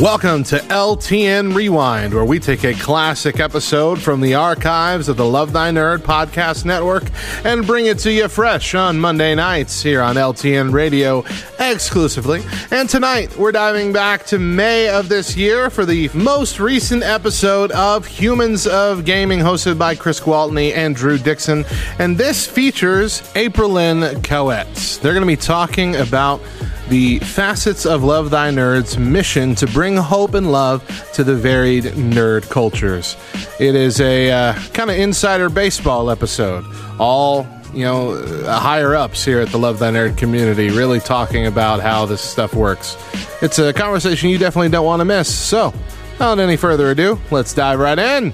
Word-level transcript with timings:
Welcome 0.00 0.42
to 0.44 0.56
LTN 0.56 1.54
Rewind, 1.54 2.12
where 2.12 2.24
we 2.24 2.40
take 2.40 2.64
a 2.64 2.74
classic 2.74 3.38
episode 3.38 4.02
from 4.02 4.20
the 4.20 4.34
archives 4.34 5.08
of 5.08 5.16
the 5.16 5.24
Love 5.24 5.52
Thy 5.52 5.70
Nerd 5.70 5.98
podcast 5.98 6.64
network 6.64 7.04
and 7.44 7.64
bring 7.64 7.86
it 7.86 8.00
to 8.00 8.10
you 8.10 8.26
fresh 8.26 8.74
on 8.74 8.98
Monday 8.98 9.36
nights 9.36 9.80
here 9.80 10.02
on 10.02 10.16
LTN 10.16 10.72
Radio 10.72 11.24
exclusively. 11.60 12.42
And 12.72 12.88
tonight, 12.88 13.36
we're 13.38 13.52
diving 13.52 13.92
back 13.92 14.26
to 14.26 14.38
May 14.40 14.88
of 14.88 15.08
this 15.08 15.36
year 15.36 15.70
for 15.70 15.86
the 15.86 16.10
most 16.12 16.58
recent 16.58 17.04
episode 17.04 17.70
of 17.70 18.04
Humans 18.04 18.66
of 18.66 19.04
Gaming, 19.04 19.38
hosted 19.38 19.78
by 19.78 19.94
Chris 19.94 20.18
Gwaltney 20.18 20.74
and 20.74 20.96
Drew 20.96 21.18
Dixon. 21.18 21.64
And 22.00 22.18
this 22.18 22.48
features 22.48 23.22
April 23.36 23.70
Lynn 23.70 24.00
Coetz. 24.22 25.00
They're 25.00 25.14
going 25.14 25.22
to 25.22 25.26
be 25.26 25.36
talking 25.36 25.94
about 25.94 26.40
the 26.88 27.18
facets 27.20 27.86
of 27.86 28.02
Love 28.02 28.30
Thy 28.30 28.50
Nerd's 28.50 28.98
mission 28.98 29.54
to 29.56 29.66
bring 29.66 29.96
hope 29.96 30.34
and 30.34 30.52
love 30.52 30.82
to 31.14 31.24
the 31.24 31.34
varied 31.34 31.84
nerd 31.84 32.48
cultures. 32.50 33.16
It 33.58 33.74
is 33.74 34.00
a 34.00 34.30
uh, 34.30 34.54
kind 34.72 34.90
of 34.90 34.98
insider 34.98 35.48
baseball 35.48 36.10
episode. 36.10 36.64
All 36.98 37.46
you 37.72 37.84
know, 37.84 38.12
uh, 38.12 38.58
higher 38.58 38.94
ups 38.94 39.24
here 39.24 39.40
at 39.40 39.48
the 39.48 39.58
Love 39.58 39.78
Thy 39.78 39.90
Nerd 39.90 40.16
community 40.16 40.70
really 40.70 41.00
talking 41.00 41.46
about 41.46 41.80
how 41.80 42.06
this 42.06 42.20
stuff 42.20 42.54
works. 42.54 42.96
It's 43.42 43.58
a 43.58 43.72
conversation 43.72 44.30
you 44.30 44.38
definitely 44.38 44.68
don't 44.68 44.86
want 44.86 45.00
to 45.00 45.04
miss. 45.04 45.34
So, 45.34 45.74
without 46.12 46.38
any 46.38 46.56
further 46.56 46.90
ado, 46.90 47.18
let's 47.30 47.52
dive 47.52 47.80
right 47.80 47.98
in. 47.98 48.32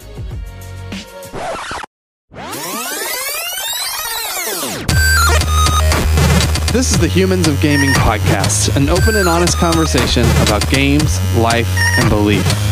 This 6.73 6.93
is 6.93 6.99
the 6.99 7.09
Humans 7.09 7.49
of 7.49 7.61
Gaming 7.61 7.91
podcast, 7.91 8.77
an 8.77 8.89
open 8.89 9.17
and 9.17 9.29
honest 9.29 9.57
conversation 9.57 10.25
about 10.41 10.71
games, 10.71 11.19
life, 11.37 11.67
and 11.99 12.09
belief. 12.09 12.70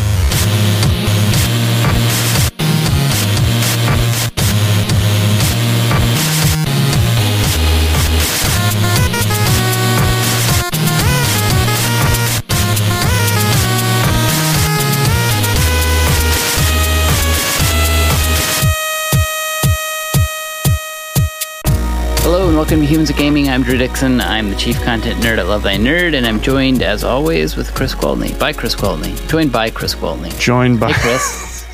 Welcome 22.59 22.81
to 22.81 22.85
Humans 22.85 23.09
of 23.09 23.15
Gaming. 23.15 23.47
I'm 23.47 23.63
Drew 23.63 23.77
Dixon. 23.77 24.19
I'm 24.19 24.49
the 24.49 24.55
chief 24.57 24.81
content 24.81 25.23
nerd 25.23 25.37
at 25.37 25.47
Love 25.47 25.63
Thy 25.63 25.77
Nerd, 25.77 26.13
and 26.13 26.27
I'm 26.27 26.41
joined, 26.41 26.81
as 26.81 27.05
always, 27.05 27.55
with 27.55 27.73
Chris 27.73 27.95
Gwaltney. 27.95 28.37
By 28.37 28.51
Chris 28.51 28.75
Gwaltney. 28.75 29.15
Joined 29.29 29.53
by 29.53 29.69
Chris 29.69 29.95
Gwaltney. 29.95 30.37
Joined 30.41 30.77
by 30.77 30.91
Hey, 30.91 31.01
Chris. 31.01 31.65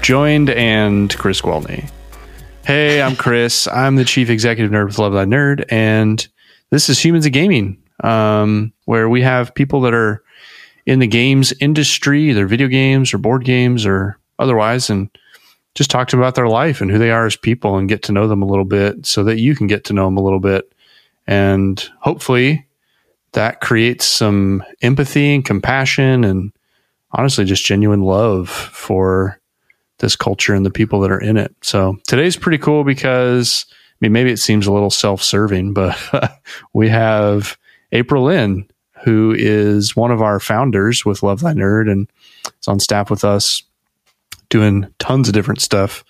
joined 0.02 0.50
and 0.50 1.16
Chris 1.16 1.40
Gwaltney. 1.40 1.88
Hey, 2.66 3.00
I'm 3.00 3.14
Chris. 3.14 3.68
I'm 3.72 3.94
the 3.94 4.04
chief 4.04 4.28
executive 4.28 4.72
nerd 4.72 4.86
with 4.86 4.98
Love 4.98 5.12
Thy 5.12 5.24
Nerd, 5.24 5.66
and 5.68 6.26
this 6.70 6.88
is 6.88 6.98
Humans 6.98 7.26
of 7.26 7.32
Gaming, 7.32 7.80
um, 8.02 8.72
where 8.86 9.08
we 9.08 9.22
have 9.22 9.54
people 9.54 9.82
that 9.82 9.94
are 9.94 10.20
in 10.84 10.98
the 10.98 11.06
games 11.06 11.52
industry, 11.60 12.30
either 12.30 12.48
video 12.48 12.66
games 12.66 13.14
or 13.14 13.18
board 13.18 13.44
games 13.44 13.86
or 13.86 14.18
otherwise, 14.40 14.90
and 14.90 15.08
just 15.74 15.90
talk 15.90 16.08
to 16.08 16.16
them 16.16 16.20
about 16.20 16.34
their 16.34 16.48
life 16.48 16.80
and 16.80 16.90
who 16.90 16.98
they 16.98 17.10
are 17.10 17.26
as 17.26 17.36
people 17.36 17.76
and 17.76 17.88
get 17.88 18.02
to 18.04 18.12
know 18.12 18.28
them 18.28 18.42
a 18.42 18.46
little 18.46 18.64
bit 18.64 19.06
so 19.06 19.24
that 19.24 19.38
you 19.38 19.54
can 19.56 19.66
get 19.66 19.84
to 19.84 19.92
know 19.92 20.04
them 20.04 20.16
a 20.16 20.22
little 20.22 20.40
bit. 20.40 20.72
And 21.26 21.80
hopefully 22.00 22.66
that 23.32 23.60
creates 23.60 24.04
some 24.06 24.62
empathy 24.82 25.34
and 25.34 25.44
compassion 25.44 26.24
and 26.24 26.52
honestly 27.12 27.44
just 27.44 27.64
genuine 27.64 28.02
love 28.02 28.48
for 28.48 29.40
this 29.98 30.16
culture 30.16 30.54
and 30.54 30.64
the 30.64 30.70
people 30.70 31.00
that 31.00 31.10
are 31.10 31.20
in 31.20 31.36
it. 31.36 31.54
So 31.62 31.98
today's 32.06 32.36
pretty 32.36 32.58
cool 32.58 32.84
because 32.84 33.66
I 33.70 33.96
mean 34.00 34.12
maybe 34.12 34.30
it 34.30 34.38
seems 34.38 34.66
a 34.66 34.72
little 34.72 34.90
self-serving, 34.90 35.72
but 35.72 35.98
we 36.72 36.88
have 36.88 37.58
April 37.92 38.24
Lynn, 38.24 38.68
who 39.04 39.34
is 39.36 39.96
one 39.96 40.10
of 40.10 40.22
our 40.22 40.38
founders 40.38 41.04
with 41.04 41.22
Love 41.22 41.40
Thy 41.40 41.52
Nerd 41.52 41.90
and 41.90 42.08
is 42.60 42.68
on 42.68 42.80
staff 42.80 43.10
with 43.10 43.24
us 43.24 43.62
doing 44.54 44.86
tons 45.00 45.26
of 45.28 45.34
different 45.34 45.60
stuff. 45.60 46.04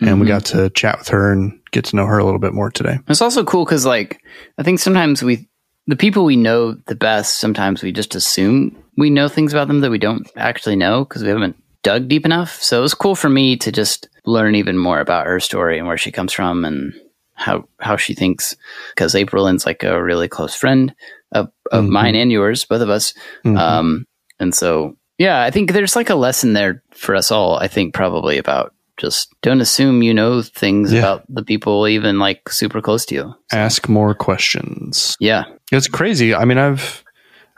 And 0.00 0.20
we 0.20 0.26
Mhm. 0.26 0.28
got 0.28 0.44
to 0.46 0.68
chat 0.70 0.98
with 0.98 1.08
her 1.08 1.32
and 1.32 1.58
get 1.72 1.86
to 1.86 1.96
know 1.96 2.04
her 2.06 2.18
a 2.18 2.24
little 2.24 2.38
bit 2.38 2.52
more 2.52 2.70
today. 2.70 2.98
It's 3.08 3.22
also 3.22 3.42
cool 3.44 3.64
because, 3.64 3.86
like, 3.86 4.20
I 4.58 4.62
think 4.62 4.78
sometimes 4.78 5.22
we, 5.22 5.48
the 5.86 5.96
people 5.96 6.24
we 6.26 6.36
know 6.36 6.74
the 6.86 6.94
best, 6.94 7.40
sometimes 7.40 7.82
we 7.82 7.90
just 7.90 8.14
assume 8.14 8.76
we 8.98 9.08
know 9.10 9.26
things 9.28 9.52
about 9.54 9.66
them 9.68 9.80
that 9.80 9.90
we 9.90 9.98
don't 9.98 10.28
actually 10.36 10.76
know 10.76 11.04
because 11.04 11.22
we 11.22 11.30
haven't 11.30 11.56
dug 11.82 12.08
deep 12.08 12.24
enough. 12.26 12.62
So 12.62 12.78
it 12.78 12.82
was 12.82 12.92
cool 12.94 13.14
for 13.16 13.30
me 13.30 13.56
to 13.56 13.72
just 13.72 14.08
learn 14.26 14.54
even 14.54 14.76
more 14.76 15.00
about 15.00 15.26
her 15.26 15.40
story 15.40 15.78
and 15.78 15.86
where 15.88 15.96
she 15.98 16.12
comes 16.12 16.32
from 16.34 16.64
and 16.66 16.92
how 17.34 17.64
how 17.80 17.96
she 17.96 18.12
thinks. 18.14 18.54
Because 18.94 19.14
April 19.14 19.44
Lynn's 19.44 19.64
like 19.66 19.82
a 19.82 20.00
really 20.02 20.28
close 20.28 20.54
friend 20.54 20.94
of, 21.32 21.48
of 21.72 21.84
Mhm. 21.86 21.88
mine 21.90 22.14
and 22.14 22.30
yours, 22.30 22.64
both 22.66 22.82
of 22.82 22.90
us. 22.90 23.14
Mhm. 23.44 23.58
Um, 23.58 24.06
and 24.38 24.54
so, 24.54 24.96
yeah, 25.18 25.42
I 25.42 25.50
think 25.50 25.72
there's 25.72 25.96
like 25.96 26.10
a 26.10 26.14
lesson 26.14 26.52
there 26.52 26.82
for 26.92 27.14
us 27.14 27.30
all. 27.30 27.56
I 27.58 27.68
think 27.68 27.94
probably 27.94 28.38
about 28.38 28.74
just 28.96 29.32
don't 29.42 29.60
assume 29.60 30.02
you 30.02 30.12
know 30.14 30.42
things 30.42 30.92
Yeah. 30.92 30.98
about 31.00 31.24
the 31.28 31.44
people 31.44 31.86
even 31.86 32.18
like 32.18 32.48
super 32.48 32.80
close 32.80 33.04
to 33.06 33.14
you. 33.14 33.34
Ask 33.52 33.88
more 33.88 34.14
questions. 34.14 35.16
Yeah. 35.20 35.44
It's 35.70 35.86
crazy. 35.88 36.34
I 36.34 36.44
mean, 36.44 36.58
I've 36.58 37.04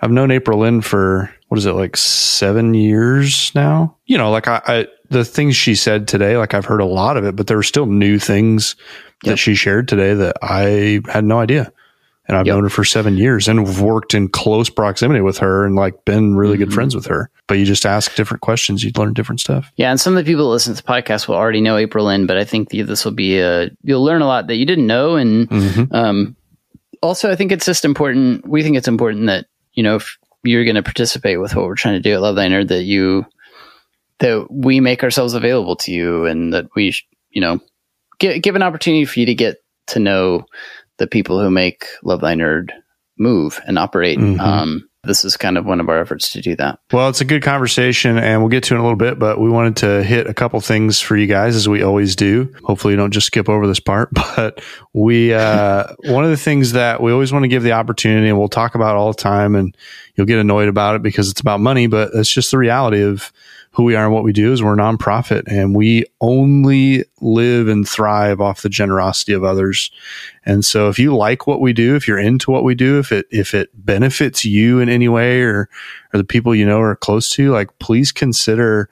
I've 0.00 0.10
known 0.10 0.30
April 0.30 0.58
Lynn 0.60 0.80
for 0.82 1.30
what 1.48 1.58
is 1.58 1.66
it 1.66 1.72
like 1.72 1.96
seven 1.96 2.74
years 2.74 3.52
now? 3.54 3.96
You 4.06 4.18
know, 4.18 4.30
like 4.30 4.48
I, 4.48 4.60
I 4.66 4.86
the 5.08 5.24
things 5.24 5.56
she 5.56 5.74
said 5.74 6.06
today, 6.08 6.36
like 6.36 6.54
I've 6.54 6.64
heard 6.66 6.80
a 6.80 6.84
lot 6.86 7.16
of 7.16 7.24
it, 7.24 7.36
but 7.36 7.46
there 7.46 7.56
were 7.56 7.62
still 7.62 7.86
new 7.86 8.18
things 8.18 8.76
Yep. 9.22 9.32
that 9.32 9.36
she 9.36 9.54
shared 9.54 9.86
today 9.86 10.14
that 10.14 10.36
I 10.42 11.00
had 11.12 11.24
no 11.24 11.38
idea. 11.40 11.70
And 12.30 12.38
I've 12.38 12.46
Yep. 12.46 12.54
known 12.54 12.62
her 12.62 12.68
for 12.70 12.84
seven 12.84 13.16
years 13.16 13.48
and 13.48 13.64
we've 13.66 13.80
worked 13.80 14.14
in 14.14 14.28
close 14.28 14.70
proximity 14.70 15.20
with 15.20 15.38
her 15.38 15.66
and 15.66 15.74
like 15.74 16.04
been 16.04 16.36
really 16.36 16.56
good 16.56 16.68
Mhm. 16.68 16.74
friends 16.74 16.94
with 16.94 17.06
her. 17.06 17.28
But 17.48 17.58
you 17.58 17.64
just 17.64 17.84
ask 17.84 18.14
different 18.14 18.40
questions, 18.40 18.84
you'd 18.84 18.96
learn 18.96 19.14
different 19.14 19.40
stuff. 19.40 19.72
Yeah. 19.76 19.90
And 19.90 20.00
some 20.00 20.16
of 20.16 20.24
the 20.24 20.30
people 20.30 20.44
that 20.44 20.52
listen 20.52 20.72
to 20.76 20.80
the 20.80 20.88
podcast 20.88 21.26
will 21.26 21.34
already 21.34 21.60
know 21.60 21.76
April 21.76 22.04
Lynn, 22.06 22.26
but 22.26 22.36
I 22.36 22.44
think 22.44 22.68
the- 22.68 22.82
this 22.82 23.04
will 23.04 23.10
be 23.10 23.40
a, 23.40 23.70
you'll 23.82 24.04
learn 24.04 24.22
a 24.22 24.28
lot 24.28 24.46
that 24.46 24.54
you 24.58 24.64
didn't 24.64 24.86
know. 24.86 25.16
And 25.16 25.48
Mm-hmm. 25.50 25.92
um, 25.92 26.36
also, 27.02 27.28
I 27.32 27.34
think 27.34 27.50
it's 27.50 27.66
just 27.66 27.84
important. 27.84 28.46
We 28.48 28.62
think 28.62 28.76
it's 28.76 28.86
important 28.86 29.26
that, 29.26 29.46
you 29.74 29.82
know, 29.82 29.96
if 29.96 30.16
you're 30.44 30.62
going 30.64 30.76
to 30.76 30.84
participate 30.84 31.40
with 31.40 31.56
what 31.56 31.66
we're 31.66 31.74
trying 31.74 32.00
to 32.00 32.08
do 32.08 32.14
at 32.14 32.22
Love 32.22 32.36
Thy 32.36 32.46
Nerd, 32.46 32.68
that 32.68 32.84
you, 32.84 33.26
that 34.20 34.46
we 34.52 34.78
make 34.78 35.02
ourselves 35.02 35.34
available 35.34 35.74
to 35.76 35.90
you 35.90 36.26
and 36.26 36.54
that 36.54 36.66
we, 36.76 36.94
you 37.30 37.40
know, 37.40 37.58
give, 38.20 38.40
give 38.40 38.54
an 38.54 38.62
opportunity 38.62 39.04
for 39.04 39.18
you 39.18 39.26
to 39.26 39.34
get 39.34 39.56
to 39.88 39.98
know 39.98 40.44
the 41.00 41.08
people 41.08 41.40
who 41.40 41.50
make 41.50 41.86
Love 42.04 42.20
Thy 42.20 42.34
Nerd 42.34 42.70
move 43.18 43.60
and 43.66 43.78
operate. 43.78 44.18
Mhm. 44.18 44.38
Um, 44.38 44.88
this 45.02 45.24
is 45.24 45.38
kind 45.38 45.56
of 45.56 45.64
one 45.64 45.80
of 45.80 45.88
our 45.88 45.98
efforts 45.98 46.30
to 46.32 46.42
do 46.42 46.54
that. 46.56 46.78
Well, 46.92 47.08
it's 47.08 47.22
a 47.22 47.24
good 47.24 47.42
conversation, 47.42 48.18
and 48.18 48.42
we'll 48.42 48.50
get 48.50 48.64
to 48.64 48.74
it 48.74 48.76
in 48.76 48.80
a 48.80 48.84
little 48.84 48.98
bit. 48.98 49.18
But 49.18 49.40
we 49.40 49.48
wanted 49.48 49.76
to 49.76 50.02
hit 50.02 50.26
a 50.26 50.34
couple 50.34 50.60
things 50.60 51.00
for 51.00 51.16
you 51.16 51.26
guys, 51.26 51.56
as 51.56 51.66
we 51.66 51.82
always 51.82 52.14
do. 52.14 52.52
Hopefully, 52.64 52.92
you 52.92 52.98
don't 52.98 53.10
just 53.10 53.26
skip 53.28 53.48
over 53.48 53.66
this 53.66 53.80
part. 53.80 54.10
But 54.36 54.60
we, 54.92 55.32
uh, 55.32 55.86
one 56.04 56.24
of 56.24 56.30
the 56.30 56.36
things 56.36 56.72
that 56.72 57.02
we 57.02 57.12
always 57.12 57.32
want 57.32 57.44
to 57.44 57.48
give 57.48 57.62
the 57.62 57.72
opportunity, 57.72 58.28
and 58.28 58.38
we'll 58.38 58.48
talk 58.48 58.74
about 58.74 58.96
all 58.96 59.12
the 59.12 59.20
time, 59.20 59.54
and 59.54 59.74
you'll 60.16 60.26
get 60.26 60.38
annoyed 60.38 60.68
about 60.68 60.96
it 60.96 61.02
because 61.02 61.30
it's 61.30 61.40
about 61.40 61.60
money, 61.60 61.86
but 61.86 62.10
it's 62.14 62.30
just 62.30 62.50
the 62.50 62.58
reality 62.58 63.02
of 63.02 63.32
who 63.72 63.84
we 63.84 63.94
are 63.94 64.04
and 64.04 64.12
what 64.12 64.24
we 64.24 64.32
do. 64.32 64.52
Is 64.52 64.62
we're 64.62 64.74
a 64.74 64.76
nonprofit, 64.76 65.44
and 65.46 65.74
we 65.74 66.04
only 66.20 67.04
live 67.20 67.68
and 67.68 67.88
thrive 67.88 68.40
off 68.40 68.62
the 68.62 68.68
generosity 68.68 69.32
of 69.32 69.44
others. 69.44 69.90
And 70.44 70.64
so 70.64 70.88
if 70.88 70.98
you 70.98 71.14
like 71.16 71.46
what 71.46 71.60
we 71.60 71.72
do, 71.72 71.94
if 71.96 72.08
you're 72.08 72.18
into 72.18 72.50
what 72.50 72.64
we 72.64 72.74
do, 72.74 72.98
if 72.98 73.12
it 73.12 73.26
if 73.30 73.54
it 73.54 73.70
benefits 73.74 74.44
you 74.44 74.80
in 74.80 74.88
any 74.88 75.08
way 75.08 75.42
or 75.42 75.68
or 76.12 76.18
the 76.18 76.24
people 76.24 76.54
you 76.54 76.66
know 76.66 76.80
are 76.80 76.96
close 76.96 77.30
to, 77.30 77.50
like 77.50 77.78
please 77.78 78.12
consider 78.12 78.88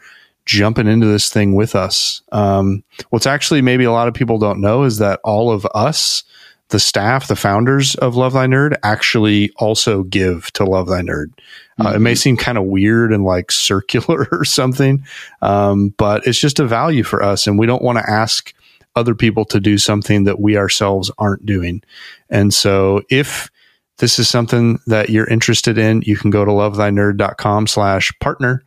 jumping 0.48 0.86
into 0.86 1.06
this 1.06 1.30
thing 1.30 1.54
with 1.54 1.74
us. 1.74 2.22
Um, 2.32 2.82
what's 3.10 3.26
actually 3.26 3.60
maybe 3.60 3.84
a 3.84 3.92
lot 3.92 4.08
of 4.08 4.14
people 4.14 4.38
don't 4.38 4.62
know 4.62 4.84
is 4.84 4.96
that 4.96 5.20
all 5.22 5.52
of 5.52 5.66
us, 5.74 6.24
the 6.70 6.80
staff, 6.80 7.28
the 7.28 7.36
founders 7.36 7.94
of 7.96 8.16
Love 8.16 8.32
Thy 8.32 8.46
Nerd, 8.46 8.74
actually 8.82 9.50
also 9.56 10.04
give 10.04 10.50
to 10.54 10.64
Love 10.64 10.88
Thy 10.88 11.02
Nerd. 11.02 11.32
Uh, 11.78 11.94
it 11.94 12.00
may 12.00 12.14
seem 12.14 12.36
kind 12.36 12.58
of 12.58 12.64
weird 12.64 13.12
and 13.12 13.24
like 13.24 13.50
circular 13.52 14.28
or 14.32 14.44
something, 14.44 15.04
um, 15.42 15.90
but 15.96 16.26
it's 16.26 16.40
just 16.40 16.60
a 16.60 16.66
value 16.66 17.02
for 17.02 17.22
us, 17.22 17.46
and 17.46 17.58
we 17.58 17.66
don't 17.66 17.82
want 17.82 17.98
to 17.98 18.10
ask 18.10 18.52
other 18.96 19.14
people 19.14 19.44
to 19.46 19.60
do 19.60 19.78
something 19.78 20.24
that 20.24 20.40
we 20.40 20.56
ourselves 20.56 21.10
aren't 21.18 21.46
doing. 21.46 21.82
And 22.30 22.52
so 22.52 23.02
if 23.08 23.50
this 23.98 24.18
is 24.18 24.28
something 24.28 24.78
that 24.86 25.10
you're 25.10 25.28
interested 25.28 25.78
in, 25.78 26.02
you 26.02 26.16
can 26.16 26.30
go 26.30 26.44
to 26.44 26.50
lovethynerd.com 26.50 27.66
slash 27.66 28.12
partner. 28.20 28.62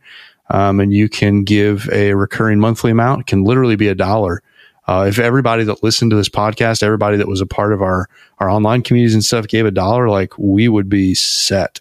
Um, 0.50 0.80
and 0.80 0.92
you 0.92 1.08
can 1.08 1.44
give 1.44 1.88
a 1.90 2.14
recurring 2.14 2.60
monthly 2.60 2.90
amount. 2.90 3.22
It 3.22 3.26
can 3.26 3.44
literally 3.44 3.76
be 3.76 3.88
a 3.88 3.94
dollar. 3.94 4.42
Uh, 4.86 5.06
if 5.08 5.18
everybody 5.18 5.64
that 5.64 5.82
listened 5.82 6.10
to 6.10 6.16
this 6.16 6.28
podcast, 6.28 6.82
everybody 6.82 7.16
that 7.16 7.28
was 7.28 7.40
a 7.40 7.46
part 7.46 7.72
of 7.72 7.80
our, 7.80 8.08
our 8.38 8.50
online 8.50 8.82
communities 8.82 9.14
and 9.14 9.24
stuff 9.24 9.46
gave 9.46 9.64
a 9.64 9.70
dollar, 9.70 10.08
like 10.08 10.36
we 10.36 10.68
would 10.68 10.88
be 10.88 11.14
set. 11.14 11.80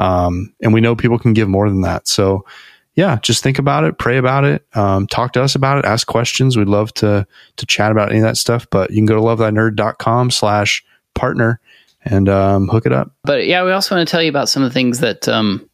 Um, 0.00 0.54
and 0.62 0.72
we 0.72 0.80
know 0.80 0.96
people 0.96 1.18
can 1.18 1.34
give 1.34 1.48
more 1.48 1.68
than 1.68 1.82
that. 1.82 2.08
So 2.08 2.46
yeah, 2.94 3.18
just 3.22 3.42
think 3.42 3.58
about 3.58 3.84
it, 3.84 3.98
pray 3.98 4.16
about 4.16 4.44
it, 4.44 4.66
um, 4.74 5.06
talk 5.06 5.32
to 5.34 5.42
us 5.42 5.54
about 5.54 5.78
it, 5.78 5.84
ask 5.84 6.06
questions. 6.06 6.56
We'd 6.56 6.68
love 6.68 6.92
to 6.94 7.26
to 7.56 7.66
chat 7.66 7.92
about 7.92 8.08
any 8.10 8.18
of 8.18 8.24
that 8.24 8.38
stuff. 8.38 8.66
But 8.70 8.90
you 8.90 8.96
can 8.96 9.06
go 9.06 9.14
to 9.14 9.20
lovethynerd.com 9.20 10.30
slash 10.30 10.82
partner 11.14 11.60
and 12.02 12.28
um, 12.30 12.68
hook 12.68 12.86
it 12.86 12.92
up. 12.92 13.12
But 13.24 13.46
yeah, 13.46 13.62
we 13.62 13.72
also 13.72 13.94
want 13.94 14.08
to 14.08 14.10
tell 14.10 14.22
you 14.22 14.30
about 14.30 14.48
some 14.48 14.62
of 14.62 14.70
the 14.70 14.74
things 14.74 15.00
that 15.00 15.28
um, 15.28 15.68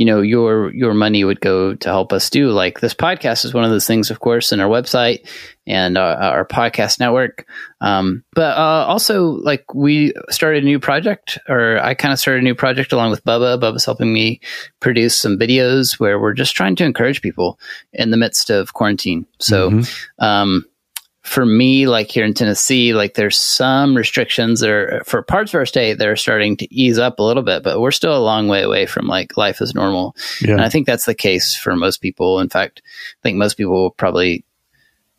you 0.00 0.06
know 0.06 0.22
your 0.22 0.72
your 0.72 0.94
money 0.94 1.24
would 1.24 1.42
go 1.42 1.74
to 1.74 1.88
help 1.90 2.10
us 2.10 2.30
do. 2.30 2.52
Like 2.52 2.80
this 2.80 2.94
podcast 2.94 3.44
is 3.44 3.52
one 3.52 3.64
of 3.64 3.70
those 3.70 3.86
things, 3.86 4.10
of 4.10 4.18
course, 4.18 4.50
and 4.50 4.62
our 4.62 4.68
website 4.68 5.28
and 5.66 5.98
uh, 5.98 6.16
our 6.18 6.46
podcast 6.46 6.98
network. 6.98 7.46
Um, 7.82 8.24
but 8.32 8.56
uh, 8.56 8.86
also, 8.88 9.24
like 9.24 9.74
we 9.74 10.14
started 10.30 10.62
a 10.62 10.66
new 10.66 10.80
project, 10.80 11.38
or 11.50 11.78
I 11.84 11.92
kind 11.92 12.14
of 12.14 12.18
started 12.18 12.40
a 12.40 12.44
new 12.44 12.54
project 12.54 12.94
along 12.94 13.10
with 13.10 13.22
Bubba. 13.26 13.60
Bubba's 13.60 13.84
helping 13.84 14.10
me 14.10 14.40
produce 14.80 15.18
some 15.18 15.38
videos 15.38 16.00
where 16.00 16.18
we're 16.18 16.32
just 16.32 16.56
trying 16.56 16.76
to 16.76 16.84
encourage 16.86 17.20
people 17.20 17.60
in 17.92 18.10
the 18.10 18.16
midst 18.16 18.48
of 18.48 18.72
quarantine. 18.72 19.26
So. 19.38 19.70
Mm-hmm. 19.70 20.24
Um, 20.24 20.64
for 21.22 21.44
me, 21.44 21.86
like 21.86 22.10
here 22.10 22.24
in 22.24 22.34
Tennessee, 22.34 22.94
like 22.94 23.14
there's 23.14 23.38
some 23.38 23.96
restrictions 23.96 24.60
that 24.60 24.70
are 24.70 25.02
for 25.04 25.22
parts 25.22 25.52
of 25.52 25.58
our 25.58 25.66
state 25.66 25.98
that 25.98 26.08
are 26.08 26.16
starting 26.16 26.56
to 26.56 26.74
ease 26.74 26.98
up 26.98 27.18
a 27.18 27.22
little 27.22 27.42
bit, 27.42 27.62
but 27.62 27.80
we're 27.80 27.90
still 27.90 28.16
a 28.16 28.24
long 28.24 28.48
way 28.48 28.62
away 28.62 28.86
from 28.86 29.06
like 29.06 29.36
life 29.36 29.60
as 29.60 29.74
normal. 29.74 30.16
Yeah. 30.40 30.52
And 30.52 30.62
I 30.62 30.70
think 30.70 30.86
that's 30.86 31.04
the 31.04 31.14
case 31.14 31.54
for 31.54 31.76
most 31.76 31.98
people. 31.98 32.40
In 32.40 32.48
fact, 32.48 32.80
I 32.86 33.20
think 33.22 33.36
most 33.36 33.56
people 33.56 33.90
probably 33.90 34.44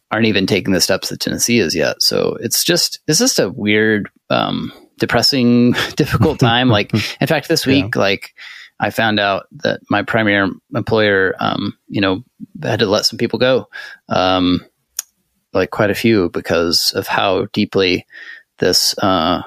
aren't 0.09 0.25
even 0.25 0.47
taking 0.47 0.73
the 0.73 0.81
steps 0.81 1.09
that 1.09 1.19
Tennessee 1.19 1.59
is 1.59 1.75
yet. 1.75 2.01
So 2.01 2.35
it's 2.41 2.63
just 2.63 2.99
it's 3.07 3.19
just 3.19 3.39
a 3.39 3.49
weird, 3.49 4.09
um, 4.29 4.73
depressing, 4.97 5.71
difficult 5.95 6.39
time. 6.39 6.67
like 6.67 6.93
in 7.21 7.27
fact, 7.27 7.47
this 7.47 7.65
week, 7.65 7.95
yeah. 7.95 8.01
like 8.01 8.33
I 8.79 8.89
found 8.89 9.19
out 9.19 9.45
that 9.63 9.81
my 9.89 10.01
primary 10.01 10.51
employer, 10.73 11.35
um, 11.39 11.77
you 11.87 12.01
know, 12.01 12.23
had 12.63 12.79
to 12.79 12.87
let 12.87 13.05
some 13.05 13.19
people 13.19 13.37
go. 13.37 13.69
Um, 14.09 14.65
like 15.53 15.71
quite 15.71 15.89
a 15.89 15.95
few 15.95 16.29
because 16.29 16.93
of 16.95 17.07
how 17.07 17.45
deeply 17.53 18.05
this 18.59 18.97
uh, 18.99 19.41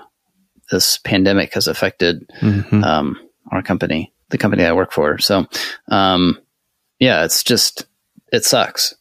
this 0.71 0.99
pandemic 0.99 1.55
has 1.55 1.67
affected 1.67 2.29
mm-hmm. 2.41 2.83
um, 2.85 3.19
our 3.51 3.63
company, 3.63 4.13
the 4.31 4.39
company 4.39 4.65
I 4.65 4.73
work 4.73 4.93
for. 4.93 5.19
So, 5.19 5.47
um, 5.89 6.39
yeah, 6.99 7.25
it's 7.25 7.43
just 7.43 7.87
it 8.33 8.45
sucks, 8.45 8.95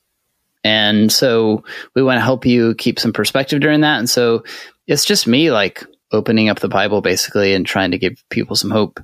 and 0.63 1.11
so 1.11 1.63
we 1.95 2.03
want 2.03 2.17
to 2.17 2.23
help 2.23 2.45
you 2.45 2.75
keep 2.75 2.99
some 2.99 3.13
perspective 3.13 3.59
during 3.59 3.81
that. 3.81 3.99
And 3.99 4.09
so 4.09 4.43
it's 4.87 5.05
just 5.05 5.27
me 5.27 5.51
like 5.51 5.83
opening 6.13 6.49
up 6.49 6.59
the 6.59 6.69
Bible 6.69 7.01
basically 7.01 7.53
and 7.53 7.65
trying 7.65 7.91
to 7.91 7.97
give 7.97 8.23
people 8.29 8.55
some 8.55 8.71
hope 8.71 8.99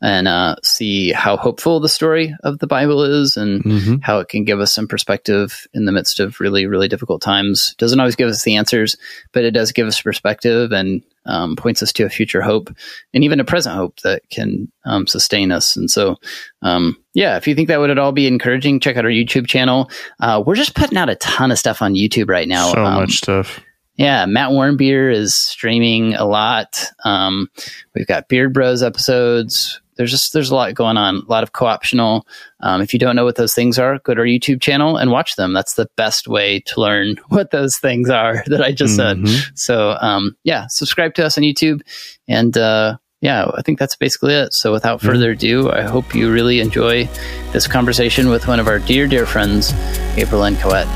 and 0.00 0.28
uh, 0.28 0.56
see 0.62 1.12
how 1.12 1.36
hopeful 1.36 1.80
the 1.80 1.88
story 1.88 2.34
of 2.44 2.58
the 2.58 2.66
Bible 2.66 3.02
is 3.02 3.36
and 3.36 3.62
mm-hmm. 3.64 3.96
how 4.02 4.18
it 4.20 4.28
can 4.28 4.44
give 4.44 4.60
us 4.60 4.72
some 4.72 4.86
perspective 4.86 5.66
in 5.74 5.84
the 5.84 5.92
midst 5.92 6.20
of 6.20 6.40
really, 6.40 6.66
really 6.66 6.88
difficult 6.88 7.20
times. 7.20 7.74
Doesn't 7.78 8.00
always 8.00 8.16
give 8.16 8.28
us 8.28 8.44
the 8.44 8.56
answers, 8.56 8.96
but 9.32 9.44
it 9.44 9.50
does 9.50 9.72
give 9.72 9.86
us 9.86 10.00
perspective 10.00 10.72
and 10.72 11.02
um, 11.24 11.54
points 11.56 11.82
us 11.82 11.92
to 11.92 12.04
a 12.04 12.08
future 12.08 12.42
hope 12.42 12.74
and 13.14 13.22
even 13.22 13.40
a 13.40 13.44
present 13.44 13.76
hope 13.76 14.00
that 14.00 14.22
can 14.30 14.70
um, 14.84 15.06
sustain 15.06 15.52
us. 15.52 15.76
And 15.76 15.90
so, 15.90 16.16
um, 16.62 16.96
yeah, 17.14 17.36
if 17.36 17.46
you 17.46 17.54
think 17.54 17.68
that 17.68 17.78
would 17.78 17.90
at 17.90 17.98
all 17.98 18.12
be 18.12 18.26
encouraging, 18.26 18.80
check 18.80 18.96
out 18.96 19.04
our 19.04 19.10
YouTube 19.10 19.46
channel. 19.46 19.90
Uh, 20.20 20.42
we're 20.44 20.56
just 20.56 20.74
putting 20.74 20.98
out 20.98 21.10
a 21.10 21.16
ton 21.16 21.52
of 21.52 21.58
stuff 21.58 21.82
on 21.82 21.94
YouTube 21.94 22.28
right 22.28 22.48
now. 22.48 22.72
So 22.72 22.82
much 22.82 23.18
stuff 23.18 23.60
yeah, 23.96 24.26
Matt 24.26 24.50
Warmbier 24.50 25.12
is 25.12 25.34
streaming 25.34 26.14
a 26.14 26.24
lot. 26.24 26.84
Um, 27.04 27.48
we've 27.94 28.06
got 28.06 28.28
Beard 28.28 28.52
Bros 28.52 28.82
episodes. 28.82 29.80
There's 29.96 30.10
just 30.10 30.32
there's 30.32 30.50
a 30.50 30.54
lot 30.54 30.74
going 30.74 30.96
on, 30.96 31.16
a 31.16 31.30
lot 31.30 31.42
of 31.42 31.52
co-optional. 31.52 32.26
Um, 32.60 32.80
if 32.80 32.94
you 32.94 32.98
don't 32.98 33.14
know 33.14 33.24
what 33.24 33.36
those 33.36 33.54
things 33.54 33.78
are, 33.78 33.98
go 33.98 34.14
to 34.14 34.20
our 34.20 34.26
YouTube 34.26 34.62
channel 34.62 34.96
and 34.96 35.10
watch 35.10 35.36
them. 35.36 35.52
That's 35.52 35.74
the 35.74 35.88
best 35.96 36.26
way 36.26 36.60
to 36.60 36.80
learn 36.80 37.16
what 37.28 37.50
those 37.50 37.76
things 37.76 38.08
are 38.08 38.42
that 38.46 38.62
I 38.62 38.72
just 38.72 38.98
mm-hmm. 38.98 39.26
said. 39.26 39.52
So 39.54 39.96
um, 40.00 40.36
yeah, 40.44 40.66
subscribe 40.68 41.14
to 41.14 41.26
us 41.26 41.36
on 41.36 41.44
YouTube, 41.44 41.82
and 42.26 42.56
uh, 42.56 42.96
yeah, 43.20 43.50
I 43.54 43.60
think 43.60 43.78
that's 43.78 43.96
basically 43.96 44.34
it. 44.34 44.54
So 44.54 44.72
without 44.72 45.02
further 45.02 45.32
ado, 45.32 45.70
I 45.70 45.82
hope 45.82 46.14
you 46.14 46.32
really 46.32 46.60
enjoy 46.60 47.04
this 47.52 47.68
conversation 47.68 48.30
with 48.30 48.48
one 48.48 48.58
of 48.58 48.68
our 48.68 48.78
dear 48.78 49.06
dear 49.06 49.26
friends, 49.26 49.72
April 50.16 50.42
N. 50.44 50.56
Coet. 50.56 50.88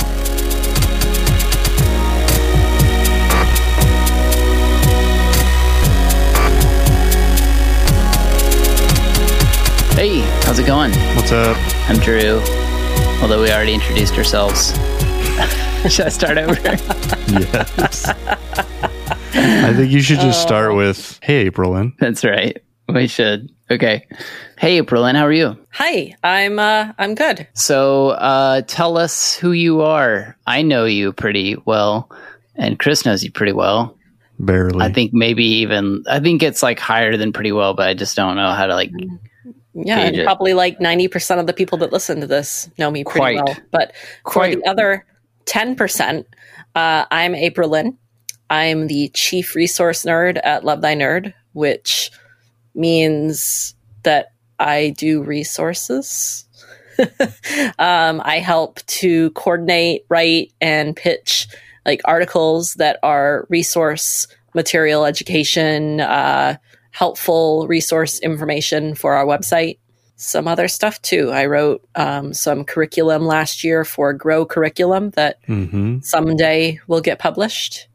How's 10.47 10.61
it 10.61 10.67
going? 10.67 10.93
What's 11.17 11.33
up? 11.33 11.57
I'm 11.91 11.99
Drew. 11.99 12.39
Although 13.21 13.43
we 13.43 13.51
already 13.51 13.75
introduced 13.75 14.15
ourselves. 14.15 14.71
should 15.93 16.07
I 16.07 16.09
start 16.09 16.39
over? 16.39 16.55
yes. 16.55 18.09
I 19.35 19.75
think 19.75 19.91
you 19.91 20.01
should 20.01 20.21
just 20.21 20.41
start 20.41 20.71
oh. 20.71 20.77
with, 20.77 21.19
"Hey, 21.21 21.51
Aprilyn." 21.51 21.99
That's 21.99 22.25
right. 22.25 22.63
We 22.89 23.09
should. 23.09 23.53
Okay. 23.73 24.07
Hey, 24.57 24.81
Aprilyn, 24.81 25.17
how 25.17 25.27
are 25.27 25.33
you? 25.33 25.59
Hi, 25.73 26.15
I'm 26.23 26.61
uh, 26.61 26.93
I'm 26.97 27.17
good. 27.17 27.49
So, 27.55 28.11
uh, 28.11 28.63
tell 28.69 28.97
us 28.97 29.35
who 29.35 29.51
you 29.51 29.81
are. 29.83 30.37
I 30.47 30.63
know 30.63 30.85
you 30.85 31.13
pretty 31.13 31.57
well, 31.65 32.09
and 32.55 32.79
Chris 32.79 33.05
knows 33.05 33.25
you 33.25 33.33
pretty 33.33 33.53
well. 33.53 33.99
Barely. 34.39 34.85
I 34.85 34.93
think 34.93 35.13
maybe 35.13 35.45
even 35.45 36.05
I 36.09 36.21
think 36.21 36.45
it's 36.45 36.63
like 36.63 36.79
higher 36.79 37.17
than 37.17 37.33
pretty 37.33 37.51
well, 37.51 37.75
but 37.75 37.89
I 37.89 37.95
just 37.95 38.15
don't 38.15 38.37
know 38.37 38.53
how 38.53 38.67
to 38.67 38.75
like 38.75 38.93
yeah, 39.85 40.01
and 40.01 40.25
probably 40.25 40.55
like 40.55 40.79
90% 40.79 41.39
of 41.39 41.47
the 41.47 41.53
people 41.53 41.79
that 41.79 41.93
listen 41.93 42.21
to 42.21 42.27
this 42.27 42.69
know 42.79 42.91
me 42.91 43.05
pretty 43.05 43.19
Quite. 43.19 43.37
well. 43.37 43.57
But 43.71 43.93
Quite. 44.25 44.55
for 44.55 44.61
the 44.61 44.69
other 44.69 45.07
10%, 45.45 46.25
uh, 46.75 47.05
I'm 47.11 47.35
April 47.35 47.71
Lynn. 47.71 47.99
I'm 48.49 48.87
the 48.87 49.09
chief 49.11 49.55
resource 49.55 50.05
nerd 50.05 50.41
at 50.45 50.65
Love 50.65 50.81
Thy 50.81 50.95
Nerd, 50.95 51.35
which 51.53 52.11
means 52.75 53.75
that 54.05 54.33
I 54.59 54.95
do 54.97 55.23
resources. 55.23 56.45
um, 57.79 58.23
I 58.25 58.39
help 58.39 58.85
to 58.87 59.31
coordinate, 59.33 60.07
write, 60.09 60.53
and 60.61 60.97
pitch 60.97 61.49
like 61.85 62.01
articles 62.05 62.75
that 62.75 62.99
are 63.03 63.47
resource 63.51 64.27
material 64.55 65.05
education, 65.05 66.01
uh, 66.01 66.57
helpful 66.97 67.67
resource 67.69 68.19
information 68.21 68.95
for 68.95 69.13
our 69.13 69.27
website. 69.27 69.79
Some 70.17 70.49
other 70.49 70.67
stuff 70.67 71.03
too. 71.03 71.31
I 71.31 71.45
wrote 71.45 71.87
um, 71.95 72.33
some 72.33 72.65
curriculum 72.65 73.27
last 73.27 73.63
year 73.63 73.85
for 73.85 74.15
Grow 74.15 74.47
Curriculum 74.47 75.11
that 75.11 75.37
mm-hmm. 75.47 75.99
someday 76.01 76.81
will 76.87 77.03
get 77.03 77.19
published. 77.19 77.89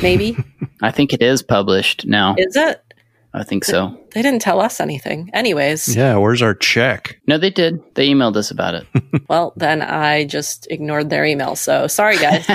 Maybe. 0.00 0.36
I 0.80 0.92
think 0.92 1.12
it 1.12 1.22
is 1.22 1.42
published 1.42 2.06
now. 2.06 2.36
Is 2.38 2.54
it? 2.54 2.94
I 3.34 3.42
think 3.42 3.64
so. 3.64 3.98
They 4.16 4.22
didn't 4.22 4.40
tell 4.40 4.62
us 4.62 4.80
anything. 4.80 5.28
Anyways. 5.34 5.94
Yeah, 5.94 6.16
where's 6.16 6.40
our 6.40 6.54
check? 6.54 7.20
No, 7.26 7.36
they 7.36 7.50
did. 7.50 7.82
They 7.96 8.08
emailed 8.08 8.34
us 8.36 8.50
about 8.50 8.72
it. 8.72 8.86
well, 9.28 9.52
then 9.56 9.82
I 9.82 10.24
just 10.24 10.66
ignored 10.70 11.10
their 11.10 11.26
email. 11.26 11.54
So 11.54 11.86
sorry, 11.86 12.16
guys. 12.16 12.46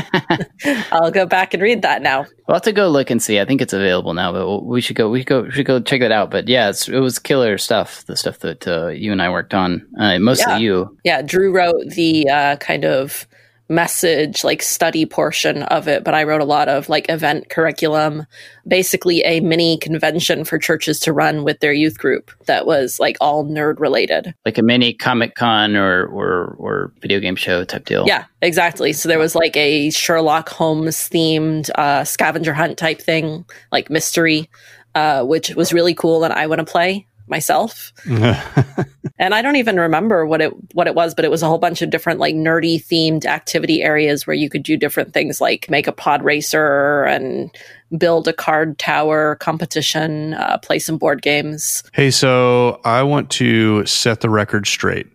I'll 0.91 1.11
go 1.11 1.27
back 1.27 1.53
and 1.53 1.61
read 1.61 1.83
that 1.83 2.01
now. 2.01 2.25
We'll 2.47 2.55
have 2.55 2.63
to 2.63 2.71
go 2.71 2.89
look 2.89 3.11
and 3.11 3.21
see. 3.21 3.39
I 3.39 3.45
think 3.45 3.61
it's 3.61 3.73
available 3.73 4.15
now, 4.15 4.31
but 4.31 4.61
we 4.61 4.81
should 4.81 4.95
go. 4.95 5.07
We 5.11 5.23
go. 5.23 5.43
We 5.43 5.51
should 5.51 5.67
go 5.67 5.79
check 5.79 6.01
that 6.01 6.11
out. 6.11 6.31
But 6.31 6.47
yeah, 6.47 6.69
it 6.69 6.99
was 6.99 7.19
killer 7.19 7.59
stuff. 7.59 8.07
The 8.07 8.17
stuff 8.17 8.39
that 8.39 8.67
uh, 8.67 8.87
you 8.87 9.11
and 9.11 9.21
I 9.21 9.29
worked 9.29 9.53
on, 9.53 9.87
uh, 9.99 10.17
mostly 10.17 10.53
yeah. 10.53 10.57
you. 10.57 10.97
Yeah, 11.03 11.21
Drew 11.21 11.55
wrote 11.55 11.91
the 11.91 12.27
uh, 12.27 12.55
kind 12.55 12.85
of 12.85 13.27
message 13.71 14.43
like 14.43 14.61
study 14.61 15.05
portion 15.05 15.63
of 15.63 15.87
it 15.87 16.03
but 16.03 16.13
i 16.13 16.23
wrote 16.23 16.41
a 16.41 16.45
lot 16.45 16.67
of 16.67 16.89
like 16.89 17.09
event 17.09 17.49
curriculum 17.49 18.25
basically 18.67 19.21
a 19.21 19.39
mini 19.39 19.77
convention 19.77 20.43
for 20.43 20.57
churches 20.57 20.99
to 20.99 21.13
run 21.13 21.43
with 21.43 21.59
their 21.59 21.73
youth 21.73 21.97
group 21.97 22.31
that 22.45 22.65
was 22.65 22.99
like 22.99 23.17
all 23.19 23.45
nerd 23.45 23.79
related. 23.79 24.33
Like 24.45 24.57
a 24.57 24.61
mini 24.61 24.93
comic 24.93 25.35
con 25.35 25.75
or 25.75 26.05
or 26.05 26.55
or 26.59 26.93
video 27.01 27.19
game 27.19 27.35
show 27.35 27.63
type 27.63 27.85
deal? 27.85 28.05
Yeah 28.05 28.25
exactly. 28.41 28.93
So 28.93 29.09
there 29.09 29.19
was 29.19 29.35
like 29.35 29.55
a 29.57 29.89
sherlock 29.89 30.49
holmes 30.49 30.97
themed 31.09 31.69
uh, 31.75 32.03
scavenger 32.03 32.53
hunt 32.53 32.77
type 32.77 33.01
thing 33.01 33.45
like 33.71 33.89
mystery 33.89 34.49
uh, 34.93 35.23
which 35.23 35.55
was 35.55 35.71
really 35.71 35.93
cool 35.93 36.23
and 36.23 36.33
i 36.33 36.47
want 36.47 36.59
to 36.59 36.65
play 36.65 37.07
myself. 37.31 37.91
and 38.05 39.33
I 39.33 39.41
don't 39.41 39.55
even 39.55 39.79
remember 39.79 40.27
what 40.27 40.41
it 40.41 40.53
what 40.73 40.85
it 40.85 40.93
was, 40.93 41.15
but 41.15 41.25
it 41.25 41.31
was 41.31 41.41
a 41.41 41.47
whole 41.47 41.57
bunch 41.57 41.81
of 41.81 41.89
different 41.89 42.19
like 42.19 42.35
nerdy 42.35 42.75
themed 42.75 43.25
activity 43.25 43.81
areas 43.81 44.27
where 44.27 44.35
you 44.35 44.49
could 44.49 44.61
do 44.61 44.77
different 44.77 45.13
things 45.13 45.41
like 45.41 45.67
make 45.69 45.87
a 45.87 45.91
pod 45.91 46.23
racer 46.23 47.05
and 47.05 47.49
build 47.97 48.27
a 48.27 48.33
card 48.33 48.77
tower 48.77 49.35
competition, 49.37 50.35
uh, 50.35 50.59
play 50.59 50.77
some 50.77 50.97
board 50.97 51.23
games. 51.23 51.83
Hey, 51.93 52.11
so 52.11 52.79
I 52.85 53.01
want 53.01 53.31
to 53.31 53.85
set 53.85 54.21
the 54.21 54.29
record 54.29 54.67
straight 54.67 55.07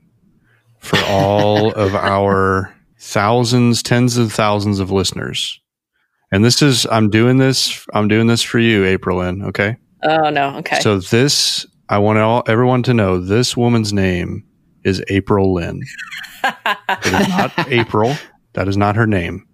for 0.78 0.98
all 1.06 1.72
of 1.74 1.94
our 1.94 2.74
thousands, 2.98 3.82
tens 3.82 4.16
of 4.16 4.32
thousands 4.32 4.80
of 4.80 4.90
listeners. 4.90 5.60
And 6.32 6.44
this 6.44 6.60
is 6.60 6.86
I'm 6.90 7.08
doing 7.08 7.38
this 7.38 7.86
I'm 7.94 8.08
doing 8.08 8.26
this 8.26 8.42
for 8.42 8.58
you, 8.58 8.82
Aprilyn, 8.82 9.44
okay? 9.46 9.76
Oh 10.02 10.30
no, 10.30 10.56
okay. 10.58 10.80
So 10.80 10.98
this 10.98 11.66
I 11.88 11.98
want 11.98 12.18
all 12.18 12.42
everyone 12.48 12.82
to 12.84 12.94
know 12.94 13.20
this 13.20 13.56
woman's 13.56 13.92
name 13.92 14.44
is 14.82 15.02
April 15.08 15.54
Lynn. 15.54 15.82
it 16.44 17.06
is 17.06 17.28
not 17.28 17.52
April. 17.68 18.16
That 18.54 18.66
is 18.66 18.76
not 18.76 18.96
her 18.96 19.06
name. 19.06 19.46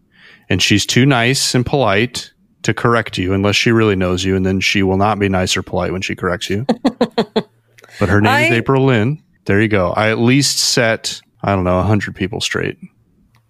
And 0.48 0.62
she's 0.62 0.86
too 0.86 1.04
nice 1.04 1.54
and 1.54 1.64
polite 1.66 2.32
to 2.62 2.72
correct 2.72 3.18
you 3.18 3.34
unless 3.34 3.56
she 3.56 3.70
really 3.70 3.96
knows 3.96 4.24
you, 4.24 4.34
and 4.34 4.46
then 4.46 4.60
she 4.60 4.82
will 4.82 4.96
not 4.96 5.18
be 5.18 5.28
nice 5.28 5.56
or 5.56 5.62
polite 5.62 5.92
when 5.92 6.00
she 6.00 6.14
corrects 6.14 6.48
you. 6.48 6.64
but 6.84 8.08
her 8.08 8.20
name 8.20 8.32
I, 8.32 8.40
is 8.44 8.52
April 8.52 8.86
Lynn. 8.86 9.22
There 9.44 9.60
you 9.60 9.68
go. 9.68 9.90
I 9.90 10.10
at 10.10 10.18
least 10.18 10.58
set, 10.58 11.20
I 11.42 11.54
don't 11.54 11.64
know, 11.64 11.76
100 11.76 12.14
people 12.14 12.40
straight. 12.40 12.78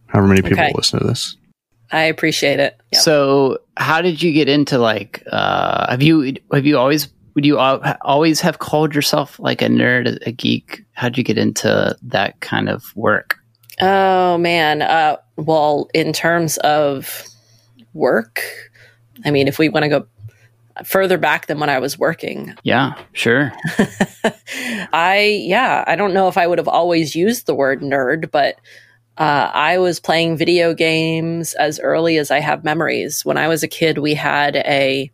However 0.07 0.29
many 0.29 0.43
people 0.43 0.59
okay. 0.59 0.73
listen 0.75 0.99
to 0.99 1.07
this. 1.07 1.37
I 1.93 2.05
appreciate 2.05 2.59
it. 2.59 2.81
Yep. 2.93 3.03
So, 3.03 3.59
how 3.77 4.01
did 4.01 4.23
you 4.23 4.33
get 4.33 4.49
into 4.49 4.79
like? 4.79 5.23
Uh, 5.31 5.91
have 5.91 6.03
you 6.03 6.37
have 6.53 6.65
you 6.65 6.79
always 6.79 7.09
would 7.35 7.45
you 7.45 7.59
always 7.59 8.41
have 8.41 8.59
called 8.59 8.95
yourself 8.95 9.39
like 9.39 9.63
a 9.63 9.67
nerd, 9.67 10.19
a 10.27 10.33
geek? 10.33 10.85
How 10.93 11.09
did 11.09 11.19
you 11.19 11.25
get 11.25 11.39
into 11.39 11.97
that 12.03 12.41
kind 12.41 12.69
of 12.69 12.95
work? 12.97 13.39
Oh 13.81 14.39
man, 14.39 14.83
uh, 14.83 15.17
well, 15.37 15.89
in 15.95 16.13
terms 16.13 16.59
of 16.59 17.25
work, 17.95 18.43
I 19.25 19.31
mean, 19.31 19.49
if 19.49 19.59
we 19.59 19.69
want 19.69 19.85
to 19.85 19.89
go 19.89 20.07
further 20.85 21.19
back 21.19 21.47
than 21.47 21.59
when 21.59 21.69
I 21.69 21.79
was 21.79 21.99
working. 21.99 22.55
Yeah, 22.63 22.95
sure. 23.13 23.53
I, 24.93 25.43
yeah, 25.45 25.85
I 25.87 25.97
don't 25.97 26.15
know 26.15 26.29
if 26.29 26.39
I 26.39 26.47
would 26.47 26.59
have 26.59 26.69
always 26.69 27.15
used 27.15 27.47
the 27.47 27.55
word 27.55 27.81
nerd, 27.81 28.31
but 28.31 28.57
uh, 29.19 29.51
I 29.53 29.79
was 29.79 30.01
playing 30.01 30.37
video 30.37 30.75
games 30.75 31.55
as 31.55 31.79
early 31.79 32.17
as 32.17 32.31
I 32.31 32.41
have 32.41 32.65
memories. 32.65 33.25
When 33.25 33.37
I 33.37 33.49
was 33.49 33.63
a 33.63 33.69
kid, 33.69 33.99
we 33.99 34.15
had 34.15 34.57
a 34.57 35.11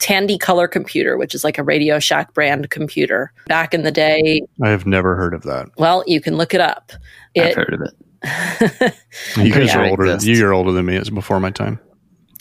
Tandy 0.00 0.36
Color 0.36 0.66
computer, 0.66 1.16
which 1.16 1.34
is 1.34 1.44
like 1.44 1.58
a 1.58 1.62
Radio 1.62 1.98
Shack 1.98 2.34
brand 2.34 2.70
computer. 2.70 3.32
Back 3.46 3.72
in 3.72 3.82
the 3.82 3.92
day, 3.92 4.42
I 4.62 4.70
have 4.70 4.86
never 4.86 5.14
heard 5.14 5.34
of 5.34 5.42
that. 5.44 5.68
Well, 5.78 6.02
you 6.06 6.20
can 6.20 6.36
look 6.36 6.52
it 6.52 6.60
up. 6.60 6.92
It, 7.34 7.42
I've 7.42 7.54
heard 7.54 7.74
of 7.74 7.82
it. 7.82 7.94
you 9.36 9.52
guys 9.52 9.74
are 9.74 9.86
older. 9.86 10.16
You're 10.16 10.52
older 10.52 10.72
than 10.72 10.86
me. 10.86 10.96
It's 10.96 11.10
before 11.10 11.40
my 11.40 11.50
time 11.50 11.78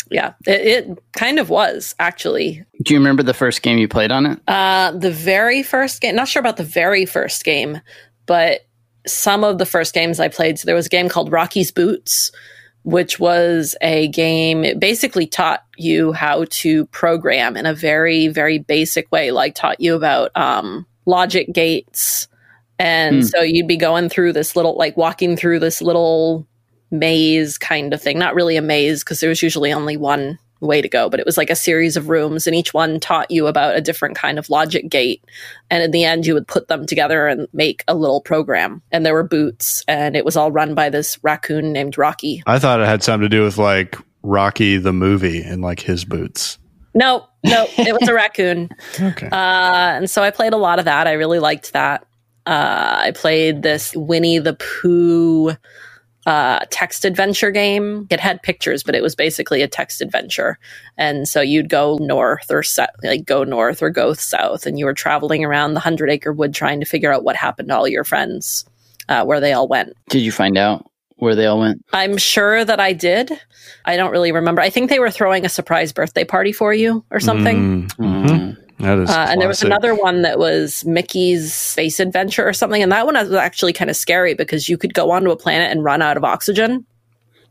yeah, 0.09 0.33
it, 0.45 0.87
it, 0.87 1.03
kind 1.13 1.39
of 1.39 1.49
was 1.49 1.95
actually. 1.99 2.63
Do 2.83 2.93
you 2.93 2.99
remember 2.99 3.23
the 3.23 3.33
first 3.33 3.61
game 3.61 3.77
you 3.77 3.87
played 3.87 4.11
on 4.11 4.25
it? 4.25 4.39
Uh, 4.47 4.91
the 4.91 5.11
very 5.11 5.63
first 5.63 6.01
game. 6.01 6.15
Not 6.15 6.27
sure 6.27 6.39
about 6.39 6.57
the 6.57 6.63
very 6.63 7.05
first 7.05 7.43
game, 7.43 7.79
but 8.25 8.61
some 9.05 9.43
of 9.43 9.57
the 9.59 9.65
first 9.65 9.93
games 9.93 10.19
I 10.19 10.27
played. 10.27 10.59
So 10.59 10.65
there 10.65 10.75
was 10.75 10.87
a 10.87 10.89
game 10.89 11.09
called 11.09 11.31
Rocky's 11.31 11.71
Boots, 11.71 12.31
which 12.83 13.19
was 13.19 13.75
a 13.81 14.07
game. 14.09 14.63
It 14.63 14.79
basically 14.79 15.27
taught 15.27 15.63
you 15.79 16.12
how 16.12 16.45
to 16.50 16.86
program 16.88 17.57
in 17.57 17.65
a 17.65 17.74
very, 17.74 18.27
very 18.27 18.59
basic 18.59 19.12
way. 19.12 19.31
Like 19.31 19.55
taught 19.55 19.79
you 19.79 19.95
about 19.95 20.31
um, 20.36 20.86
logic 21.05 21.51
gates. 21.51 22.27
And 22.77 23.17
hmm. 23.17 23.21
so 23.24 23.41
you'd 23.41 23.67
be 23.67 23.77
going 23.77 24.09
through 24.09 24.33
this 24.33 24.55
little, 24.55 24.77
like 24.77 24.95
walking 24.95 25.36
through 25.36 25.59
this 25.59 25.81
little 25.81 26.48
maze 26.91 27.57
kind 27.57 27.93
of 27.93 28.01
thing. 28.01 28.17
Not 28.17 28.36
really 28.36 28.57
a 28.57 28.62
maze 28.62 29.03
because 29.03 29.19
there 29.19 29.29
was 29.29 29.41
usually 29.41 29.74
only 29.74 29.98
one 29.98 30.39
way 30.62 30.81
to 30.81 30.89
go, 30.89 31.09
but 31.09 31.19
it 31.19 31.25
was 31.25 31.38
like 31.38 31.50
a 31.50 31.55
series 31.55 31.95
of 31.95 32.09
rooms 32.09 32.45
and 32.45 32.55
each 32.55 32.74
one 32.74 33.00
taught 33.00 33.31
you 33.31 33.48
about 33.48 33.75
a 33.75 33.81
different 33.81 34.15
kind 34.15 34.38
of 34.38 34.50
logic 34.50 34.89
gate. 34.89 35.24
And 35.69 35.83
in 35.83 35.91
the 35.91 36.03
end, 36.03 36.25
you 36.25 36.33
would 36.33 36.48
put 36.48 36.67
them 36.67 36.86
together 36.86 37.27
and 37.27 37.48
make 37.53 37.83
a 37.88 37.95
little 37.95 38.21
program. 38.21 38.81
And 38.91 39.05
there 39.05 39.13
were 39.13 39.24
boots 39.24 39.83
and 39.88 40.15
it 40.15 40.25
was 40.25 40.36
all 40.36 40.51
run 40.51 40.75
by 40.75 40.89
this 40.89 41.21
raccoon 41.24 41.71
named 41.71 41.98
Rocky. 41.98 42.43
I 42.45 42.59
thought 42.59 42.81
it 42.81 42.88
had 42.88 43.03
something 43.03 43.29
to 43.29 43.29
do 43.29 43.43
with 43.43 43.57
like 43.57 43.95
Rocky 44.23 44.77
the 44.77 44.93
movie 44.93 45.43
in 45.43 45.61
like 45.61 45.79
his 45.79 46.05
boots. 46.05 46.57
No, 46.93 47.27
no, 47.45 47.67
it 47.77 47.97
was 47.97 48.09
a 48.09 48.13
raccoon. 48.13 48.69
okay. 48.99 49.27
Uh, 49.27 49.97
and 49.97 50.09
so 50.09 50.23
I 50.23 50.31
played 50.31 50.53
a 50.53 50.57
lot 50.57 50.79
of 50.79 50.85
that. 50.85 51.07
I 51.07 51.13
really 51.13 51.39
liked 51.39 51.73
that. 51.73 52.05
Uh, 52.45 52.97
I 53.03 53.11
played 53.11 53.61
this 53.61 53.95
Winnie 53.95 54.39
the 54.39 54.55
Pooh 54.55 55.55
uh, 56.25 56.59
text 56.69 57.05
adventure 57.05 57.51
game. 57.51 58.07
It 58.09 58.19
had 58.19 58.41
pictures, 58.41 58.83
but 58.83 58.95
it 58.95 59.03
was 59.03 59.15
basically 59.15 59.61
a 59.61 59.67
text 59.67 60.01
adventure. 60.01 60.57
And 60.97 61.27
so 61.27 61.41
you'd 61.41 61.69
go 61.69 61.97
north 62.01 62.51
or 62.51 62.63
se- 62.63 62.88
like 63.03 63.25
go 63.25 63.43
north 63.43 63.81
or 63.81 63.89
go 63.89 64.13
south, 64.13 64.65
and 64.65 64.77
you 64.77 64.85
were 64.85 64.93
traveling 64.93 65.45
around 65.45 65.73
the 65.73 65.79
hundred 65.79 66.09
acre 66.09 66.33
wood 66.33 66.53
trying 66.53 66.79
to 66.79 66.85
figure 66.85 67.13
out 67.13 67.23
what 67.23 67.35
happened 67.35 67.69
to 67.69 67.77
all 67.77 67.88
your 67.88 68.03
friends, 68.03 68.65
uh, 69.07 69.23
where 69.25 69.39
they 69.39 69.53
all 69.53 69.67
went. 69.67 69.93
Did 70.09 70.21
you 70.21 70.31
find 70.31 70.57
out? 70.57 70.88
Where 71.19 71.35
they 71.35 71.45
all 71.45 71.59
went? 71.59 71.85
I'm 71.93 72.17
sure 72.17 72.63
that 72.65 72.79
I 72.79 72.93
did. 72.93 73.31
I 73.85 73.97
don't 73.97 74.11
really 74.11 74.31
remember. 74.31 74.61
I 74.61 74.69
think 74.69 74.89
they 74.89 74.99
were 74.99 75.11
throwing 75.11 75.45
a 75.45 75.49
surprise 75.49 75.91
birthday 75.91 76.23
party 76.23 76.51
for 76.51 76.73
you 76.73 77.03
or 77.11 77.19
something. 77.19 77.88
Mm-hmm. 77.88 78.03
mm-hmm. 78.03 78.61
That 78.79 78.97
is 78.97 79.09
uh, 79.09 79.27
and 79.29 79.41
there 79.41 79.49
was 79.49 79.61
another 79.61 79.93
one 79.93 80.21
that 80.21 80.39
was 80.39 80.85
Mickey's 80.85 81.53
Space 81.53 81.99
Adventure 81.99 82.47
or 82.47 82.53
something, 82.53 82.81
and 82.81 82.91
that 82.93 83.05
one 83.05 83.15
was 83.15 83.33
actually 83.33 83.73
kind 83.73 83.89
of 83.89 83.97
scary 83.97 84.33
because 84.33 84.69
you 84.69 84.77
could 84.77 84.93
go 84.93 85.11
onto 85.11 85.31
a 85.31 85.35
planet 85.35 85.69
and 85.69 85.83
run 85.83 86.01
out 86.01 86.15
of 86.15 86.23
oxygen. 86.23 86.85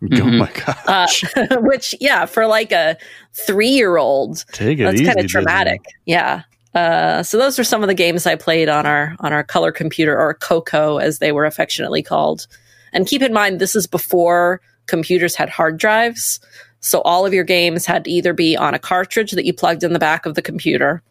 Oh 0.03 0.07
mm-hmm. 0.07 0.39
my 0.39 0.51
gosh! 0.87 1.25
Uh, 1.37 1.57
which, 1.61 1.95
yeah, 2.01 2.25
for 2.25 2.47
like 2.47 2.73
a 2.73 2.97
three-year-old, 3.35 4.47
Take 4.53 4.79
it 4.79 4.85
that's 4.85 5.03
kind 5.03 5.21
of 5.21 5.27
traumatic. 5.27 5.83
Yeah. 6.07 6.45
Uh, 6.75 7.23
so 7.23 7.37
those 7.37 7.59
are 7.59 7.65
some 7.65 7.83
of 7.83 7.89
the 7.89 7.95
games 7.95 8.25
I 8.25 8.35
played 8.35 8.71
on 8.71 8.87
our 8.87 9.15
on 9.21 9.35
our 9.35 9.45
color 9.45 9.73
computer 9.73 10.19
or 10.19 10.33
Coco 10.33 10.97
as 10.97 11.19
they 11.19 11.33
were 11.33 11.45
affectionately 11.45 12.03
called. 12.03 12.47
And 12.93 13.07
keep 13.07 13.23
in 13.23 13.33
mind, 13.33 13.61
this 13.61 13.77
is 13.77 13.87
before 13.87 14.61
computers 14.87 15.35
had 15.35 15.49
hard 15.49 15.79
drives. 15.79 16.41
So 16.81 17.01
all 17.03 17.27
of 17.27 17.35
your 17.35 17.45
games 17.45 17.87
had 17.87 18.05
to 18.05 18.11
either 18.11 18.33
be 18.33 18.57
on 18.57 18.75
a 18.75 18.79
cartridge 18.79 19.33
that 19.33 19.45
you 19.45 19.53
plugged 19.53 19.83
in 19.83 19.93
the 19.93 19.99
back 19.99 20.27
of 20.27 20.35
the 20.35 20.43
computer 20.43 21.03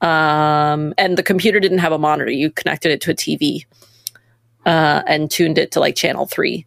um, 0.00 0.94
and 0.96 1.18
the 1.18 1.22
computer 1.22 1.58
didn't 1.60 1.78
have 1.78 1.92
a 1.92 1.98
monitor. 1.98 2.30
You 2.30 2.50
connected 2.50 2.92
it 2.92 3.00
to 3.02 3.10
a 3.10 3.14
TV 3.14 3.66
uh, 4.64 5.02
and 5.06 5.30
tuned 5.30 5.58
it 5.58 5.72
to 5.72 5.80
like 5.80 5.96
channel 5.96 6.26
three 6.26 6.66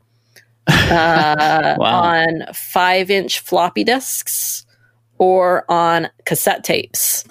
uh, 0.67 1.75
wow. 1.79 2.01
on 2.01 2.43
five 2.53 3.09
inch 3.09 3.39
floppy 3.39 3.83
disks 3.83 4.65
or 5.17 5.65
on 5.69 6.09
cassette 6.25 6.63
tapes. 6.63 7.23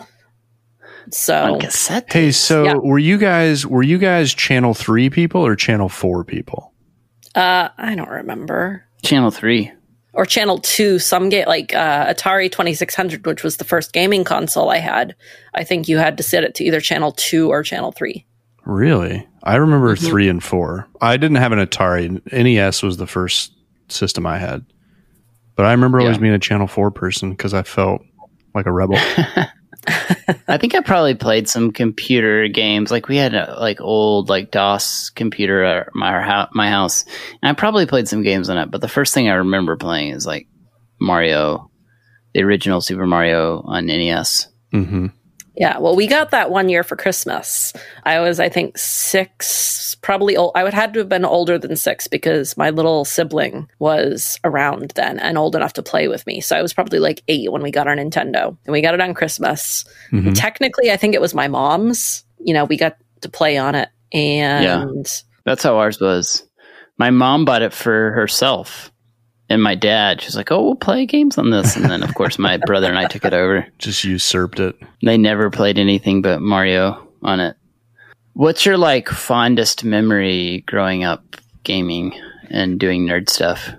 So 1.10 1.54
on 1.54 1.60
cassette. 1.60 2.08
Tapes. 2.08 2.14
Hey, 2.14 2.30
so 2.30 2.64
yeah. 2.64 2.74
were 2.74 2.98
you 2.98 3.18
guys 3.18 3.66
were 3.66 3.82
you 3.82 3.98
guys 3.98 4.32
channel 4.32 4.74
three 4.74 5.10
people 5.10 5.44
or 5.44 5.54
channel 5.54 5.88
four 5.88 6.24
people? 6.24 6.69
Uh, 7.34 7.68
I 7.76 7.94
don't 7.94 8.08
remember. 8.08 8.84
Channel 9.02 9.30
three. 9.30 9.72
Or 10.12 10.26
channel 10.26 10.58
2 10.58 10.98
some 10.98 11.28
game 11.28 11.46
like 11.46 11.72
uh, 11.72 12.12
atari 12.12 12.50
2600 12.50 13.24
which 13.26 13.44
was 13.44 13.58
the 13.58 13.64
first 13.64 13.92
gaming 13.92 14.24
console 14.24 14.68
i 14.68 14.78
had. 14.78 15.14
I 15.54 15.62
think 15.62 15.88
you 15.88 15.98
had 15.98 16.16
to 16.16 16.24
set 16.24 16.42
it 16.42 16.56
to 16.56 16.64
either 16.64 16.80
channel 16.80 17.12
2 17.12 17.48
or 17.48 17.62
channel 17.62 17.92
3 17.92 18.26
really? 18.64 19.26
I 19.44 19.54
remember 19.56 19.94
mm-hmm. 19.94 20.06
3 20.06 20.28
and 20.28 20.42
4 20.42 20.88
i 21.00 21.16
didn't 21.16 21.36
have 21.36 21.52
an 21.52 21.60
atari. 21.60 22.20
Nes 22.32 22.82
was 22.82 22.96
the 22.96 23.06
first 23.06 23.52
system 23.86 24.26
i 24.26 24.36
had. 24.36 24.66
But 25.54 25.66
i 25.66 25.70
remember 25.70 26.00
yeah. 26.00 26.06
always 26.06 26.18
being 26.18 26.34
a 26.34 26.40
channel 26.40 26.66
4 26.66 26.90
person 26.90 27.30
because 27.30 27.54
i 27.54 27.62
felt 27.62 28.02
like 28.52 28.66
a 28.66 28.72
rebel 28.72 28.98
I 29.86 30.58
think 30.58 30.74
I 30.74 30.80
probably 30.80 31.14
played 31.14 31.48
some 31.48 31.72
computer 31.72 32.48
games. 32.48 32.90
Like 32.90 33.08
we 33.08 33.16
had 33.16 33.34
a 33.34 33.56
like 33.58 33.80
old 33.80 34.28
like 34.28 34.50
DOS 34.50 35.10
computer 35.10 35.64
at 35.64 35.94
my 35.94 36.48
my 36.52 36.68
house, 36.68 37.04
and 37.42 37.50
I 37.50 37.52
probably 37.54 37.86
played 37.86 38.08
some 38.08 38.22
games 38.22 38.50
on 38.50 38.58
it. 38.58 38.70
But 38.70 38.80
the 38.80 38.88
first 38.88 39.14
thing 39.14 39.28
I 39.28 39.34
remember 39.34 39.76
playing 39.76 40.10
is 40.10 40.26
like 40.26 40.48
Mario, 41.00 41.70
the 42.34 42.42
original 42.42 42.80
Super 42.80 43.06
Mario 43.06 43.62
on 43.64 43.86
NES. 43.86 44.48
Mm-hmm. 44.72 45.06
Yeah, 45.56 45.78
well, 45.78 45.96
we 45.96 46.06
got 46.06 46.30
that 46.30 46.50
one 46.50 46.68
year 46.68 46.82
for 46.82 46.96
Christmas. 46.96 47.72
I 48.04 48.20
was, 48.20 48.38
I 48.38 48.48
think, 48.48 48.78
six, 48.78 49.96
probably 50.00 50.36
old. 50.36 50.52
I 50.54 50.62
would 50.62 50.74
had 50.74 50.94
to 50.94 51.00
have 51.00 51.08
been 51.08 51.24
older 51.24 51.58
than 51.58 51.76
six 51.76 52.06
because 52.06 52.56
my 52.56 52.70
little 52.70 53.04
sibling 53.04 53.68
was 53.78 54.38
around 54.44 54.92
then 54.94 55.18
and 55.18 55.36
old 55.36 55.56
enough 55.56 55.72
to 55.74 55.82
play 55.82 56.08
with 56.08 56.26
me. 56.26 56.40
So 56.40 56.56
I 56.56 56.62
was 56.62 56.72
probably 56.72 56.98
like 56.98 57.22
eight 57.28 57.50
when 57.50 57.62
we 57.62 57.70
got 57.70 57.88
our 57.88 57.96
Nintendo, 57.96 58.56
and 58.64 58.72
we 58.72 58.80
got 58.80 58.94
it 58.94 59.00
on 59.00 59.14
Christmas. 59.14 59.84
Mm-hmm. 60.12 60.32
Technically, 60.32 60.90
I 60.90 60.96
think 60.96 61.14
it 61.14 61.20
was 61.20 61.34
my 61.34 61.48
mom's. 61.48 62.24
You 62.38 62.54
know, 62.54 62.64
we 62.64 62.76
got 62.76 62.96
to 63.22 63.28
play 63.28 63.58
on 63.58 63.74
it, 63.74 63.88
and 64.12 64.64
yeah, 64.64 64.84
that's 65.44 65.62
how 65.62 65.76
ours 65.76 66.00
was. 66.00 66.46
My 66.96 67.10
mom 67.10 67.44
bought 67.44 67.62
it 67.62 67.72
for 67.72 68.12
herself 68.12 68.92
and 69.50 69.62
my 69.62 69.74
dad, 69.74 70.22
she's 70.22 70.36
like, 70.36 70.50
"Oh, 70.50 70.62
we'll 70.62 70.76
play 70.76 71.04
games 71.04 71.36
on 71.36 71.50
this." 71.50 71.76
And 71.76 71.90
then, 71.90 72.02
of 72.02 72.14
course, 72.14 72.38
my 72.38 72.56
brother 72.66 72.88
and 72.88 72.98
I 72.98 73.06
took 73.06 73.24
it 73.24 73.34
over. 73.34 73.66
Just 73.78 74.04
usurped 74.04 74.60
it. 74.60 74.76
They 75.02 75.18
never 75.18 75.50
played 75.50 75.78
anything 75.78 76.22
but 76.22 76.40
Mario 76.40 77.06
on 77.22 77.40
it. 77.40 77.56
What's 78.34 78.64
your 78.64 78.78
like 78.78 79.08
fondest 79.08 79.84
memory 79.84 80.64
growing 80.66 81.04
up 81.04 81.36
gaming 81.64 82.14
and 82.48 82.78
doing 82.78 83.06
nerd 83.06 83.28
stuff? 83.28 83.70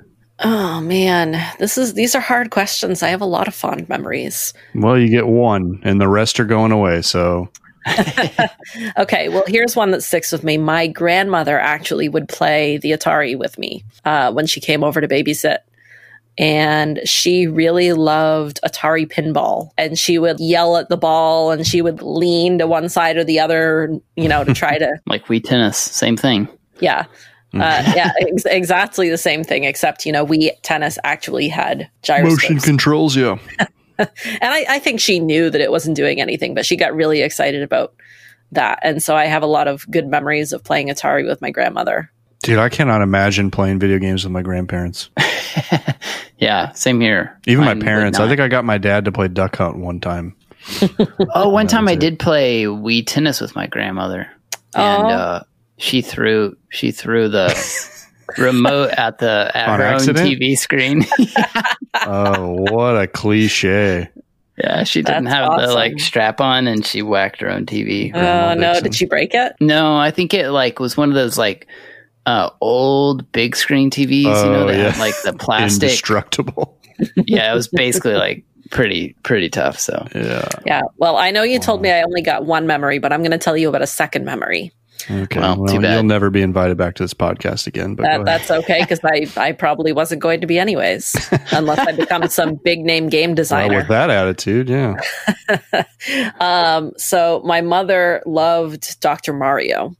Oh 0.44 0.82
man, 0.82 1.42
this 1.58 1.78
is 1.78 1.94
these 1.94 2.16
are 2.16 2.22
hard 2.22 2.51
questions. 2.51 3.01
I 3.01 3.10
have 3.10 3.22
a 3.22 3.25
lot 3.25 3.48
of 3.48 3.56
fond 3.56 3.88
memories. 3.88 4.54
Well, 4.75 5.00
you 5.00 5.08
get 5.08 5.28
one, 5.28 5.80
and 5.84 6.01
the 6.01 6.10
rest 6.10 6.40
are 6.40 6.46
going 6.46 6.72
away. 6.72 7.01
So 7.01 7.50
okay, 8.98 9.30
well, 9.30 9.44
here's 9.48 9.76
one 9.76 9.92
that 9.92 10.04
sticks 10.04 10.32
with 10.32 10.44
me. 10.44 10.58
My 10.58 10.88
grandmother 10.88 11.60
actually 11.60 12.10
would 12.10 12.30
play 12.30 12.78
the 12.78 12.92
Atari 12.92 13.38
with 13.38 13.58
me 13.58 13.84
uh, 14.06 14.32
when 14.32 14.46
she 14.46 14.60
came 14.60 14.84
over 14.84 15.02
to 15.02 15.08
babysit. 15.08 15.60
and 16.38 17.00
she 17.06 17.48
really 17.48 17.94
loved 17.94 18.60
Atari 18.64 19.06
pinball. 19.12 19.72
And 19.78 19.98
she 19.98 20.18
would 20.18 20.40
yell 20.40 20.78
at 20.78 20.90
the 20.90 20.98
ball 20.98 21.52
and 21.52 21.68
she 21.68 21.82
would 21.82 22.02
lean 22.02 22.58
to 22.60 22.68
one 22.68 22.90
side 22.90 23.18
or 23.18 23.24
the 23.24 23.40
other, 23.40 23.90
you 24.16 24.28
know, 24.28 24.44
to 24.44 24.54
try 24.54 24.78
to. 24.78 24.98
like 25.06 25.26
Wii 25.26 25.44
tennis, 25.44 25.78
same 25.78 26.18
thing. 26.18 26.48
Yeah. 26.80 27.06
Uh, 27.54 27.84
yeah, 27.96 28.12
ex- 28.22 28.46
exactly 28.46 29.10
the 29.10 29.18
same 29.18 29.44
thing, 29.44 29.66
except, 29.66 30.06
you 30.06 30.12
know, 30.12 30.26
Wii 30.26 30.52
tennis 30.62 30.98
actually 31.04 31.50
had 31.50 31.90
gyroscopes. 32.02 32.44
Motion 32.44 32.60
controls, 32.60 33.16
yeah. 33.16 33.38
and 34.25 34.53
I, 34.53 34.65
I 34.70 34.79
think 34.79 35.00
she 35.00 35.20
knew 35.20 35.50
that 35.50 35.62
it 35.62 35.72
wasn't 35.72 35.96
doing 35.96 36.22
anything, 36.22 36.53
but 36.53 36.65
she 36.65 36.75
got 36.75 36.96
really 36.96 37.22
excited 37.22 37.62
about 37.62 37.93
that. 38.51 38.79
And 38.84 39.01
so 39.01 39.15
I 39.15 39.25
have 39.25 39.43
a 39.43 39.48
lot 39.48 39.67
of 39.67 39.89
good 39.89 40.08
memories 40.08 40.53
of 40.53 40.63
playing 40.63 40.88
Atari 40.88 41.27
with 41.27 41.41
my 41.41 41.51
grandmother. 41.51 42.12
Dude, 42.43 42.58
I 42.58 42.70
cannot 42.70 43.01
imagine 43.01 43.51
playing 43.51 43.79
video 43.79 44.00
games 44.00 44.24
with 44.24 44.34
my 44.34 44.41
grandparents. 44.41 45.10
yeah, 46.39 46.72
same 46.72 47.00
here. 47.00 47.39
Even 47.46 47.65
Mine 47.65 47.79
my 47.79 47.86
parents. 47.86 48.20
I 48.20 48.27
think 48.27 48.39
I 48.39 48.48
got 48.48 48.65
my 48.65 48.79
dad 48.79 49.05
to 49.05 49.12
play 49.12 49.27
Duck 49.27 49.55
Hunt 49.58 49.77
one 49.77 50.00
time. 50.00 50.36
oh, 51.36 51.50
one 51.50 51.67
time 51.67 51.88
I 51.88 51.96
did 51.96 52.20
play 52.20 52.63
Wii 52.63 53.05
tennis 53.05 53.41
with 53.41 53.55
my 53.55 53.67
grandmother, 53.67 54.27
and 54.75 55.03
uh, 55.03 55.43
she 55.77 56.01
threw 56.01 56.55
she 56.70 56.91
threw 56.91 57.29
the 57.29 57.50
remote 58.38 58.92
at 58.92 59.18
the 59.20 59.52
at 59.54 59.70
On 59.70 59.80
her 59.80 59.86
accident? 59.86 60.20
own 60.20 60.26
TV 60.26 60.58
screen. 60.58 61.06
oh, 62.06 62.58
what 62.72 63.02
a 63.02 63.08
cliche! 63.08 64.10
Yeah, 64.58 64.84
she 64.84 65.02
didn't 65.02 65.26
That's 65.26 65.36
have 65.36 65.50
awesome. 65.50 65.70
the 65.70 65.74
like 65.74 66.00
strap 66.00 66.42
on, 66.42 66.68
and 66.68 66.86
she 66.86 67.02
whacked 67.02 67.42
her 67.42 67.50
own 67.50 67.66
TV. 67.66 68.14
Oh 68.16 68.54
no! 68.54 68.80
Did 68.80 68.96
she 68.96 69.06
break 69.06 69.34
it? 69.34 69.54
No, 69.60 69.98
I 69.98 70.12
think 70.12 70.34
it 70.34 70.50
like 70.50 70.80
was 70.80 70.98
one 70.98 71.10
of 71.10 71.16
those 71.16 71.38
like 71.38 71.68
uh, 72.26 72.50
old 72.62 73.32
big 73.32 73.56
screen 73.56 73.90
TVs, 73.90 74.26
oh, 74.28 74.46
you 74.46 74.52
know, 74.52 74.64
oh, 74.64 74.68
that 74.68 74.78
yeah. 74.78 74.90
had 74.92 75.00
like 75.00 75.16
the 75.24 75.34
plastic 75.40 75.84
indestructible. 75.84 76.78
yeah, 77.26 77.52
it 77.52 77.56
was 77.56 77.68
basically 77.68 78.14
like 78.14 78.44
pretty 78.70 79.16
pretty 79.24 79.50
tough. 79.50 79.80
So 79.80 80.08
yeah, 80.16 80.48
yeah. 80.66 80.82
Well, 80.98 81.18
I 81.18 81.32
know 81.32 81.44
you 81.44 81.60
told 81.60 81.82
me 81.82 81.92
I 81.92 82.02
only 82.02 82.22
got 82.22 82.46
one 82.46 82.68
memory, 82.68 83.00
but 83.00 83.12
I'm 83.14 83.22
going 83.22 83.32
to 83.32 83.38
tell 83.38 83.58
you 83.58 83.70
about 83.70 83.82
a 83.82 83.88
second 83.88 84.26
memory. 84.26 84.72
Okay, 85.10 85.39
well, 85.39 85.58
well 85.60 85.81
you'll 85.84 86.03
never 86.03 86.29
be 86.29 86.41
invited 86.41 86.77
back 86.77 86.96
to 86.96 87.03
this 87.03 87.13
podcast 87.13 87.67
again. 87.67 87.96
But 87.96 88.03
that, 88.03 88.25
that's 88.25 88.51
okay 88.51 88.81
because 88.81 89.00
I 89.03 89.27
I 89.38 89.51
probably 89.51 89.91
wasn't 89.91 90.22
going 90.22 90.41
to 90.41 90.48
be 90.48 90.60
anyways, 90.60 91.15
unless 91.51 91.79
I 91.79 91.93
become 91.93 92.27
some 92.27 92.55
big 92.55 92.81
name 92.81 93.10
game 93.10 93.36
designer. 93.36 93.70
Well, 93.70 93.79
with 93.79 93.89
that 93.89 94.10
attitude, 94.10 94.70
yeah. 94.70 94.96
um. 96.39 96.93
So 96.98 97.41
my 97.46 97.62
mother 97.62 98.22
loved 98.25 99.00
Dr. 99.00 99.34
Mario. 99.34 99.96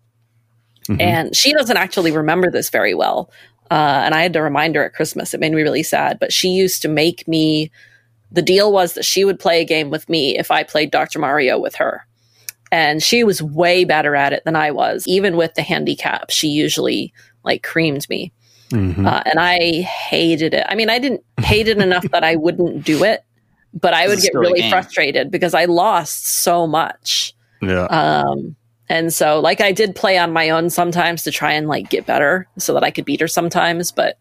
Mm-hmm. 0.88 1.02
And 1.02 1.36
she 1.36 1.54
doesn't 1.54 1.78
actually 1.78 2.12
remember 2.12 2.50
this 2.50 2.70
very 2.70 2.94
well. 2.94 3.30
Uh, 3.70 4.02
and 4.04 4.14
I 4.14 4.22
had 4.22 4.34
to 4.34 4.42
remind 4.42 4.76
her 4.76 4.84
at 4.84 4.94
Christmas. 4.94 5.34
It 5.34 5.40
made 5.40 5.54
me 5.54 5.62
really 5.62 5.84
sad. 5.84 6.20
But 6.20 6.34
she 6.34 6.50
used 6.50 6.82
to 6.82 6.90
make 6.90 7.28
me. 7.28 7.72
The 8.34 8.42
deal 8.42 8.72
was 8.72 8.94
that 8.94 9.04
she 9.04 9.26
would 9.26 9.40
play 9.40 9.62
a 9.62 9.66
game 9.66 9.90
with 9.90 10.08
me 10.08 10.38
if 10.38 10.52
I 10.52 10.64
played 10.64 10.90
Dr. 10.92 11.20
Mario 11.20 11.60
with 11.60 11.76
her. 11.76 12.06
And 12.72 13.04
she 13.04 13.24
was 13.24 13.44
way 13.44 13.84
better 13.84 14.16
at 14.16 14.34
it 14.34 14.44
than 14.46 14.56
I 14.56 14.72
was. 14.72 15.06
Even 15.08 15.36
with 15.36 15.54
the 15.56 15.62
handicap, 15.62 16.30
she 16.30 16.48
usually 16.48 17.14
like 17.44 17.64
creamed 17.64 18.08
me. 18.10 18.32
Mm-hmm. 18.70 19.06
Uh, 19.06 19.22
and 19.26 19.40
I 19.40 19.82
hated 19.82 20.54
it. 20.54 20.66
I 20.70 20.76
mean, 20.76 20.90
I 20.90 20.98
didn't 20.98 21.24
hate 21.42 21.68
it 21.68 21.78
enough 21.80 22.10
that 22.12 22.24
I 22.24 22.38
wouldn't 22.38 22.86
do 22.86 23.04
it, 23.04 23.24
but 23.74 23.94
I 23.94 24.08
would 24.08 24.20
get 24.20 24.34
really 24.34 24.70
frustrated 24.70 25.30
because 25.30 25.54
I 25.54 25.66
lost 25.66 26.26
so 26.26 26.66
much. 26.66 27.34
Yeah. 27.62 27.86
Um, 27.86 28.56
and 28.88 29.14
so, 29.14 29.40
like, 29.40 29.62
I 29.62 29.72
did 29.72 29.96
play 29.96 30.18
on 30.18 30.34
my 30.34 30.50
own 30.50 30.70
sometimes 30.70 31.24
to 31.24 31.32
try 31.32 31.52
and 31.54 31.68
like 31.68 31.90
get 31.90 32.06
better 32.06 32.48
so 32.58 32.74
that 32.74 32.84
I 32.84 32.92
could 32.92 33.06
beat 33.06 33.22
her 33.22 33.28
sometimes. 33.28 33.92
But 33.92 34.18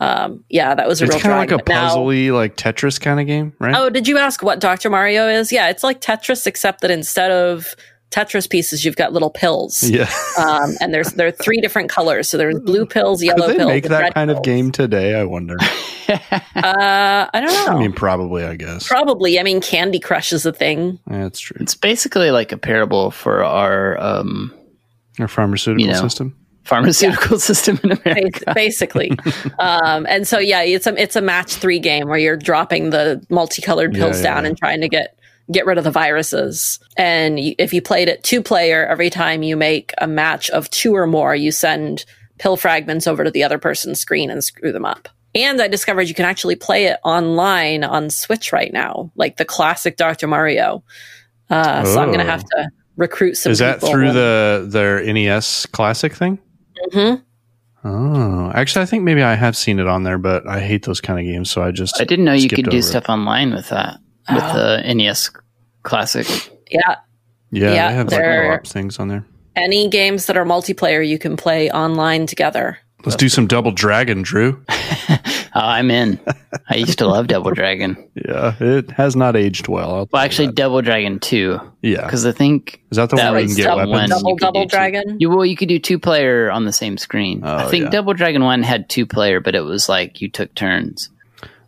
um, 0.00 0.44
yeah, 0.48 0.74
that 0.74 0.86
was 0.86 1.00
a 1.00 1.04
it's 1.04 1.14
real 1.14 1.22
kind 1.22 1.32
of 1.34 1.38
like 1.38 1.60
a 1.60 1.64
puzzly, 1.64 2.32
like 2.32 2.56
Tetris 2.56 3.00
kind 3.00 3.18
of 3.18 3.26
game, 3.26 3.54
right? 3.58 3.74
Oh, 3.76 3.88
did 3.88 4.06
you 4.06 4.18
ask 4.18 4.42
what 4.42 4.60
Dr. 4.60 4.90
Mario 4.90 5.28
is? 5.28 5.50
Yeah, 5.50 5.68
it's 5.68 5.82
like 5.82 6.00
Tetris, 6.00 6.46
except 6.46 6.82
that 6.82 6.90
instead 6.90 7.30
of 7.30 7.74
Tetris 8.10 8.48
pieces, 8.48 8.84
you've 8.84 8.96
got 8.96 9.12
little 9.12 9.30
pills. 9.30 9.82
Yeah. 9.82 10.10
Um, 10.38 10.76
and 10.82 10.92
there's 10.92 11.12
there 11.12 11.26
are 11.26 11.32
three 11.32 11.62
different 11.62 11.88
colors. 11.88 12.28
So 12.28 12.36
there's 12.36 12.60
blue 12.60 12.84
pills, 12.84 13.22
yellow 13.22 13.46
Could 13.46 13.54
they 13.54 13.56
pills. 13.56 13.68
Make 13.68 13.84
that 13.84 14.12
kind 14.12 14.28
pills. 14.28 14.38
of 14.38 14.44
game 14.44 14.70
today? 14.70 15.14
I 15.14 15.24
wonder. 15.24 15.56
uh, 16.08 16.18
I 16.54 17.30
don't 17.32 17.46
know. 17.46 17.74
I 17.74 17.78
mean, 17.78 17.94
probably. 17.94 18.44
I 18.44 18.54
guess. 18.54 18.86
Probably. 18.86 19.40
I 19.40 19.42
mean, 19.42 19.62
Candy 19.62 19.98
Crush 19.98 20.34
is 20.34 20.44
a 20.44 20.52
thing. 20.52 20.98
Yeah, 21.10 21.22
that's 21.22 21.40
true. 21.40 21.56
It's 21.58 21.74
basically 21.74 22.30
like 22.30 22.52
a 22.52 22.58
parable 22.58 23.10
for 23.10 23.42
our 23.42 23.98
um, 23.98 24.54
our 25.18 25.26
pharmaceutical 25.26 25.86
you 25.86 25.90
know, 25.90 25.98
system 25.98 26.36
pharmaceutical 26.66 27.36
yeah. 27.36 27.40
system 27.40 27.80
in 27.82 27.92
America. 27.92 28.52
Basically. 28.54 29.10
um, 29.58 30.06
and 30.08 30.26
so, 30.26 30.38
yeah, 30.38 30.62
it's 30.62 30.86
a, 30.86 31.00
it's 31.00 31.16
a 31.16 31.22
match 31.22 31.54
three 31.54 31.78
game 31.78 32.08
where 32.08 32.18
you're 32.18 32.36
dropping 32.36 32.90
the 32.90 33.24
multicolored 33.30 33.94
pills 33.94 34.16
yeah, 34.16 34.28
yeah, 34.28 34.34
down 34.34 34.46
and 34.46 34.58
trying 34.58 34.80
to 34.80 34.88
get 34.88 35.18
get 35.50 35.64
rid 35.64 35.78
of 35.78 35.84
the 35.84 35.90
viruses. 35.90 36.80
And 36.96 37.38
if 37.38 37.72
you 37.72 37.80
played 37.80 38.08
it 38.08 38.22
two 38.24 38.42
player, 38.42 38.84
every 38.84 39.10
time 39.10 39.42
you 39.42 39.56
make 39.56 39.94
a 39.98 40.06
match 40.06 40.50
of 40.50 40.68
two 40.70 40.94
or 40.96 41.06
more, 41.06 41.36
you 41.36 41.52
send 41.52 42.04
pill 42.38 42.56
fragments 42.56 43.06
over 43.06 43.24
to 43.24 43.30
the 43.30 43.44
other 43.44 43.58
person's 43.58 44.00
screen 44.00 44.30
and 44.30 44.42
screw 44.42 44.72
them 44.72 44.84
up. 44.84 45.08
And 45.34 45.60
I 45.60 45.68
discovered 45.68 46.08
you 46.08 46.14
can 46.14 46.24
actually 46.24 46.56
play 46.56 46.86
it 46.86 46.98
online 47.04 47.84
on 47.84 48.10
Switch 48.10 48.52
right 48.52 48.72
now, 48.72 49.12
like 49.16 49.36
the 49.36 49.44
classic 49.44 49.96
Dr. 49.96 50.26
Mario. 50.26 50.82
Uh, 51.50 51.82
oh. 51.84 51.94
So 51.94 52.00
I'm 52.00 52.08
going 52.08 52.24
to 52.24 52.30
have 52.30 52.44
to 52.44 52.70
recruit 52.96 53.34
some. 53.34 53.52
Is 53.52 53.58
that 53.58 53.80
through 53.80 54.12
the 54.12 54.66
their 54.68 55.04
NES 55.04 55.66
Classic 55.66 56.12
thing? 56.14 56.38
Mm-hmm. 56.84 57.22
Oh, 57.88 58.50
actually, 58.54 58.82
I 58.82 58.86
think 58.86 59.04
maybe 59.04 59.22
I 59.22 59.34
have 59.34 59.56
seen 59.56 59.78
it 59.78 59.86
on 59.86 60.02
there, 60.02 60.18
but 60.18 60.46
I 60.48 60.60
hate 60.60 60.84
those 60.84 61.00
kind 61.00 61.20
of 61.20 61.24
games, 61.24 61.50
so 61.50 61.62
I 61.62 61.70
just 61.70 62.00
I 62.00 62.04
didn't 62.04 62.24
know 62.24 62.32
you 62.32 62.48
could 62.48 62.68
do 62.68 62.82
stuff 62.82 63.04
it. 63.04 63.10
online 63.10 63.54
with 63.54 63.68
that 63.68 63.98
with 64.32 64.42
oh. 64.42 64.82
the 64.82 64.94
NES 64.94 65.30
Classic. 65.82 66.26
Yeah. 66.70 66.96
Yeah, 67.52 67.72
yeah 67.72 67.88
they 67.88 67.94
have 67.94 68.10
like 68.10 68.20
co-op 68.20 68.66
things 68.66 68.98
on 68.98 69.08
there. 69.08 69.24
Any 69.54 69.88
games 69.88 70.26
that 70.26 70.36
are 70.36 70.44
multiplayer 70.44 71.06
you 71.06 71.18
can 71.18 71.36
play 71.36 71.70
online 71.70 72.26
together. 72.26 72.78
Let's 73.06 73.16
do 73.16 73.28
some 73.28 73.46
Double 73.46 73.70
Dragon, 73.70 74.22
Drew. 74.22 74.62
oh, 74.68 75.16
I'm 75.54 75.90
in. 75.92 76.18
I 76.68 76.76
used 76.76 76.98
to 76.98 77.06
love 77.06 77.28
Double 77.28 77.52
Dragon. 77.52 77.96
Yeah, 78.14 78.56
it 78.58 78.90
has 78.90 79.14
not 79.14 79.36
aged 79.36 79.68
well. 79.68 80.08
Well, 80.12 80.22
actually, 80.22 80.48
Double 80.52 80.82
Dragon 80.82 81.20
2. 81.20 81.60
Yeah. 81.82 82.02
Because 82.02 82.26
I 82.26 82.32
think. 82.32 82.82
Is 82.90 82.96
that 82.96 83.10
the 83.10 83.16
that 83.16 83.26
one 83.26 83.32
where 83.34 83.42
you 83.42 83.54
can 83.54 83.56
get 83.56 83.76
weapons? 83.76 84.10
Double, 84.10 84.36
double 84.36 84.66
Dragon? 84.66 85.04
Two, 85.06 85.16
you, 85.20 85.30
well, 85.30 85.46
you 85.46 85.56
could 85.56 85.68
do 85.68 85.78
two 85.78 86.00
player 86.00 86.50
on 86.50 86.64
the 86.64 86.72
same 86.72 86.98
screen. 86.98 87.42
Oh, 87.44 87.56
I 87.56 87.70
think 87.70 87.84
yeah. 87.84 87.90
Double 87.90 88.12
Dragon 88.12 88.42
1 88.42 88.64
had 88.64 88.88
two 88.88 89.06
player, 89.06 89.40
but 89.40 89.54
it 89.54 89.62
was 89.62 89.88
like 89.88 90.20
you 90.20 90.28
took 90.28 90.52
turns. 90.54 91.08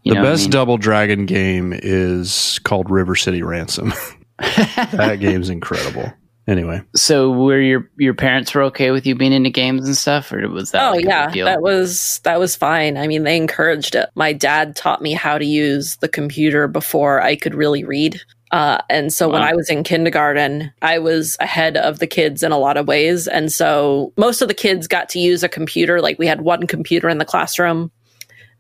You 0.03 0.14
the 0.14 0.22
best 0.22 0.40
I 0.40 0.44
mean? 0.44 0.51
Double 0.51 0.77
Dragon 0.77 1.27
game 1.27 1.72
is 1.72 2.59
called 2.64 2.90
River 2.90 3.14
City 3.14 3.42
Ransom. 3.42 3.92
that 4.38 5.18
game's 5.20 5.51
incredible. 5.51 6.12
Anyway, 6.48 6.80
so 6.96 7.30
were 7.30 7.61
your 7.61 7.90
your 7.98 8.14
parents 8.14 8.54
were 8.54 8.62
okay 8.62 8.90
with 8.90 9.06
you 9.06 9.14
being 9.14 9.34
into 9.34 9.50
games 9.50 9.87
and 9.87 9.94
stuff, 9.94 10.32
or 10.32 10.48
was 10.48 10.70
that? 10.70 10.82
Oh 10.82 10.92
like 10.92 11.04
yeah, 11.04 11.30
that 11.44 11.61
was 11.61 12.20
that 12.24 12.40
was 12.40 12.56
fine. 12.56 12.96
I 12.96 13.06
mean, 13.06 13.24
they 13.24 13.37
encouraged 13.37 13.94
it. 13.94 14.08
My 14.14 14.32
dad 14.32 14.74
taught 14.74 15.02
me 15.02 15.12
how 15.12 15.37
to 15.37 15.44
use 15.44 15.96
the 15.96 16.08
computer 16.08 16.66
before 16.66 17.20
I 17.20 17.37
could 17.37 17.54
really 17.54 17.84
read. 17.84 18.18
Uh, 18.50 18.78
and 18.88 19.12
so 19.12 19.28
wow. 19.28 19.34
when 19.34 19.42
I 19.42 19.54
was 19.54 19.68
in 19.68 19.84
kindergarten, 19.84 20.72
I 20.80 21.00
was 21.00 21.37
ahead 21.38 21.76
of 21.76 21.98
the 21.98 22.06
kids 22.06 22.42
in 22.42 22.50
a 22.50 22.58
lot 22.58 22.78
of 22.78 22.88
ways. 22.88 23.28
And 23.28 23.52
so 23.52 24.14
most 24.16 24.40
of 24.40 24.48
the 24.48 24.54
kids 24.54 24.88
got 24.88 25.11
to 25.11 25.18
use 25.18 25.42
a 25.42 25.50
computer. 25.50 26.00
Like 26.00 26.18
we 26.18 26.26
had 26.26 26.40
one 26.40 26.66
computer 26.66 27.11
in 27.11 27.18
the 27.18 27.26
classroom 27.26 27.90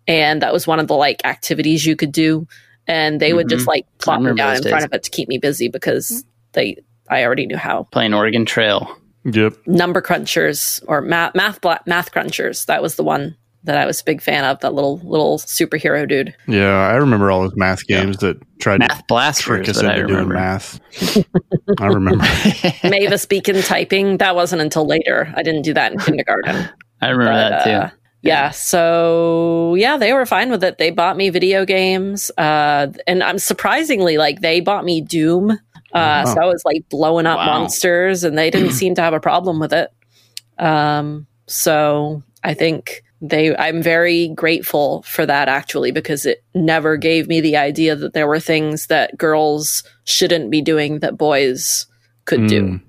and 0.06 0.42
that 0.42 0.52
was 0.52 0.66
one 0.66 0.78
of 0.78 0.88
the 0.88 0.94
like 0.94 1.24
activities 1.24 1.86
you 1.86 1.96
could 1.96 2.12
do 2.12 2.46
and 2.86 3.18
they 3.18 3.28
mm-hmm. 3.28 3.36
would 3.36 3.48
just 3.48 3.62
mm-hmm. 3.62 3.70
like 3.70 3.86
plop 3.96 4.20
me 4.20 4.34
down 4.34 4.56
in 4.56 4.62
days. 4.62 4.70
front 4.70 4.84
of 4.84 4.92
it 4.92 5.04
to 5.04 5.10
keep 5.10 5.28
me 5.28 5.38
busy 5.38 5.68
because 5.68 6.22
they 6.52 6.76
i 7.10 7.24
already 7.24 7.46
knew 7.46 7.56
how 7.56 7.84
playing 7.84 8.14
oregon 8.14 8.44
trail 8.44 8.96
yep 9.24 9.54
number 9.66 10.00
crunchers 10.00 10.82
or 10.86 11.00
math 11.00 11.34
math 11.34 11.60
math 11.86 12.12
crunchers 12.12 12.66
that 12.66 12.82
was 12.82 12.96
the 12.96 13.04
one 13.04 13.36
that 13.64 13.76
I 13.76 13.86
was 13.86 14.00
a 14.00 14.04
big 14.04 14.22
fan 14.22 14.44
of, 14.44 14.60
that 14.60 14.72
little 14.72 14.98
little 14.98 15.38
superhero 15.38 16.08
dude. 16.08 16.34
Yeah, 16.46 16.74
I 16.74 16.94
remember 16.94 17.30
all 17.30 17.42
those 17.42 17.56
math 17.56 17.86
games 17.86 18.18
yeah. 18.22 18.28
that 18.28 18.58
tried 18.60 18.80
math 18.80 19.06
to 19.06 19.32
trick 19.42 19.68
us 19.68 19.82
into 19.82 20.06
doing 20.06 20.28
math. 20.28 20.80
I 21.78 21.86
remember 21.86 22.24
Mavis 22.84 23.26
Beacon 23.26 23.60
typing. 23.62 24.18
That 24.18 24.34
wasn't 24.34 24.62
until 24.62 24.86
later. 24.86 25.32
I 25.36 25.42
didn't 25.42 25.62
do 25.62 25.74
that 25.74 25.92
in 25.92 25.98
kindergarten. 25.98 26.68
I 27.02 27.08
remember 27.08 27.32
but, 27.32 27.50
that 27.50 27.64
too. 27.64 27.70
Uh, 27.70 27.90
yeah 28.22 28.50
so 28.50 29.76
yeah 29.76 29.96
they 29.96 30.12
were 30.12 30.26
fine 30.26 30.50
with 30.50 30.64
it 30.64 30.78
they 30.78 30.90
bought 30.90 31.16
me 31.16 31.30
video 31.30 31.64
games 31.64 32.32
uh 32.36 32.88
and 33.06 33.22
i'm 33.22 33.38
surprisingly 33.38 34.18
like 34.18 34.40
they 34.40 34.58
bought 34.60 34.84
me 34.84 35.00
doom 35.00 35.56
uh 35.92 36.24
oh. 36.26 36.34
so 36.34 36.40
i 36.40 36.46
was 36.46 36.62
like 36.64 36.88
blowing 36.88 37.26
up 37.26 37.38
wow. 37.38 37.46
monsters 37.46 38.24
and 38.24 38.36
they 38.36 38.50
didn't 38.50 38.72
seem 38.72 38.94
to 38.94 39.02
have 39.02 39.14
a 39.14 39.20
problem 39.20 39.58
with 39.58 39.72
it 39.72 39.90
um 40.58 41.26
so 41.46 42.22
i 42.44 42.54
think 42.54 43.02
they 43.20 43.56
i'm 43.56 43.82
very 43.82 44.28
grateful 44.28 45.02
for 45.02 45.26
that 45.26 45.48
actually 45.48 45.90
because 45.90 46.24
it 46.24 46.44
never 46.54 46.96
gave 46.96 47.26
me 47.26 47.40
the 47.40 47.56
idea 47.56 47.96
that 47.96 48.12
there 48.12 48.28
were 48.28 48.40
things 48.40 48.86
that 48.86 49.16
girls 49.18 49.82
shouldn't 50.04 50.50
be 50.50 50.60
doing 50.60 51.00
that 51.00 51.16
boys 51.16 51.86
could 52.26 52.40
mm. 52.40 52.48
do 52.48 52.80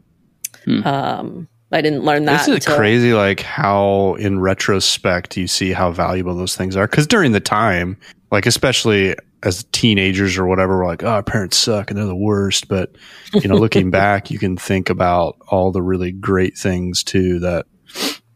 hmm. 0.66 0.88
um 0.88 1.48
I 1.72 1.82
didn't 1.82 2.04
learn 2.04 2.26
that. 2.26 2.42
Isn't 2.42 2.54
it 2.54 2.56
until- 2.58 2.78
crazy, 2.78 3.14
like 3.14 3.42
how 3.42 4.16
in 4.16 4.40
retrospect 4.40 5.38
you 5.38 5.48
see 5.48 5.72
how 5.72 5.92
valuable 5.92 6.36
those 6.36 6.56
things 6.56 6.76
are? 6.76 6.88
Because 6.88 7.06
during 7.06 7.32
the 7.32 7.40
time, 7.40 7.98
like 8.32 8.46
especially 8.46 9.16
as 9.44 9.64
teenagers 9.72 10.38
or 10.38 10.46
whatever, 10.46 10.78
we're 10.78 10.88
like, 10.88 11.04
oh, 11.04 11.08
our 11.08 11.24
parents 11.24 11.58
suck 11.58 11.90
and 11.90 11.98
they're 11.98 12.06
the 12.06 12.16
worst. 12.16 12.68
But 12.68 12.96
you 13.34 13.48
know, 13.48 13.56
looking 13.56 13.92
back, 13.92 14.32
you 14.32 14.40
can 14.40 14.58
think 14.58 14.90
about 14.90 15.38
all 15.48 15.72
the 15.72 15.82
really 15.82 16.12
great 16.12 16.58
things 16.58 17.04
too 17.04 17.40
that, 17.40 17.66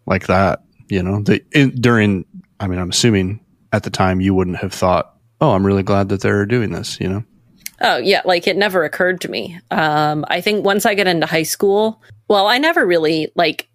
like 0.06 0.28
that. 0.28 0.63
You 0.89 1.02
know, 1.02 1.22
the, 1.22 1.44
in, 1.52 1.72
during. 1.76 2.26
I 2.60 2.68
mean, 2.68 2.80
I'm 2.80 2.89
assuming 2.89 3.44
at 3.72 3.84
the 3.84 3.89
time 3.89 4.22
you 4.22 4.34
wouldn't 4.34 4.58
have 4.58 4.74
thought, 4.74 5.16
oh, 5.42 5.52
I'm 5.52 5.66
really 5.66 5.84
glad 5.84 6.10
that 6.10 6.22
they're 6.22 6.46
doing 6.46 6.72
this. 6.72 7.00
You 7.00 7.10
know. 7.10 7.24
Oh 7.82 7.98
yeah, 7.98 8.22
like 8.24 8.48
it 8.48 8.56
never 8.56 8.84
occurred 8.84 9.22
to 9.22 9.30
me. 9.30 9.60
Um, 9.72 10.26
I 10.30 10.39
think 10.42 10.63
once 10.63 10.86
I 10.86 10.94
get 10.94 11.08
into 11.08 11.26
high 11.26 11.44
school, 11.44 12.02
well, 12.30 12.48
I 12.48 12.58
never 12.58 12.86
really 12.86 13.32
like 13.36 13.68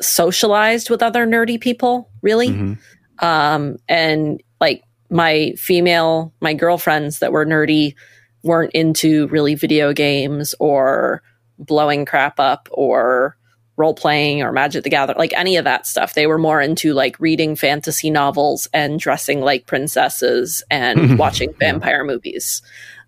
socialized 0.00 0.90
with 0.90 1.02
other 1.02 1.26
nerdy 1.26 1.60
people, 1.60 2.10
really. 2.22 2.48
Mm-hmm. 2.48 3.24
Um, 3.26 3.78
and 3.88 4.42
like 4.60 4.82
my 5.10 5.52
female, 5.56 6.32
my 6.40 6.54
girlfriends 6.54 7.18
that 7.20 7.32
were 7.32 7.46
nerdy 7.46 7.94
weren't 8.42 8.72
into 8.72 9.26
really 9.28 9.54
video 9.54 9.92
games 9.92 10.54
or 10.58 11.22
blowing 11.58 12.04
crap 12.04 12.38
up 12.38 12.68
or 12.70 13.36
role 13.76 13.94
playing 13.94 14.42
or 14.42 14.52
Magic 14.52 14.84
the 14.84 14.90
Gathering, 14.90 15.18
like 15.18 15.34
any 15.34 15.56
of 15.56 15.64
that 15.64 15.86
stuff. 15.86 16.14
They 16.14 16.26
were 16.26 16.38
more 16.38 16.60
into 16.60 16.94
like 16.94 17.18
reading 17.20 17.56
fantasy 17.56 18.10
novels 18.10 18.68
and 18.72 18.98
dressing 18.98 19.40
like 19.40 19.66
princesses 19.66 20.62
and 20.70 21.18
watching 21.18 21.52
vampire 21.54 22.04
movies. 22.04 22.62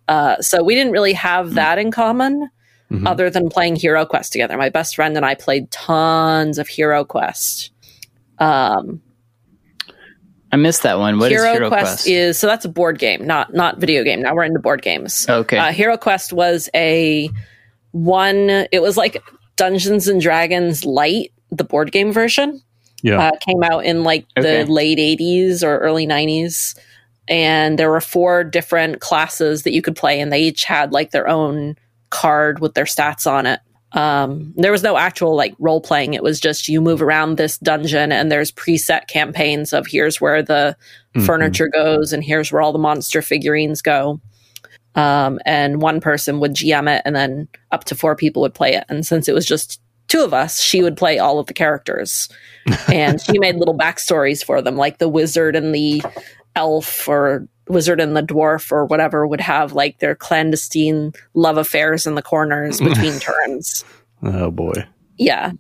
Uh, 0.09 0.41
so 0.41 0.63
we 0.63 0.75
didn't 0.75 0.93
really 0.93 1.15
have 1.15 1.55
that 1.55 1.79
in 1.79 1.91
common. 1.91 2.51
Mm-hmm. 2.91 3.07
Other 3.07 3.29
than 3.29 3.51
playing 3.51 3.77
Hero 3.77 4.07
Quest 4.07 4.33
together, 4.33 4.57
my 4.57 4.71
best 4.71 4.97
friend 4.97 5.15
and 5.15 5.27
I 5.27 5.35
played 5.35 5.71
tons 5.71 6.57
of 6.57 6.69
Hero 6.69 7.05
Quest. 7.05 7.71
Um, 8.39 9.03
I 10.53 10.57
missed 10.57 10.83
that 10.83 10.99
one. 10.99 11.19
What 11.19 11.31
Hero, 11.31 11.51
is 11.51 11.57
Hero 11.57 11.69
Quest, 11.69 11.85
Quest? 11.85 12.09
Is 12.09 12.39
so 12.39 12.47
that's 12.47 12.65
a 12.65 12.69
board 12.69 12.99
game, 12.99 13.27
not 13.27 13.53
not 13.53 13.79
video 13.79 14.03
game. 14.03 14.23
Now 14.23 14.35
we're 14.35 14.45
into 14.45 14.61
board 14.61 14.83
games. 14.83 15.27
Okay. 15.29 15.59
Uh, 15.59 15.73
Hero 15.73 15.97
Quest 15.97 16.33
was 16.33 16.71
a 16.75 17.31
one. 17.93 18.67
It 18.73 18.81
was 18.81 18.97
like 18.97 19.23
Dungeons 19.57 20.09
and 20.09 20.21
Dragons 20.21 20.85
Light, 20.85 21.33
the 21.51 21.65
board 21.65 21.93
game 21.93 22.13
version. 22.13 22.63
Yeah, 23.03 23.29
uh, 23.29 23.31
came 23.47 23.63
out 23.63 23.85
in 23.85 24.05
like 24.05 24.27
okay. 24.37 24.65
the 24.65 24.73
late 24.73 24.99
'80s 24.99 25.63
or 25.63 25.79
early 25.79 26.07
'90s 26.07 26.75
and 27.29 27.79
there 27.79 27.91
were 27.91 28.01
four 28.01 28.43
different 28.43 29.01
classes 29.01 29.63
that 29.63 29.73
you 29.73 29.83
could 29.83 29.95
play 29.95 30.21
and 30.21 30.33
they 30.33 30.41
each 30.41 30.65
had 30.65 30.93
like 30.93 31.11
their 31.11 31.29
own 31.29 31.77
card 32.11 32.59
with 32.61 32.75
their 32.75 32.87
stats 32.87 33.31
on 33.31 33.47
it 33.47 33.61
um, 33.93 34.53
there 34.57 34.73
was 34.73 34.83
no 34.83 34.97
actual 34.97 35.35
like 35.35 35.55
role 35.59 35.81
playing. 35.81 36.15
It 36.15 36.23
was 36.23 36.41
just 36.41 36.69
you 36.69 36.81
move 36.81 37.01
around 37.01 37.37
this 37.37 37.59
dungeon 37.59 38.13
and 38.13 38.31
there's 38.31 38.53
preset 38.53 39.09
campaigns 39.09 39.73
of 39.73 39.87
here's 39.87 40.21
where 40.21 40.43
the 40.43 40.77
mm-hmm. 41.15 41.27
furniture 41.27 41.69
goes 41.69 42.13
and 42.13 42.23
here's 42.23 42.53
where 42.53 42.61
all 42.61 42.73
the 42.73 42.79
monster 42.79 43.23
figurines 43.23 43.81
go. 43.81 44.21
Um, 44.95 45.39
and 45.47 45.81
one 45.81 46.01
person 46.01 46.41
would 46.41 46.55
gm 46.55 46.93
it 46.93 47.03
and 47.05 47.15
then 47.15 47.47
up 47.71 47.85
to 47.85 47.95
four 47.95 48.17
people 48.17 48.43
would 48.43 48.55
play 48.55 48.75
it. 48.75 48.85
And 48.89 49.07
since 49.07 49.29
it 49.29 49.35
was 49.35 49.47
just 49.47 49.81
two 50.09 50.23
of 50.23 50.35
us 50.35 50.61
she 50.61 50.83
would 50.83 50.97
play 50.97 51.19
all 51.19 51.39
of 51.39 51.47
the 51.47 51.55
characters. 51.55 52.29
And 52.93 53.19
she 53.19 53.39
made 53.39 53.57
little 53.57 53.77
backstories 53.77 54.45
for 54.45 54.61
them 54.61 54.77
like 54.77 54.99
the 54.99 55.09
wizard 55.09 55.57
and 55.57 55.75
the 55.75 56.03
elf 56.55 57.09
or 57.09 57.49
wizard 57.69 58.01
and 58.01 58.17
the 58.17 58.23
dwarf 58.23 58.73
or 58.73 58.85
whatever 58.85 59.27
would 59.27 59.41
have 59.41 59.73
like 59.73 59.99
their 59.99 60.15
clandestine 60.15 61.13
love 61.35 61.59
affairs 61.59 62.07
in 62.07 62.15
the 62.15 62.23
corners 62.23 62.81
between 62.81 63.19
turns. 63.19 63.85
Oh 64.23 64.51
boy. 64.51 64.87
Yeah. 65.17 65.53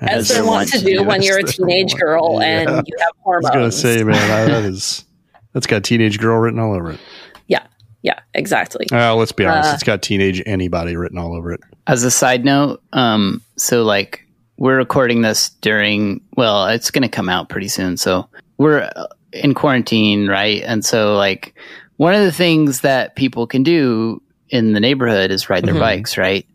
As, 0.00 0.28
they 0.28 0.40
want 0.40 0.68
to 0.70 0.78
do 0.78 1.02
when 1.04 1.22
you're 1.22 1.38
a 1.38 1.42
teenage 1.42 1.94
girl 1.94 2.38
yeah. 2.40 2.60
and 2.60 2.86
you 2.86 2.96
have 3.00 3.12
hormones. 3.18 3.46
I 3.54 3.58
was 3.58 3.82
gonna 3.82 3.96
say, 3.96 4.04
man, 4.04 4.48
that 4.48 4.64
is 4.64 5.04
that's 5.52 5.66
got 5.66 5.84
teenage 5.84 6.18
girl 6.18 6.38
written 6.38 6.58
all 6.58 6.74
over 6.74 6.92
it. 6.92 7.00
Yeah, 7.48 7.66
yeah, 8.02 8.18
exactly. 8.32 8.86
Uh, 8.90 9.14
let's 9.14 9.32
be 9.32 9.44
honest, 9.44 9.70
uh, 9.70 9.74
it's 9.74 9.82
got 9.82 10.00
teenage 10.00 10.42
anybody 10.46 10.96
written 10.96 11.18
all 11.18 11.34
over 11.34 11.52
it. 11.52 11.60
As 11.86 12.02
a 12.02 12.10
side 12.10 12.46
note, 12.46 12.82
um, 12.94 13.42
so 13.56 13.84
like 13.84 14.26
we're 14.56 14.78
recording 14.78 15.20
this 15.20 15.50
during 15.60 16.22
well, 16.36 16.66
it's 16.68 16.90
gonna 16.90 17.08
come 17.08 17.28
out 17.28 17.50
pretty 17.50 17.68
soon, 17.68 17.98
so 17.98 18.26
we're 18.56 18.90
in 19.32 19.54
quarantine, 19.54 20.28
right? 20.28 20.62
And 20.64 20.84
so 20.84 21.16
like 21.16 21.54
one 21.96 22.14
of 22.14 22.22
the 22.22 22.32
things 22.32 22.80
that 22.80 23.16
people 23.16 23.46
can 23.46 23.62
do 23.62 24.22
in 24.48 24.72
the 24.72 24.80
neighborhood 24.80 25.30
is 25.30 25.48
ride 25.48 25.64
their 25.64 25.74
mm-hmm. 25.74 25.82
bikes, 25.82 26.18
right? 26.18 26.46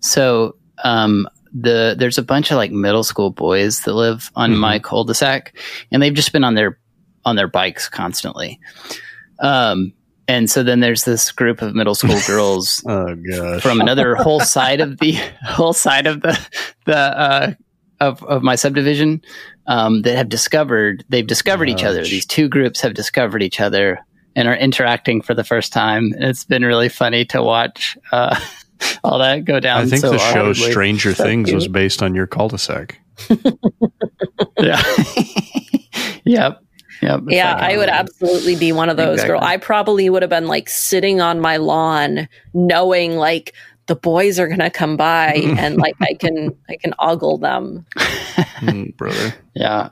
So 0.00 0.56
um 0.84 1.28
the 1.52 1.94
there's 1.98 2.18
a 2.18 2.22
bunch 2.22 2.50
of 2.50 2.56
like 2.56 2.70
middle 2.70 3.04
school 3.04 3.30
boys 3.30 3.80
that 3.80 3.94
live 3.94 4.30
on 4.36 4.52
mm-hmm. 4.52 4.60
my 4.60 4.78
cul-de-sac 4.78 5.56
and 5.90 6.02
they've 6.02 6.14
just 6.14 6.32
been 6.32 6.44
on 6.44 6.54
their 6.54 6.78
on 7.24 7.36
their 7.36 7.48
bikes 7.48 7.88
constantly. 7.88 8.60
Um 9.40 9.92
and 10.28 10.50
so 10.50 10.62
then 10.62 10.80
there's 10.80 11.04
this 11.04 11.30
group 11.30 11.62
of 11.62 11.74
middle 11.74 11.94
school 11.94 12.18
girls 12.26 12.82
oh, 12.86 13.14
gosh. 13.14 13.62
from 13.62 13.80
another 13.80 14.14
whole 14.16 14.40
side 14.40 14.80
of 14.80 14.98
the 14.98 15.12
whole 15.44 15.72
side 15.72 16.06
of 16.06 16.22
the 16.22 16.38
the 16.84 16.96
uh, 16.96 17.52
of 18.00 18.22
of 18.24 18.42
my 18.42 18.54
subdivision 18.54 19.22
um, 19.66 20.02
that 20.02 20.16
have 20.16 20.28
discovered 20.28 21.04
they've 21.08 21.26
discovered 21.26 21.68
each 21.68 21.84
other. 21.84 22.02
These 22.02 22.26
two 22.26 22.48
groups 22.48 22.80
have 22.80 22.94
discovered 22.94 23.42
each 23.42 23.60
other 23.60 24.04
and 24.36 24.46
are 24.46 24.54
interacting 24.54 25.22
for 25.22 25.34
the 25.34 25.42
first 25.42 25.72
time. 25.72 26.12
And 26.12 26.24
It's 26.24 26.44
been 26.44 26.64
really 26.64 26.90
funny 26.90 27.24
to 27.26 27.42
watch 27.42 27.96
uh, 28.12 28.38
all 29.04 29.18
that 29.18 29.44
go 29.44 29.58
down. 29.58 29.80
I 29.80 29.86
think 29.86 30.02
so 30.02 30.10
the 30.10 30.18
show 30.18 30.52
Stranger 30.52 31.14
so 31.14 31.24
Things 31.24 31.46
cute. 31.46 31.54
was 31.54 31.68
based 31.68 32.02
on 32.02 32.14
your 32.14 32.26
cul-de-sac. 32.26 33.00
yeah. 34.60 34.82
yep. 36.24 36.62
Yep, 37.02 37.24
yeah, 37.28 37.54
I 37.54 37.76
would 37.76 37.90
absolutely 37.90 38.56
be 38.56 38.72
one 38.72 38.88
of 38.88 38.96
those 38.96 39.16
exactly. 39.16 39.32
girls. 39.32 39.42
I 39.44 39.58
probably 39.58 40.08
would 40.08 40.22
have 40.22 40.30
been 40.30 40.46
like 40.46 40.70
sitting 40.70 41.20
on 41.20 41.40
my 41.40 41.58
lawn, 41.58 42.26
knowing 42.54 43.16
like 43.16 43.52
the 43.86 43.96
boys 43.96 44.38
are 44.38 44.48
gonna 44.48 44.70
come 44.70 44.96
by 44.96 45.34
and 45.58 45.76
like 45.76 45.96
I 46.00 46.14
can 46.14 46.56
I 46.68 46.76
can 46.76 46.94
ogle 46.98 47.38
them. 47.38 47.86
mm, 47.96 48.96
brother. 48.96 49.34
Yeah. 49.54 49.90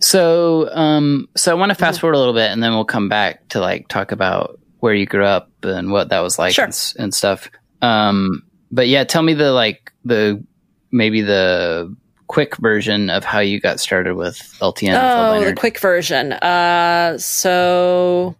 So 0.00 0.68
um 0.74 1.28
so 1.36 1.50
I 1.50 1.54
want 1.54 1.70
to 1.70 1.74
fast 1.74 2.00
forward 2.00 2.14
a 2.14 2.18
little 2.18 2.34
bit 2.34 2.50
and 2.50 2.62
then 2.62 2.72
we'll 2.72 2.84
come 2.84 3.08
back 3.08 3.48
to 3.50 3.60
like 3.60 3.88
talk 3.88 4.12
about 4.12 4.58
where 4.80 4.94
you 4.94 5.06
grew 5.06 5.24
up 5.24 5.50
and 5.62 5.90
what 5.90 6.10
that 6.10 6.20
was 6.20 6.38
like 6.38 6.54
sure. 6.54 6.66
and, 6.66 6.94
and 6.98 7.14
stuff. 7.14 7.50
Um 7.82 8.42
but 8.70 8.88
yeah, 8.88 9.04
tell 9.04 9.22
me 9.22 9.34
the 9.34 9.52
like 9.52 9.92
the 10.04 10.44
maybe 10.90 11.20
the 11.20 11.94
quick 12.28 12.56
version 12.58 13.10
of 13.10 13.24
how 13.24 13.40
you 13.40 13.58
got 13.58 13.80
started 13.80 14.14
with 14.14 14.36
LTN. 14.60 14.98
Oh, 15.00 15.44
the 15.44 15.54
quick 15.54 15.80
version. 15.80 16.34
Uh, 16.34 17.18
so 17.18 18.36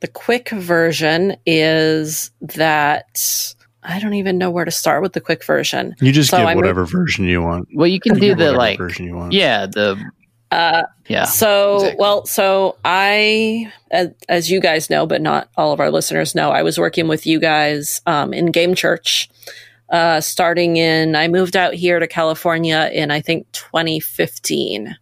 the 0.00 0.08
quick 0.08 0.50
version 0.50 1.36
is 1.44 2.30
that 2.40 3.54
I 3.84 3.98
don't 3.98 4.14
even 4.14 4.38
know 4.38 4.50
where 4.50 4.64
to 4.64 4.70
start 4.70 5.02
with 5.02 5.12
the 5.12 5.20
quick 5.20 5.44
version. 5.44 5.94
You 6.00 6.12
just 6.12 6.30
so 6.30 6.38
give 6.38 6.46
I 6.46 6.54
whatever 6.54 6.86
version 6.86 7.24
you 7.24 7.42
want. 7.42 7.68
Well, 7.74 7.88
you 7.88 8.00
can 8.00 8.18
do 8.18 8.34
the 8.34 8.52
like 8.52 8.78
version 8.78 9.06
you 9.06 9.16
want. 9.16 9.32
Yeah, 9.32 9.66
the 9.66 10.02
uh, 10.52 10.84
yeah. 11.08 11.24
So, 11.24 11.76
exactly. 11.76 11.96
well, 11.98 12.26
so 12.26 12.76
I, 12.84 13.72
as, 13.90 14.10
as, 14.28 14.50
you 14.50 14.60
guys 14.60 14.90
know, 14.90 15.06
but 15.06 15.22
not 15.22 15.48
all 15.56 15.72
of 15.72 15.80
our 15.80 15.90
listeners 15.90 16.34
know, 16.34 16.50
I 16.50 16.62
was 16.62 16.78
working 16.78 17.08
with 17.08 17.26
you 17.26 17.40
guys 17.40 18.02
um, 18.04 18.34
in 18.34 18.52
Game 18.52 18.74
Church, 18.74 19.30
uh, 19.88 20.20
starting 20.20 20.76
in. 20.76 21.16
I 21.16 21.28
moved 21.28 21.56
out 21.56 21.72
here 21.72 21.98
to 21.98 22.06
California 22.06 22.90
in 22.92 23.10
I 23.10 23.22
think 23.22 23.50
2015, 23.52 24.94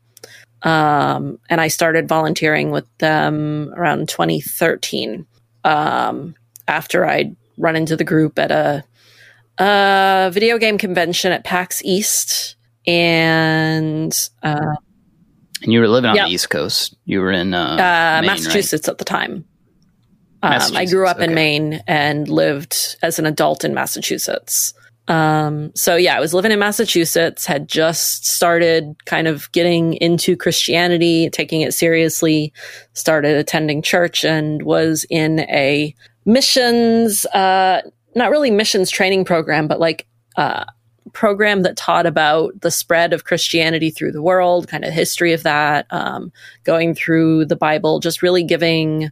um, 0.62 1.38
and 1.50 1.60
I 1.60 1.66
started 1.66 2.06
volunteering 2.06 2.70
with 2.70 2.86
them 2.98 3.74
around 3.76 4.08
2013. 4.08 5.26
Um, 5.64 6.34
after 6.68 7.04
I'd 7.04 7.34
run 7.60 7.76
into 7.76 7.96
the 7.96 8.04
group 8.04 8.38
at 8.38 8.50
a, 8.50 8.84
a 9.58 10.30
video 10.32 10.58
game 10.58 10.78
convention 10.78 11.32
at 11.32 11.44
PAX 11.44 11.82
East, 11.84 12.56
and 12.86 14.12
uh, 14.42 14.74
and 15.62 15.72
you 15.72 15.80
were 15.80 15.88
living 15.88 16.10
on 16.10 16.16
the 16.16 16.26
East 16.26 16.50
Coast. 16.50 16.96
You 17.04 17.20
were 17.20 17.32
in 17.32 17.54
uh, 17.54 17.58
uh, 17.58 18.20
Maine, 18.20 18.26
Massachusetts 18.26 18.88
right? 18.88 18.92
at 18.92 18.98
the 18.98 19.04
time. 19.04 19.44
Um, 20.42 20.62
I 20.74 20.86
grew 20.86 21.06
up 21.06 21.16
okay. 21.16 21.26
in 21.26 21.34
Maine 21.34 21.82
and 21.86 22.26
lived 22.26 22.96
as 23.02 23.18
an 23.18 23.26
adult 23.26 23.62
in 23.62 23.74
Massachusetts. 23.74 24.72
Um, 25.06 25.72
so 25.74 25.96
yeah, 25.96 26.16
I 26.16 26.20
was 26.20 26.32
living 26.32 26.52
in 26.52 26.58
Massachusetts, 26.58 27.44
had 27.44 27.68
just 27.68 28.26
started 28.26 28.94
kind 29.06 29.26
of 29.26 29.50
getting 29.52 29.94
into 29.94 30.36
Christianity, 30.36 31.28
taking 31.30 31.62
it 31.62 31.74
seriously, 31.74 32.52
started 32.92 33.36
attending 33.36 33.82
church 33.82 34.24
and 34.24 34.62
was 34.62 35.04
in 35.10 35.40
a 35.40 35.94
missions, 36.24 37.26
uh, 37.26 37.82
not 38.14 38.30
really 38.30 38.50
missions 38.50 38.90
training 38.90 39.24
program, 39.24 39.68
but 39.68 39.80
like 39.80 40.06
uh, 40.36 40.64
program 41.12 41.62
that 41.62 41.76
taught 41.76 42.06
about 42.06 42.60
the 42.60 42.70
spread 42.70 43.12
of 43.12 43.24
Christianity 43.24 43.90
through 43.90 44.12
the 44.12 44.22
world, 44.22 44.68
kind 44.68 44.84
of 44.84 44.92
history 44.92 45.32
of 45.32 45.42
that, 45.42 45.86
um, 45.90 46.32
going 46.64 46.94
through 46.94 47.46
the 47.46 47.56
Bible, 47.56 48.00
just 48.00 48.22
really 48.22 48.42
giving. 48.42 49.10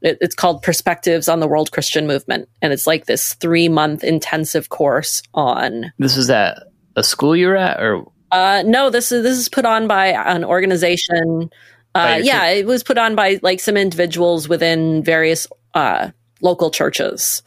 It, 0.00 0.16
it's 0.20 0.36
called 0.36 0.62
Perspectives 0.62 1.28
on 1.28 1.40
the 1.40 1.48
World 1.48 1.72
Christian 1.72 2.06
Movement, 2.06 2.48
and 2.62 2.72
it's 2.72 2.86
like 2.86 3.06
this 3.06 3.34
three 3.34 3.68
month 3.68 4.04
intensive 4.04 4.68
course 4.68 5.22
on. 5.34 5.92
This 5.98 6.16
is 6.16 6.30
at 6.30 6.62
a 6.94 7.02
school 7.02 7.34
you 7.34 7.48
were 7.48 7.56
at, 7.56 7.80
or 7.80 8.06
uh, 8.30 8.62
no, 8.64 8.90
this 8.90 9.10
is 9.10 9.22
this 9.22 9.36
is 9.36 9.48
put 9.48 9.64
on 9.64 9.88
by 9.88 10.08
an 10.08 10.44
organization. 10.44 11.50
Uh, 11.94 12.20
yeah, 12.22 12.46
it 12.50 12.66
was 12.66 12.84
put 12.84 12.98
on 12.98 13.16
by 13.16 13.40
like 13.42 13.58
some 13.58 13.76
individuals 13.76 14.48
within 14.48 15.02
various 15.02 15.48
uh, 15.74 16.10
local 16.40 16.70
churches. 16.70 17.42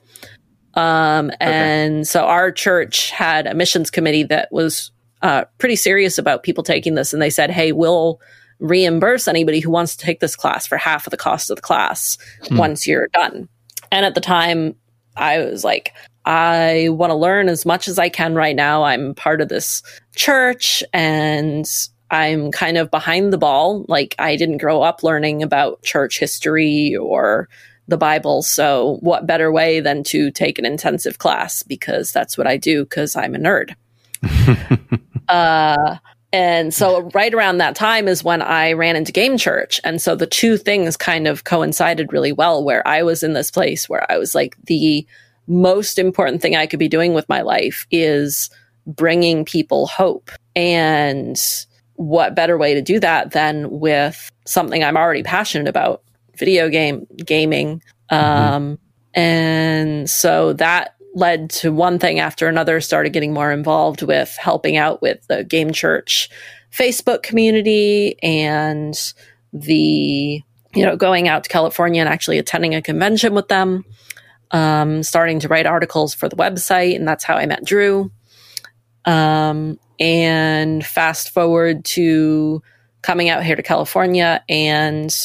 Um, 0.74 1.32
and 1.40 1.98
okay. 1.98 2.04
so 2.04 2.26
our 2.26 2.52
church 2.52 3.12
had 3.12 3.48
a 3.48 3.54
missions 3.54 3.92
committee 3.92 4.24
that 4.24 4.52
was 4.52 4.92
uh, 5.22 5.46
pretty 5.58 5.76
serious 5.76 6.18
about 6.18 6.44
people 6.44 6.64
taking 6.64 6.96
this, 6.96 7.14
and 7.14 7.22
they 7.22 7.30
said, 7.30 7.52
"Hey, 7.52 7.72
we'll 7.72 8.20
reimburse 8.60 9.28
anybody 9.28 9.60
who 9.60 9.70
wants 9.70 9.96
to 9.96 10.06
take 10.06 10.20
this 10.20 10.36
class 10.36 10.68
for 10.68 10.78
half 10.78 11.06
of 11.08 11.12
the 11.12 11.18
cost 11.18 11.50
of 11.50 11.58
the 11.58 11.62
class 11.62 12.18
hmm. 12.48 12.58
once 12.58 12.88
you're 12.88 13.08
done." 13.08 13.50
And 13.92 14.06
at 14.06 14.16
the 14.16 14.22
time, 14.22 14.76
I 15.18 15.40
was 15.40 15.64
like, 15.64 15.94
I 16.26 16.90
want 16.92 17.10
to 17.10 17.16
learn 17.16 17.50
as 17.50 17.66
much 17.66 17.88
as 17.88 18.00
I 18.00 18.10
can 18.10 18.36
right 18.36 18.56
now. 18.56 18.84
I'm 18.84 19.16
part 19.16 19.42
of 19.42 19.50
this 19.50 19.82
church 20.16 20.84
and 20.94 21.66
I'm 22.10 22.52
kind 22.52 22.78
of 22.78 22.92
behind 22.92 23.34
the 23.34 23.38
ball. 23.38 23.86
Like, 23.88 24.16
I 24.20 24.36
didn't 24.36 24.60
grow 24.60 24.82
up 24.82 25.04
learning 25.04 25.44
about 25.44 25.82
church 25.82 26.20
history 26.20 26.96
or 26.96 27.50
the 27.92 27.98
Bible. 27.98 28.42
So, 28.42 28.98
what 29.02 29.28
better 29.28 29.52
way 29.52 29.80
than 29.80 30.04
to 30.06 30.32
take 30.32 30.58
an 30.58 30.66
intensive 30.66 31.20
class? 31.20 31.62
Because 31.62 32.12
that's 32.12 32.38
what 32.38 32.48
I 32.48 32.58
do, 32.58 32.84
because 32.84 33.16
I'm 33.16 33.36
a 33.36 33.38
nerd. 33.38 33.76
uh, 35.30 35.98
and 36.34 36.74
so, 36.74 37.02
right 37.14 37.34
around 37.34 37.60
that 37.60 37.76
time 37.76 38.08
is 38.08 38.24
when 38.24 38.42
I 38.42 38.74
ran 38.74 38.96
into 38.96 39.12
Game 39.12 39.38
Church. 39.38 39.80
And 39.84 40.02
so, 40.02 40.16
the 40.16 40.26
two 40.26 40.58
things 40.58 40.98
kind 40.98 41.28
of 41.28 41.44
coincided 41.44 42.12
really 42.12 42.32
well, 42.32 42.64
where 42.64 42.88
I 42.88 43.04
was 43.04 43.22
in 43.22 43.34
this 43.34 43.52
place 43.52 43.88
where 43.88 44.12
I 44.12 44.18
was 44.18 44.34
like 44.34 44.58
the 44.66 45.06
most 45.48 46.00
important 46.00 46.42
thing 46.42 46.56
I 46.56 46.66
could 46.66 46.80
be 46.80 46.88
doing 46.88 47.14
with 47.14 47.30
my 47.30 47.42
life 47.42 47.86
is 47.92 48.50
bringing 48.88 49.46
people 49.46 49.86
hope. 49.86 50.32
And 50.56 51.40
what 51.96 52.36
better 52.36 52.58
way 52.58 52.74
to 52.74 52.82
do 52.82 53.00
that 53.00 53.32
than 53.32 53.70
with 53.70 54.30
something 54.46 54.84
I'm 54.84 54.98
already 54.98 55.24
passionate 55.24 55.68
about, 55.68 56.04
video 56.42 56.68
game 56.68 57.08
gaming. 57.16 57.82
Mm-hmm. 58.12 58.54
Um, 58.54 58.80
and 59.14 60.10
so 60.10 60.54
that 60.54 60.96
led 61.14 61.50
to 61.52 61.72
one 61.72 62.00
thing 62.00 62.20
after 62.20 62.48
another, 62.48 62.82
started 62.82 63.14
getting 63.14 63.34
more 63.34 63.52
involved 63.52 64.02
with 64.02 64.36
helping 64.38 64.76
out 64.76 65.02
with 65.02 65.26
the 65.28 65.44
Game 65.44 65.72
Church 65.72 66.30
Facebook 66.74 67.22
community 67.22 68.18
and 68.24 69.14
the, 69.54 70.42
you 70.74 70.86
know, 70.86 70.98
going 70.98 71.28
out 71.28 71.44
to 71.44 71.50
California 71.50 72.02
and 72.02 72.10
actually 72.10 72.40
attending 72.40 72.76
a 72.76 72.82
convention 72.82 73.34
with 73.34 73.48
them 73.48 73.86
um, 74.52 75.04
starting 75.04 75.40
to 75.40 75.48
write 75.48 75.66
articles 75.66 76.14
for 76.14 76.30
the 76.30 76.36
website, 76.36 76.96
and 76.96 77.08
that's 77.08 77.24
how 77.24 77.36
I 77.36 77.46
met 77.46 77.64
Drew. 77.64 78.12
Um, 79.06 79.80
and 80.00 80.86
fast 80.86 81.30
forward 81.30 81.86
to 81.86 82.62
coming 83.02 83.30
out 83.30 83.44
here 83.44 83.56
to 83.56 83.64
California 83.64 84.44
and 84.50 85.16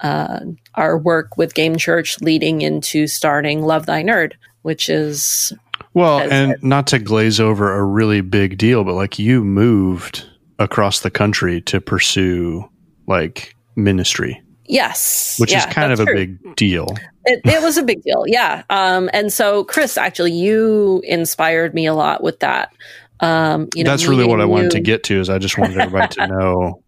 uh, 0.00 0.40
our 0.74 0.98
work 0.98 1.36
with 1.36 1.54
Game 1.54 1.76
Church 1.76 2.20
leading 2.20 2.62
into 2.62 3.06
starting 3.06 3.62
Love 3.62 3.86
Thy 3.86 4.02
Nerd, 4.02 4.34
which 4.62 4.88
is. 4.88 5.52
Well, 5.94 6.20
and 6.20 6.56
not 6.62 6.86
to 6.88 6.98
glaze 6.98 7.40
over 7.40 7.74
a 7.74 7.82
really 7.82 8.20
big 8.20 8.58
deal, 8.58 8.84
but 8.84 8.94
like 8.94 9.18
you 9.18 9.42
moved 9.42 10.26
across 10.58 11.00
the 11.00 11.10
country 11.10 11.60
to 11.62 11.80
pursue 11.80 12.68
like 13.06 13.54
ministry. 13.76 14.42
Yes. 14.68 15.36
Which 15.38 15.52
yeah, 15.52 15.66
is 15.66 15.72
kind 15.72 15.92
of 15.92 16.00
a 16.00 16.04
true. 16.04 16.14
big 16.14 16.56
deal. 16.56 16.88
It, 17.24 17.40
it, 17.44 17.62
was 17.62 17.78
a 17.78 17.82
big 17.82 18.02
deal. 18.02 18.24
Yeah. 18.26 18.64
Um, 18.68 19.08
and 19.12 19.32
so, 19.32 19.64
Chris, 19.64 19.96
actually, 19.96 20.32
you 20.32 21.02
inspired 21.04 21.72
me 21.74 21.86
a 21.86 21.94
lot 21.94 22.22
with 22.22 22.40
that. 22.40 22.72
Um, 23.20 23.68
you 23.74 23.84
know, 23.84 23.90
That's 23.90 24.06
really 24.06 24.26
what 24.26 24.40
I 24.40 24.44
wanted 24.44 24.72
to 24.72 24.80
get 24.80 25.04
to 25.04 25.20
is 25.20 25.30
I 25.30 25.38
just 25.38 25.56
wanted 25.56 25.78
everybody 25.78 26.14
to 26.16 26.26
know 26.28 26.82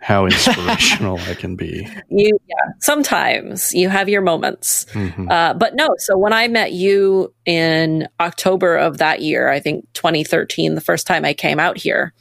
how 0.00 0.24
inspirational 0.24 1.18
I 1.28 1.34
can 1.34 1.56
be. 1.56 1.86
You, 2.12 2.38
yeah, 2.48 2.72
sometimes 2.80 3.72
you 3.72 3.88
have 3.88 4.08
your 4.08 4.20
moments. 4.20 4.86
Mm-hmm. 4.92 5.30
Uh, 5.30 5.54
but 5.54 5.76
no, 5.76 5.88
so 5.98 6.18
when 6.18 6.32
I 6.32 6.48
met 6.48 6.72
you 6.72 7.32
in 7.46 8.08
October 8.18 8.76
of 8.76 8.98
that 8.98 9.22
year, 9.22 9.48
I 9.48 9.60
think 9.60 9.86
2013, 9.92 10.74
the 10.74 10.80
first 10.80 11.06
time 11.06 11.24
I 11.24 11.34
came 11.34 11.60
out 11.60 11.76
here, 11.76 12.12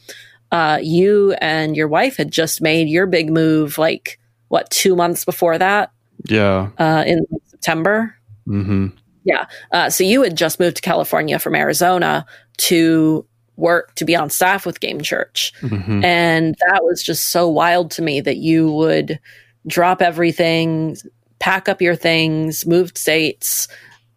uh, 0.52 0.80
you 0.82 1.34
and 1.42 1.76
your 1.76 1.88
wife 1.88 2.18
had 2.18 2.32
just 2.32 2.62
made 2.62 2.88
your 2.88 3.08
big 3.08 3.32
move 3.32 3.78
like 3.78 4.20
what 4.50 4.70
two 4.70 4.96
months 4.96 5.26
before 5.26 5.58
that. 5.58 5.92
Yeah, 6.26 6.70
uh, 6.78 7.04
in 7.08 7.26
September. 7.48 8.16
Mm-hmm. 8.48 8.88
Yeah. 9.24 9.46
Uh, 9.72 9.90
so 9.90 10.04
you 10.04 10.22
had 10.22 10.36
just 10.36 10.60
moved 10.60 10.78
to 10.78 10.82
California 10.82 11.40
from 11.40 11.56
Arizona 11.56 12.26
to 12.58 13.26
work 13.60 13.94
to 13.96 14.06
be 14.06 14.16
on 14.16 14.30
staff 14.30 14.66
with 14.66 14.80
Game 14.80 15.02
Church, 15.02 15.54
mm-hmm. 15.62 16.04
and 16.04 16.56
that 16.68 16.84
was 16.84 17.04
just 17.04 17.30
so 17.30 17.48
wild 17.48 17.92
to 17.92 18.02
me 18.02 18.22
that 18.22 18.38
you 18.38 18.72
would 18.72 19.20
drop 19.68 20.02
everything, 20.02 20.98
pack 21.40 21.70
up 21.70 21.82
your 21.82 21.96
things, 21.96 22.66
move 22.66 22.92
states, 22.96 23.68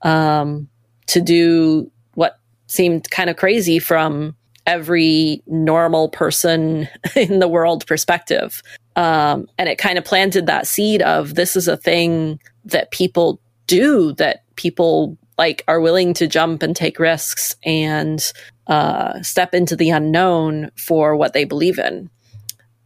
um, 0.02 0.68
to 1.06 1.20
do 1.20 1.90
what 2.14 2.38
seemed 2.66 3.10
kind 3.10 3.28
of 3.30 3.36
crazy 3.36 3.78
from 3.78 4.34
every 4.66 5.42
normal 5.46 6.08
person 6.08 6.88
in 7.16 7.38
the 7.38 7.48
world 7.48 7.86
perspective. 7.86 8.62
Um, 8.96 9.48
and 9.58 9.68
it 9.68 9.78
kind 9.78 9.98
of 9.98 10.04
planted 10.04 10.46
that 10.46 10.66
seed 10.66 11.02
of 11.02 11.34
this 11.34 11.56
is 11.56 11.68
a 11.68 11.76
thing 11.76 12.40
that 12.64 12.90
people 12.90 13.40
do, 13.66 14.12
that 14.14 14.44
people 14.56 15.16
like 15.38 15.64
are 15.66 15.80
willing 15.80 16.14
to 16.14 16.26
jump 16.26 16.62
and 16.62 16.76
take 16.76 16.98
risks 16.98 17.56
and 17.64 18.32
uh, 18.66 19.22
step 19.22 19.54
into 19.54 19.76
the 19.76 19.90
unknown 19.90 20.70
for 20.76 21.16
what 21.16 21.32
they 21.32 21.44
believe 21.44 21.78
in. 21.78 22.10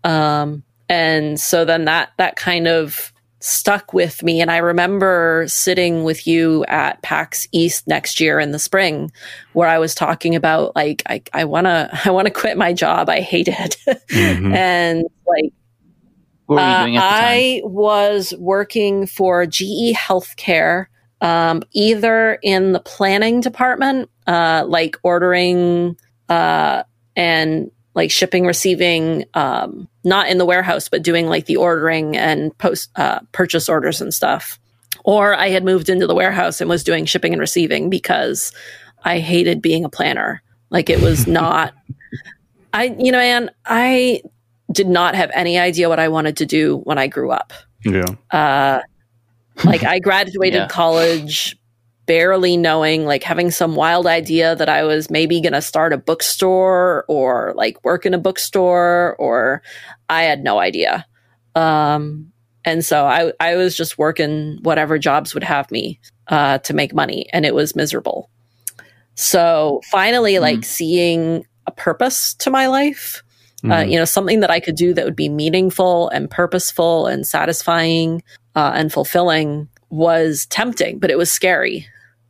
Um, 0.04 0.62
and 0.88 1.38
so 1.38 1.64
then 1.64 1.84
that 1.86 2.12
that 2.16 2.36
kind 2.36 2.68
of 2.68 3.12
stuck 3.40 3.92
with 3.92 4.22
me. 4.22 4.40
And 4.40 4.50
I 4.50 4.58
remember 4.58 5.44
sitting 5.46 6.04
with 6.04 6.26
you 6.26 6.64
at 6.66 7.02
PAX 7.02 7.46
East 7.52 7.86
next 7.86 8.20
year 8.20 8.40
in 8.40 8.52
the 8.52 8.58
spring, 8.58 9.12
where 9.52 9.68
I 9.68 9.78
was 9.78 9.94
talking 9.94 10.34
about 10.34 10.74
like 10.74 11.02
I, 11.08 11.22
I 11.32 11.44
wanna 11.44 11.90
I 12.04 12.10
wanna 12.10 12.30
quit 12.30 12.56
my 12.56 12.72
job. 12.72 13.08
I 13.08 13.20
hate 13.20 13.48
it. 13.48 13.76
Mm-hmm. 13.86 14.52
and 14.54 15.04
like 15.26 15.52
what 16.46 16.56
were 16.56 16.62
you 16.62 16.84
doing 16.84 16.96
uh, 16.98 17.00
I 17.02 17.60
was 17.64 18.32
working 18.38 19.06
for 19.06 19.46
GE 19.46 19.94
Healthcare, 19.94 20.86
um, 21.20 21.62
either 21.72 22.38
in 22.42 22.72
the 22.72 22.80
planning 22.80 23.40
department, 23.40 24.10
uh, 24.26 24.64
like 24.66 24.96
ordering 25.02 25.96
uh, 26.28 26.82
and 27.14 27.70
like 27.94 28.10
shipping, 28.10 28.44
receiving, 28.44 29.24
um, 29.34 29.88
not 30.04 30.28
in 30.28 30.38
the 30.38 30.44
warehouse, 30.44 30.88
but 30.88 31.02
doing 31.02 31.26
like 31.26 31.46
the 31.46 31.56
ordering 31.56 32.16
and 32.16 32.56
post 32.58 32.90
uh, 32.96 33.20
purchase 33.32 33.68
orders 33.68 34.00
and 34.00 34.12
stuff. 34.12 34.58
Or 35.04 35.34
I 35.34 35.48
had 35.48 35.64
moved 35.64 35.88
into 35.88 36.06
the 36.06 36.14
warehouse 36.14 36.60
and 36.60 36.68
was 36.68 36.84
doing 36.84 37.06
shipping 37.06 37.32
and 37.32 37.40
receiving 37.40 37.88
because 37.88 38.52
I 39.04 39.18
hated 39.18 39.62
being 39.62 39.84
a 39.84 39.88
planner. 39.88 40.42
Like 40.68 40.90
it 40.90 41.00
was 41.00 41.26
not. 41.26 41.74
I, 42.74 42.94
you 42.98 43.10
know, 43.10 43.20
and 43.20 43.50
I 43.64 44.20
did 44.70 44.88
not 44.88 45.14
have 45.14 45.30
any 45.32 45.58
idea 45.58 45.88
what 45.88 45.98
I 45.98 46.08
wanted 46.08 46.36
to 46.38 46.46
do 46.46 46.78
when 46.78 46.98
I 46.98 47.06
grew 47.06 47.30
up. 47.30 47.52
Yeah. 47.84 48.14
Uh, 48.30 48.80
like 49.64 49.84
I 49.84 49.98
graduated 50.00 50.62
yeah. 50.62 50.68
college 50.68 51.56
barely 52.06 52.56
knowing, 52.56 53.04
like 53.04 53.22
having 53.22 53.50
some 53.50 53.74
wild 53.74 54.06
idea 54.06 54.56
that 54.56 54.68
I 54.68 54.84
was 54.84 55.10
maybe 55.10 55.40
going 55.40 55.52
to 55.52 55.62
start 55.62 55.92
a 55.92 55.98
bookstore 55.98 57.04
or 57.08 57.52
like 57.56 57.84
work 57.84 58.06
in 58.06 58.14
a 58.14 58.18
bookstore, 58.18 59.16
or 59.18 59.62
I 60.08 60.22
had 60.22 60.42
no 60.42 60.58
idea. 60.58 61.06
Um, 61.54 62.32
and 62.64 62.84
so 62.84 63.06
I, 63.06 63.32
I 63.40 63.56
was 63.56 63.76
just 63.76 63.98
working 63.98 64.58
whatever 64.62 64.98
jobs 64.98 65.34
would 65.34 65.44
have 65.44 65.70
me 65.70 66.00
uh, 66.28 66.58
to 66.58 66.74
make 66.74 66.94
money, 66.94 67.28
and 67.32 67.44
it 67.44 67.54
was 67.54 67.76
miserable. 67.76 68.30
So 69.14 69.80
finally, 69.90 70.34
mm. 70.34 70.40
like 70.40 70.64
seeing 70.64 71.46
a 71.66 71.70
purpose 71.70 72.34
to 72.34 72.50
my 72.50 72.66
life 72.66 73.22
mm 73.62 73.72
Uh, 73.72 73.76
mm-hmm. 73.76 73.90
you 73.90 73.98
know, 73.98 74.04
something 74.04 74.40
that 74.40 74.50
I 74.50 74.60
could 74.60 74.76
do 74.76 74.94
that 74.94 75.04
would 75.04 75.16
be 75.16 75.28
meaningful 75.28 76.08
and 76.10 76.30
purposeful 76.30 77.06
and 77.06 77.26
satisfying 77.26 78.22
uh, 78.54 78.72
and 78.74 78.92
fulfilling 78.92 79.68
was 79.90 80.46
tempting, 80.46 80.98
but 80.98 81.10
it 81.10 81.18
was 81.18 81.30
scary. 81.30 81.86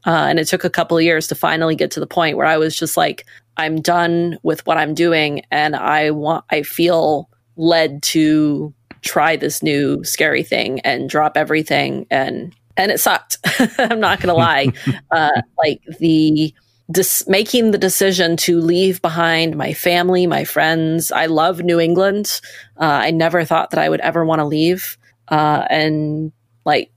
Uh, 0.06 0.26
and 0.28 0.38
it 0.38 0.46
took 0.46 0.64
a 0.64 0.70
couple 0.70 0.96
of 0.96 1.02
years 1.02 1.26
to 1.28 1.34
finally 1.34 1.74
get 1.74 1.90
to 1.90 2.00
the 2.00 2.06
point 2.06 2.36
where 2.36 2.46
I 2.46 2.56
was 2.56 2.76
just 2.76 2.96
like, 2.96 3.26
I'm 3.56 3.80
done 3.80 4.38
with 4.42 4.64
what 4.66 4.78
I'm 4.78 4.94
doing, 4.94 5.42
and 5.50 5.74
I 5.74 6.10
want, 6.10 6.44
I 6.50 6.62
feel 6.62 7.28
led 7.56 8.02
to 8.04 8.72
try 9.02 9.36
this 9.36 9.62
new 9.62 10.02
scary 10.04 10.42
thing 10.42 10.80
and 10.80 11.08
drop 11.08 11.36
everything 11.36 12.06
and 12.10 12.54
and 12.76 12.92
it 12.92 13.00
sucked. 13.00 13.38
I'm 13.78 14.00
not 14.00 14.20
gonna 14.20 14.34
lie. 14.34 14.72
uh, 15.10 15.40
like 15.58 15.80
the 15.98 16.52
dis- 16.90 17.26
making 17.26 17.70
the 17.70 17.78
decision 17.78 18.36
to 18.38 18.60
leave 18.60 19.00
behind 19.00 19.56
my 19.56 19.72
family, 19.72 20.26
my 20.26 20.44
friends. 20.44 21.10
I 21.10 21.26
love 21.26 21.62
New 21.62 21.80
England. 21.80 22.40
Uh, 22.78 22.84
I 22.84 23.10
never 23.12 23.44
thought 23.44 23.70
that 23.70 23.80
I 23.80 23.88
would 23.88 24.00
ever 24.00 24.26
want 24.26 24.40
to 24.40 24.44
leave. 24.44 24.98
Uh, 25.28 25.66
and 25.70 26.32
like 26.66 26.90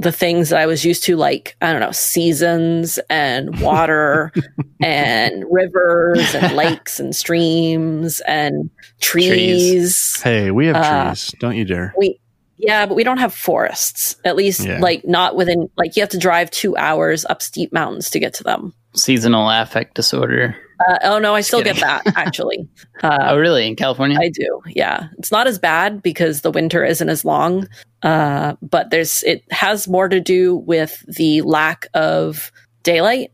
the 0.00 0.12
things 0.12 0.48
that 0.48 0.58
I 0.58 0.66
was 0.66 0.84
used 0.84 1.04
to, 1.04 1.16
like, 1.16 1.56
I 1.60 1.72
don't 1.72 1.80
know, 1.80 1.92
seasons 1.92 2.98
and 3.10 3.60
water 3.60 4.32
and 4.82 5.44
rivers 5.50 6.34
and 6.34 6.56
lakes 6.56 6.98
and 6.98 7.14
streams 7.14 8.20
and 8.20 8.70
trees. 9.00 9.28
trees. 9.28 10.22
Hey, 10.22 10.50
we 10.50 10.66
have 10.66 10.76
uh, 10.76 11.04
trees. 11.08 11.34
Don't 11.38 11.56
you 11.56 11.66
dare. 11.66 11.94
We, 11.98 12.18
yeah, 12.56 12.86
but 12.86 12.94
we 12.94 13.04
don't 13.04 13.18
have 13.18 13.34
forests. 13.34 14.16
At 14.24 14.36
least, 14.36 14.64
yeah. 14.64 14.78
like, 14.80 15.04
not 15.04 15.36
within, 15.36 15.68
like, 15.76 15.96
you 15.96 16.02
have 16.02 16.10
to 16.10 16.18
drive 16.18 16.50
two 16.50 16.76
hours 16.76 17.26
up 17.26 17.42
steep 17.42 17.72
mountains 17.72 18.08
to 18.10 18.18
get 18.18 18.34
to 18.34 18.44
them. 18.44 18.72
Seasonal 18.94 19.50
affect 19.50 19.94
disorder. 19.94 20.56
Uh, 20.88 20.98
oh 21.02 21.18
no, 21.18 21.34
I 21.34 21.42
still 21.42 21.62
get 21.62 21.76
that 21.76 22.02
actually. 22.16 22.68
Uh, 23.02 23.28
oh 23.30 23.38
really? 23.38 23.66
In 23.66 23.76
California? 23.76 24.18
I 24.20 24.28
do. 24.28 24.60
Yeah, 24.66 25.08
it's 25.16 25.32
not 25.32 25.46
as 25.46 25.58
bad 25.58 26.02
because 26.02 26.42
the 26.42 26.50
winter 26.50 26.84
isn't 26.84 27.08
as 27.08 27.24
long. 27.24 27.66
Uh, 28.02 28.56
but 28.60 28.90
there's 28.90 29.22
it 29.22 29.42
has 29.50 29.88
more 29.88 30.06
to 30.06 30.20
do 30.20 30.56
with 30.56 31.02
the 31.06 31.40
lack 31.40 31.86
of 31.94 32.52
daylight 32.82 33.32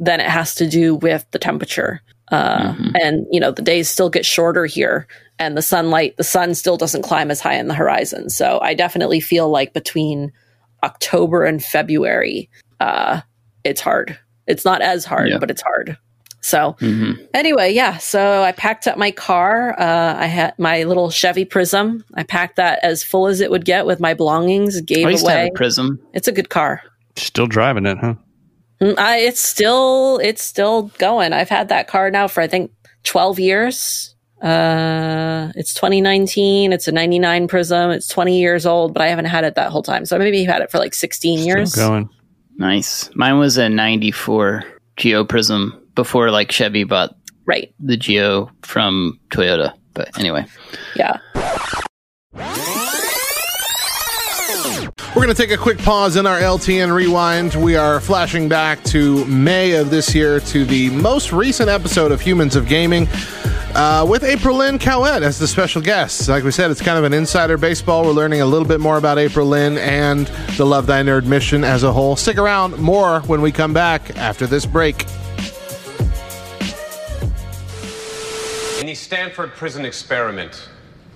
than 0.00 0.18
it 0.18 0.30
has 0.30 0.54
to 0.54 0.66
do 0.66 0.94
with 0.94 1.26
the 1.32 1.38
temperature. 1.38 2.00
Uh, 2.30 2.72
mm-hmm. 2.72 2.96
And 3.02 3.26
you 3.30 3.38
know 3.38 3.50
the 3.50 3.60
days 3.60 3.90
still 3.90 4.08
get 4.08 4.24
shorter 4.24 4.64
here, 4.64 5.06
and 5.38 5.58
the 5.58 5.62
sunlight, 5.62 6.16
the 6.16 6.24
sun 6.24 6.54
still 6.54 6.78
doesn't 6.78 7.02
climb 7.02 7.30
as 7.30 7.40
high 7.40 7.56
in 7.56 7.68
the 7.68 7.74
horizon. 7.74 8.30
So 8.30 8.60
I 8.62 8.72
definitely 8.72 9.20
feel 9.20 9.50
like 9.50 9.74
between 9.74 10.32
October 10.82 11.44
and 11.44 11.62
February, 11.62 12.48
uh, 12.80 13.20
it's 13.62 13.82
hard. 13.82 14.18
It's 14.46 14.64
not 14.64 14.80
as 14.80 15.04
hard, 15.04 15.28
yeah. 15.28 15.38
but 15.38 15.50
it's 15.50 15.60
hard. 15.60 15.98
So 16.42 16.76
mm-hmm. 16.80 17.22
anyway, 17.34 17.72
yeah. 17.72 17.98
So 17.98 18.42
I 18.42 18.52
packed 18.52 18.86
up 18.88 18.98
my 18.98 19.12
car. 19.12 19.78
Uh, 19.78 20.16
I 20.18 20.26
had 20.26 20.58
my 20.58 20.82
little 20.82 21.08
Chevy 21.08 21.44
Prizm. 21.44 22.02
I 22.14 22.24
packed 22.24 22.56
that 22.56 22.80
as 22.82 23.02
full 23.02 23.28
as 23.28 23.40
it 23.40 23.50
would 23.50 23.64
get 23.64 23.86
with 23.86 24.00
my 24.00 24.12
belongings. 24.12 24.80
Gave 24.82 25.06
I 25.06 25.10
used 25.10 25.24
away. 25.24 25.34
To 25.34 25.38
have 25.38 25.48
a 25.48 25.50
Prizm. 25.52 25.98
It's 26.12 26.28
a 26.28 26.32
good 26.32 26.50
car. 26.50 26.82
Still 27.16 27.46
driving 27.46 27.86
it, 27.86 27.96
huh? 27.98 28.14
Mm, 28.80 28.98
I, 28.98 29.18
it's 29.18 29.40
still 29.40 30.18
it's 30.18 30.42
still 30.42 30.90
going. 30.98 31.32
I've 31.32 31.48
had 31.48 31.68
that 31.68 31.86
car 31.86 32.10
now 32.10 32.26
for 32.26 32.40
I 32.40 32.48
think 32.48 32.72
twelve 33.04 33.38
years. 33.38 34.08
Uh, 34.42 35.52
it's 35.54 35.72
2019. 35.74 36.72
It's 36.72 36.88
a 36.88 36.92
99 36.92 37.46
Prizm. 37.46 37.94
It's 37.94 38.08
20 38.08 38.40
years 38.40 38.66
old, 38.66 38.92
but 38.92 39.00
I 39.00 39.06
haven't 39.06 39.26
had 39.26 39.44
it 39.44 39.54
that 39.54 39.70
whole 39.70 39.84
time. 39.84 40.04
So 40.04 40.18
maybe 40.18 40.38
you've 40.38 40.50
had 40.50 40.62
it 40.62 40.68
for 40.72 40.78
like 40.78 40.94
16 40.94 41.38
still 41.38 41.46
years. 41.46 41.76
Going. 41.76 42.08
Nice. 42.56 43.08
Mine 43.14 43.38
was 43.38 43.56
a 43.56 43.68
94 43.68 44.64
Geo 44.96 45.22
Prizm 45.22 45.80
before 45.94 46.30
like 46.30 46.50
Chevy 46.52 46.84
bought 46.84 47.14
right 47.46 47.72
the 47.80 47.96
Geo 47.96 48.50
from 48.62 49.18
Toyota. 49.30 49.74
But 49.94 50.18
anyway, 50.18 50.46
yeah. 50.96 51.18
We're 55.14 55.22
going 55.22 55.36
to 55.36 55.42
take 55.42 55.50
a 55.50 55.58
quick 55.58 55.76
pause 55.78 56.16
in 56.16 56.26
our 56.26 56.38
LTN 56.38 56.94
rewind. 56.94 57.54
We 57.54 57.76
are 57.76 58.00
flashing 58.00 58.48
back 58.48 58.82
to 58.84 59.26
May 59.26 59.72
of 59.72 59.90
this 59.90 60.14
year 60.14 60.40
to 60.40 60.64
the 60.64 60.88
most 60.88 61.32
recent 61.32 61.68
episode 61.68 62.12
of 62.12 62.22
Humans 62.22 62.56
of 62.56 62.66
Gaming. 62.66 63.06
Uh, 63.74 64.06
with 64.08 64.22
April 64.22 64.56
Lynn 64.56 64.78
Cowett 64.78 65.22
as 65.22 65.38
the 65.38 65.46
special 65.46 65.80
guest. 65.80 66.28
Like 66.28 66.44
we 66.44 66.50
said, 66.50 66.70
it's 66.70 66.80
kind 66.80 66.98
of 66.98 67.04
an 67.04 67.12
insider 67.12 67.56
baseball. 67.58 68.04
We're 68.04 68.12
learning 68.12 68.40
a 68.40 68.46
little 68.46 68.66
bit 68.66 68.80
more 68.80 68.96
about 68.96 69.18
April 69.18 69.46
Lynn 69.46 69.78
and 69.78 70.26
the 70.56 70.64
Love 70.64 70.86
Thy 70.86 71.02
Nerd 71.02 71.24
mission 71.24 71.62
as 71.62 71.82
a 71.82 71.92
whole. 71.92 72.16
Stick 72.16 72.36
around, 72.38 72.78
more 72.78 73.20
when 73.20 73.40
we 73.42 73.52
come 73.52 73.72
back 73.72 74.16
after 74.16 74.46
this 74.46 74.66
break. 74.66 75.06
The 78.92 78.96
Stanford 78.96 79.54
prison 79.54 79.86
experiment, 79.86 80.68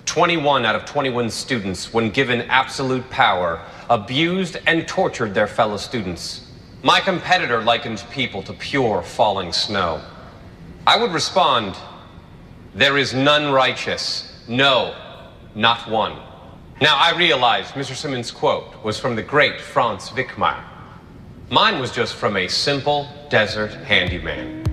21 0.07 0.65
out 0.65 0.75
of 0.75 0.83
21 0.85 1.29
students, 1.29 1.93
when 1.93 2.09
given 2.09 2.41
absolute 2.49 3.07
power, 3.11 3.61
abused 3.87 4.57
and 4.65 4.87
tortured 4.87 5.35
their 5.35 5.45
fellow 5.45 5.77
students. 5.77 6.47
My 6.81 6.99
competitor 6.99 7.61
likened 7.61 8.03
people 8.09 8.41
to 8.41 8.53
pure 8.53 9.03
falling 9.03 9.53
snow. 9.53 10.01
I 10.87 10.99
would 10.99 11.11
respond, 11.11 11.75
there 12.73 12.97
is 12.97 13.13
none 13.13 13.51
righteous. 13.51 14.43
No, 14.47 14.95
not 15.53 15.87
one. 15.87 16.17
Now, 16.81 16.97
I 16.97 17.15
realize 17.15 17.67
Mr. 17.73 17.93
Simmons' 17.93 18.31
quote 18.31 18.83
was 18.83 18.99
from 18.99 19.15
the 19.15 19.21
great 19.21 19.61
Franz 19.61 20.09
Wickmeyer. 20.09 20.63
Mine 21.51 21.79
was 21.79 21.91
just 21.91 22.15
from 22.15 22.37
a 22.37 22.47
simple 22.47 23.07
desert 23.29 23.71
handyman 23.71 24.66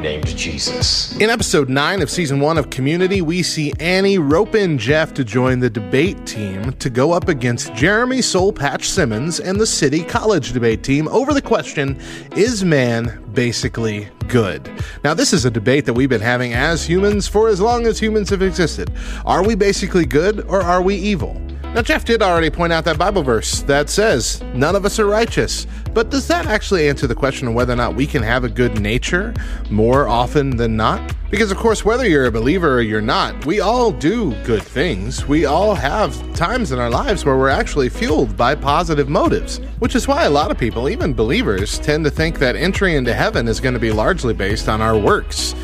named 0.00 0.36
Jesus. 0.36 1.16
In 1.18 1.28
episode 1.28 1.68
9 1.68 2.02
of 2.02 2.10
season 2.10 2.40
1 2.40 2.58
of 2.58 2.70
Community, 2.70 3.20
we 3.20 3.42
see 3.42 3.72
Annie 3.80 4.18
rope 4.18 4.54
in 4.54 4.78
Jeff 4.78 5.12
to 5.14 5.24
join 5.24 5.58
the 5.58 5.70
debate 5.70 6.24
team 6.26 6.72
to 6.74 6.88
go 6.88 7.12
up 7.12 7.28
against 7.28 7.74
Jeremy 7.74 8.18
Soulpatch 8.18 8.84
Simmons 8.84 9.40
and 9.40 9.60
the 9.60 9.66
City 9.66 10.04
College 10.04 10.52
debate 10.52 10.82
team 10.82 11.08
over 11.08 11.34
the 11.34 11.42
question 11.42 12.00
Is 12.36 12.64
man 12.64 13.24
basically 13.34 14.08
good? 14.28 14.70
Now, 15.02 15.14
this 15.14 15.32
is 15.32 15.44
a 15.44 15.50
debate 15.50 15.84
that 15.86 15.94
we've 15.94 16.08
been 16.08 16.20
having 16.20 16.54
as 16.54 16.86
humans 16.86 17.26
for 17.26 17.48
as 17.48 17.60
long 17.60 17.86
as 17.86 17.98
humans 17.98 18.30
have 18.30 18.42
existed. 18.42 18.92
Are 19.24 19.44
we 19.44 19.54
basically 19.54 20.06
good 20.06 20.40
or 20.46 20.62
are 20.62 20.82
we 20.82 20.94
evil? 20.94 21.40
Now, 21.74 21.82
Jeff 21.82 22.06
did 22.06 22.22
already 22.22 22.48
point 22.48 22.72
out 22.72 22.86
that 22.86 22.96
Bible 22.96 23.22
verse 23.22 23.60
that 23.62 23.90
says, 23.90 24.42
None 24.54 24.74
of 24.74 24.86
us 24.86 24.98
are 24.98 25.04
righteous. 25.04 25.66
But 25.92 26.10
does 26.10 26.26
that 26.28 26.46
actually 26.46 26.88
answer 26.88 27.06
the 27.06 27.14
question 27.14 27.46
of 27.46 27.54
whether 27.54 27.74
or 27.74 27.76
not 27.76 27.94
we 27.94 28.06
can 28.06 28.22
have 28.22 28.42
a 28.42 28.48
good 28.48 28.80
nature 28.80 29.34
more 29.70 30.08
often 30.08 30.56
than 30.56 30.76
not? 30.76 31.14
Because, 31.30 31.50
of 31.50 31.58
course, 31.58 31.84
whether 31.84 32.08
you're 32.08 32.24
a 32.24 32.32
believer 32.32 32.76
or 32.76 32.80
you're 32.80 33.02
not, 33.02 33.44
we 33.44 33.60
all 33.60 33.92
do 33.92 34.32
good 34.44 34.62
things. 34.62 35.26
We 35.26 35.44
all 35.44 35.74
have 35.74 36.16
times 36.34 36.72
in 36.72 36.78
our 36.78 36.88
lives 36.88 37.26
where 37.26 37.36
we're 37.36 37.50
actually 37.50 37.90
fueled 37.90 38.34
by 38.34 38.54
positive 38.54 39.10
motives, 39.10 39.58
which 39.78 39.94
is 39.94 40.08
why 40.08 40.24
a 40.24 40.30
lot 40.30 40.50
of 40.50 40.56
people, 40.56 40.88
even 40.88 41.12
believers, 41.12 41.78
tend 41.78 42.02
to 42.06 42.10
think 42.10 42.38
that 42.38 42.56
entry 42.56 42.96
into 42.96 43.12
heaven 43.12 43.46
is 43.46 43.60
going 43.60 43.74
to 43.74 43.80
be 43.80 43.92
largely 43.92 44.32
based 44.32 44.70
on 44.70 44.80
our 44.80 44.96
works 44.96 45.54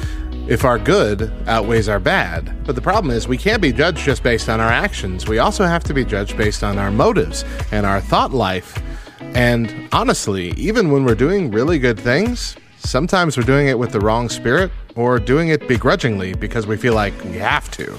if 0.47 0.65
our 0.65 0.79
good 0.79 1.33
outweighs 1.47 1.89
our 1.89 1.99
bad. 1.99 2.55
But 2.65 2.75
the 2.75 2.83
problem 2.83 3.15
is, 3.15 3.27
we 3.27 3.39
can't 3.39 3.63
be 3.63 3.73
judged 3.73 3.99
just 3.99 4.23
based 4.23 4.49
on 4.49 4.61
our 4.61 4.69
actions. 4.69 5.27
We 5.27 5.39
also 5.39 5.65
have 5.65 5.85
to 5.85 5.95
be 5.95 6.05
judged 6.05 6.37
based 6.37 6.63
on 6.63 6.79
our 6.79 6.91
motives 6.91 7.45
and 7.73 7.87
our 7.87 8.01
thought 8.01 8.33
life. 8.33 8.83
And 9.21 9.89
honestly, 9.93 10.51
even 10.57 10.91
when 10.91 11.05
we're 11.05 11.15
doing 11.15 11.51
really 11.51 11.79
good 11.79 11.99
things, 11.99 12.57
sometimes 12.79 13.37
we're 13.37 13.45
doing 13.45 13.69
it 13.69 13.79
with 13.79 13.93
the 13.93 14.01
wrong 14.01 14.29
spirit 14.29 14.71
or 14.97 15.19
doing 15.19 15.49
it 15.49 15.67
begrudgingly 15.67 16.35
because 16.35 16.67
we 16.67 16.77
feel 16.77 16.95
like 16.95 17.15
we 17.25 17.33
have 17.39 17.71
to. 17.73 17.99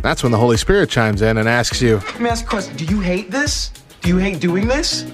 That's 0.00 0.22
when 0.22 0.32
the 0.32 0.38
Holy 0.38 0.56
Spirit 0.56 0.90
chimes 0.90 1.22
in 1.22 1.38
and 1.38 1.48
asks 1.48 1.82
you, 1.82 1.96
Let 1.96 2.20
me 2.20 2.28
ask 2.28 2.44
a 2.44 2.48
question. 2.48 2.76
Do 2.76 2.84
you 2.84 3.00
hate 3.00 3.30
this? 3.30 3.72
Do 4.00 4.10
you 4.10 4.18
hate 4.18 4.40
doing 4.40 4.68
this? 4.68 5.10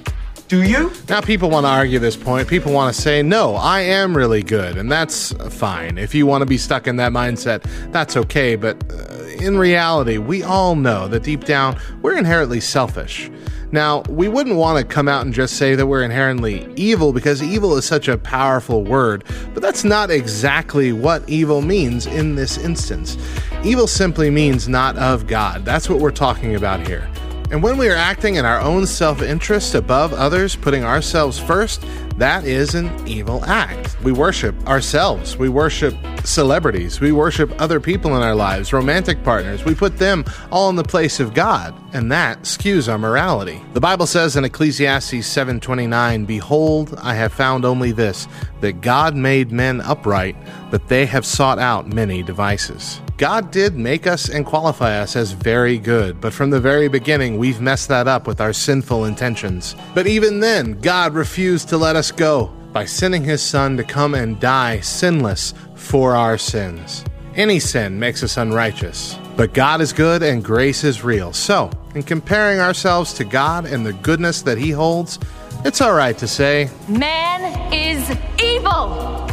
Do 0.51 0.65
you? 0.65 0.91
Now, 1.09 1.21
people 1.21 1.49
want 1.49 1.63
to 1.63 1.69
argue 1.69 2.01
this 2.01 2.17
point. 2.17 2.49
People 2.49 2.73
want 2.73 2.93
to 2.93 3.01
say, 3.01 3.23
no, 3.23 3.55
I 3.55 3.83
am 3.83 4.17
really 4.17 4.43
good, 4.43 4.77
and 4.77 4.91
that's 4.91 5.33
fine. 5.49 5.97
If 5.97 6.13
you 6.13 6.27
want 6.27 6.43
to 6.43 6.47
be 6.47 6.59
stuck 6.59 6.89
in 6.89 6.97
that 6.97 7.13
mindset, 7.13 7.63
that's 7.93 8.17
okay. 8.17 8.57
But 8.57 8.83
uh, 8.93 9.27
in 9.41 9.57
reality, 9.57 10.19
we 10.19 10.43
all 10.43 10.75
know 10.75 11.07
that 11.07 11.23
deep 11.23 11.45
down, 11.45 11.79
we're 12.03 12.19
inherently 12.19 12.59
selfish. 12.59 13.31
Now, 13.71 14.03
we 14.09 14.27
wouldn't 14.27 14.57
want 14.57 14.77
to 14.77 14.85
come 14.85 15.07
out 15.07 15.25
and 15.25 15.33
just 15.33 15.57
say 15.57 15.77
that 15.77 15.87
we're 15.87 16.03
inherently 16.03 16.67
evil 16.75 17.13
because 17.13 17.41
evil 17.41 17.77
is 17.77 17.85
such 17.85 18.09
a 18.09 18.19
powerful 18.19 18.83
word, 18.83 19.23
but 19.55 19.63
that's 19.63 19.85
not 19.85 20.11
exactly 20.11 20.93
what 20.93 21.23
evil 21.29 21.63
means 21.63 22.07
in 22.07 22.35
this 22.35 22.59
instance. 22.59 23.17
Evil 23.63 23.87
simply 23.87 24.31
means 24.31 24.69
not 24.69 24.97
of 24.97 25.29
God. 25.29 25.65
That's 25.65 25.89
what 25.89 26.01
we're 26.01 26.11
talking 26.11 26.57
about 26.57 26.85
here. 26.85 27.09
And 27.51 27.65
when 27.65 27.79
we 27.79 27.89
are 27.89 27.97
acting 27.97 28.37
in 28.37 28.45
our 28.45 28.61
own 28.61 28.87
self 28.87 29.23
interest 29.23 29.75
above 29.75 30.13
others, 30.13 30.55
putting 30.55 30.85
ourselves 30.85 31.37
first, 31.37 31.85
that 32.17 32.45
is 32.45 32.77
an 32.77 32.91
evil 33.09 33.45
act. 33.45 34.01
We 34.05 34.13
worship 34.13 34.55
ourselves. 34.69 35.37
We 35.37 35.49
worship 35.49 35.97
celebrities. 36.23 37.01
We 37.01 37.11
worship 37.11 37.53
other 37.61 37.81
people 37.81 38.15
in 38.17 38.23
our 38.23 38.37
lives, 38.37 38.73
romantic 38.73 39.25
partners. 39.25 39.65
We 39.65 39.75
put 39.75 39.99
them 39.99 40.25
all 40.53 40.71
in 40.71 40.77
the 40.77 40.85
place 40.85 41.19
of 41.19 41.35
God, 41.35 41.75
and 41.93 42.13
that 42.13 42.43
skews 42.43 42.89
our 42.89 42.99
morality. 42.99 43.61
The 43.73 43.81
Bible 43.81 44.07
says 44.07 44.37
in 44.37 44.45
Ecclesiastes 44.45 45.27
7:29, 45.27 46.27
"Behold, 46.27 46.97
I 47.03 47.15
have 47.15 47.33
found 47.33 47.65
only 47.65 47.91
this, 47.91 48.29
that 48.61 48.81
God 48.81 49.17
made 49.17 49.51
men 49.51 49.81
upright, 49.81 50.37
but 50.71 50.87
they 50.87 51.07
have 51.07 51.27
sought 51.27 51.59
out 51.59 51.93
many 51.93 52.23
devices." 52.23 53.01
God 53.21 53.51
did 53.51 53.77
make 53.77 54.07
us 54.07 54.31
and 54.31 54.47
qualify 54.47 54.99
us 54.99 55.15
as 55.15 55.33
very 55.33 55.77
good, 55.77 56.23
but 56.23 56.33
from 56.33 56.49
the 56.49 56.59
very 56.59 56.89
beginning, 56.89 57.37
we've 57.37 57.61
messed 57.61 57.89
that 57.89 58.09
up 58.09 58.27
with 58.27 58.41
our 58.41 58.55
sinful 58.55 59.05
intentions. 59.05 59.77
But 59.95 60.07
even 60.07 60.41
then, 60.41 60.81
God 60.81 61.13
refused 61.13 61.69
to 61.69 61.77
let 61.77 61.97
us 61.97 62.11
go 62.11 62.47
by 62.73 62.87
sending 62.87 63.23
his 63.23 63.43
Son 63.43 63.77
to 63.77 63.85
come 63.85 64.15
and 64.15 64.41
die 64.41 64.81
sinless 64.81 65.53
for 65.75 66.17
our 66.17 66.39
sins. 66.39 67.05
Any 67.35 67.61
sin 67.61 67.99
makes 67.99 68.23
us 68.23 68.39
unrighteous, 68.39 69.19
but 69.37 69.53
God 69.53 69.83
is 69.83 69.93
good 69.93 70.23
and 70.23 70.43
grace 70.43 70.83
is 70.83 71.05
real. 71.05 71.35
So, 71.35 71.71
in 71.95 72.03
comparing 72.03 72.59
ourselves 72.59 73.13
to 73.15 73.25
God 73.25 73.67
and 73.67 73.85
the 73.85 73.93
goodness 73.93 74.41
that 74.41 74.57
he 74.57 74.71
holds, 74.71 75.19
it's 75.67 75.83
all 75.83 75.93
right 75.93 76.17
to 76.17 76.27
say, 76.27 76.71
Man 76.89 77.71
is 77.71 78.17
evil. 78.43 79.31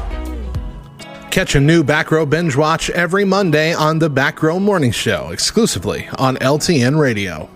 Catch 1.37 1.53
a 1.53 1.59
new 1.59 1.83
Back 1.83 2.09
Row 2.09 2.25
Binge 2.25 2.55
Watch 2.55 2.89
every 2.89 3.23
Monday 3.23 3.71
on 3.71 3.99
the 3.99 4.09
Back 4.09 4.41
Row 4.41 4.59
Morning 4.59 4.89
Show, 4.89 5.29
exclusively 5.29 6.09
on 6.17 6.35
LTN 6.37 6.99
Radio. 6.99 7.47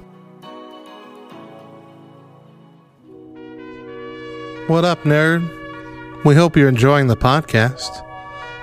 What 4.67 4.86
up, 4.86 5.01
nerd? 5.01 6.23
We 6.23 6.36
hope 6.36 6.55
you're 6.55 6.69
enjoying 6.69 7.07
the 7.07 7.17
podcast. 7.17 8.05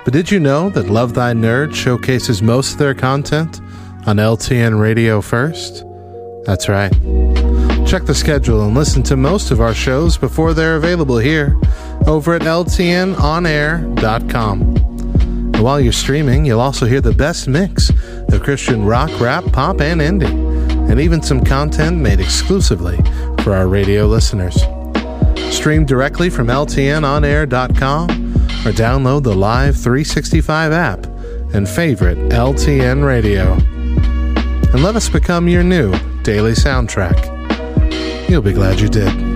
But 0.05 0.13
did 0.13 0.31
you 0.31 0.39
know 0.39 0.69
that 0.69 0.89
Love 0.89 1.15
Thy 1.15 1.33
Nerd 1.33 1.75
showcases 1.75 2.41
most 2.41 2.71
of 2.71 2.77
their 2.77 2.93
content 2.93 3.59
on 4.05 4.19
LTN 4.19 4.79
Radio 4.79 5.19
first? 5.19 5.83
That's 6.45 6.69
right. 6.69 6.93
Check 7.85 8.05
the 8.05 8.15
schedule 8.15 8.65
and 8.65 8.73
listen 8.73 9.03
to 9.03 9.17
most 9.17 9.51
of 9.51 9.59
our 9.59 9.73
shows 9.73 10.15
before 10.15 10.53
they're 10.53 10.77
available 10.77 11.17
here 11.17 11.59
over 12.07 12.35
at 12.35 12.43
ltnonair.com. 12.43 14.88
And 15.59 15.65
while 15.65 15.81
you're 15.81 15.91
streaming, 15.91 16.45
you'll 16.45 16.61
also 16.61 16.85
hear 16.85 17.01
the 17.01 17.11
best 17.11 17.45
mix 17.45 17.89
of 17.89 18.41
Christian 18.43 18.85
rock, 18.85 19.09
rap, 19.19 19.43
pop, 19.51 19.81
and 19.81 19.99
indie, 19.99 20.89
and 20.89 21.01
even 21.01 21.21
some 21.21 21.43
content 21.43 21.97
made 21.97 22.21
exclusively 22.21 22.95
for 23.43 23.53
our 23.53 23.67
radio 23.67 24.05
listeners. 24.05 24.55
Stream 25.53 25.85
directly 25.85 26.29
from 26.29 26.47
ltnonair.com 26.47 28.09
or 28.09 28.71
download 28.71 29.23
the 29.23 29.35
Live 29.35 29.75
365 29.75 30.71
app 30.71 31.05
and 31.53 31.67
favorite 31.67 32.17
LTN 32.29 33.05
radio. 33.05 33.51
And 34.71 34.81
let 34.81 34.95
us 34.95 35.09
become 35.09 35.49
your 35.49 35.63
new 35.63 35.91
daily 36.23 36.53
soundtrack. 36.53 38.29
You'll 38.29 38.41
be 38.41 38.53
glad 38.53 38.79
you 38.79 38.87
did. 38.87 39.28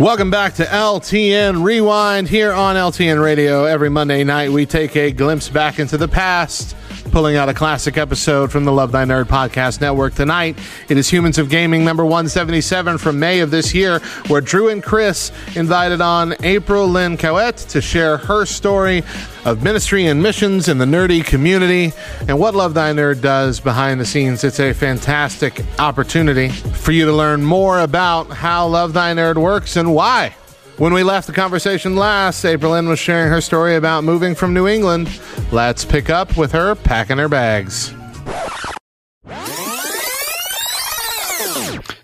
Welcome 0.00 0.28
back 0.28 0.54
to 0.54 0.64
LTN 0.64 1.62
Rewind 1.62 2.28
here 2.28 2.52
on 2.52 2.74
LTN 2.74 3.22
Radio. 3.22 3.64
Every 3.64 3.88
Monday 3.88 4.24
night, 4.24 4.50
we 4.50 4.66
take 4.66 4.96
a 4.96 5.12
glimpse 5.12 5.48
back 5.48 5.78
into 5.78 5.96
the 5.96 6.08
past 6.08 6.74
pulling 7.10 7.36
out 7.36 7.48
a 7.48 7.54
classic 7.54 7.96
episode 7.96 8.50
from 8.50 8.64
the 8.64 8.72
Love 8.72 8.92
Thy 8.92 9.04
Nerd 9.04 9.24
podcast 9.24 9.80
network 9.80 10.14
tonight. 10.14 10.58
It 10.88 10.96
is 10.96 11.08
Humans 11.08 11.38
of 11.38 11.48
Gaming 11.48 11.84
number 11.84 12.04
177 12.04 12.98
from 12.98 13.18
May 13.18 13.40
of 13.40 13.50
this 13.50 13.74
year, 13.74 14.00
where 14.28 14.40
Drew 14.40 14.68
and 14.68 14.82
Chris 14.82 15.30
invited 15.56 16.00
on 16.00 16.34
April 16.42 16.86
Lynn 16.88 17.16
Cowett 17.16 17.56
to 17.56 17.80
share 17.80 18.16
her 18.16 18.46
story 18.46 19.02
of 19.44 19.62
ministry 19.62 20.06
and 20.06 20.22
missions 20.22 20.68
in 20.68 20.78
the 20.78 20.84
nerdy 20.84 21.24
community 21.24 21.92
and 22.28 22.38
what 22.38 22.54
Love 22.54 22.74
Thy 22.74 22.92
Nerd 22.92 23.20
does 23.20 23.60
behind 23.60 24.00
the 24.00 24.06
scenes. 24.06 24.44
It's 24.44 24.60
a 24.60 24.72
fantastic 24.72 25.64
opportunity 25.78 26.48
for 26.48 26.92
you 26.92 27.06
to 27.06 27.12
learn 27.12 27.42
more 27.42 27.80
about 27.80 28.28
how 28.28 28.66
Love 28.66 28.92
Thy 28.92 29.14
Nerd 29.14 29.36
works 29.36 29.76
and 29.76 29.94
why. 29.94 30.34
When 30.76 30.92
we 30.92 31.04
left 31.04 31.28
the 31.28 31.32
conversation 31.32 31.94
last, 31.94 32.44
April 32.44 32.72
Lynn 32.72 32.88
was 32.88 32.98
sharing 32.98 33.30
her 33.30 33.40
story 33.40 33.76
about 33.76 34.02
moving 34.02 34.34
from 34.34 34.52
New 34.52 34.66
England. 34.66 35.08
Let's 35.52 35.84
pick 35.84 36.10
up 36.10 36.36
with 36.36 36.50
her 36.50 36.74
packing 36.74 37.18
her 37.18 37.28
bags. 37.28 37.94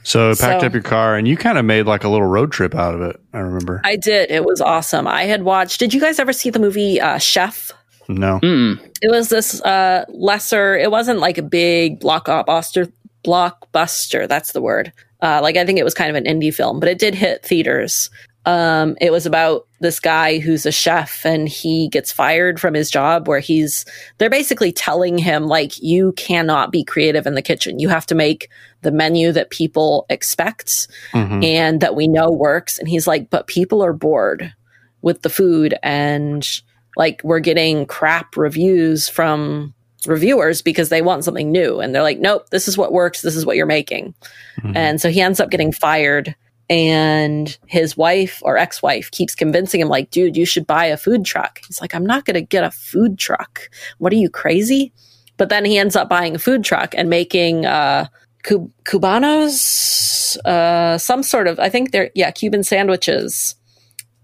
So 0.04 0.34
packed 0.34 0.60
so, 0.60 0.66
up 0.66 0.72
your 0.72 0.82
car 0.82 1.16
and 1.16 1.26
you 1.26 1.36
kind 1.36 1.58
of 1.58 1.64
made 1.64 1.86
like 1.86 2.04
a 2.04 2.08
little 2.08 2.28
road 2.28 2.52
trip 2.52 2.76
out 2.76 2.94
of 2.94 3.00
it. 3.00 3.20
I 3.32 3.38
remember. 3.38 3.80
I 3.84 3.96
did. 3.96 4.30
It 4.30 4.44
was 4.44 4.60
awesome. 4.60 5.08
I 5.08 5.24
had 5.24 5.42
watched. 5.42 5.80
Did 5.80 5.92
you 5.92 6.00
guys 6.00 6.20
ever 6.20 6.32
see 6.32 6.50
the 6.50 6.60
movie 6.60 7.00
uh, 7.00 7.18
Chef? 7.18 7.72
No. 8.08 8.38
Mm. 8.40 8.80
It 9.02 9.10
was 9.10 9.30
this 9.30 9.60
uh, 9.62 10.04
lesser. 10.08 10.76
It 10.76 10.92
wasn't 10.92 11.18
like 11.18 11.38
a 11.38 11.42
big 11.42 11.98
blockbuster. 11.98 12.92
Blockbuster. 13.24 14.28
That's 14.28 14.52
the 14.52 14.62
word. 14.62 14.92
Uh, 15.22 15.40
like 15.42 15.56
I 15.56 15.66
think 15.66 15.78
it 15.78 15.84
was 15.84 15.94
kind 15.94 16.08
of 16.08 16.16
an 16.16 16.24
indie 16.24 16.54
film, 16.54 16.80
but 16.80 16.88
it 16.88 16.98
did 16.98 17.14
hit 17.14 17.44
theaters. 17.44 18.10
Um, 18.47 18.97
it 19.01 19.12
was 19.12 19.26
about 19.26 19.66
this 19.80 20.01
guy 20.01 20.38
who's 20.38 20.64
a 20.64 20.72
chef 20.72 21.26
and 21.26 21.49
he 21.49 21.88
gets 21.88 22.11
fired 22.11 22.59
from 22.59 22.74
his 22.74 22.91
job 22.91 23.28
where 23.28 23.41
he's, 23.41 23.84
they're 24.18 24.30
basically 24.30 24.72
telling 24.72 25.18
him, 25.18 25.47
like, 25.47 25.80
you 25.82 26.12
cannot 26.12 26.72
be 26.72 26.82
creative 26.82 27.26
in 27.26 27.34
the 27.34 27.43
kitchen. 27.43 27.78
You 27.78 27.91
have 27.91 28.07
to 28.07 28.14
make 28.14 28.49
the 28.82 28.93
menu 28.93 29.30
that 29.32 29.51
people 29.51 30.07
expect 30.09 30.88
mm-hmm. 31.12 31.45
and 31.45 31.80
that 31.80 31.95
we 31.95 32.09
know 32.09 32.30
works. 32.30 32.78
And 32.78 32.88
he's 32.88 33.07
like, 33.07 33.28
but 33.28 33.47
people 33.47 33.82
are 33.84 33.93
bored 33.93 34.55
with 35.03 35.22
the 35.22 35.30
food 35.30 35.74
and 35.82 36.47
like 36.97 37.20
we're 37.24 37.41
getting 37.41 37.86
crap 37.86 38.36
reviews 38.36 39.09
from 39.09 39.74
reviewers 40.07 40.62
because 40.62 40.88
they 40.88 41.03
want 41.03 41.24
something 41.24 41.51
new. 41.51 41.80
And 41.80 41.95
they're 41.95 42.03
like, 42.03 42.18
nope, 42.18 42.49
this 42.51 42.68
is 42.68 42.76
what 42.76 42.93
works. 42.93 43.22
This 43.22 43.36
is 43.36 43.45
what 43.45 43.57
you're 43.57 43.66
making. 43.66 44.14
Mm-hmm. 44.59 44.76
And 44.76 45.01
so 45.01 45.11
he 45.11 45.20
ends 45.20 45.41
up 45.41 45.51
getting 45.51 45.72
fired 45.72 46.34
and 46.70 47.58
his 47.66 47.96
wife 47.96 48.40
or 48.42 48.56
ex-wife 48.56 49.10
keeps 49.10 49.34
convincing 49.34 49.80
him 49.80 49.88
like 49.88 50.10
dude 50.10 50.36
you 50.36 50.46
should 50.46 50.66
buy 50.66 50.86
a 50.86 50.96
food 50.96 51.24
truck. 51.24 51.60
He's 51.66 51.80
like 51.80 51.94
i'm 51.94 52.06
not 52.06 52.24
going 52.24 52.34
to 52.34 52.40
get 52.40 52.64
a 52.64 52.70
food 52.70 53.18
truck. 53.18 53.68
What 53.98 54.12
are 54.12 54.16
you 54.16 54.30
crazy? 54.30 54.92
But 55.36 55.48
then 55.48 55.64
he 55.64 55.78
ends 55.78 55.96
up 55.96 56.08
buying 56.08 56.36
a 56.36 56.38
food 56.38 56.64
truck 56.64 56.94
and 56.96 57.10
making 57.10 57.66
uh 57.66 58.06
cubanos 58.42 60.36
uh 60.44 60.96
some 60.96 61.22
sort 61.22 61.46
of 61.46 61.58
i 61.58 61.68
think 61.68 61.90
they're 61.90 62.10
yeah 62.14 62.30
cuban 62.30 62.62
sandwiches 62.62 63.54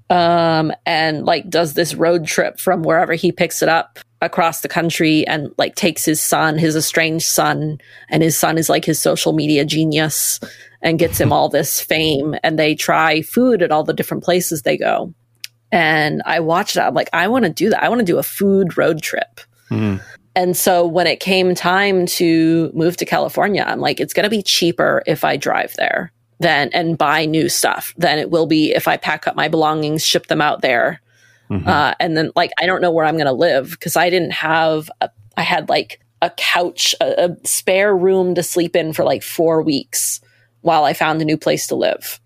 um 0.09 0.73
and 0.87 1.27
like 1.27 1.49
does 1.51 1.75
this 1.75 1.95
road 1.95 2.27
trip 2.27 2.59
from 2.59 2.83
wherever 2.83 3.13
he 3.15 3.31
picks 3.31 3.61
it 3.61 3.69
up 3.69 3.99
across 4.23 4.61
the 4.63 4.69
country 4.69 5.27
and 5.27 5.53
like 5.59 5.75
takes 5.75 6.05
his 6.05 6.21
son 6.21 6.57
his 6.57 6.77
estranged 6.77 7.27
son 7.27 7.79
and 8.09 8.23
his 8.23 8.39
son 8.39 8.57
is 8.57 8.71
like 8.71 8.85
his 8.85 8.99
social 8.99 9.33
media 9.35 9.65
genius 9.65 10.41
and 10.87 11.01
gets 11.01 11.21
him 11.21 11.33
all 11.33 11.49
this 11.49 11.81
fame 11.81 12.37
and 12.45 12.57
they 12.57 12.77
try 12.77 13.21
food 13.21 13.61
at 13.61 13.73
all 13.73 13.83
the 13.83 13.93
different 13.93 14.23
places 14.23 14.63
they 14.63 14.79
go. 14.79 15.13
And 15.73 16.23
I 16.25 16.39
watched 16.39 16.77
that. 16.77 16.87
I'm 16.87 16.95
like, 16.95 17.11
I 17.13 17.27
want 17.27 17.45
to 17.45 17.51
do 17.51 17.71
that. 17.71 17.83
I 17.83 17.89
want 17.89 17.99
to 17.99 18.05
do 18.05 18.19
a 18.19 18.23
food 18.23 18.79
road 18.79 19.03
trip. 19.03 19.41
Mm. 19.69 20.01
And 20.37 20.57
so 20.57 20.87
when 20.87 21.09
it 21.09 21.19
came 21.19 21.57
time 21.57 22.07
to 22.07 22.71
move 22.73 22.97
to 22.99 23.05
California, 23.05 23.65
I'm 23.67 23.81
like, 23.81 23.99
it's 23.99 24.13
going 24.13 24.25
to 24.25 24.31
be 24.31 24.45
cheaper 24.45 25.03
if 25.07 25.25
I 25.25 25.37
drive 25.37 25.75
there 25.75 26.13
than 26.39 26.71
and 26.73 26.97
buy 26.97 27.27
new 27.27 27.49
stuff 27.49 27.93
than 27.99 28.21
it 28.21 28.31
will 28.31 28.47
be 28.47 28.73
if 28.73 28.87
I 28.87 28.97
pack 28.97 29.27
up 29.27 29.35
my 29.35 29.49
belongings, 29.49 30.05
ship 30.05 30.29
them 30.29 30.41
out 30.41 30.61
there. 30.61 31.03
Mm-hmm. 31.51 31.67
Uh, 31.67 31.95
and 31.99 32.17
then 32.17 32.31
like, 32.37 32.53
I 32.61 32.67
don't 32.67 32.81
know 32.81 32.93
where 32.93 33.07
I'm 33.07 33.17
going 33.17 33.27
to 33.27 33.33
live 33.33 33.71
because 33.73 33.97
I 33.97 34.09
didn't 34.09 34.35
have, 34.35 34.89
a, 35.01 35.11
I 35.37 35.43
had 35.43 35.69
like 35.69 36.01
a 36.23 36.31
couch, 36.31 36.95
a, 37.01 37.31
a 37.31 37.37
spare 37.45 37.97
room 37.97 38.37
to 38.37 38.45
sleep 38.45 38.77
in 38.77 38.93
for 38.93 39.05
like 39.05 39.25
four 39.25 39.63
weeks 39.63 40.21
while 40.67 40.85
I 40.85 40.93
found 40.93 41.23
a 41.23 41.25
new 41.25 41.37
place 41.37 41.69
to 41.69 41.77
live. 41.77 42.21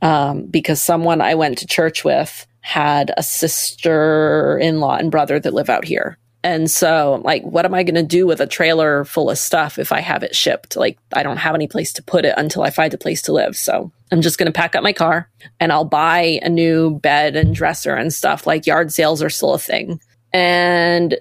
Um, 0.00 0.46
because 0.46 0.80
someone 0.80 1.20
I 1.20 1.34
went 1.34 1.58
to 1.58 1.66
church 1.66 2.04
with 2.04 2.46
had 2.60 3.12
a 3.16 3.22
sister 3.22 4.58
in 4.58 4.80
law 4.80 4.96
and 4.96 5.10
brother 5.10 5.38
that 5.40 5.52
live 5.52 5.68
out 5.68 5.84
here. 5.84 6.16
And 6.42 6.70
so, 6.70 7.20
like, 7.22 7.42
what 7.42 7.66
am 7.66 7.74
I 7.74 7.82
going 7.82 7.96
to 7.96 8.02
do 8.02 8.26
with 8.26 8.40
a 8.40 8.46
trailer 8.46 9.04
full 9.04 9.28
of 9.28 9.36
stuff 9.36 9.78
if 9.78 9.92
I 9.92 10.00
have 10.00 10.22
it 10.22 10.34
shipped? 10.34 10.74
Like, 10.74 10.98
I 11.12 11.22
don't 11.22 11.36
have 11.36 11.54
any 11.54 11.66
place 11.66 11.92
to 11.94 12.02
put 12.02 12.24
it 12.24 12.34
until 12.38 12.62
I 12.62 12.70
find 12.70 12.94
a 12.94 12.98
place 12.98 13.20
to 13.22 13.32
live. 13.32 13.56
So, 13.56 13.92
I'm 14.10 14.22
just 14.22 14.38
going 14.38 14.46
to 14.46 14.52
pack 14.52 14.74
up 14.74 14.82
my 14.82 14.94
car 14.94 15.28
and 15.58 15.70
I'll 15.70 15.84
buy 15.84 16.40
a 16.42 16.48
new 16.48 16.98
bed 17.00 17.36
and 17.36 17.54
dresser 17.54 17.94
and 17.94 18.12
stuff. 18.12 18.46
Like, 18.46 18.66
yard 18.66 18.90
sales 18.90 19.22
are 19.22 19.28
still 19.28 19.52
a 19.52 19.58
thing. 19.58 20.00
And 20.32 21.18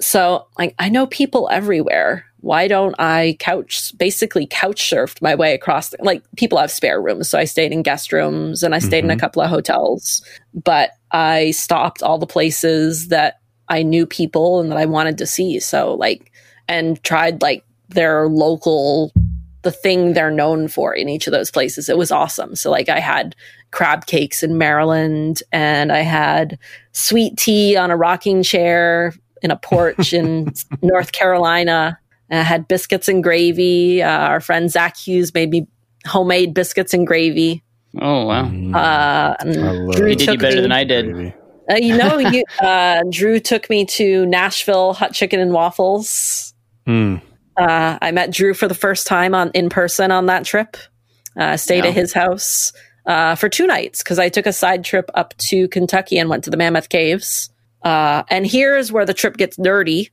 so, 0.00 0.48
like, 0.58 0.74
I 0.80 0.88
know 0.88 1.06
people 1.06 1.48
everywhere 1.50 2.25
why 2.40 2.68
don't 2.68 2.94
I 2.98 3.36
couch, 3.40 3.96
basically 3.98 4.46
couch 4.46 4.90
surfed 4.90 5.22
my 5.22 5.34
way 5.34 5.54
across, 5.54 5.90
the, 5.90 5.98
like 6.00 6.22
people 6.36 6.58
have 6.58 6.70
spare 6.70 7.00
rooms. 7.00 7.28
So 7.28 7.38
I 7.38 7.44
stayed 7.44 7.72
in 7.72 7.82
guest 7.82 8.12
rooms 8.12 8.62
and 8.62 8.74
I 8.74 8.78
stayed 8.78 8.98
mm-hmm. 8.98 9.06
in 9.06 9.10
a 9.10 9.14
mm-hmm. 9.14 9.20
couple 9.20 9.42
of 9.42 9.50
hotels, 9.50 10.22
but 10.54 10.90
I 11.10 11.52
stopped 11.52 12.02
all 12.02 12.18
the 12.18 12.26
places 12.26 13.08
that 13.08 13.40
I 13.68 13.82
knew 13.82 14.06
people 14.06 14.60
and 14.60 14.70
that 14.70 14.78
I 14.78 14.86
wanted 14.86 15.18
to 15.18 15.26
see. 15.26 15.58
So 15.60 15.94
like, 15.94 16.30
and 16.68 17.02
tried 17.02 17.42
like 17.42 17.64
their 17.88 18.28
local, 18.28 19.12
the 19.62 19.72
thing 19.72 20.12
they're 20.12 20.30
known 20.30 20.68
for 20.68 20.94
in 20.94 21.08
each 21.08 21.26
of 21.26 21.32
those 21.32 21.50
places. 21.50 21.88
It 21.88 21.98
was 21.98 22.12
awesome. 22.12 22.54
So 22.54 22.70
like 22.70 22.88
I 22.88 23.00
had 23.00 23.34
crab 23.72 24.06
cakes 24.06 24.42
in 24.42 24.58
Maryland 24.58 25.42
and 25.52 25.90
I 25.90 26.00
had 26.00 26.58
sweet 26.92 27.36
tea 27.36 27.76
on 27.76 27.90
a 27.90 27.96
rocking 27.96 28.42
chair 28.42 29.14
in 29.42 29.50
a 29.50 29.56
porch 29.56 30.12
in 30.12 30.52
North 30.82 31.12
Carolina 31.12 31.98
I 32.30 32.42
had 32.42 32.68
biscuits 32.68 33.08
and 33.08 33.22
gravy. 33.22 34.02
Uh, 34.02 34.10
our 34.10 34.40
friend 34.40 34.70
Zach 34.70 34.96
Hughes 34.96 35.32
made 35.32 35.50
me 35.50 35.66
homemade 36.06 36.54
biscuits 36.54 36.92
and 36.92 37.06
gravy. 37.06 37.62
Oh 38.00 38.26
wow! 38.26 38.44
Uh, 38.74 39.36
Drew 39.92 40.14
did 40.14 40.22
you 40.22 40.38
better 40.38 40.56
me, 40.56 40.62
than 40.62 40.72
I 40.72 40.84
did. 40.84 41.34
Uh, 41.70 41.76
you 41.76 41.96
know, 41.96 42.18
you, 42.18 42.44
uh, 42.60 43.02
Drew 43.10 43.40
took 43.40 43.70
me 43.70 43.86
to 43.86 44.26
Nashville 44.26 44.92
Hot 44.92 45.12
Chicken 45.12 45.40
and 45.40 45.52
Waffles. 45.52 46.54
Mm. 46.86 47.22
I 47.58 48.10
met 48.10 48.30
Drew 48.30 48.52
for 48.52 48.68
the 48.68 48.74
first 48.74 49.06
time 49.06 49.34
on 49.34 49.50
in 49.54 49.70
person 49.70 50.10
on 50.10 50.26
that 50.26 50.44
trip. 50.44 50.76
Uh, 51.38 51.56
stayed 51.56 51.84
yeah. 51.84 51.90
at 51.90 51.94
his 51.94 52.12
house 52.12 52.72
uh, 53.06 53.34
for 53.34 53.48
two 53.48 53.66
nights 53.66 54.02
because 54.02 54.18
I 54.18 54.28
took 54.28 54.46
a 54.46 54.52
side 54.52 54.84
trip 54.84 55.10
up 55.14 55.36
to 55.38 55.68
Kentucky 55.68 56.18
and 56.18 56.30
went 56.30 56.44
to 56.44 56.50
the 56.50 56.56
Mammoth 56.56 56.88
Caves. 56.88 57.50
and 57.84 58.46
here's 58.46 58.92
where 58.92 59.06
the 59.06 59.14
trip 59.14 59.36
gets 59.36 59.56
dirty. 59.56 60.10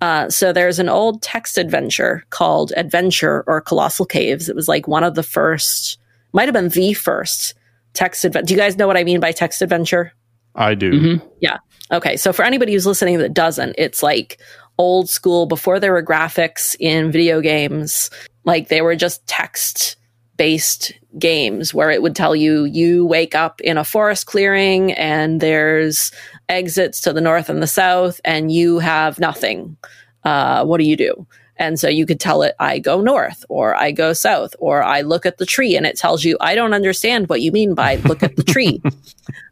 Uh, 0.00 0.28
so 0.28 0.52
there's 0.52 0.78
an 0.78 0.88
old 0.88 1.22
text 1.22 1.56
adventure 1.56 2.24
called 2.30 2.72
Adventure 2.76 3.44
or 3.46 3.60
Colossal 3.60 4.04
Caves. 4.04 4.48
It 4.48 4.56
was 4.56 4.68
like 4.68 4.86
one 4.86 5.04
of 5.04 5.14
the 5.14 5.22
first, 5.22 5.98
might 6.32 6.44
have 6.46 6.52
been 6.52 6.68
the 6.68 6.94
first 6.94 7.54
text 7.94 8.24
adventure. 8.24 8.46
Do 8.46 8.54
you 8.54 8.60
guys 8.60 8.76
know 8.76 8.86
what 8.86 8.96
I 8.96 9.04
mean 9.04 9.20
by 9.20 9.32
text 9.32 9.62
adventure? 9.62 10.12
I 10.54 10.74
do. 10.74 10.92
Mm-hmm. 10.92 11.28
Yeah. 11.40 11.58
Okay. 11.90 12.16
So 12.16 12.32
for 12.32 12.44
anybody 12.44 12.72
who's 12.72 12.86
listening 12.86 13.18
that 13.18 13.34
doesn't, 13.34 13.74
it's 13.78 14.02
like 14.02 14.40
old 14.78 15.08
school 15.08 15.46
before 15.46 15.80
there 15.80 15.92
were 15.92 16.02
graphics 16.02 16.76
in 16.78 17.10
video 17.10 17.40
games. 17.40 18.10
Like 18.44 18.68
they 18.68 18.82
were 18.82 18.96
just 18.96 19.26
text 19.26 19.96
based 20.36 20.92
games 21.18 21.72
where 21.72 21.90
it 21.90 22.02
would 22.02 22.16
tell 22.16 22.34
you 22.34 22.64
you 22.64 23.06
wake 23.06 23.34
up 23.34 23.60
in 23.60 23.78
a 23.78 23.84
forest 23.84 24.26
clearing 24.26 24.92
and 24.92 25.40
there's 25.40 26.10
exits 26.48 27.00
to 27.00 27.12
the 27.12 27.20
north 27.20 27.48
and 27.48 27.62
the 27.62 27.66
south 27.66 28.20
and 28.24 28.52
you 28.52 28.78
have 28.78 29.18
nothing. 29.18 29.76
Uh, 30.24 30.64
what 30.64 30.78
do 30.78 30.84
you 30.84 30.96
do? 30.96 31.26
And 31.56 31.78
so 31.78 31.88
you 31.88 32.06
could 32.06 32.20
tell 32.20 32.42
it, 32.42 32.54
I 32.58 32.78
go 32.78 33.00
north 33.00 33.44
or 33.48 33.76
I 33.76 33.92
go 33.92 34.12
south 34.12 34.54
or 34.58 34.82
I 34.82 35.02
look 35.02 35.24
at 35.24 35.38
the 35.38 35.46
tree 35.46 35.76
and 35.76 35.86
it 35.86 35.96
tells 35.96 36.24
you, 36.24 36.36
I 36.40 36.54
don't 36.54 36.74
understand 36.74 37.28
what 37.28 37.42
you 37.42 37.52
mean 37.52 37.74
by 37.74 37.96
look 37.96 38.22
at 38.22 38.36
the 38.36 38.42
tree. 38.42 38.82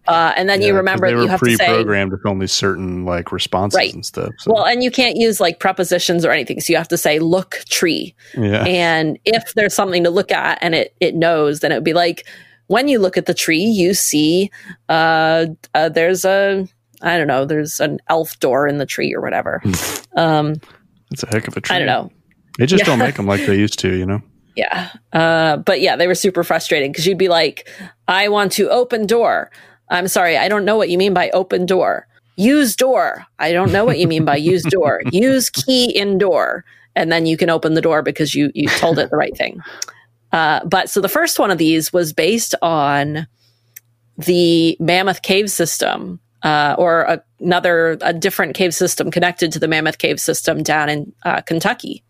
Uh, 0.08 0.32
and 0.36 0.48
then 0.48 0.60
yeah, 0.60 0.66
you 0.66 0.74
remember 0.74 1.06
they 1.06 1.14
were 1.14 1.22
you 1.22 1.28
have 1.28 1.38
pre-programmed 1.38 1.70
to 1.70 1.84
programmed 1.84 2.12
with 2.12 2.26
only 2.26 2.46
certain 2.48 3.04
like 3.04 3.30
responses 3.30 3.76
right. 3.76 3.94
and 3.94 4.04
stuff. 4.04 4.32
So. 4.38 4.52
Well, 4.52 4.66
and 4.66 4.82
you 4.82 4.90
can't 4.90 5.16
use 5.16 5.38
like 5.38 5.60
prepositions 5.60 6.24
or 6.24 6.32
anything. 6.32 6.60
So 6.60 6.72
you 6.72 6.76
have 6.76 6.88
to 6.88 6.98
say 6.98 7.20
look 7.20 7.60
tree. 7.68 8.14
Yeah. 8.36 8.64
And 8.64 9.16
if 9.24 9.54
there's 9.54 9.74
something 9.74 10.02
to 10.02 10.10
look 10.10 10.32
at 10.32 10.58
and 10.60 10.74
it, 10.74 10.94
it 10.98 11.14
knows, 11.14 11.60
then 11.60 11.70
it 11.70 11.76
would 11.76 11.84
be 11.84 11.92
like, 11.92 12.26
when 12.66 12.88
you 12.88 12.98
look 12.98 13.16
at 13.16 13.26
the 13.26 13.34
tree, 13.34 13.62
you 13.62 13.94
see, 13.94 14.50
uh, 14.88 15.46
uh 15.72 15.88
there's 15.88 16.24
a, 16.24 16.66
I 17.00 17.16
don't 17.16 17.28
know, 17.28 17.44
there's 17.44 17.78
an 17.78 18.00
elf 18.08 18.38
door 18.40 18.66
in 18.66 18.78
the 18.78 18.86
tree 18.86 19.14
or 19.14 19.20
whatever. 19.20 19.62
um, 20.16 20.56
it's 21.12 21.22
a 21.22 21.28
heck 21.28 21.48
of 21.48 21.56
a 21.56 21.60
tree. 21.60 21.76
I 21.76 21.78
don't 21.78 21.86
know. 21.86 22.10
They 22.58 22.66
just 22.66 22.82
yeah. 22.82 22.86
don't 22.86 22.98
make 22.98 23.16
them 23.16 23.26
like 23.26 23.46
they 23.46 23.56
used 23.56 23.78
to, 23.80 23.94
you 23.94 24.06
know? 24.06 24.22
Yeah. 24.54 24.90
Uh, 25.14 25.56
but 25.56 25.80
yeah, 25.80 25.96
they 25.96 26.06
were 26.06 26.14
super 26.14 26.44
frustrating 26.44 26.92
because 26.92 27.06
you'd 27.06 27.16
be 27.16 27.28
like, 27.28 27.66
I 28.06 28.28
want 28.28 28.52
to 28.52 28.68
open 28.68 29.06
door. 29.06 29.50
I'm 29.88 30.08
sorry, 30.08 30.36
I 30.36 30.50
don't 30.50 30.66
know 30.66 30.76
what 30.76 30.90
you 30.90 30.98
mean 30.98 31.14
by 31.14 31.30
open 31.30 31.64
door. 31.64 32.06
Use 32.36 32.76
door. 32.76 33.24
I 33.38 33.52
don't 33.52 33.72
know 33.72 33.86
what 33.86 33.98
you 33.98 34.06
mean 34.06 34.26
by 34.26 34.36
use 34.36 34.62
door. 34.64 35.00
Use 35.10 35.48
key 35.48 35.86
in 35.96 36.18
door. 36.18 36.66
And 36.94 37.10
then 37.10 37.24
you 37.24 37.38
can 37.38 37.48
open 37.48 37.72
the 37.72 37.80
door 37.80 38.02
because 38.02 38.34
you, 38.34 38.50
you 38.54 38.68
told 38.68 38.98
it 38.98 39.08
the 39.08 39.16
right 39.16 39.34
thing. 39.34 39.58
Uh, 40.32 40.62
but 40.66 40.90
so 40.90 41.00
the 41.00 41.08
first 41.08 41.38
one 41.38 41.50
of 41.50 41.56
these 41.56 41.90
was 41.90 42.12
based 42.12 42.54
on 42.60 43.26
the 44.18 44.76
Mammoth 44.80 45.22
Cave 45.22 45.50
system 45.50 46.20
uh, 46.42 46.74
or 46.78 47.02
a, 47.02 47.22
another 47.40 47.98
a 48.00 48.12
different 48.12 48.54
cave 48.54 48.74
system 48.74 49.10
connected 49.10 49.52
to 49.52 49.58
the 49.58 49.68
Mammoth 49.68 49.98
Cave 49.98 50.20
system 50.20 50.62
down 50.62 50.88
in 50.88 51.12
uh, 51.24 51.40
Kentucky. 51.42 52.02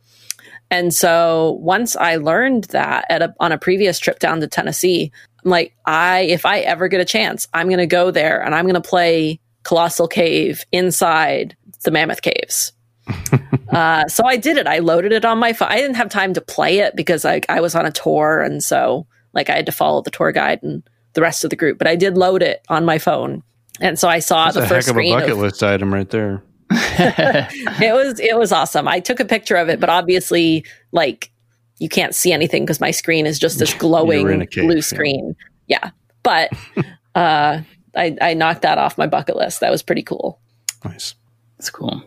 And 0.70 0.94
so 0.94 1.58
once 1.60 1.96
I 1.96 2.16
learned 2.16 2.64
that 2.64 3.04
at 3.10 3.20
a, 3.20 3.34
on 3.40 3.52
a 3.52 3.58
previous 3.58 3.98
trip 3.98 4.18
down 4.18 4.40
to 4.40 4.46
Tennessee, 4.46 5.12
I'm 5.44 5.50
like, 5.50 5.76
I 5.84 6.20
if 6.20 6.46
I 6.46 6.60
ever 6.60 6.88
get 6.88 7.00
a 7.00 7.04
chance, 7.04 7.46
I'm 7.52 7.68
going 7.68 7.78
to 7.78 7.86
go 7.86 8.10
there 8.10 8.42
and 8.42 8.54
I'm 8.54 8.64
going 8.64 8.74
to 8.74 8.80
play 8.80 9.38
Colossal 9.64 10.08
Cave 10.08 10.64
inside 10.72 11.56
the 11.84 11.90
Mammoth 11.90 12.22
Caves. 12.22 12.72
uh, 13.70 14.06
so 14.08 14.24
I 14.24 14.36
did 14.36 14.56
it. 14.56 14.66
I 14.66 14.78
loaded 14.78 15.12
it 15.12 15.24
on 15.24 15.38
my 15.38 15.52
phone. 15.52 15.68
I 15.68 15.76
didn't 15.76 15.96
have 15.96 16.08
time 16.08 16.32
to 16.34 16.40
play 16.40 16.78
it 16.78 16.96
because 16.96 17.24
I, 17.24 17.42
I 17.48 17.60
was 17.60 17.74
on 17.74 17.84
a 17.84 17.92
tour, 17.92 18.40
and 18.40 18.62
so 18.62 19.06
like 19.34 19.50
I 19.50 19.56
had 19.56 19.66
to 19.66 19.72
follow 19.72 20.00
the 20.02 20.10
tour 20.10 20.32
guide 20.32 20.62
and 20.62 20.82
the 21.14 21.20
rest 21.20 21.44
of 21.44 21.50
the 21.50 21.56
group. 21.56 21.78
But 21.78 21.88
I 21.88 21.96
did 21.96 22.16
load 22.16 22.42
it 22.42 22.64
on 22.68 22.84
my 22.84 22.98
phone 22.98 23.42
and 23.80 23.98
so 23.98 24.08
I 24.08 24.18
saw 24.18 24.46
That's 24.46 24.56
the 24.56 24.62
a 24.62 24.66
first 24.66 24.88
heck 24.88 24.96
of 24.96 25.02
a 25.02 25.10
bucket 25.10 25.30
of, 25.30 25.38
list 25.38 25.62
item 25.62 25.92
right 25.92 26.08
there. 26.08 26.42
it 26.70 27.92
was 27.92 28.18
it 28.20 28.36
was 28.38 28.52
awesome. 28.52 28.88
I 28.88 29.00
took 29.00 29.20
a 29.20 29.24
picture 29.24 29.56
of 29.56 29.68
it, 29.68 29.80
but 29.80 29.88
obviously, 29.88 30.64
like 30.92 31.30
you 31.78 31.88
can't 31.88 32.14
see 32.14 32.32
anything 32.32 32.64
because 32.64 32.80
my 32.80 32.90
screen 32.90 33.26
is 33.26 33.38
just 33.38 33.58
this 33.58 33.74
glowing 33.78 34.46
cave, 34.46 34.64
blue 34.64 34.82
screen. 34.82 35.36
Yeah, 35.66 35.78
yeah. 35.82 35.90
but 36.22 36.52
uh, 37.14 37.60
I 37.94 38.16
I 38.20 38.34
knocked 38.34 38.62
that 38.62 38.78
off 38.78 38.96
my 38.96 39.06
bucket 39.06 39.36
list. 39.36 39.60
That 39.60 39.70
was 39.70 39.82
pretty 39.82 40.02
cool. 40.02 40.40
Nice. 40.84 41.14
That's 41.58 41.70
cool. 41.70 42.02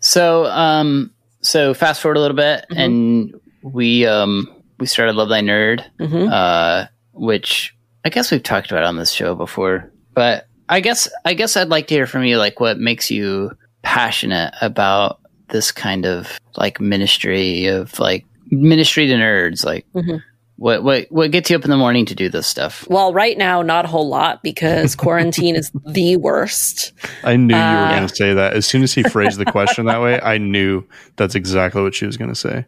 So 0.00 0.46
um 0.46 1.12
so 1.42 1.74
fast 1.74 2.00
forward 2.00 2.16
a 2.16 2.20
little 2.20 2.36
bit, 2.36 2.64
mm-hmm. 2.70 2.78
and 2.78 3.40
we 3.62 4.06
um 4.06 4.48
we 4.78 4.86
started 4.86 5.14
Love 5.14 5.28
Thy 5.28 5.40
Nerd, 5.40 5.84
mm-hmm. 5.98 6.32
uh, 6.32 6.86
which 7.12 7.76
I 8.04 8.08
guess 8.08 8.30
we've 8.30 8.42
talked 8.42 8.70
about 8.70 8.84
on 8.84 8.96
this 8.96 9.10
show 9.10 9.34
before, 9.34 9.92
but 10.14 10.46
I 10.70 10.78
guess 10.80 11.08
I 11.24 11.34
guess 11.34 11.56
I'd 11.56 11.68
like 11.68 11.88
to 11.88 11.94
hear 11.94 12.06
from 12.06 12.24
you 12.24 12.38
like 12.38 12.60
what 12.60 12.78
makes 12.78 13.10
you 13.10 13.50
passionate 13.82 14.54
about 14.62 15.20
this 15.48 15.72
kind 15.72 16.06
of 16.06 16.38
like 16.56 16.80
ministry 16.80 17.66
of 17.66 17.98
like 17.98 18.24
ministry 18.52 19.08
to 19.08 19.14
nerds 19.14 19.64
like 19.64 19.84
mm-hmm. 19.92 20.18
what 20.56 20.84
what 20.84 21.08
what 21.10 21.32
gets 21.32 21.50
you 21.50 21.56
up 21.56 21.64
in 21.64 21.70
the 21.70 21.76
morning 21.76 22.06
to 22.06 22.14
do 22.14 22.28
this 22.28 22.46
stuff? 22.46 22.86
Well 22.88 23.12
right 23.12 23.36
now 23.36 23.62
not 23.62 23.84
a 23.84 23.88
whole 23.88 24.08
lot 24.08 24.44
because 24.44 24.94
quarantine 24.96 25.56
is 25.56 25.72
the 25.86 26.16
worst. 26.18 26.92
I 27.24 27.34
knew 27.34 27.52
uh, 27.52 27.72
you 27.72 27.76
were 27.76 27.88
going 27.88 28.06
to 28.06 28.12
uh, 28.12 28.16
say 28.16 28.34
that. 28.34 28.52
As 28.52 28.64
soon 28.64 28.84
as 28.84 28.92
he 28.92 29.02
phrased 29.02 29.40
the 29.40 29.46
question 29.46 29.86
that 29.86 30.00
way 30.00 30.20
i 30.20 30.38
knew 30.38 30.84
that's 31.16 31.34
exactly 31.34 31.82
what 31.82 31.96
she 31.96 32.06
was 32.06 32.16
going 32.16 32.30
to 32.30 32.36
say. 32.36 32.64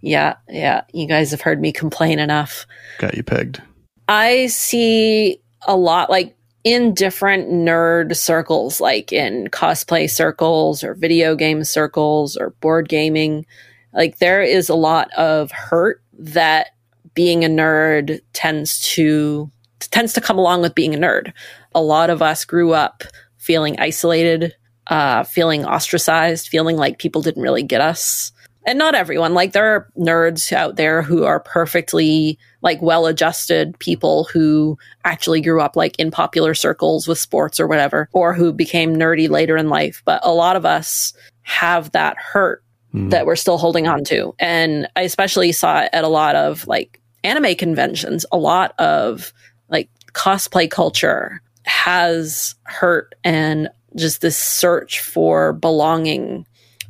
Yeah 0.00 0.36
yeah. 0.48 0.82
You 0.92 1.08
guys 1.08 1.32
have 1.32 1.40
heard 1.40 1.60
me 1.60 1.72
complain 1.72 2.20
enough. 2.20 2.68
Got 2.98 3.16
you 3.16 3.24
pegged. 3.24 3.60
I 4.08 4.46
see 4.46 5.42
a 5.66 5.76
lot 5.76 6.08
like 6.08 6.36
in 6.66 6.92
different 6.94 7.48
nerd 7.48 8.16
circles, 8.16 8.80
like 8.80 9.12
in 9.12 9.46
cosplay 9.52 10.10
circles 10.10 10.82
or 10.82 10.94
video 10.94 11.36
game 11.36 11.62
circles 11.62 12.36
or 12.36 12.50
board 12.60 12.88
gaming. 12.88 13.46
Like 13.92 14.18
there 14.18 14.42
is 14.42 14.68
a 14.68 14.74
lot 14.74 15.08
of 15.12 15.52
hurt 15.52 16.02
that 16.18 16.70
being 17.14 17.44
a 17.44 17.48
nerd 17.48 18.20
tends 18.32 18.80
to 18.94 19.48
tends 19.78 20.12
to 20.14 20.20
come 20.20 20.38
along 20.40 20.60
with 20.60 20.74
being 20.74 20.92
a 20.92 20.98
nerd. 20.98 21.32
A 21.72 21.80
lot 21.80 22.10
of 22.10 22.20
us 22.20 22.44
grew 22.44 22.72
up 22.72 23.04
feeling 23.36 23.78
isolated, 23.78 24.52
uh, 24.88 25.22
feeling 25.22 25.64
ostracized, 25.64 26.48
feeling 26.48 26.76
like 26.76 26.98
people 26.98 27.22
didn't 27.22 27.42
really 27.44 27.62
get 27.62 27.80
us 27.80 28.32
and 28.66 28.78
not 28.78 28.96
everyone 28.96 29.32
like 29.32 29.52
there 29.52 29.74
are 29.74 29.88
nerds 29.96 30.52
out 30.52 30.76
there 30.76 31.00
who 31.00 31.24
are 31.24 31.40
perfectly 31.40 32.38
like 32.66 32.82
well 32.82 33.06
adjusted 33.06 33.78
people 33.78 34.24
who 34.24 34.76
actually 35.04 35.40
grew 35.40 35.62
up 35.62 35.74
like 35.74 35.98
in 35.98 36.10
popular 36.10 36.52
circles 36.52 37.08
with 37.08 37.18
sports 37.18 37.58
or 37.58 37.66
whatever 37.66 38.10
or 38.12 38.34
who 38.34 38.52
became 38.52 38.94
nerdy 38.94 39.30
later 39.30 39.56
in 39.56 39.70
life 39.70 40.02
but 40.04 40.20
a 40.22 40.32
lot 40.32 40.56
of 40.56 40.66
us 40.66 41.14
have 41.42 41.90
that 41.92 42.18
hurt 42.18 42.62
mm. 42.92 43.08
that 43.10 43.24
we're 43.24 43.36
still 43.36 43.56
holding 43.56 43.88
on 43.88 44.04
to 44.04 44.34
and 44.38 44.86
i 44.96 45.00
especially 45.00 45.50
saw 45.50 45.80
it 45.80 45.90
at 45.94 46.04
a 46.04 46.08
lot 46.08 46.36
of 46.36 46.66
like 46.66 47.00
anime 47.24 47.54
conventions 47.54 48.26
a 48.32 48.36
lot 48.36 48.74
of 48.78 49.32
like 49.70 49.88
cosplay 50.12 50.70
culture 50.70 51.40
has 51.64 52.54
hurt 52.64 53.14
and 53.24 53.68
just 53.96 54.20
this 54.20 54.36
search 54.36 55.00
for 55.00 55.52
belonging 55.54 56.46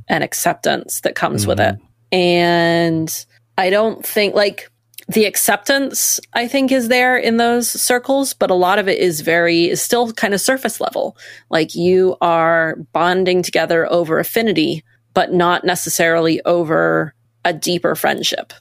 and 0.09 0.23
acceptance 0.23 1.01
that 1.01 1.15
comes 1.15 1.43
mm-hmm. 1.43 1.49
with 1.51 1.61
it. 1.61 1.75
Mm-hmm. 1.75 2.17
And 2.17 3.27
I 3.59 3.71
don't 3.71 4.05
think 4.05 4.35
like 4.35 4.71
the 5.09 5.25
acceptance 5.25 6.19
I 6.33 6.49
think 6.49 6.73
is 6.73 6.89
there 6.89 7.17
in 7.17 7.37
those 7.37 7.69
circles, 7.69 8.35
but 8.35 8.51
a 8.51 8.55
lot 8.55 8.79
of 8.79 8.89
it 8.89 8.99
is 8.99 9.21
very 9.21 9.69
is 9.69 9.81
still 9.81 10.13
kind 10.13 10.35
of 10.35 10.41
surface 10.41 10.81
level. 10.81 11.17
Like 11.49 11.75
you 11.75 12.17
are 12.21 12.77
bonding 12.93 13.43
together 13.43 13.91
over 13.91 14.19
affinity, 14.19 14.85
but 15.15 15.33
not 15.33 15.65
necessarily 15.65 16.43
over 16.45 17.15
a 17.45 17.53
deeper 17.53 17.95
friendship. 17.95 18.53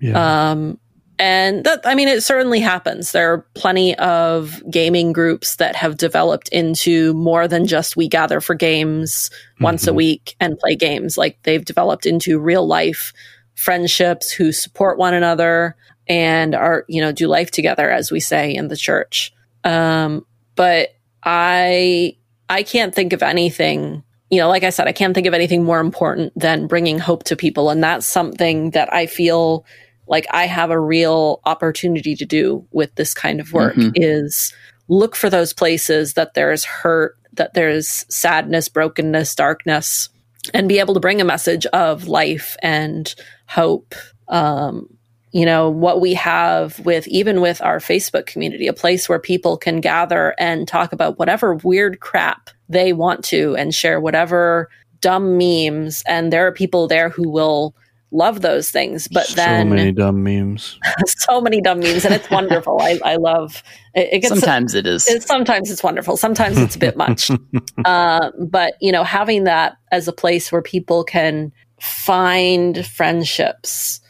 Yeah. 0.00 0.50
Um, 0.50 0.78
and 1.18 1.64
that, 1.64 1.80
I 1.84 1.94
mean, 1.94 2.08
it 2.08 2.22
certainly 2.22 2.58
happens. 2.58 3.12
There 3.12 3.32
are 3.32 3.46
plenty 3.54 3.96
of 3.98 4.62
gaming 4.70 5.12
groups 5.12 5.56
that 5.56 5.76
have 5.76 5.96
developed 5.96 6.48
into 6.48 7.14
more 7.14 7.46
than 7.46 7.66
just 7.66 7.96
we 7.96 8.08
gather 8.08 8.40
for 8.40 8.54
games 8.54 9.30
mm-hmm. 9.30 9.64
once 9.64 9.84
a 9.84 9.90
mm-hmm. 9.90 9.96
week 9.96 10.36
and 10.40 10.58
play 10.58 10.74
games. 10.74 11.16
Like 11.18 11.38
they've 11.42 11.64
developed 11.64 12.06
into 12.06 12.40
real 12.40 12.66
life 12.66 13.12
friendships 13.54 14.30
who 14.30 14.52
support 14.52 14.98
one 14.98 15.14
another 15.14 15.76
and 16.08 16.54
are, 16.54 16.84
you 16.88 17.00
know, 17.00 17.12
do 17.12 17.28
life 17.28 17.50
together, 17.50 17.90
as 17.90 18.10
we 18.10 18.20
say 18.20 18.54
in 18.54 18.68
the 18.68 18.76
church. 18.76 19.32
Um, 19.64 20.26
but 20.56 20.90
I, 21.22 22.16
I 22.48 22.62
can't 22.62 22.94
think 22.94 23.12
of 23.12 23.22
anything 23.22 24.02
you 24.32 24.38
know, 24.38 24.48
like 24.48 24.64
I 24.64 24.70
said, 24.70 24.88
I 24.88 24.92
can't 24.92 25.14
think 25.14 25.26
of 25.26 25.34
anything 25.34 25.62
more 25.62 25.78
important 25.78 26.32
than 26.34 26.66
bringing 26.66 26.98
hope 26.98 27.24
to 27.24 27.36
people. 27.36 27.68
And 27.68 27.84
that's 27.84 28.06
something 28.06 28.70
that 28.70 28.90
I 28.90 29.04
feel 29.04 29.66
like 30.06 30.24
I 30.30 30.46
have 30.46 30.70
a 30.70 30.80
real 30.80 31.42
opportunity 31.44 32.16
to 32.16 32.24
do 32.24 32.66
with 32.72 32.94
this 32.94 33.12
kind 33.12 33.40
of 33.40 33.52
work 33.52 33.74
mm-hmm. 33.74 33.90
is 33.94 34.54
look 34.88 35.16
for 35.16 35.28
those 35.28 35.52
places 35.52 36.14
that 36.14 36.32
there's 36.32 36.64
hurt, 36.64 37.14
that 37.34 37.52
there's 37.52 38.06
sadness, 38.08 38.70
brokenness, 38.70 39.34
darkness, 39.34 40.08
and 40.54 40.66
be 40.66 40.78
able 40.78 40.94
to 40.94 41.00
bring 41.00 41.20
a 41.20 41.26
message 41.26 41.66
of 41.66 42.08
life 42.08 42.56
and 42.62 43.14
hope. 43.52 43.94
Um, 44.28 44.88
you 45.32 45.46
know, 45.46 45.70
what 45.70 46.00
we 46.00 46.12
have 46.14 46.78
with 46.80 47.08
even 47.08 47.40
with 47.40 47.62
our 47.62 47.78
Facebook 47.78 48.26
community, 48.26 48.66
a 48.66 48.72
place 48.72 49.08
where 49.08 49.18
people 49.18 49.56
can 49.56 49.80
gather 49.80 50.34
and 50.38 50.68
talk 50.68 50.92
about 50.92 51.18
whatever 51.18 51.54
weird 51.54 52.00
crap 52.00 52.50
they 52.68 52.92
want 52.92 53.24
to 53.24 53.56
and 53.56 53.74
share 53.74 53.98
whatever 53.98 54.68
dumb 55.00 55.38
memes. 55.38 56.02
And 56.06 56.32
there 56.32 56.46
are 56.46 56.52
people 56.52 56.86
there 56.86 57.08
who 57.08 57.30
will 57.30 57.74
love 58.10 58.42
those 58.42 58.70
things. 58.70 59.08
But 59.08 59.26
so 59.26 59.36
then 59.36 59.68
so 59.68 59.74
many 59.74 59.92
dumb 59.92 60.22
memes, 60.22 60.78
so 61.06 61.40
many 61.40 61.60
dumb 61.60 61.80
memes, 61.80 62.04
and 62.04 62.14
it's 62.14 62.30
wonderful. 62.30 62.80
I, 62.80 63.00
I 63.04 63.16
love 63.16 63.62
it. 63.94 64.12
it 64.12 64.18
gets, 64.20 64.34
sometimes 64.34 64.74
it 64.74 64.86
is. 64.86 65.08
It, 65.08 65.22
sometimes 65.22 65.70
it's 65.70 65.82
wonderful. 65.82 66.16
Sometimes 66.16 66.58
it's 66.58 66.76
a 66.76 66.78
bit 66.78 66.96
much. 66.96 67.30
uh, 67.84 68.30
but 68.38 68.74
you 68.80 68.92
know, 68.92 69.02
having 69.02 69.44
that 69.44 69.76
as 69.90 70.08
a 70.08 70.12
place 70.12 70.52
where 70.52 70.62
people 70.62 71.04
can 71.04 71.52
find 71.82 72.86
friendships. 72.86 74.00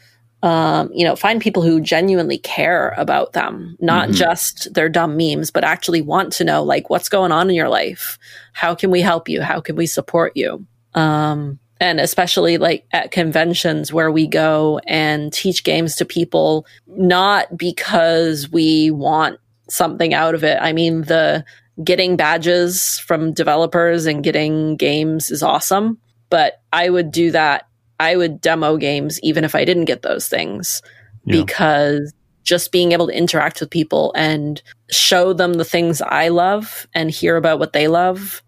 Um, 0.43 0.91
you 0.93 1.05
know, 1.05 1.15
find 1.15 1.41
people 1.41 1.63
who 1.63 1.79
genuinely 1.79 2.37
care 2.37 2.93
about 2.97 3.31
them, 3.31 3.77
not 3.79 4.09
mm-hmm. 4.09 4.17
just 4.17 4.73
their 4.73 4.89
dumb 4.89 5.15
memes, 5.15 5.49
but 5.51 5.63
actually 5.63 6.01
want 6.01 6.33
to 6.33 6.43
know 6.43 6.63
like 6.63 6.89
what's 6.89 7.07
going 7.07 7.31
on 7.31 7.49
in 7.49 7.55
your 7.55 7.69
life. 7.69 8.19
How 8.51 8.75
can 8.75 8.91
we 8.91 9.01
help 9.01 9.29
you? 9.29 9.41
How 9.41 9.61
can 9.61 9.77
we 9.77 9.87
support 9.87 10.33
you? 10.35 10.65
Um, 10.93 11.59
and 11.79 11.99
especially 11.99 12.57
like 12.57 12.85
at 12.91 13.11
conventions 13.11 13.91
where 13.91 14.11
we 14.11 14.27
go 14.27 14.79
and 14.85 15.31
teach 15.31 15.63
games 15.63 15.95
to 15.95 16.05
people, 16.05 16.67
not 16.87 17.57
because 17.57 18.51
we 18.51 18.91
want 18.91 19.39
something 19.69 20.13
out 20.13 20.35
of 20.35 20.43
it. 20.43 20.59
I 20.61 20.73
mean, 20.73 21.03
the 21.03 21.45
getting 21.83 22.17
badges 22.17 22.99
from 22.99 23.33
developers 23.33 24.05
and 24.05 24.23
getting 24.23 24.75
games 24.75 25.31
is 25.31 25.41
awesome, 25.41 25.97
but 26.33 26.63
I 26.73 26.89
would 26.89 27.11
do 27.11 27.29
that. 27.29 27.67
I 27.99 28.15
would 28.15 28.41
demo 28.41 28.77
games 28.77 29.19
even 29.21 29.43
if 29.43 29.53
I 29.53 29.65
didn't 29.65 29.85
get 29.85 30.01
those 30.01 30.27
things 30.27 30.81
yeah. 31.25 31.39
because 31.39 32.11
just 32.41 32.71
being 32.71 32.91
able 32.91 33.05
to 33.05 33.15
interact 33.15 33.59
with 33.59 33.69
people 33.69 34.11
and 34.15 34.59
show 34.89 35.33
them 35.33 35.53
the 35.53 35.63
things 35.63 36.01
I 36.01 36.29
love 36.29 36.87
and 36.95 37.11
hear 37.11 37.37
about 37.37 37.59
what 37.59 37.73
they 37.73 37.87
love. 37.87 38.41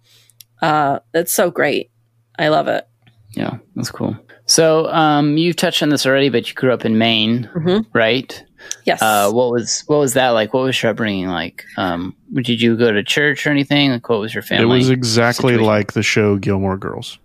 Uh, 0.64 0.98
it's 1.14 1.32
so 1.32 1.52
great. 1.52 1.92
I 2.40 2.48
love 2.48 2.68
it. 2.68 2.88
Yeah, 3.34 3.58
that's 3.76 3.92
cool. 3.92 4.18
So 4.48 4.88
um, 4.88 5.38
you've 5.38 5.56
touched 5.56 5.84
on 5.84 5.90
this 5.90 6.08
already, 6.08 6.30
but 6.30 6.50
you 6.50 6.56
grew 6.56 6.74
up 6.74 6.86
in 6.86 6.98
Maine, 6.98 7.48
mm-hmm. 7.56 7.88
right? 7.96 8.44
Yes. 8.86 9.00
Uh, 9.00 9.30
what 9.30 9.52
was 9.52 9.84
what 9.86 10.00
was 10.00 10.16
that 10.16 10.30
like? 10.30 10.56
What 10.56 10.64
was 10.64 10.82
your 10.82 10.92
upbringing 10.92 11.28
like? 11.28 11.64
Um, 11.78 12.16
did 12.34 12.60
you 12.60 12.78
go 12.78 12.92
to 12.92 13.04
church 13.04 13.46
or 13.46 13.52
anything? 13.52 13.92
Like, 13.92 14.10
what 14.10 14.22
was 14.22 14.34
your 14.34 14.42
family? 14.42 14.64
It 14.64 14.68
was 14.80 14.90
exactly 14.90 15.54
situation? 15.54 15.68
like 15.68 15.94
the 15.94 16.02
show 16.02 16.38
Gilmore 16.38 16.78
Girls. 16.78 17.20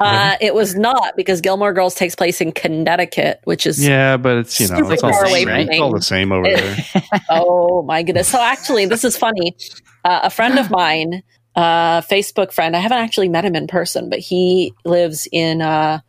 Uh, 0.00 0.36
it 0.40 0.54
was 0.54 0.74
not 0.74 1.16
because 1.16 1.40
Gilmore 1.40 1.72
Girls 1.72 1.94
takes 1.94 2.14
place 2.14 2.40
in 2.40 2.52
Connecticut, 2.52 3.40
which 3.44 3.66
is 3.66 3.84
yeah, 3.84 4.16
but 4.16 4.38
it's 4.38 4.60
you 4.60 4.68
know 4.68 4.90
it's 4.90 5.02
all, 5.02 5.10
the 5.10 5.26
same, 5.28 5.48
right? 5.48 5.68
it's 5.68 5.80
all 5.80 5.92
the 5.92 6.02
same 6.02 6.32
over 6.32 6.44
there. 6.44 6.76
oh 7.30 7.82
my 7.82 8.02
goodness! 8.02 8.28
So 8.28 8.40
actually, 8.40 8.86
this 8.86 9.04
is 9.04 9.16
funny. 9.16 9.56
Uh, 10.04 10.20
a 10.24 10.30
friend 10.30 10.58
of 10.58 10.70
mine 10.70 11.22
uh, 11.56 12.00
Facebook 12.00 12.52
friend. 12.52 12.76
I 12.76 12.80
haven't 12.80 12.98
actually 12.98 13.28
met 13.28 13.44
him 13.44 13.54
in 13.54 13.66
person, 13.66 14.10
but 14.10 14.18
he 14.18 14.74
lives 14.84 15.28
in 15.32 15.62
uh, 15.62 16.00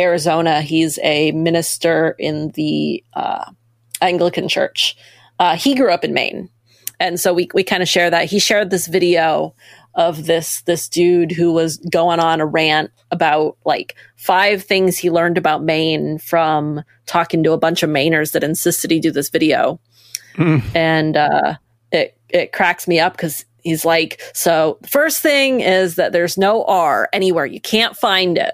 Arizona. 0.00 0.62
He's 0.62 0.98
a 1.02 1.32
minister 1.32 2.16
in 2.18 2.48
the 2.50 3.04
uh, 3.14 3.50
Anglican 4.00 4.48
Church. 4.48 4.96
Uh, 5.38 5.56
he 5.56 5.74
grew 5.74 5.90
up 5.90 6.04
in 6.04 6.14
Maine, 6.14 6.48
and 7.00 7.20
so 7.20 7.34
we 7.34 7.48
we 7.54 7.62
kind 7.62 7.82
of 7.82 7.88
share 7.88 8.10
that. 8.10 8.26
He 8.26 8.38
shared 8.38 8.70
this 8.70 8.86
video 8.86 9.54
of 9.94 10.26
this 10.26 10.62
this 10.62 10.88
dude 10.88 11.32
who 11.32 11.52
was 11.52 11.76
going 11.90 12.20
on 12.20 12.40
a 12.40 12.46
rant 12.46 12.90
about 13.10 13.56
like 13.64 13.94
five 14.16 14.62
things 14.62 14.98
he 14.98 15.10
learned 15.10 15.38
about 15.38 15.62
Maine 15.62 16.18
from 16.18 16.82
talking 17.06 17.42
to 17.44 17.52
a 17.52 17.58
bunch 17.58 17.82
of 17.82 17.90
Mainers 17.90 18.32
that 18.32 18.44
insisted 18.44 18.90
he 18.90 19.00
do 19.00 19.10
this 19.10 19.28
video, 19.28 19.80
mm. 20.34 20.62
and 20.74 21.16
uh, 21.16 21.54
it 21.92 22.16
it 22.28 22.52
cracks 22.52 22.88
me 22.88 22.98
up 22.98 23.12
because 23.16 23.44
He's 23.64 23.84
like, 23.84 24.20
so 24.34 24.76
the 24.82 24.88
first 24.88 25.22
thing 25.22 25.60
is 25.60 25.94
that 25.94 26.12
there's 26.12 26.36
no 26.36 26.64
R 26.64 27.08
anywhere. 27.14 27.46
You 27.46 27.62
can't 27.62 27.96
find 27.96 28.36
it. 28.36 28.52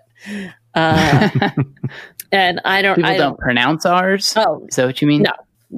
Uh, 0.73 1.29
and 2.33 2.61
I 2.65 2.81
don't. 2.81 2.95
People 2.95 3.11
I 3.11 3.17
don't, 3.17 3.31
don't, 3.31 3.41
pronounce 3.41 3.85
R's. 3.85 4.33
Oh, 4.37 4.65
is 4.69 4.77
that 4.77 4.87
what 4.87 5.03
you 5.03 5.09
mean? 5.09 5.23
No, 5.23 5.33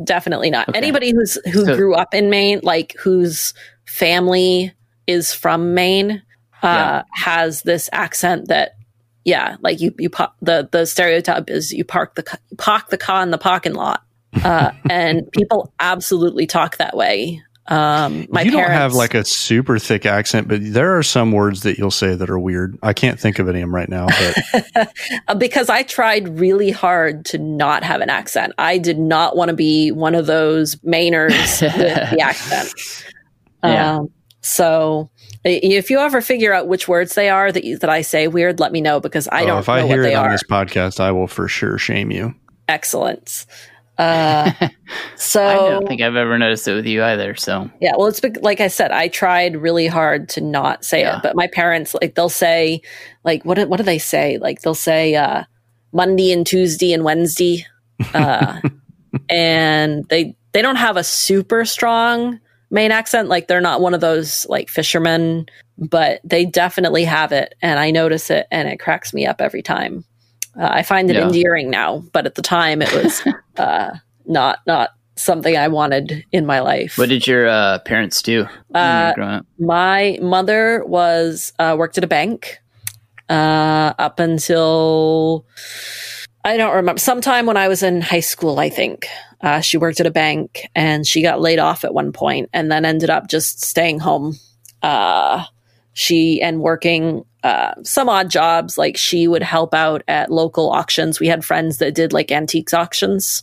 definitely 0.05 0.51
not. 0.51 0.69
Okay. 0.69 0.77
Anybody 0.77 1.13
who's 1.13 1.39
who 1.51 1.65
so, 1.65 1.75
grew 1.75 1.95
up 1.95 2.13
in 2.13 2.29
Maine, 2.29 2.61
like 2.63 2.95
whose 2.99 3.55
family 3.87 4.75
is 5.13 5.33
from 5.33 5.75
Maine, 5.75 6.23
uh, 6.63 6.67
yeah. 6.67 7.03
has 7.13 7.63
this 7.63 7.89
accent 7.93 8.49
that, 8.49 8.77
yeah, 9.25 9.57
like 9.61 9.81
you 9.81 9.95
you 9.99 10.11
pop, 10.11 10.37
the 10.43 10.69
the 10.73 10.85
stereotype 10.87 11.49
is 11.49 11.73
you 11.73 11.85
park 11.85 12.15
the 12.17 12.39
you 12.51 12.57
park 12.57 12.91
the 12.91 12.99
car 12.99 13.23
in 13.23 13.31
the 13.31 13.39
parking 13.39 13.75
lot, 13.75 14.03
uh, 14.45 14.73
and 14.91 15.31
people 15.33 15.73
absolutely 15.79 16.47
talk 16.47 16.79
that 16.79 16.97
way 16.97 17.43
um, 17.69 18.27
my 18.29 18.43
you 18.43 18.51
parents, 18.51 18.71
don't 18.71 18.71
have 18.71 18.93
like 18.95 19.15
a 19.15 19.25
super 19.25 19.79
thick 19.79 20.05
accent, 20.05 20.49
but 20.49 20.61
there 20.63 20.99
are 20.99 21.03
some 21.05 21.31
words 21.31 21.63
that 21.63 21.79
you'll 21.79 21.93
say 21.93 22.17
that 22.17 22.29
are 22.29 22.39
weird. 22.39 22.77
I 22.83 22.93
can't 22.93 23.21
think 23.21 23.39
of 23.39 23.49
any 23.49 23.61
of 23.61 23.69
them 23.69 23.75
right 23.75 23.89
now, 23.89 24.09
but 24.09 24.93
uh, 25.29 25.35
because 25.37 25.71
I 25.71 25.85
tried 25.85 26.41
really 26.41 26.73
hard 26.73 27.25
to 27.27 27.39
not 27.39 27.85
have 27.85 28.01
an 28.01 28.11
accent. 28.11 28.53
I 28.59 28.79
did 28.79 28.99
not 28.99 29.37
want 29.37 29.51
to 29.51 29.55
be 29.55 29.93
one 29.93 30.17
of 30.17 30.27
those 30.27 30.75
Mainers 30.77 31.63
with 31.63 31.77
the 31.77 32.21
accent. 32.21 32.75
Yeah. 33.63 33.99
Um, 33.99 34.11
so 34.43 35.09
if 35.45 35.91
you 35.91 35.99
ever 36.01 36.21
figure 36.21 36.53
out 36.53 36.67
which 36.67 36.89
words 36.89 37.15
they 37.15 37.29
are 37.29 37.51
that 37.51 37.65
you, 37.65 37.79
that 37.79 37.91
I 37.91 38.03
say 38.03 38.27
weird, 38.29 38.61
let 38.61 38.73
me 38.73 38.81
know 38.81 39.01
because 39.01 39.29
I 39.29 39.45
oh, 39.45 39.47
don't. 39.47 39.59
If 39.61 39.69
I 39.69 39.87
hear 39.87 40.03
it 40.03 40.15
on 40.15 40.27
are. 40.27 40.33
this 40.33 40.43
podcast, 40.43 41.01
I 41.01 41.13
will 41.13 41.29
for 41.29 41.49
sure 41.49 41.79
shame 41.79 42.11
you. 42.11 42.35
Excellent. 42.69 43.47
Uh, 43.99 44.51
so 45.17 45.47
I 45.47 45.69
don't 45.69 45.87
think 45.87 46.01
I've 46.01 46.17
ever 46.17 46.39
noticed 46.39 46.67
it 46.67 46.75
with 46.75 46.87
you 46.87 47.05
either. 47.05 47.37
So 47.37 47.71
yeah, 47.79 47.93
well, 47.97 48.07
it's 48.07 48.23
like 48.41 48.59
I 48.59 48.69
said, 48.69 48.91
I 48.91 49.09
tried 49.09 49.55
really 49.55 49.87
hard 49.87 50.31
to 50.31 50.41
not 50.41 50.83
say 50.83 51.03
yeah. 51.03 51.19
it, 51.19 51.23
but 51.23 51.37
my 51.37 51.47
parents 51.47 51.95
like 52.01 52.15
they'll 52.15 52.31
say 52.31 52.81
like 53.23 53.45
what 53.45 53.59
what 53.69 53.77
do 53.77 53.83
they 53.83 53.99
say? 53.99 54.39
Like 54.39 54.63
they'll 54.63 54.75
say 54.75 55.15
uh, 55.15 55.45
Monday 55.93 56.33
and 56.33 56.47
Tuesday 56.47 56.95
and 56.95 57.05
Wednesday, 57.05 57.67
uh, 58.15 58.61
and 59.29 60.09
they 60.09 60.37
they 60.53 60.63
don't 60.63 60.77
have 60.77 60.97
a 60.97 61.05
super 61.05 61.67
strong 61.67 62.41
Maine 62.73 62.91
accent. 62.91 63.29
Like 63.29 63.47
they're 63.47 63.61
not 63.61 63.81
one 63.81 63.95
of 63.95 64.01
those 64.01 64.47
like 64.49 64.69
fishermen, 64.69 65.47
but 65.79 66.21
they 66.25 66.45
definitely 66.45 67.05
have 67.05 67.31
it, 67.31 67.55
and 67.63 67.79
I 67.79 67.91
notice 67.93 68.31
it, 68.31 68.47
and 68.51 68.69
it 68.69 68.81
cracks 68.81 69.15
me 69.15 69.27
up 69.27 69.41
every 69.41 69.63
time. 69.63 70.05
Uh, 70.59 70.69
I 70.71 70.83
find 70.83 71.09
it 71.11 71.17
yeah. 71.17 71.27
endearing 71.27 71.71
now, 71.71 72.03
but 72.13 72.27
at 72.27 72.35
the 72.35 72.43
time 72.43 72.83
it 72.83 72.93
was 72.93 73.23
uh, 73.59 73.91
not 74.27 74.61
not 74.67 74.91
something 75.17 75.57
I 75.57 75.69
wanted 75.69 76.25
in 76.33 76.47
my 76.47 76.61
life. 76.61 76.97
What 76.97 77.11
did 77.11 77.27
your 77.27 77.47
uh, 77.47 77.79
parents 77.81 78.23
do? 78.23 78.47
Uh, 78.75 79.43
my 79.59 80.19
mother 80.23 80.83
was 80.87 81.53
uh, 81.59 81.77
worked 81.79 81.99
at 81.99 82.05
a 82.05 82.09
bank 82.09 82.59
uh, 83.29 83.93
up 83.99 84.19
until 84.19 85.47
I 86.45 86.57
don't 86.57 86.75
remember. 86.75 86.99
Sometime 86.99 87.47
when 87.47 87.57
I 87.57 87.69
was 87.69 87.83
in 87.83 88.01
high 88.01 88.21
school, 88.21 88.59
I 88.59 88.69
think 88.69 89.07
she 89.63 89.77
worked 89.77 90.01
at 90.01 90.07
a 90.07 90.11
bank, 90.11 90.69
and 90.75 91.07
she 91.07 91.23
got 91.23 91.41
laid 91.41 91.59
off 91.59 91.85
at 91.85 91.95
one 91.95 92.13
point, 92.13 92.51
and 92.53 92.71
then 92.71 92.85
ended 92.85 93.11
up 93.11 93.29
just 93.29 93.65
staying 93.65 94.01
home. 94.01 94.39
she 95.95 96.41
and 96.41 96.61
working 96.61 97.25
uh, 97.43 97.75
some 97.83 98.09
odd 98.09 98.31
jobs. 98.31 98.79
Like 98.79 98.97
she 98.97 99.29
would 99.29 99.43
help 99.43 99.75
out 99.75 100.03
at 100.09 100.31
local 100.31 100.71
auctions. 100.71 101.21
We 101.21 101.29
had 101.29 101.45
friends 101.45 101.79
that 101.79 101.95
did 101.95 102.13
like 102.13 102.31
antiques 102.31 102.75
auctions. 102.75 103.43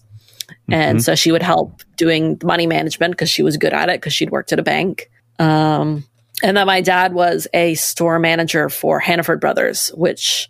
Mm-hmm. 0.50 0.74
And 0.74 1.04
so 1.04 1.16
she 1.16 1.32
would 1.32 1.44
help 1.44 1.82
doing 1.96 2.40
money 2.44 2.66
management 2.66 3.12
because 3.12 3.30
she 3.30 3.44
was 3.44 3.58
good 3.58 3.74
at 3.74 3.90
it 3.90 4.00
because 4.00 4.14
she'd 4.14 4.32
worked 4.32 4.52
at 4.52 4.60
a 4.60 4.64
bank. 4.64 5.12
Um, 5.38 6.06
and 6.42 6.58
then 6.58 6.66
my 6.66 6.82
dad 6.82 7.14
was 7.14 7.48
a 7.54 7.76
store 7.76 8.20
manager 8.20 8.70
for 8.70 9.00
Hannaford 9.00 9.42
Brothers, 9.42 9.90
which 9.90 10.50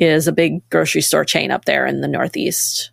is 0.00 0.26
a 0.26 0.32
big 0.32 0.68
grocery 0.70 1.02
store 1.02 1.24
chain 1.24 1.50
up 1.50 1.66
there 1.66 1.86
in 1.86 2.00
the 2.00 2.08
Northeast. 2.08 2.90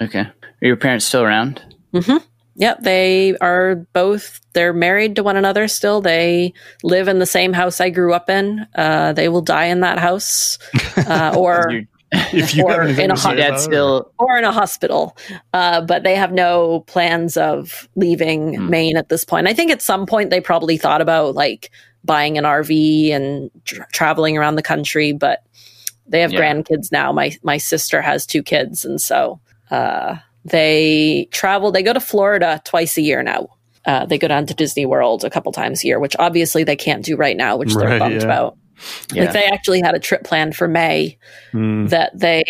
Okay. 0.00 0.20
Are 0.20 0.32
your 0.60 0.76
parents 0.76 1.06
still 1.06 1.22
around? 1.22 1.62
Mm-hmm. 1.92 2.18
Yep, 2.56 2.82
they 2.82 3.36
are 3.38 3.76
both. 3.94 4.40
They're 4.52 4.74
married 4.74 5.16
to 5.16 5.22
one 5.22 5.36
another 5.36 5.66
still. 5.66 6.02
They 6.02 6.52
live 6.82 7.08
in 7.08 7.18
the 7.18 7.26
same 7.26 7.54
house 7.54 7.80
I 7.80 7.88
grew 7.88 8.12
up 8.12 8.28
in. 8.28 8.66
Uh, 8.74 9.14
they 9.14 9.30
will 9.30 9.40
die 9.40 9.66
in 9.66 9.80
that 9.80 9.98
house, 9.98 10.58
uh, 10.98 11.34
or 11.38 11.84
if 12.12 12.54
you 12.54 12.64
or 12.64 12.82
in 12.82 13.10
a 13.10 13.18
ho- 13.18 13.56
still, 13.56 14.12
or 14.18 14.36
in 14.36 14.44
a 14.44 14.52
hospital. 14.52 15.16
Uh, 15.54 15.80
but 15.80 16.02
they 16.02 16.14
have 16.14 16.32
no 16.32 16.80
plans 16.80 17.38
of 17.38 17.88
leaving 17.96 18.56
hmm. 18.56 18.68
Maine 18.68 18.96
at 18.98 19.08
this 19.08 19.24
point. 19.24 19.46
I 19.46 19.54
think 19.54 19.70
at 19.70 19.80
some 19.80 20.04
point 20.04 20.28
they 20.28 20.40
probably 20.40 20.76
thought 20.76 21.00
about 21.00 21.34
like 21.34 21.70
buying 22.04 22.36
an 22.36 22.44
RV 22.44 23.10
and 23.10 23.50
tra- 23.64 23.86
traveling 23.92 24.36
around 24.36 24.56
the 24.56 24.62
country, 24.62 25.12
but 25.12 25.44
they 26.10 26.20
have 26.20 26.32
yeah. 26.32 26.40
grandkids 26.40 26.92
now. 26.92 27.12
My 27.12 27.32
my 27.42 27.56
sister 27.56 28.02
has 28.02 28.26
two 28.26 28.42
kids, 28.42 28.84
and 28.84 29.00
so. 29.00 29.40
Uh, 29.70 30.16
they 30.44 31.28
travel, 31.32 31.70
they 31.70 31.82
go 31.82 31.92
to 31.92 32.00
Florida 32.00 32.62
twice 32.64 32.96
a 32.96 33.02
year 33.02 33.22
now. 33.22 33.48
Uh, 33.86 34.04
they 34.06 34.18
go 34.18 34.28
down 34.28 34.46
to 34.46 34.54
Disney 34.54 34.86
World 34.86 35.24
a 35.24 35.30
couple 35.30 35.52
times 35.52 35.82
a 35.82 35.86
year, 35.86 35.98
which 35.98 36.16
obviously 36.18 36.64
they 36.64 36.76
can't 36.76 37.04
do 37.04 37.16
right 37.16 37.36
now, 37.36 37.56
which 37.56 37.74
they're 37.74 37.98
bummed 37.98 38.20
yeah. 38.20 38.24
about. 38.24 38.56
Yeah. 39.12 39.24
Like 39.24 39.32
they 39.32 39.44
actually 39.44 39.80
had 39.80 39.94
a 39.94 39.98
trip 39.98 40.24
planned 40.24 40.56
for 40.56 40.68
May 40.68 41.18
mm. 41.52 41.88
that 41.90 42.18
they 42.18 42.44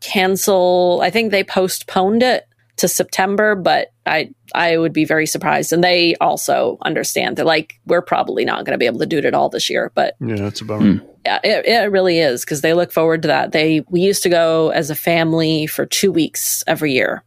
cancel. 0.00 1.00
I 1.02 1.10
think 1.10 1.30
they 1.30 1.44
postponed 1.44 2.22
it 2.22 2.48
to 2.78 2.88
September, 2.88 3.54
but 3.54 3.92
I 4.06 4.30
I 4.54 4.78
would 4.78 4.92
be 4.92 5.04
very 5.04 5.26
surprised. 5.26 5.72
And 5.72 5.84
they 5.84 6.14
also 6.16 6.78
understand. 6.82 7.36
They're 7.36 7.44
like, 7.44 7.78
we're 7.86 8.02
probably 8.02 8.44
not 8.44 8.64
going 8.64 8.72
to 8.72 8.78
be 8.78 8.86
able 8.86 9.00
to 9.00 9.06
do 9.06 9.18
it 9.18 9.24
at 9.24 9.34
all 9.34 9.48
this 9.48 9.68
year. 9.68 9.92
But 9.94 10.14
yeah, 10.20 10.36
that's 10.36 10.60
a 10.60 10.64
bummer. 10.64 10.94
Mm. 10.94 11.08
Yeah, 11.26 11.40
it, 11.44 11.66
it 11.66 11.92
really 11.92 12.20
is 12.20 12.44
because 12.44 12.62
they 12.62 12.74
look 12.74 12.92
forward 12.92 13.22
to 13.22 13.28
that. 13.28 13.52
They 13.52 13.84
we 13.88 14.00
used 14.00 14.22
to 14.22 14.28
go 14.28 14.70
as 14.70 14.90
a 14.90 14.94
family 14.94 15.66
for 15.66 15.84
two 15.84 16.10
weeks 16.10 16.64
every 16.66 16.92
year, 16.92 17.22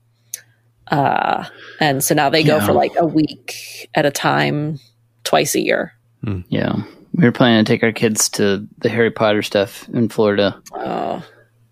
uh, 0.87 1.45
and 1.79 2.03
so 2.03 2.15
now 2.15 2.29
they 2.29 2.41
yeah. 2.41 2.59
go 2.59 2.65
for 2.65 2.73
like 2.73 2.93
a 2.97 3.05
week 3.05 3.89
at 3.93 4.05
a 4.05 4.11
time, 4.11 4.79
twice 5.23 5.55
a 5.55 5.61
year. 5.61 5.93
Mm. 6.25 6.45
Yeah, 6.49 6.83
we 7.13 7.25
were 7.25 7.31
planning 7.31 7.63
to 7.63 7.71
take 7.71 7.83
our 7.83 7.91
kids 7.91 8.29
to 8.29 8.67
the 8.79 8.89
Harry 8.89 9.11
Potter 9.11 9.41
stuff 9.41 9.87
in 9.89 10.09
Florida. 10.09 10.61
Oh. 10.73 11.23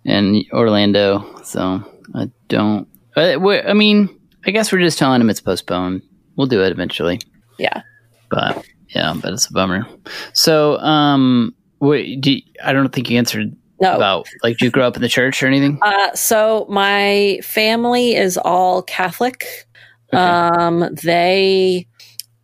And 0.05 0.43
Orlando. 0.53 1.41
So 1.43 1.83
I 2.15 2.29
don't. 2.47 2.87
I, 3.19 3.69
I 3.69 3.73
mean, 3.73 4.09
I 4.45 4.51
guess 4.51 4.71
we're 4.71 4.79
just 4.79 4.97
telling 4.97 5.21
him 5.21 5.29
it's 5.29 5.41
postponed. 5.41 6.01
We'll 6.35 6.47
do 6.47 6.63
it 6.63 6.71
eventually. 6.71 7.19
Yeah. 7.57 7.81
But 8.29 8.65
yeah, 8.89 9.13
but 9.21 9.33
it's 9.33 9.47
a 9.47 9.53
bummer. 9.53 9.87
So, 10.33 10.77
um, 10.79 11.53
wait, 11.79 12.25
you, 12.25 12.41
I 12.63 12.73
don't 12.73 12.89
think 12.89 13.09
you 13.09 13.17
answered 13.17 13.55
no. 13.81 13.95
about 13.95 14.27
like 14.43 14.57
do 14.57 14.65
you 14.65 14.71
grow 14.71 14.87
up 14.87 14.95
in 14.95 15.01
the 15.01 15.09
church 15.09 15.41
or 15.43 15.47
anything? 15.47 15.79
Uh, 15.81 16.13
so 16.13 16.65
my 16.69 17.39
family 17.43 18.15
is 18.15 18.37
all 18.37 18.81
Catholic. 18.83 19.67
Okay. 20.13 20.17
Um, 20.17 20.95
they 21.03 21.87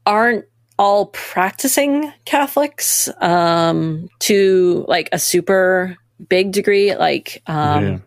aren't 0.05 0.45
all 0.77 1.07
practicing 1.07 2.11
Catholics 2.25 3.09
um, 3.21 4.09
to 4.19 4.85
like 4.87 5.09
a 5.11 5.19
super 5.19 5.97
big 6.29 6.51
degree. 6.51 6.95
Like 6.95 7.41
um, 7.47 7.83
yeah. 7.83 7.99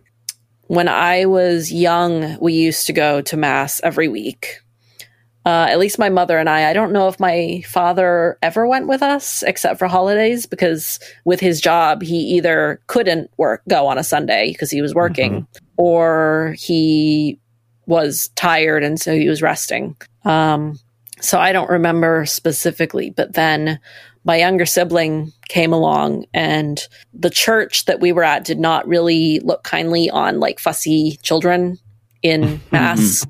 When 0.68 0.88
I 0.88 1.24
was 1.24 1.72
young, 1.72 2.38
we 2.40 2.52
used 2.52 2.86
to 2.86 2.92
go 2.92 3.20
to 3.22 3.36
mass 3.36 3.80
every 3.82 4.08
week. 4.08 4.60
Uh, 5.46 5.66
at 5.70 5.78
least 5.78 5.98
my 5.98 6.10
mother 6.10 6.36
and 6.36 6.48
I. 6.48 6.68
I 6.68 6.74
don't 6.74 6.92
know 6.92 7.08
if 7.08 7.18
my 7.18 7.62
father 7.66 8.36
ever 8.42 8.66
went 8.66 8.86
with 8.86 9.02
us 9.02 9.42
except 9.42 9.78
for 9.78 9.88
holidays 9.88 10.44
because 10.44 11.00
with 11.24 11.40
his 11.40 11.58
job, 11.60 12.02
he 12.02 12.18
either 12.36 12.82
couldn't 12.86 13.30
work, 13.38 13.62
go 13.66 13.86
on 13.86 13.96
a 13.96 14.04
Sunday 14.04 14.52
because 14.52 14.70
he 14.70 14.82
was 14.82 14.94
working, 14.94 15.42
mm-hmm. 15.42 15.64
or 15.78 16.54
he 16.58 17.40
was 17.86 18.28
tired 18.36 18.84
and 18.84 19.00
so 19.00 19.14
he 19.14 19.26
was 19.26 19.40
resting. 19.40 19.96
Um, 20.26 20.78
so 21.20 21.38
I 21.38 21.52
don't 21.52 21.70
remember 21.70 22.26
specifically, 22.26 23.08
but 23.08 23.32
then 23.32 23.80
my 24.24 24.36
younger 24.36 24.66
sibling 24.66 25.32
came 25.48 25.72
along 25.72 26.26
and 26.34 26.80
the 27.14 27.30
church 27.30 27.84
that 27.86 28.00
we 28.00 28.12
were 28.12 28.24
at 28.24 28.44
did 28.44 28.58
not 28.58 28.86
really 28.86 29.40
look 29.40 29.62
kindly 29.62 30.10
on 30.10 30.40
like 30.40 30.58
fussy 30.58 31.18
children 31.22 31.78
in 32.22 32.60
mass. 32.72 33.26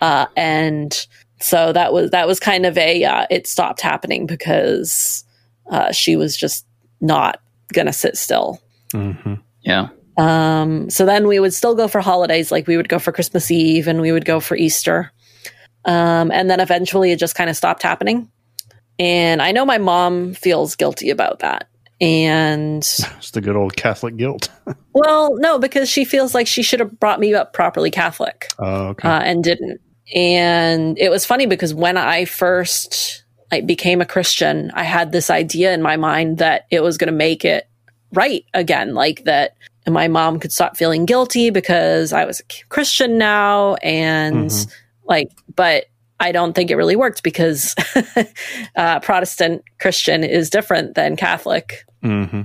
uh, 0.00 0.26
and 0.36 1.06
so 1.40 1.72
that 1.72 1.92
was, 1.92 2.10
that 2.10 2.26
was 2.26 2.40
kind 2.40 2.66
of 2.66 2.76
a, 2.78 3.04
uh, 3.04 3.26
it 3.30 3.46
stopped 3.46 3.80
happening 3.80 4.26
because, 4.26 5.24
uh, 5.70 5.92
she 5.92 6.16
was 6.16 6.36
just 6.36 6.66
not 7.00 7.40
gonna 7.72 7.92
sit 7.92 8.16
still. 8.16 8.60
Mm-hmm. 8.94 9.34
Yeah. 9.62 9.88
Um, 10.16 10.90
so 10.90 11.06
then 11.06 11.28
we 11.28 11.38
would 11.38 11.54
still 11.54 11.74
go 11.74 11.86
for 11.86 12.00
holidays, 12.00 12.50
like 12.50 12.66
we 12.66 12.76
would 12.76 12.88
go 12.88 12.98
for 12.98 13.12
Christmas 13.12 13.50
Eve 13.50 13.86
and 13.86 14.00
we 14.00 14.10
would 14.12 14.24
go 14.24 14.40
for 14.40 14.56
Easter. 14.56 15.12
Um, 15.84 16.30
and 16.32 16.50
then 16.50 16.60
eventually 16.60 17.12
it 17.12 17.18
just 17.18 17.34
kind 17.34 17.48
of 17.48 17.56
stopped 17.56 17.82
happening. 17.82 18.30
And 18.98 19.40
I 19.40 19.52
know 19.52 19.64
my 19.64 19.78
mom 19.78 20.34
feels 20.34 20.74
guilty 20.76 21.10
about 21.10 21.40
that. 21.40 21.68
And 22.00 22.78
it's 22.82 23.30
the 23.32 23.40
good 23.40 23.56
old 23.56 23.76
Catholic 23.76 24.16
guilt. 24.16 24.50
well, 24.92 25.36
no, 25.36 25.58
because 25.58 25.88
she 25.88 26.04
feels 26.04 26.34
like 26.34 26.46
she 26.46 26.62
should 26.62 26.80
have 26.80 26.98
brought 26.98 27.20
me 27.20 27.34
up 27.34 27.52
properly 27.52 27.90
Catholic 27.90 28.48
oh, 28.58 28.88
okay. 28.88 29.08
uh, 29.08 29.20
and 29.20 29.42
didn't. 29.42 29.80
And 30.14 30.98
it 30.98 31.10
was 31.10 31.26
funny 31.26 31.46
because 31.46 31.74
when 31.74 31.96
I 31.96 32.24
first 32.24 33.24
like 33.50 33.66
became 33.66 34.00
a 34.00 34.06
Christian, 34.06 34.70
I 34.74 34.84
had 34.84 35.12
this 35.12 35.30
idea 35.30 35.72
in 35.72 35.82
my 35.82 35.96
mind 35.96 36.38
that 36.38 36.66
it 36.70 36.82
was 36.82 36.98
going 36.98 37.12
to 37.12 37.16
make 37.16 37.44
it 37.44 37.68
right 38.12 38.44
again, 38.54 38.94
like 38.94 39.24
that 39.24 39.54
my 39.86 40.08
mom 40.08 40.38
could 40.38 40.52
stop 40.52 40.76
feeling 40.76 41.06
guilty 41.06 41.50
because 41.50 42.12
I 42.12 42.24
was 42.24 42.40
a 42.40 42.44
Christian 42.68 43.18
now 43.18 43.74
and 43.76 44.50
mm-hmm. 44.50 44.70
like 45.04 45.30
but 45.54 45.86
I 46.20 46.32
don't 46.32 46.52
think 46.52 46.70
it 46.70 46.76
really 46.76 46.96
worked 46.96 47.22
because 47.22 47.74
uh, 48.76 49.00
Protestant 49.00 49.62
Christian 49.78 50.24
is 50.24 50.50
different 50.50 50.94
than 50.94 51.16
Catholic. 51.16 51.84
Mm-hmm. 52.02 52.42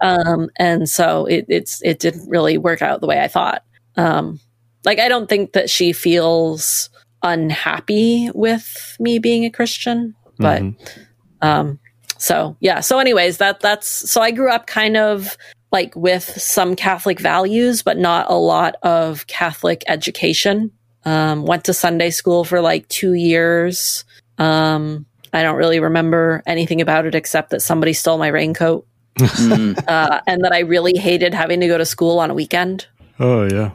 Um, 0.00 0.48
and 0.56 0.88
so 0.88 1.26
it, 1.26 1.44
it's 1.48 1.82
it 1.82 1.98
didn't 1.98 2.28
really 2.28 2.56
work 2.56 2.80
out 2.80 3.00
the 3.00 3.06
way 3.06 3.20
I 3.20 3.28
thought. 3.28 3.62
Um, 3.96 4.40
like 4.84 4.98
I 4.98 5.08
don't 5.08 5.28
think 5.28 5.52
that 5.52 5.68
she 5.68 5.92
feels 5.92 6.88
unhappy 7.22 8.30
with 8.34 8.96
me 8.98 9.18
being 9.18 9.44
a 9.44 9.50
Christian, 9.50 10.14
but 10.38 10.62
mm-hmm. 10.62 11.46
um, 11.46 11.78
so 12.16 12.56
yeah. 12.60 12.80
So 12.80 12.98
anyways, 12.98 13.38
that 13.38 13.60
that's 13.60 13.88
so 14.10 14.22
I 14.22 14.30
grew 14.30 14.50
up 14.50 14.66
kind 14.66 14.96
of 14.96 15.36
like 15.72 15.94
with 15.94 16.24
some 16.24 16.74
Catholic 16.74 17.20
values, 17.20 17.82
but 17.82 17.98
not 17.98 18.26
a 18.30 18.34
lot 18.34 18.76
of 18.82 19.26
Catholic 19.26 19.84
education. 19.86 20.70
Um, 21.04 21.44
went 21.44 21.64
to 21.64 21.72
Sunday 21.72 22.10
school 22.10 22.44
for 22.44 22.60
like 22.60 22.86
two 22.88 23.14
years. 23.14 24.04
Um, 24.38 25.06
I 25.32 25.42
don't 25.42 25.56
really 25.56 25.80
remember 25.80 26.42
anything 26.46 26.80
about 26.80 27.06
it 27.06 27.14
except 27.14 27.50
that 27.50 27.60
somebody 27.60 27.92
stole 27.92 28.18
my 28.18 28.28
raincoat. 28.28 28.86
mm. 29.16 29.82
uh, 29.88 30.20
and 30.26 30.44
that 30.44 30.52
I 30.52 30.60
really 30.60 30.98
hated 30.98 31.34
having 31.34 31.60
to 31.60 31.68
go 31.68 31.78
to 31.78 31.86
school 31.86 32.18
on 32.18 32.30
a 32.30 32.34
weekend. 32.34 32.86
Oh, 33.18 33.44
yeah. 33.44 33.72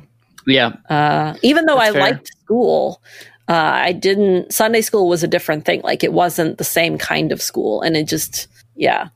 Yeah. 0.48 0.74
Uh, 0.90 1.36
even 1.42 1.66
though 1.66 1.78
That's 1.78 1.90
I 1.90 1.94
fair. 1.94 2.02
liked 2.02 2.28
school, 2.44 3.02
uh, 3.48 3.54
I 3.54 3.92
didn't. 3.94 4.52
Sunday 4.54 4.82
school 4.82 5.08
was 5.08 5.24
a 5.24 5.28
different 5.28 5.66
thing. 5.66 5.82
Like 5.82 6.04
it 6.04 6.14
wasn't 6.14 6.58
the 6.58 6.64
same 6.64 6.98
kind 6.98 7.32
of 7.32 7.42
school. 7.42 7.82
And 7.82 7.96
it 7.96 8.08
just, 8.08 8.48
yeah. 8.76 9.10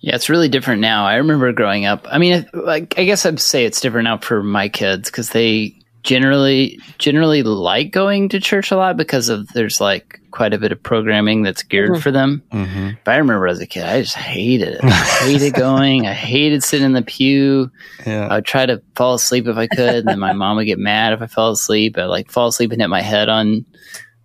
Yeah, 0.00 0.14
it's 0.14 0.28
really 0.28 0.48
different 0.48 0.80
now. 0.80 1.06
I 1.06 1.16
remember 1.16 1.52
growing 1.52 1.84
up. 1.84 2.06
I 2.10 2.18
mean, 2.18 2.46
I, 2.54 2.86
I 2.96 3.04
guess 3.04 3.26
I'd 3.26 3.40
say 3.40 3.64
it's 3.64 3.80
different 3.80 4.04
now 4.04 4.18
for 4.18 4.42
my 4.42 4.68
kids 4.68 5.10
because 5.10 5.30
they 5.30 5.77
generally 6.08 6.80
generally 6.96 7.42
like 7.42 7.90
going 7.90 8.30
to 8.30 8.40
church 8.40 8.70
a 8.70 8.76
lot 8.76 8.96
because 8.96 9.28
of 9.28 9.46
there's 9.48 9.78
like 9.78 10.22
quite 10.30 10.54
a 10.54 10.58
bit 10.58 10.72
of 10.72 10.82
programming 10.82 11.42
that's 11.42 11.62
geared 11.62 11.90
mm-hmm. 11.90 12.00
for 12.00 12.10
them. 12.10 12.42
Mm-hmm. 12.50 12.90
But 13.04 13.14
I 13.14 13.18
remember 13.18 13.46
as 13.46 13.60
a 13.60 13.66
kid, 13.66 13.82
I 13.82 14.00
just 14.00 14.16
hated 14.16 14.68
it. 14.68 14.80
I 14.84 14.88
hated 15.26 15.52
going. 15.52 16.06
I 16.06 16.14
hated 16.14 16.64
sitting 16.64 16.86
in 16.86 16.92
the 16.94 17.02
pew. 17.02 17.70
Yeah. 18.06 18.26
I'd 18.30 18.46
try 18.46 18.64
to 18.64 18.82
fall 18.96 19.14
asleep 19.14 19.46
if 19.48 19.58
I 19.58 19.66
could, 19.66 19.96
and 19.96 20.08
then 20.08 20.18
my 20.18 20.32
mom 20.32 20.56
would 20.56 20.64
get 20.64 20.78
mad 20.78 21.12
if 21.12 21.20
I 21.20 21.26
fell 21.26 21.50
asleep. 21.50 21.98
I'd 21.98 22.06
like 22.06 22.30
fall 22.30 22.48
asleep 22.48 22.72
and 22.72 22.80
hit 22.80 22.88
my 22.88 23.02
head 23.02 23.28
on 23.28 23.66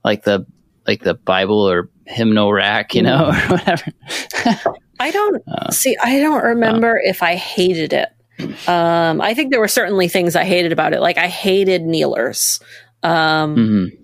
like 0.05 0.23
the 0.23 0.45
like 0.88 1.01
the 1.01 1.15
Bible 1.15 1.69
or 1.69 1.89
hymnal 2.05 2.53
rack, 2.53 2.95
you 2.95 3.01
know, 3.01 3.27
or 3.49 3.57
whatever. 3.57 3.91
I 5.01 5.11
don't 5.11 5.43
uh, 5.49 5.69
see. 5.71 5.97
I 6.01 6.19
don't 6.19 6.45
remember 6.45 6.95
uh, 6.95 7.09
if 7.09 7.21
I 7.21 7.36
hated 7.36 7.91
it. 7.91 8.07
Um, 8.67 9.21
I 9.21 9.33
think 9.33 9.51
there 9.51 9.59
were 9.59 9.67
certainly 9.67 10.07
things 10.07 10.35
I 10.35 10.43
hated 10.43 10.71
about 10.71 10.93
it. 10.93 11.01
Like 11.01 11.17
I 11.17 11.27
hated 11.27 11.83
kneelers. 11.83 12.59
Um, 13.03 13.55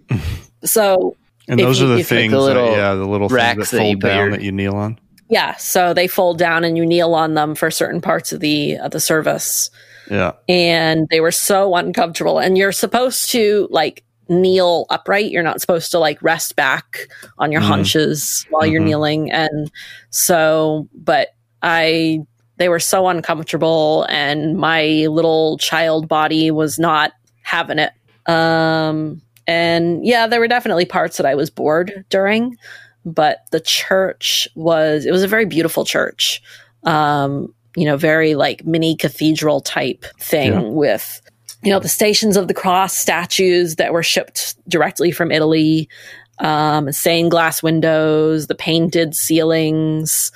mm-hmm. 0.09 0.17
So, 0.63 1.15
and 1.47 1.59
those 1.59 1.79
you, 1.79 1.85
are 1.85 1.95
the 1.95 2.03
things, 2.03 2.31
the 2.31 2.53
that, 2.53 2.71
yeah, 2.71 2.93
the 2.93 3.05
little 3.05 3.29
things 3.29 3.71
that 3.71 3.77
fold 3.77 4.01
that 4.01 4.07
down 4.07 4.17
your, 4.17 4.31
that 4.31 4.41
you 4.41 4.51
kneel 4.51 4.75
on. 4.75 4.99
Yeah, 5.29 5.55
so 5.57 5.93
they 5.93 6.07
fold 6.07 6.37
down 6.37 6.63
and 6.63 6.77
you 6.77 6.85
kneel 6.85 7.13
on 7.13 7.35
them 7.35 7.55
for 7.55 7.71
certain 7.71 8.01
parts 8.01 8.33
of 8.33 8.39
the 8.39 8.77
of 8.77 8.91
the 8.91 8.99
service. 8.99 9.69
Yeah, 10.09 10.33
and 10.47 11.07
they 11.09 11.21
were 11.21 11.31
so 11.31 11.75
uncomfortable. 11.75 12.39
And 12.39 12.57
you're 12.57 12.71
supposed 12.71 13.29
to 13.31 13.67
like 13.71 14.03
kneel 14.27 14.85
upright. 14.89 15.31
You're 15.31 15.43
not 15.43 15.61
supposed 15.61 15.91
to 15.91 15.99
like 15.99 16.21
rest 16.21 16.55
back 16.55 17.07
on 17.37 17.51
your 17.51 17.61
mm-hmm. 17.61 17.71
hunches 17.71 18.45
while 18.49 18.63
mm-hmm. 18.63 18.71
you're 18.71 18.81
kneeling. 18.81 19.31
And 19.31 19.71
so, 20.09 20.87
but 20.93 21.29
I 21.61 22.19
they 22.59 22.69
were 22.69 22.79
so 22.79 23.07
uncomfortable 23.07 24.05
and 24.09 24.57
my 24.57 25.07
little 25.09 25.57
child 25.57 26.07
body 26.07 26.51
was 26.51 26.77
not 26.77 27.13
having 27.41 27.79
it. 27.79 27.93
Um, 28.27 29.21
and 29.47 30.05
yeah, 30.05 30.27
there 30.27 30.39
were 30.39 30.47
definitely 30.47 30.85
parts 30.85 31.17
that 31.17 31.25
I 31.25 31.33
was 31.35 31.49
bored 31.49 32.05
during, 32.09 32.57
but 33.05 33.39
the 33.51 33.61
church 33.61 34.47
was, 34.55 35.05
it 35.05 35.11
was 35.11 35.23
a 35.23 35.27
very 35.27 35.45
beautiful 35.45 35.85
church. 35.85 36.43
Um, 36.83 37.53
you 37.75 37.85
know, 37.85 37.97
very 37.97 38.35
like 38.35 38.65
mini 38.65 38.95
cathedral 38.95 39.61
type 39.61 40.05
thing 40.19 40.53
yeah. 40.53 40.61
with, 40.61 41.21
you 41.63 41.71
know, 41.71 41.79
the 41.79 41.89
stations 41.89 42.35
of 42.35 42.47
the 42.47 42.53
cross 42.53 42.93
statues 42.95 43.77
that 43.77 43.93
were 43.93 44.03
shipped 44.03 44.55
directly 44.69 45.11
from 45.11 45.31
Italy, 45.31 45.87
um, 46.39 46.91
stained 46.91 47.31
glass 47.31 47.63
windows, 47.63 48.47
the 48.47 48.55
painted 48.55 49.15
ceilings, 49.15 50.31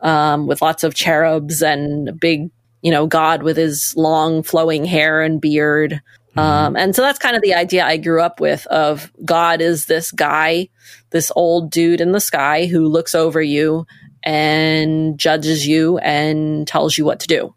um, 0.00 0.46
with 0.46 0.62
lots 0.62 0.84
of 0.84 0.94
cherubs 0.94 1.62
and 1.62 2.18
big, 2.18 2.50
you 2.82 2.90
know, 2.90 3.06
God 3.06 3.42
with 3.42 3.56
his 3.56 3.94
long 3.96 4.42
flowing 4.42 4.84
hair 4.84 5.22
and 5.22 5.40
beard. 5.40 6.00
Mm-hmm. 6.30 6.38
Um, 6.38 6.76
and 6.76 6.94
so 6.94 7.02
that's 7.02 7.18
kind 7.18 7.36
of 7.36 7.42
the 7.42 7.54
idea 7.54 7.84
I 7.84 7.96
grew 7.96 8.22
up 8.22 8.40
with 8.40 8.66
of 8.66 9.12
God 9.24 9.60
is 9.60 9.86
this 9.86 10.10
guy, 10.12 10.68
this 11.10 11.32
old 11.34 11.70
dude 11.70 12.00
in 12.00 12.12
the 12.12 12.20
sky 12.20 12.66
who 12.66 12.86
looks 12.86 13.14
over 13.14 13.42
you 13.42 13.86
and 14.22 15.18
judges 15.18 15.66
you 15.66 15.98
and 15.98 16.66
tells 16.66 16.98
you 16.98 17.04
what 17.04 17.20
to 17.20 17.26
do 17.26 17.54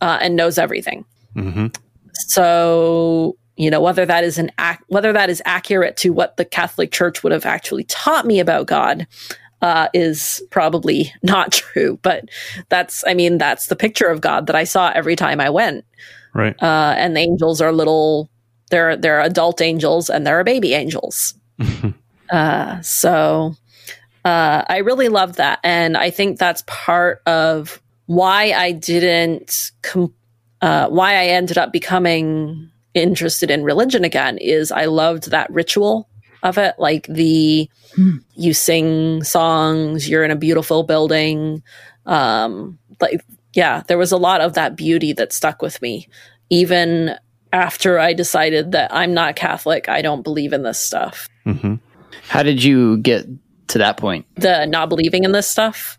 uh, 0.00 0.18
and 0.20 0.36
knows 0.36 0.58
everything. 0.58 1.04
Mm-hmm. 1.34 1.68
So, 2.12 3.36
you 3.56 3.70
know 3.70 3.80
whether 3.82 4.06
that 4.06 4.24
is 4.24 4.38
an 4.38 4.50
ac- 4.58 4.82
whether 4.88 5.12
that 5.12 5.28
is 5.28 5.42
accurate 5.44 5.98
to 5.98 6.14
what 6.14 6.38
the 6.38 6.46
Catholic 6.46 6.92
Church 6.92 7.22
would 7.22 7.32
have 7.32 7.44
actually 7.44 7.84
taught 7.84 8.24
me 8.24 8.40
about 8.40 8.66
God 8.66 9.06
uh, 9.62 9.88
is 9.94 10.42
probably 10.50 11.12
not 11.22 11.52
true. 11.52 11.98
But 12.02 12.28
that's 12.68 13.04
I 13.06 13.14
mean 13.14 13.38
that's 13.38 13.66
the 13.66 13.76
picture 13.76 14.06
of 14.06 14.20
God 14.20 14.46
that 14.46 14.56
I 14.56 14.64
saw 14.64 14.90
every 14.94 15.16
time 15.16 15.40
I 15.40 15.50
went. 15.50 15.84
Right. 16.34 16.60
Uh, 16.62 16.94
and 16.96 17.16
the 17.16 17.20
angels 17.20 17.60
are 17.60 17.72
little. 17.72 18.30
They're 18.70 18.96
they're 18.96 19.20
adult 19.20 19.60
angels 19.60 20.10
and 20.10 20.26
there 20.26 20.38
are 20.38 20.44
baby 20.44 20.74
angels. 20.74 21.34
uh, 22.30 22.80
so 22.82 23.54
uh, 24.24 24.62
I 24.68 24.78
really 24.78 25.08
love 25.08 25.36
that, 25.36 25.60
and 25.64 25.96
I 25.96 26.10
think 26.10 26.38
that's 26.38 26.62
part 26.66 27.22
of 27.26 27.80
why 28.06 28.52
I 28.52 28.72
didn't. 28.72 29.72
Com- 29.82 30.14
uh, 30.62 30.88
why 30.88 31.14
I 31.14 31.26
ended 31.28 31.56
up 31.56 31.72
becoming 31.72 32.70
interested 32.92 33.50
in 33.50 33.64
religion 33.64 34.04
again 34.04 34.36
is 34.36 34.70
I 34.70 34.84
loved 34.84 35.30
that 35.30 35.50
ritual 35.50 36.09
of 36.42 36.58
it, 36.58 36.74
like 36.78 37.06
the 37.06 37.68
hmm. 37.94 38.18
you 38.34 38.54
sing 38.54 39.22
songs, 39.22 40.08
you're 40.08 40.24
in 40.24 40.30
a 40.30 40.36
beautiful 40.36 40.82
building, 40.82 41.62
um, 42.06 42.78
like 43.00 43.24
yeah, 43.52 43.82
there 43.88 43.98
was 43.98 44.12
a 44.12 44.16
lot 44.16 44.40
of 44.40 44.54
that 44.54 44.76
beauty 44.76 45.12
that 45.14 45.32
stuck 45.32 45.62
with 45.62 45.80
me, 45.82 46.08
even 46.50 47.16
after 47.52 47.98
I 47.98 48.12
decided 48.12 48.72
that 48.72 48.92
I'm 48.94 49.12
not 49.12 49.36
Catholic, 49.36 49.88
I 49.88 50.02
don't 50.02 50.22
believe 50.22 50.52
in 50.52 50.62
this 50.62 50.78
stuff. 50.78 51.28
Mm-hmm. 51.46 51.76
How 52.28 52.42
did 52.42 52.62
you 52.62 52.98
get 52.98 53.26
to 53.68 53.78
that 53.78 53.96
point? 53.96 54.26
The 54.36 54.66
not 54.66 54.88
believing 54.88 55.24
in 55.24 55.32
this 55.32 55.48
stuff? 55.48 55.98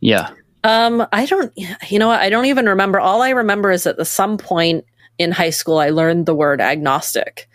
Yeah. 0.00 0.30
Um, 0.64 1.06
I 1.12 1.26
don't, 1.26 1.52
you 1.88 1.98
know? 1.98 2.10
I 2.10 2.28
don't 2.28 2.46
even 2.46 2.66
remember. 2.66 2.98
All 2.98 3.22
I 3.22 3.30
remember 3.30 3.70
is 3.70 3.84
that 3.84 3.98
at 3.98 4.06
some 4.06 4.38
point 4.38 4.84
in 5.18 5.32
high 5.32 5.50
school, 5.50 5.78
I 5.78 5.90
learned 5.90 6.26
the 6.26 6.34
word 6.34 6.60
agnostic 6.60 7.48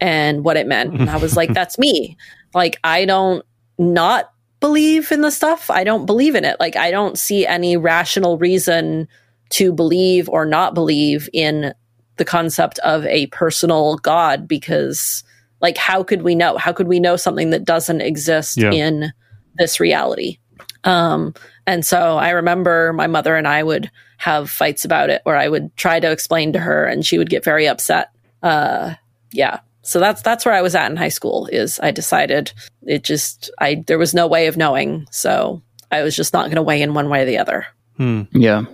and 0.00 0.44
what 0.44 0.56
it 0.56 0.66
meant. 0.66 0.94
And 0.94 1.10
I 1.10 1.16
was 1.16 1.36
like, 1.36 1.52
that's 1.52 1.78
me. 1.78 2.16
Like, 2.54 2.78
I 2.84 3.04
don't 3.04 3.44
not 3.78 4.32
believe 4.60 5.12
in 5.12 5.20
the 5.20 5.30
stuff. 5.30 5.70
I 5.70 5.84
don't 5.84 6.06
believe 6.06 6.34
in 6.34 6.44
it. 6.44 6.56
Like, 6.60 6.76
I 6.76 6.90
don't 6.90 7.18
see 7.18 7.46
any 7.46 7.76
rational 7.76 8.38
reason 8.38 9.08
to 9.50 9.72
believe 9.72 10.28
or 10.28 10.44
not 10.44 10.74
believe 10.74 11.28
in 11.32 11.72
the 12.16 12.24
concept 12.24 12.78
of 12.80 13.06
a 13.06 13.26
personal 13.26 13.96
God 13.98 14.48
because, 14.48 15.22
like, 15.60 15.76
how 15.76 16.02
could 16.02 16.22
we 16.22 16.34
know? 16.34 16.58
How 16.58 16.72
could 16.72 16.88
we 16.88 17.00
know 17.00 17.16
something 17.16 17.50
that 17.50 17.64
doesn't 17.64 18.00
exist 18.00 18.58
yeah. 18.58 18.72
in 18.72 19.12
this 19.56 19.80
reality? 19.80 20.38
Um, 20.84 21.34
and 21.66 21.84
so 21.84 22.18
I 22.18 22.30
remember 22.30 22.92
my 22.92 23.06
mother 23.06 23.36
and 23.36 23.46
I 23.46 23.62
would 23.62 23.90
have 24.16 24.50
fights 24.50 24.84
about 24.84 25.10
it 25.10 25.20
where 25.24 25.36
I 25.36 25.48
would 25.48 25.74
try 25.76 26.00
to 26.00 26.10
explain 26.10 26.52
to 26.52 26.58
her 26.58 26.84
and 26.84 27.06
she 27.06 27.18
would 27.18 27.30
get 27.30 27.44
very 27.44 27.68
upset. 27.68 28.10
Uh, 28.42 28.94
yeah. 29.32 29.60
So 29.88 30.00
that's 30.00 30.20
that's 30.20 30.44
where 30.44 30.54
I 30.54 30.60
was 30.60 30.74
at 30.74 30.90
in 30.90 30.98
high 30.98 31.08
school 31.08 31.46
is 31.46 31.80
I 31.80 31.92
decided 31.92 32.52
it 32.82 33.04
just 33.04 33.50
I 33.58 33.82
there 33.86 33.96
was 33.96 34.12
no 34.12 34.26
way 34.26 34.46
of 34.46 34.58
knowing. 34.58 35.06
So 35.10 35.62
I 35.90 36.02
was 36.02 36.14
just 36.14 36.34
not 36.34 36.44
going 36.44 36.56
to 36.56 36.62
weigh 36.62 36.82
in 36.82 36.92
one 36.92 37.08
way 37.08 37.22
or 37.22 37.24
the 37.24 37.38
other. 37.38 37.66
Hmm. 37.96 38.24
Yeah. 38.32 38.66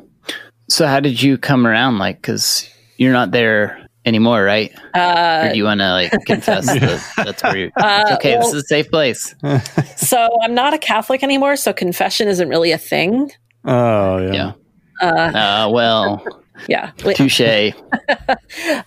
So 0.68 0.88
how 0.88 0.98
did 0.98 1.22
you 1.22 1.38
come 1.38 1.68
around 1.68 1.98
like 1.98 2.20
cuz 2.20 2.68
you're 2.96 3.12
not 3.12 3.30
there 3.30 3.86
anymore, 4.04 4.42
right? 4.42 4.72
Uh, 4.92 5.44
or 5.44 5.52
do 5.52 5.56
you 5.56 5.62
want 5.62 5.80
to 5.82 5.92
like 5.92 6.10
confess 6.26 6.66
that 6.66 7.14
that's 7.24 7.44
where 7.44 7.58
you're? 7.58 7.70
Uh, 7.76 8.14
okay, 8.14 8.36
well, 8.36 8.50
this 8.50 8.54
is 8.54 8.64
a 8.64 8.66
safe 8.66 8.90
place. 8.90 9.36
so 9.96 10.28
I'm 10.42 10.54
not 10.54 10.74
a 10.74 10.78
Catholic 10.78 11.22
anymore, 11.22 11.54
so 11.54 11.72
confession 11.72 12.26
isn't 12.26 12.48
really 12.48 12.72
a 12.72 12.78
thing. 12.78 13.30
Oh 13.64 14.18
yeah. 14.18 14.32
Yeah. 14.32 14.52
Uh, 15.00 15.38
uh 15.38 15.70
well. 15.70 16.26
Yeah. 16.68 16.92
Touche. 16.96 17.74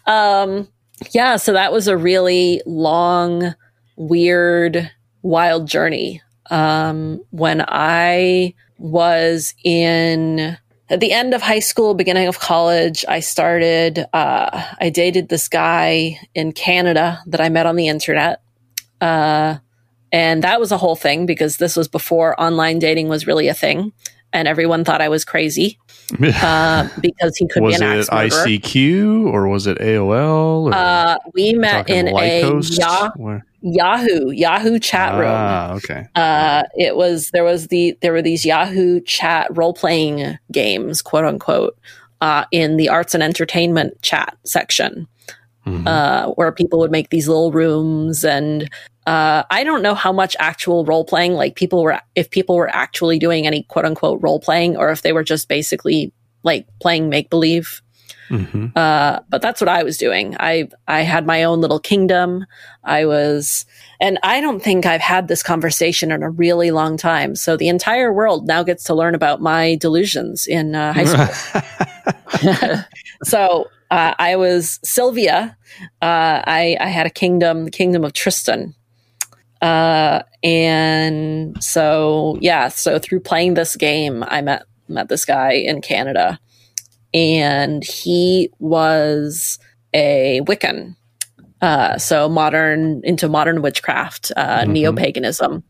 um. 0.07 0.69
Yeah. 1.11 1.37
So 1.37 1.53
that 1.53 1.71
was 1.71 1.87
a 1.87 1.97
really 1.97 2.61
long, 2.65 3.55
weird, 3.95 4.91
wild 5.21 5.67
journey. 5.67 6.21
Um. 6.49 7.21
When 7.31 7.63
I 7.67 8.53
was 8.77 9.53
in 9.63 10.57
at 10.89 10.99
the 10.99 11.11
end 11.11 11.33
of 11.33 11.41
high 11.41 11.59
school, 11.59 11.93
beginning 11.93 12.27
of 12.27 12.39
college, 12.39 13.03
I 13.07 13.19
started, 13.19 14.05
uh, 14.13 14.63
I 14.79 14.89
dated 14.89 15.27
this 15.27 15.49
guy 15.49 16.19
in 16.33 16.53
Canada 16.53 17.21
that 17.27 17.41
I 17.41 17.49
met 17.49 17.65
on 17.65 17.75
the 17.75 17.89
internet. 17.89 18.41
Uh, 19.01 19.57
and 20.11 20.43
that 20.43 20.59
was 20.59 20.71
a 20.71 20.77
whole 20.77 20.95
thing 20.95 21.25
because 21.25 21.57
this 21.57 21.75
was 21.75 21.89
before 21.89 22.39
online 22.41 22.79
dating 22.79 23.09
was 23.09 23.27
really 23.27 23.49
a 23.49 23.53
thing. 23.53 23.91
And 24.33 24.47
everyone 24.47 24.83
thought 24.83 25.01
I 25.01 25.09
was 25.09 25.23
crazy 25.23 25.79
uh, 26.21 26.89
because 26.99 27.37
he 27.37 27.47
could 27.47 27.63
was 27.63 27.79
be 27.79 27.85
an 27.85 27.99
it 27.99 28.07
ICQ 28.07 29.31
or 29.31 29.47
was 29.47 29.67
it 29.67 29.77
AOL? 29.79 30.73
Uh, 30.73 31.17
we 31.33 31.53
met 31.53 31.89
in 31.89 32.09
a 32.09 32.61
Yahoo. 32.61 33.41
Yahoo 33.61 34.29
Yahoo 34.29 34.79
chat 34.79 35.13
room. 35.13 35.29
Ah, 35.29 35.73
okay. 35.73 36.07
Uh, 36.15 36.63
it 36.75 36.95
was 36.95 37.31
there 37.31 37.43
was 37.43 37.67
the 37.67 37.97
there 38.01 38.13
were 38.13 38.21
these 38.21 38.45
Yahoo 38.45 38.99
chat 39.01 39.47
role 39.55 39.73
playing 39.73 40.37
games, 40.51 41.01
quote 41.01 41.25
unquote, 41.25 41.77
uh, 42.21 42.45
in 42.51 42.77
the 42.77 42.89
arts 42.89 43.13
and 43.13 43.23
entertainment 43.23 43.99
chat 44.01 44.37
section, 44.43 45.07
mm-hmm. 45.65 45.87
uh, 45.87 46.27
where 46.31 46.51
people 46.51 46.79
would 46.79 46.91
make 46.91 47.09
these 47.09 47.27
little 47.27 47.51
rooms 47.51 48.23
and. 48.23 48.69
Uh, 49.07 49.43
I 49.49 49.63
don't 49.63 49.81
know 49.81 49.95
how 49.95 50.11
much 50.11 50.35
actual 50.37 50.83
role 50.83 51.05
playing, 51.05 51.33
like 51.33 51.55
people 51.55 51.81
were, 51.81 52.01
if 52.15 52.29
people 52.29 52.57
were 52.57 52.69
actually 52.69 53.17
doing 53.19 53.47
any 53.47 53.63
quote 53.63 53.85
unquote 53.85 54.21
role 54.21 54.41
playing, 54.41 54.75
or 54.75 54.91
if 54.91 55.01
they 55.01 55.13
were 55.13 55.23
just 55.23 55.47
basically 55.47 56.11
like 56.43 56.67
playing 56.81 57.07
make 57.07 57.29
believe. 57.29 57.81
Mm-hmm. 58.29 58.67
Uh, 58.75 59.19
but 59.29 59.41
that's 59.41 59.61
what 59.61 59.69
I 59.69 59.83
was 59.83 59.97
doing. 59.97 60.35
I 60.41 60.67
I 60.89 61.03
had 61.03 61.25
my 61.25 61.43
own 61.43 61.61
little 61.61 61.79
kingdom. 61.79 62.45
I 62.83 63.05
was, 63.05 63.65
and 64.01 64.19
I 64.23 64.41
don't 64.41 64.61
think 64.61 64.85
I've 64.85 64.99
had 64.99 65.29
this 65.29 65.41
conversation 65.41 66.11
in 66.11 66.21
a 66.21 66.29
really 66.29 66.71
long 66.71 66.97
time. 66.97 67.35
So 67.35 67.55
the 67.55 67.69
entire 67.69 68.11
world 68.11 68.45
now 68.45 68.63
gets 68.63 68.83
to 68.85 68.93
learn 68.93 69.15
about 69.15 69.41
my 69.41 69.75
delusions 69.75 70.47
in 70.47 70.75
uh, 70.75 70.91
high 70.91 71.05
school. 71.05 72.83
so 73.23 73.67
uh, 73.89 74.13
I 74.19 74.35
was 74.35 74.81
Sylvia. 74.83 75.57
Uh, 76.01 76.43
I 76.45 76.75
I 76.81 76.87
had 76.87 77.07
a 77.07 77.11
kingdom, 77.11 77.63
the 77.63 77.71
kingdom 77.71 78.03
of 78.03 78.11
Tristan. 78.11 78.75
Uh, 79.61 80.21
and 80.43 81.61
so 81.63 82.37
yeah, 82.41 82.67
so 82.67 82.99
through 82.99 83.19
playing 83.21 83.55
this 83.55 83.75
game, 83.75 84.23
I 84.27 84.41
met 84.41 84.63
met 84.87 85.09
this 85.09 85.25
guy 85.25 85.51
in 85.51 85.81
Canada 85.81 86.39
and 87.13 87.83
he 87.83 88.49
was 88.59 89.59
a 89.93 90.41
Wiccan. 90.45 90.95
Uh, 91.61 91.97
so 91.97 92.29
modern 92.29 93.01
into 93.03 93.27
modern 93.27 93.61
witchcraft, 93.63 94.31
uh, 94.37 94.59
mm-hmm. 94.59 94.71
neo 94.73 94.93
paganism, 94.93 95.63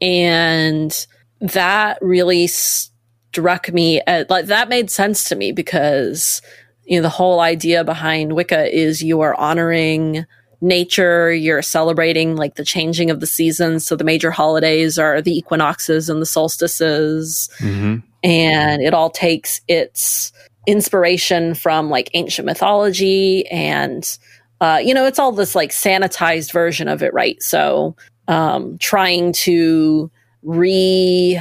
and 0.00 1.06
that 1.40 1.98
really 2.00 2.48
struck 2.48 3.72
me. 3.72 4.00
At, 4.08 4.28
like 4.30 4.46
that 4.46 4.68
made 4.68 4.90
sense 4.90 5.28
to 5.28 5.36
me 5.36 5.52
because 5.52 6.42
you 6.86 6.98
know 6.98 7.02
the 7.02 7.08
whole 7.08 7.38
idea 7.38 7.84
behind 7.84 8.32
Wicca 8.32 8.76
is 8.76 9.00
you 9.00 9.20
are 9.20 9.36
honoring 9.36 10.26
nature, 10.60 11.32
you're 11.32 11.62
celebrating 11.62 12.36
like 12.36 12.56
the 12.56 12.64
changing 12.64 13.10
of 13.10 13.20
the 13.20 13.26
seasons. 13.26 13.86
So 13.86 13.96
the 13.96 14.04
major 14.04 14.30
holidays 14.30 14.98
are 14.98 15.22
the 15.22 15.36
equinoxes 15.36 16.08
and 16.08 16.20
the 16.20 16.26
solstices, 16.26 17.48
mm-hmm. 17.58 17.98
and 18.22 18.82
it 18.82 18.94
all 18.94 19.10
takes 19.10 19.60
its 19.68 20.32
inspiration 20.66 21.54
from 21.54 21.88
like 21.88 22.10
ancient 22.12 22.44
mythology 22.44 23.46
and 23.46 24.18
uh, 24.60 24.78
you 24.84 24.92
know 24.92 25.06
it's 25.06 25.18
all 25.18 25.32
this 25.32 25.54
like 25.54 25.70
sanitized 25.70 26.52
version 26.52 26.88
of 26.88 27.02
it 27.02 27.10
right 27.14 27.42
so 27.42 27.96
um, 28.26 28.76
trying 28.76 29.32
to 29.32 30.10
re 30.42 31.40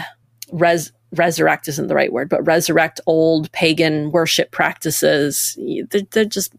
res 0.54 0.94
resurrect 1.12 1.68
isn't 1.68 1.88
the 1.88 1.96
right 1.96 2.14
word 2.14 2.30
but 2.30 2.46
resurrect 2.48 3.02
old 3.06 3.52
pagan 3.52 4.12
worship 4.12 4.50
practices 4.52 5.58
they're, 5.90 6.02
they're 6.12 6.24
just 6.24 6.54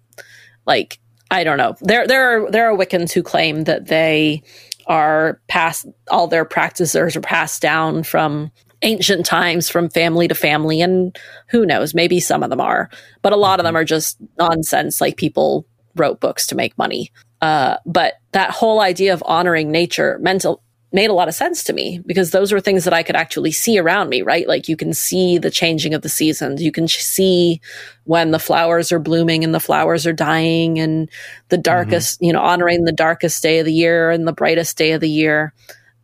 like 0.67 0.99
i 1.31 1.45
don't 1.45 1.59
know 1.59 1.75
there 1.81 2.07
there 2.07 2.47
are 2.47 2.51
there 2.51 2.71
are 2.71 2.77
wiccans 2.77 3.13
who 3.13 3.23
claim 3.23 3.65
that 3.65 3.87
they 3.87 4.43
are 4.87 5.41
passed 5.49 5.87
all 6.11 6.27
their 6.27 6.45
practices 6.45 7.17
are 7.17 7.21
passed 7.21 7.61
down 7.61 8.03
from 8.03 8.51
ancient 8.83 9.27
times 9.27 9.69
from 9.69 9.89
family 9.89 10.29
to 10.29 10.35
family. 10.35 10.81
And 10.81 11.17
who 11.49 11.67
knows, 11.67 11.95
maybe 11.95 12.21
some 12.21 12.43
of 12.43 12.51
them 12.51 12.61
are, 12.61 12.89
but 13.23 13.33
a 13.33 13.37
lot 13.37 13.61
of 13.61 13.65
them 13.65 13.77
are 13.77 13.85
just 13.85 14.19
nonsense. 14.39 15.01
Like 15.01 15.17
people 15.17 15.67
wrote 15.97 16.21
books 16.21 16.47
to 16.49 16.55
make 16.55 16.77
money. 16.79 17.11
Uh, 17.41 17.77
but 17.87 18.15
that 18.33 18.51
whole 18.51 18.81
idea 18.81 19.13
of 19.13 19.23
honoring 19.27 19.71
nature 19.71 20.19
mental 20.21 20.63
made 20.91 21.11
a 21.11 21.15
lot 21.15 21.29
of 21.29 21.35
sense 21.35 21.63
to 21.65 21.73
me 21.73 22.01
because 22.07 22.31
those 22.31 22.51
were 22.51 22.61
things 22.61 22.85
that 22.85 22.95
I 22.95 23.03
could 23.03 23.17
actually 23.17 23.53
see 23.53 23.79
around 23.79 24.09
me, 24.09 24.23
right? 24.23 24.49
Like 24.49 24.69
you 24.69 24.77
can 24.77 24.95
see 24.95 25.37
the 25.37 25.51
changing 25.51 25.93
of 25.93 26.01
the 26.01 26.09
seasons. 26.09 26.63
You 26.63 26.73
can 26.73 26.89
see 26.89 27.61
when 28.05 28.31
the 28.31 28.39
flowers 28.39 28.91
are 28.91 28.99
blooming 28.99 29.45
and 29.45 29.55
the 29.55 29.61
flowers 29.61 30.07
are 30.07 30.15
dying 30.15 30.79
and 30.79 31.11
the 31.51 31.57
mm-hmm. 31.57 31.63
darkest, 31.63 32.17
mm-hmm. 32.17 32.25
you 32.25 32.33
know, 32.33 32.41
honoring 32.41 32.85
the 32.85 32.93
darkest 32.93 33.43
day 33.43 33.59
of 33.59 33.67
the 33.67 33.73
year 33.73 34.11
and 34.11 34.27
the 34.27 34.33
brightest 34.33 34.79
day 34.79 34.93
of 34.93 35.03
the 35.03 35.11
year. 35.11 35.53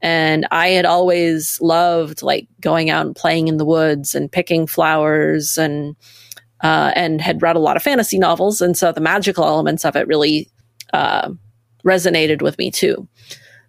And 0.03 0.47
I 0.51 0.69
had 0.69 0.85
always 0.85 1.59
loved 1.63 2.23
like 2.23 2.47
going 2.61 2.91
out 2.91 3.07
and 3.07 3.17
playing 3.17 3.49
in 3.49 3.57
the 3.57 3.65
woods 3.65 4.15
and 4.15 4.31
picking 4.31 4.67
flowers 4.67 5.57
and, 5.57 5.97
uh, 6.63 6.93
and 6.95 7.23
had 7.23 7.41
read 7.41 7.57
a 7.57 7.61
lot 7.61 7.77
of 7.77 7.83
fantasy 7.83 8.19
novels. 8.19 8.61
And 8.61 8.77
so 8.77 8.93
the 8.93 9.01
magical 9.01 9.45
elements 9.45 9.87
of 9.87 9.97
it 9.97 10.07
really 10.07 10.51
uh, 10.93 11.31
resonated 11.87 12.43
with 12.43 12.59
me 12.59 12.71
too. 12.71 13.09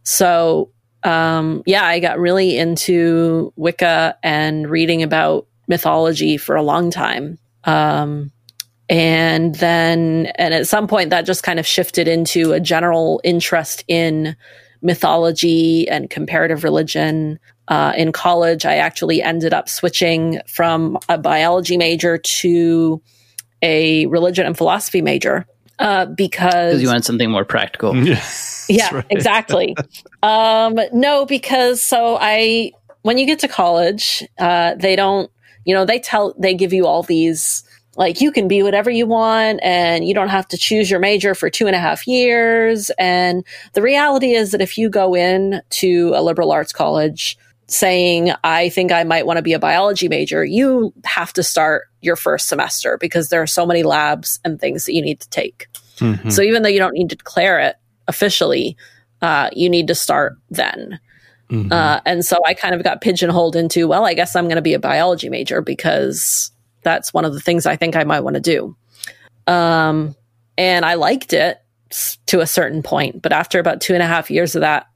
So 0.04 0.72
um, 1.06 1.62
yeah, 1.68 1.86
I 1.86 2.00
got 2.00 2.20
really 2.20 2.58
into 2.58 3.54
Wicca 3.56 4.18
and 4.24 4.68
reading 4.68 5.04
about 5.04 5.48
mythology 5.68 6.36
for 6.38 6.56
a 6.56 6.64
long 6.64 6.90
time. 6.90 7.38
Um, 7.64 8.32
and 8.90 9.54
then, 9.56 10.32
and 10.36 10.54
at 10.54 10.68
some 10.68 10.88
point, 10.88 11.12
that 11.12 11.26
just 11.26 11.44
kind 11.44 11.60
of 11.60 11.68
shifted 11.68 12.08
into 12.08 12.54
a 12.54 12.60
general 12.60 13.22
interest 13.24 13.84
in 13.88 14.36
mythology 14.82 15.88
and 15.88 16.10
comparative 16.10 16.64
religion. 16.64 17.40
Uh, 17.68 17.94
in 17.96 18.12
college, 18.12 18.66
I 18.66 18.78
actually 18.78 19.22
ended 19.22 19.54
up 19.54 19.70
switching 19.70 20.40
from 20.48 20.98
a 21.08 21.18
biology 21.18 21.78
major 21.78 22.18
to 22.18 23.02
a 23.62 24.08
religion 24.08 24.46
and 24.46 24.58
philosophy 24.58 25.02
major 25.02 25.46
uh, 25.80 26.06
because 26.06 26.82
you 26.82 26.88
want 26.88 27.06
something 27.06 27.30
more 27.30 27.46
practical. 27.46 27.96
yeah, 28.70 28.96
right. 28.96 29.06
exactly. 29.10 29.76
um, 30.24 30.80
no, 30.94 31.26
because 31.26 31.82
so 31.82 32.18
I, 32.20 32.72
when 33.02 33.18
you 33.18 33.26
get 33.26 33.40
to 33.40 33.48
college, 33.48 34.24
uh, 34.40 34.76
they 34.76 34.96
don't, 34.96 35.30
you 35.66 35.74
know, 35.74 35.86
they 35.86 36.00
tell, 36.00 36.34
they 36.38 36.54
give 36.54 36.74
you 36.74 36.86
all 36.86 37.04
these 37.04 37.64
like 37.98 38.22
you 38.22 38.32
can 38.32 38.48
be 38.48 38.62
whatever 38.62 38.90
you 38.90 39.06
want 39.06 39.60
and 39.64 40.08
you 40.08 40.14
don't 40.14 40.30
have 40.30 40.48
to 40.50 40.58
choose 40.58 40.92
your 40.92 41.00
major 41.00 41.34
for 41.34 41.50
two 41.50 41.68
and 41.68 41.76
a 41.76 41.80
half 41.80 42.06
years. 42.08 42.92
And 42.98 43.46
the 43.74 43.82
reality 43.82 44.32
is 44.32 44.52
that 44.52 44.62
if 44.62 44.78
you 44.78 44.90
go 44.90 45.16
in 45.16 45.62
to 45.72 46.12
a 46.16 46.22
liberal 46.22 46.52
arts 46.52 46.74
college 46.74 47.38
saying, 47.68 48.32
I 48.44 48.70
think 48.70 48.92
I 48.92 49.04
might 49.04 49.26
want 49.26 49.38
to 49.38 49.44
be 49.44 49.54
a 49.54 49.60
biology 49.60 50.08
major, 50.08 50.46
you 50.46 50.94
have 51.04 51.34
to 51.34 51.44
start 51.44 51.84
your 52.02 52.16
first 52.16 52.48
semester 52.48 52.98
because 53.00 53.30
there 53.30 53.42
are 53.42 53.48
so 53.48 53.66
many 53.66 53.84
labs 53.84 54.40
and 54.46 54.60
things 54.60 54.86
that 54.86 54.94
you 54.94 55.02
need 55.02 55.20
to 55.22 55.30
take. 55.30 55.68
Mm-hmm. 55.98 56.30
So 56.30 56.42
even 56.42 56.62
though 56.62 56.70
you 56.70 56.80
don't 56.80 56.94
need 56.94 57.10
to 57.10 57.16
declare 57.16 57.60
it 57.60 57.76
officially, 58.08 58.78
uh, 59.22 59.50
you 59.54 59.70
need 59.70 59.88
to 59.88 59.96
start 59.96 60.38
then. 60.50 61.00
Mm-hmm. 61.50 61.72
Uh, 61.72 62.02
and 62.06 62.26
so 62.26 62.40
I 62.46 62.54
kind 62.54 62.76
of 62.76 62.84
got 62.84 63.02
pigeonholed 63.02 63.56
into, 63.56 63.88
well, 63.88 64.06
I 64.06 64.14
guess 64.14 64.36
I'm 64.36 64.46
going 64.46 64.56
to 64.56 64.62
be 64.62 64.74
a 64.74 64.80
biology 64.80 65.30
major 65.30 65.62
because 65.62 66.52
that's 66.84 67.14
one 67.14 67.26
of 67.26 67.34
the 67.34 67.40
things 67.40 67.66
I 67.66 67.76
think 67.76 67.96
I 67.96 68.04
might 68.04 68.22
want 68.22 68.36
to 68.36 68.42
do. 68.42 68.76
Um, 69.48 70.16
and 70.58 70.86
I 70.86 70.96
liked 70.96 71.34
it 71.34 71.60
to 72.28 72.42
a 72.42 72.48
certain 72.48 72.84
point, 72.84 73.22
but 73.22 73.32
after 73.32 73.60
about 73.60 73.82
two 73.82 73.94
and 73.94 74.04
a 74.04 74.08
half 74.08 74.32
years 74.32 74.56
of 74.56 74.62
that, 74.62 74.88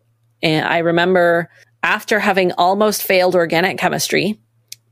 and 0.41 0.65
I 0.65 0.79
remember 0.79 1.49
after 1.83 2.19
having 2.19 2.51
almost 2.53 3.03
failed 3.03 3.35
organic 3.35 3.77
chemistry, 3.77 4.39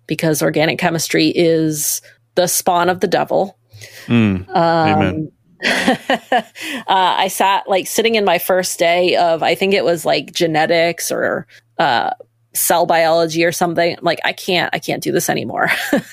because 0.08 0.42
organic 0.42 0.80
chemistry 0.80 1.28
is 1.36 2.02
the 2.36 2.48
spawn 2.48 2.90
of 2.90 3.00
the 3.00 3.08
devil. 3.08 3.58
Mm, 4.06 4.48
um, 4.50 4.56
amen. 4.56 5.32
uh, 5.66 6.44
I 6.88 7.28
sat 7.28 7.68
like 7.68 7.88
sitting 7.88 8.16
in 8.16 8.26
my 8.26 8.38
first 8.38 8.80
day 8.80 9.16
of, 9.16 9.44
I 9.44 9.56
think 9.56 9.74
it 9.74 9.84
was 9.84 10.06
like 10.06 10.32
genetics 10.32 11.12
or 11.12 11.48
uh, 11.80 12.12
cell 12.58 12.86
biology 12.86 13.44
or 13.46 13.52
something 13.52 13.96
like 14.02 14.20
i 14.26 14.34
can't 14.34 14.74
i 14.74 14.80
can't 14.80 15.04
do 15.04 15.12
this 15.12 15.30
anymore 15.30 15.70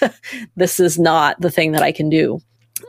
this 0.56 0.78
is 0.78 0.98
not 0.98 1.40
the 1.40 1.50
thing 1.50 1.72
that 1.72 1.82
i 1.82 1.90
can 1.90 2.10
do 2.10 2.40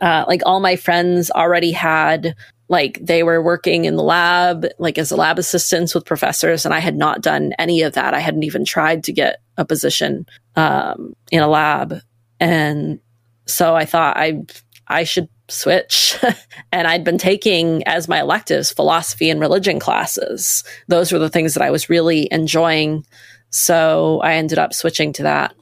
uh, 0.02 0.26
like 0.28 0.42
all 0.46 0.60
my 0.60 0.76
friends 0.76 1.32
already 1.32 1.72
had 1.72 2.36
like 2.68 3.00
they 3.02 3.24
were 3.24 3.42
working 3.42 3.86
in 3.86 3.96
the 3.96 4.04
lab 4.04 4.66
like 4.80 4.98
as 4.98 5.12
a 5.12 5.16
lab 5.16 5.38
assistants 5.38 5.94
with 5.94 6.06
professors 6.06 6.66
and 6.66 6.74
i 6.74 6.80
had 6.80 6.96
not 6.96 7.22
done 7.22 7.54
any 7.60 7.82
of 7.82 7.94
that. 7.94 8.14
I 8.14 8.20
hadn't 8.20 8.44
even 8.44 8.66
tried 8.66 9.04
to 9.06 9.14
get 9.14 9.38
a 9.58 9.66
position 9.66 10.26
um, 10.56 11.16
in 11.32 11.42
a 11.42 11.48
lab. 11.48 12.00
And 12.40 13.00
so 13.46 13.76
i 13.76 13.86
thought 13.86 14.18
i 14.18 14.42
i 14.88 15.04
should 15.04 15.30
switch. 15.48 16.18
And 16.72 16.88
i'd 16.88 17.04
been 17.04 17.18
taking 17.18 17.84
as 17.88 18.08
my 18.08 18.20
electives 18.20 18.72
philosophy 18.72 19.30
and 19.30 19.40
religion 19.40 19.80
classes. 19.80 20.64
Those 20.88 21.12
were 21.12 21.20
the 21.20 21.30
things 21.30 21.54
that 21.54 21.64
i 21.64 21.72
was 21.72 21.90
really 21.90 22.28
enjoying. 22.32 23.06
So 23.52 24.20
I 24.22 24.34
ended 24.34 24.60
up 24.60 24.74
switching 24.74 25.14
to 25.14 25.24
that. 25.24 25.56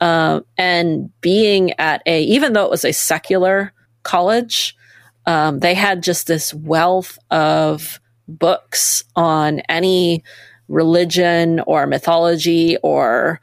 Um, 0.00 0.44
and 0.56 1.10
being 1.20 1.72
at 1.78 2.02
a, 2.06 2.22
even 2.24 2.54
though 2.54 2.64
it 2.64 2.70
was 2.70 2.84
a 2.84 2.92
secular 2.92 3.72
college, 4.02 4.74
um, 5.26 5.60
they 5.60 5.74
had 5.74 6.02
just 6.02 6.26
this 6.26 6.52
wealth 6.54 7.18
of 7.30 8.00
books 8.28 9.04
on 9.16 9.60
any 9.68 10.24
religion 10.68 11.60
or 11.60 11.86
mythology 11.86 12.76
or 12.78 13.40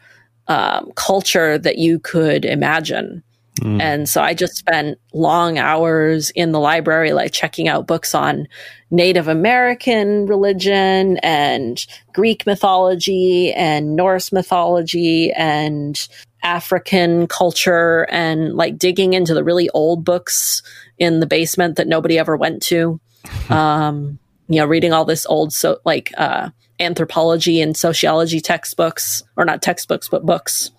um, 0.47 0.91
culture 0.95 1.57
that 1.57 1.78
you 1.78 1.99
could 1.99 2.45
imagine. 2.45 3.21
Mm. 3.59 3.82
And 3.82 4.09
so 4.09 4.21
I 4.21 4.34
just 4.34 4.55
spent 4.55 4.99
long 5.13 5.57
hours 5.57 6.30
in 6.32 6.51
the 6.51 6.59
library, 6.59 7.11
like 7.13 7.32
checking 7.32 7.67
out 7.67 7.88
books 7.88 8.13
on 8.13 8.47
Native 8.91 9.28
American 9.28 10.25
religion 10.28 11.17
and 11.17 11.86
Greek 12.13 12.45
mythology 12.45 13.51
and 13.53 13.95
Norse 13.95 14.32
mythology 14.32 15.32
and 15.34 16.07
African 16.43 17.28
culture 17.28 18.07
and 18.09 18.53
like 18.53 18.78
digging 18.78 19.13
into 19.13 19.34
the 19.34 19.43
really 19.43 19.69
old 19.71 20.05
books 20.05 20.61
in 20.98 21.20
the 21.20 21.28
basement 21.28 21.78
that 21.78 21.88
nobody 21.88 22.18
ever 22.18 22.36
went 22.36 22.62
to. 22.64 23.00
um, 23.50 24.20
you 24.48 24.58
know, 24.58 24.66
reading 24.66 24.93
all 24.93 25.06
this 25.06 25.26
old, 25.26 25.52
so 25.52 25.80
like, 25.84 26.14
uh, 26.18 26.50
anthropology 26.80 27.60
and 27.60 27.76
sociology 27.76 28.39
textbooks, 28.39 29.24
or 29.36 29.45
not 29.45 29.62
textbooks, 29.62 30.08
but 30.08 30.26
books. 30.26 30.72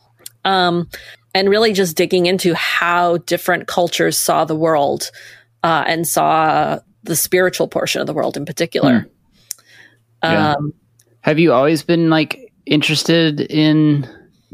Um, 0.45 0.89
and 1.35 1.49
really 1.49 1.73
just 1.73 1.97
digging 1.97 2.27
into 2.27 2.55
how 2.55 3.19
different 3.19 3.67
cultures 3.67 4.17
saw 4.17 4.45
the 4.45 4.57
world 4.57 5.11
uh, 5.63 5.85
and 5.87 6.07
saw 6.07 6.79
the 7.03 7.17
spiritual 7.17 7.69
portion 7.69 8.01
of 8.01 8.07
the 8.07 8.15
world 8.15 8.37
in 8.37 8.45
particular. 8.45 9.01
Hmm. 9.01 9.07
Yeah. 10.23 10.53
Um, 10.53 10.75
Have 11.21 11.39
you 11.39 11.53
always 11.53 11.83
been 11.83 12.11
like 12.11 12.53
interested 12.67 13.41
in 13.41 14.09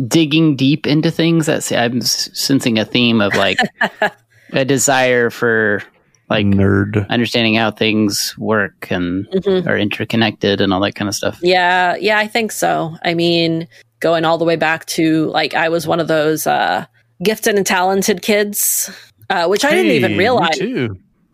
digging 0.06 0.56
deep 0.56 0.86
into 0.86 1.10
things? 1.10 1.46
That's 1.46 1.72
I'm 1.72 2.00
sensing 2.00 2.78
a 2.78 2.84
theme 2.84 3.20
of 3.20 3.34
like 3.34 3.58
a 4.54 4.64
desire 4.64 5.30
for 5.30 5.82
like 6.30 6.46
nerd 6.46 7.06
understanding 7.10 7.54
how 7.54 7.70
things 7.70 8.34
work 8.38 8.90
and 8.90 9.26
mm-hmm. 9.28 9.68
are 9.68 9.76
interconnected 9.76 10.60
and 10.60 10.72
all 10.72 10.80
that 10.80 10.94
kind 10.94 11.08
of 11.08 11.14
stuff. 11.14 11.38
Yeah, 11.42 11.96
yeah, 11.96 12.18
I 12.18 12.26
think 12.26 12.52
so. 12.52 12.96
I 13.04 13.14
mean, 13.14 13.68
going 14.00 14.24
all 14.24 14.38
the 14.38 14.44
way 14.44 14.56
back 14.56 14.86
to 14.86 15.26
like 15.30 15.54
I 15.54 15.68
was 15.68 15.86
one 15.86 16.00
of 16.00 16.08
those 16.08 16.46
uh, 16.46 16.86
gifted 17.22 17.56
and 17.56 17.66
talented 17.66 18.22
kids, 18.22 18.90
uh, 19.30 19.46
which 19.46 19.64
I 19.64 19.70
didn't 19.70 19.92
even 19.92 20.16
realize. 20.16 20.60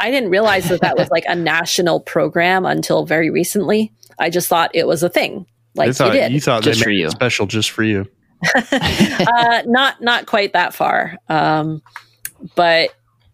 I 0.02 0.10
didn't 0.10 0.30
realize 0.30 0.68
that 0.70 0.80
that 0.80 0.96
was 0.96 1.10
like 1.10 1.24
a 1.28 1.36
national 1.36 2.00
program 2.00 2.64
until 2.64 3.04
very 3.04 3.28
recently. 3.28 3.92
I 4.18 4.30
just 4.30 4.48
thought 4.48 4.70
it 4.72 4.86
was 4.86 5.02
a 5.02 5.10
thing. 5.10 5.46
Like 5.74 5.94
thought, 5.94 6.14
you 6.14 6.20
did. 6.20 6.32
You 6.32 6.40
thought 6.40 6.62
just 6.62 6.82
they 6.82 6.90
made 6.90 7.04
it 7.04 7.10
special 7.10 7.46
just 7.46 7.70
for 7.70 7.82
you. 7.82 8.06
uh, 8.72 9.62
not 9.66 10.00
not 10.00 10.26
quite 10.26 10.54
that 10.54 10.74
far. 10.74 11.18
Um, 11.28 11.82
but 12.54 12.90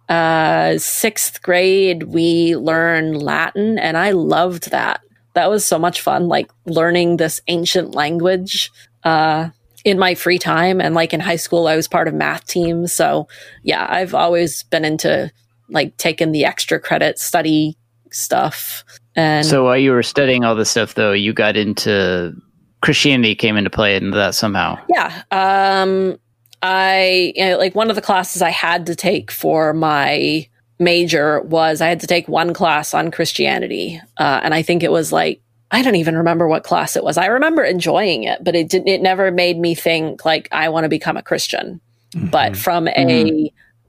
uh, 0.08 0.78
sixth 0.78 1.42
grade 1.42 2.04
we 2.04 2.56
learned 2.56 3.22
Latin, 3.22 3.78
and 3.78 3.96
I 3.96 4.12
loved 4.12 4.70
that. 4.70 5.00
That 5.34 5.50
was 5.50 5.64
so 5.64 5.78
much 5.78 6.00
fun, 6.00 6.28
like 6.28 6.50
learning 6.64 7.16
this 7.18 7.40
ancient 7.48 7.94
language 7.94 8.70
uh, 9.04 9.50
in 9.84 9.98
my 9.98 10.14
free 10.14 10.38
time. 10.38 10.80
And 10.80 10.94
like 10.94 11.12
in 11.12 11.20
high 11.20 11.36
school, 11.36 11.66
I 11.66 11.76
was 11.76 11.88
part 11.88 12.08
of 12.08 12.14
math 12.14 12.46
teams. 12.46 12.92
So 12.92 13.28
yeah, 13.62 13.86
I've 13.88 14.14
always 14.14 14.62
been 14.64 14.84
into 14.84 15.30
like 15.68 15.96
taking 15.96 16.32
the 16.32 16.44
extra 16.44 16.80
credit 16.80 17.18
study 17.18 17.76
stuff. 18.10 18.84
And 19.14 19.46
so 19.46 19.64
while 19.64 19.76
you 19.76 19.92
were 19.92 20.02
studying 20.02 20.44
all 20.44 20.54
this 20.54 20.70
stuff, 20.70 20.94
though, 20.94 21.12
you 21.12 21.32
got 21.32 21.56
into 21.56 22.34
Christianity 22.82 23.34
came 23.34 23.56
into 23.56 23.70
play 23.70 23.96
into 23.96 24.16
that 24.16 24.34
somehow. 24.34 24.78
Yeah. 24.88 25.22
Um, 25.30 26.18
I 26.62 27.32
you 27.36 27.44
know, 27.44 27.58
like 27.58 27.74
one 27.74 27.90
of 27.90 27.96
the 27.96 28.02
classes 28.02 28.42
I 28.42 28.50
had 28.50 28.86
to 28.86 28.94
take 28.94 29.30
for 29.30 29.72
my 29.72 30.48
major 30.78 31.40
was 31.42 31.80
I 31.80 31.88
had 31.88 32.00
to 32.00 32.06
take 32.06 32.28
one 32.28 32.52
class 32.54 32.94
on 32.94 33.10
Christianity, 33.10 34.00
uh, 34.18 34.40
and 34.42 34.54
I 34.54 34.62
think 34.62 34.82
it 34.82 34.92
was 34.92 35.12
like 35.12 35.40
I 35.70 35.82
don't 35.82 35.96
even 35.96 36.16
remember 36.16 36.46
what 36.46 36.64
class 36.64 36.96
it 36.96 37.04
was. 37.04 37.18
I 37.18 37.26
remember 37.26 37.64
enjoying 37.64 38.24
it, 38.24 38.42
but 38.44 38.54
it 38.54 38.68
didn't. 38.68 38.88
It 38.88 39.02
never 39.02 39.30
made 39.30 39.58
me 39.58 39.74
think 39.74 40.24
like 40.24 40.48
I 40.52 40.68
want 40.68 40.84
to 40.84 40.88
become 40.88 41.16
a 41.16 41.22
Christian. 41.22 41.80
Mm-hmm. 42.14 42.28
But 42.28 42.56
from 42.56 42.88
a 42.88 42.92
mm-hmm. 42.92 43.46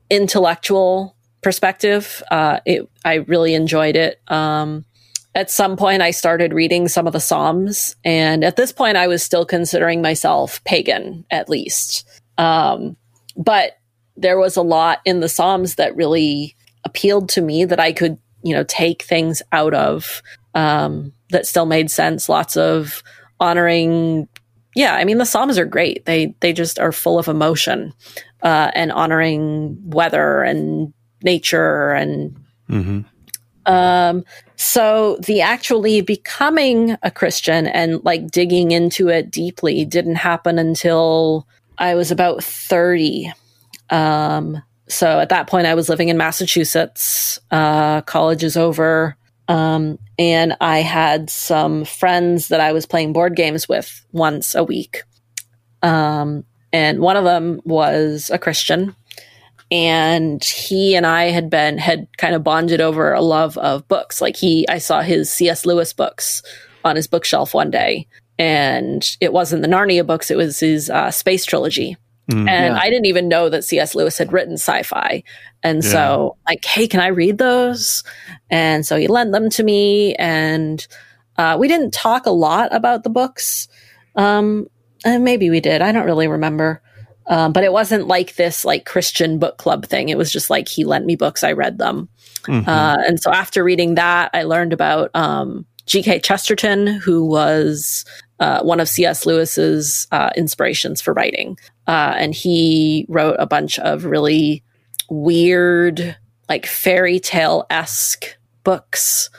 intellectual 0.10 1.16
perspective, 1.42 2.24
uh, 2.32 2.60
it 2.66 2.90
I 3.06 3.16
really 3.16 3.54
enjoyed 3.54 3.96
it. 3.96 4.20
Um, 4.28 4.86
at 5.36 5.52
some 5.52 5.78
point, 5.78 6.02
I 6.02 6.10
started 6.10 6.52
reading 6.52 6.88
some 6.88 7.06
of 7.06 7.14
the 7.14 7.20
Psalms, 7.20 7.96
and 8.04 8.44
at 8.44 8.56
this 8.56 8.72
point, 8.72 8.98
I 8.98 9.06
was 9.06 9.22
still 9.22 9.46
considering 9.46 10.02
myself 10.02 10.64
pagan, 10.64 11.26
at 11.30 11.48
least. 11.48 12.10
Um, 12.38 12.98
but 13.36 13.74
there 14.16 14.38
was 14.38 14.58
a 14.58 14.62
lot 14.62 15.00
in 15.06 15.20
the 15.20 15.30
Psalms 15.30 15.76
that 15.76 15.96
really 15.96 16.56
appealed 16.84 17.30
to 17.30 17.42
me 17.42 17.66
that 17.66 17.80
I 17.80 17.92
could, 17.92 18.18
you 18.44 18.54
know, 18.54 18.64
take 18.64 19.04
things 19.04 19.42
out 19.52 19.74
of. 19.74 20.22
Um, 20.56 21.14
that 21.30 21.46
still 21.46 21.66
made 21.66 21.92
sense. 21.92 22.30
Lots 22.30 22.58
of 22.58 23.04
honoring. 23.40 24.28
Yeah, 24.76 24.96
I 24.96 25.04
mean 25.04 25.18
the 25.18 25.26
Psalms 25.26 25.58
are 25.58 25.66
great. 25.66 26.06
They 26.06 26.36
they 26.40 26.54
just 26.54 26.80
are 26.80 26.92
full 26.92 27.20
of 27.20 27.28
emotion 27.28 27.94
uh, 28.42 28.72
and 28.74 28.92
honoring 28.92 29.78
weather 29.90 30.44
and 30.44 30.94
nature 31.24 31.92
and. 31.92 32.36
Mm-hmm. 32.70 33.02
Um, 33.72 34.24
so 34.56 35.18
the 35.26 35.42
actually 35.42 36.00
becoming 36.00 36.96
a 37.04 37.12
Christian 37.12 37.68
and 37.68 38.02
like 38.06 38.32
digging 38.32 38.72
into 38.72 39.10
it 39.10 39.30
deeply 39.30 39.84
didn't 39.84 40.16
happen 40.16 40.58
until 40.58 41.46
I 41.78 41.96
was 41.96 42.12
about 42.12 42.44
30. 42.44 43.32
Um, 43.90 44.62
so 44.88 45.20
at 45.20 45.30
that 45.30 45.48
point, 45.48 45.68
I 45.68 45.76
was 45.76 45.90
living 45.90 46.10
in 46.10 46.18
Massachusetts. 46.18 47.40
Uh, 47.52 48.02
college 48.02 48.44
is 48.44 48.58
over. 48.58 49.16
Um, 49.48 49.98
and 50.20 50.56
I 50.60 50.80
had 50.80 51.30
some 51.30 51.86
friends 51.86 52.50
that 52.50 52.60
I 52.60 52.74
was 52.74 52.86
playing 52.86 53.14
board 53.14 53.36
games 53.36 53.70
with 53.70 54.06
once 54.12 54.56
a 54.56 54.64
week. 54.64 55.04
Um, 55.82 56.44
and 56.74 57.00
one 57.00 57.16
of 57.16 57.24
them 57.24 57.62
was 57.64 58.30
a 58.30 58.38
Christian 58.38 58.96
and 59.72 60.44
he 60.44 60.96
and 60.96 61.06
I 61.06 61.26
had 61.26 61.50
been 61.50 61.78
had 61.78 62.08
kind 62.18 62.36
of 62.36 62.44
bonded 62.44 62.80
over 62.82 63.14
a 63.14 63.22
love 63.22 63.58
of 63.58 63.88
books. 63.88 64.22
Like 64.22 64.38
he, 64.38 64.68
I 64.68 64.78
saw 64.78 65.02
his 65.02 65.32
C.S. 65.32 65.66
Lewis 65.66 65.94
books 65.94 66.42
on 66.86 66.96
his 66.96 67.08
bookshelf 67.08 67.54
one 67.54 67.70
day, 67.70 68.08
and 68.40 69.18
it 69.20 69.34
wasn't 69.34 69.62
the 69.62 69.68
Narnia 69.68 70.06
books; 70.06 70.32
it 70.32 70.38
was 70.38 70.60
his 70.60 70.90
uh, 70.90 71.12
space 71.12 71.46
trilogy. 71.46 71.98
Mm, 72.32 72.50
and 72.50 72.76
yeah. 72.76 72.80
I 72.80 72.90
didn't 72.90 73.06
even 73.06 73.30
know 73.30 73.48
that 73.48 73.64
C.S. 73.64 73.96
Lewis 73.96 74.18
had 74.18 74.34
written 74.34 74.56
sci-fi, 74.56 75.24
and 75.64 75.84
yeah. 75.84 75.90
so 75.90 76.38
like, 76.48 76.66
hey, 76.66 76.88
can 76.88 77.00
I 77.00 77.08
read 77.08 77.38
those? 77.38 78.04
And 78.50 78.86
so 78.86 78.98
he 78.98 79.08
lent 79.08 79.32
them 79.32 79.50
to 79.52 79.64
me, 79.64 80.14
and 80.16 80.86
uh, 81.38 81.58
we 81.60 81.68
didn't 81.68 81.94
talk 81.94 82.26
a 82.26 82.32
lot 82.32 82.74
about 82.74 83.04
the 83.04 83.10
books. 83.10 83.68
Um, 84.16 84.68
and 85.06 85.24
maybe 85.24 85.50
we 85.50 85.62
did. 85.62 85.82
I 85.82 85.92
don't 85.92 86.06
really 86.06 86.28
remember. 86.28 86.82
Um, 87.28 87.52
but 87.52 87.64
it 87.64 87.74
wasn't 87.74 88.08
like 88.08 88.36
this 88.36 88.64
like 88.64 88.86
Christian 88.86 89.38
book 89.38 89.58
club 89.58 89.86
thing. 89.86 90.10
It 90.10 90.18
was 90.18 90.32
just 90.32 90.50
like 90.50 90.68
he 90.68 90.86
lent 90.86 91.06
me 91.06 91.16
books, 91.16 91.44
I 91.44 91.52
read 91.52 91.78
them. 91.78 92.10
Mm-hmm. 92.44 92.70
Uh, 92.70 92.98
and 93.06 93.20
so 93.20 93.32
after 93.32 93.64
reading 93.64 93.96
that, 93.96 94.32
I 94.34 94.44
learned 94.44 94.72
about 94.72 95.12
um, 95.14 95.66
G.K. 95.88 96.20
Chesterton, 96.20 96.88
who 96.88 97.26
was 97.26 98.06
uh, 98.40 98.62
one 98.62 98.80
of 98.80 98.90
C.S. 98.90 99.26
Lewis's 99.26 100.08
uh, 100.12 100.30
inspirations 100.36 101.02
for 101.02 101.14
writing. 101.14 101.58
Uh, 101.88 102.14
and 102.18 102.36
he 102.36 103.06
wrote 103.10 103.38
a 103.40 103.48
bunch 103.48 103.80
of 103.80 104.06
really 104.06 104.64
weird, 105.10 106.16
like 106.48 106.66
fairy 106.66 107.20
tale 107.20 107.66
esque 107.70 108.38
books 108.64 109.30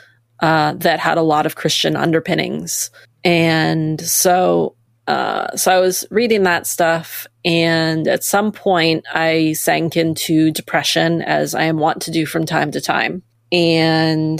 uh, 0.41 0.73
that 0.73 0.99
had 0.99 1.17
a 1.17 1.23
lot 1.23 1.45
of 1.45 1.55
Christian 1.55 1.95
underpinnings. 1.95 2.91
And 3.23 4.01
so 4.01 4.75
uh, 5.09 5.55
so 5.57 5.75
I 5.75 5.79
was 5.79 6.05
reading 6.11 6.43
that 6.43 6.67
stuff, 6.67 7.25
and 7.43 8.07
at 8.07 8.23
some 8.23 8.51
point, 8.51 9.05
I 9.11 9.53
sank 9.53 9.97
into 9.97 10.51
depression, 10.51 11.23
as 11.23 11.55
I 11.55 11.63
am 11.63 11.79
wont 11.79 12.03
to 12.03 12.11
do 12.11 12.27
from 12.27 12.45
time 12.45 12.69
to 12.69 12.79
time. 12.79 13.23
And 13.51 14.39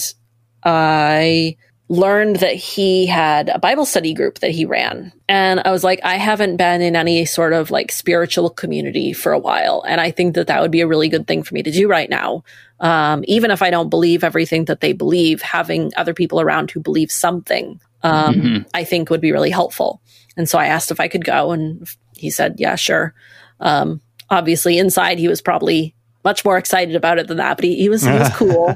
I 0.64 1.58
learned 1.90 2.38
that 2.38 2.54
he 2.54 3.08
had 3.08 3.50
a 3.50 3.58
Bible 3.58 3.86
study 3.86 4.14
group 4.14 4.40
that 4.40 4.52
he 4.52 4.64
ran. 4.64 5.12
And 5.28 5.60
I 5.66 5.72
was 5.72 5.84
like, 5.84 6.00
I 6.04 6.18
haven't 6.18 6.58
been 6.58 6.82
in 6.82 6.96
any 6.96 7.26
sort 7.26 7.52
of 7.52 7.72
like 7.72 7.92
spiritual 7.92 8.52
community 8.52 9.12
for 9.12 9.32
a 9.32 9.40
while. 9.40 9.84
And 9.88 10.00
I 10.00 10.12
think 10.12 10.36
that 10.36 10.48
that 10.48 10.62
would 10.62 10.70
be 10.70 10.82
a 10.82 10.88
really 10.88 11.10
good 11.10 11.26
thing 11.26 11.42
for 11.42 11.56
me 11.56 11.64
to 11.64 11.72
do 11.72 11.88
right 11.88 12.10
now. 12.10 12.44
Um, 12.80 13.24
even 13.28 13.50
if 13.50 13.64
I 13.64 13.72
don't 13.72 13.90
believe 13.90 14.24
everything 14.24 14.66
that 14.66 14.82
they 14.82 14.94
believe, 14.94 15.42
having 15.42 15.92
other 15.98 16.14
people 16.14 16.40
around 16.40 16.70
who 16.70 16.80
believe 16.80 17.12
something, 17.12 17.82
um, 18.04 18.36
mm-hmm. 18.36 18.58
I 18.74 18.84
think 18.84 19.10
would 19.10 19.20
be 19.20 19.32
really 19.32 19.50
helpful. 19.50 20.02
And 20.38 20.48
so 20.48 20.60
I 20.60 20.68
asked 20.68 20.92
if 20.92 21.00
I 21.00 21.08
could 21.08 21.26
go, 21.26 21.52
and 21.52 21.86
he 22.16 22.30
said, 22.30 22.56
"Yeah, 22.60 22.76
sure." 22.76 23.14
Um, 23.60 24.00
obviously, 24.30 24.78
inside 24.78 25.20
he 25.20 25.28
was 25.28 25.42
probably 25.42 25.96
much 26.24 26.44
more 26.44 26.58
excited 26.58 26.96
about 26.96 27.18
it 27.18 27.28
than 27.28 27.38
that, 27.38 27.58
but 27.58 27.64
he, 27.64 27.76
he 27.76 27.90
was 27.90 28.04
he 28.04 28.12
was 28.12 28.30
cool. 28.36 28.76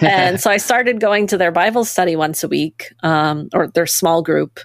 and 0.00 0.40
so 0.40 0.50
I 0.50 0.58
started 0.58 1.00
going 1.00 1.26
to 1.28 1.36
their 1.36 1.52
Bible 1.52 1.84
study 1.84 2.16
once 2.16 2.44
a 2.44 2.48
week, 2.48 2.92
um, 3.02 3.48
or 3.52 3.68
their 3.68 3.86
small 3.86 4.22
group. 4.22 4.60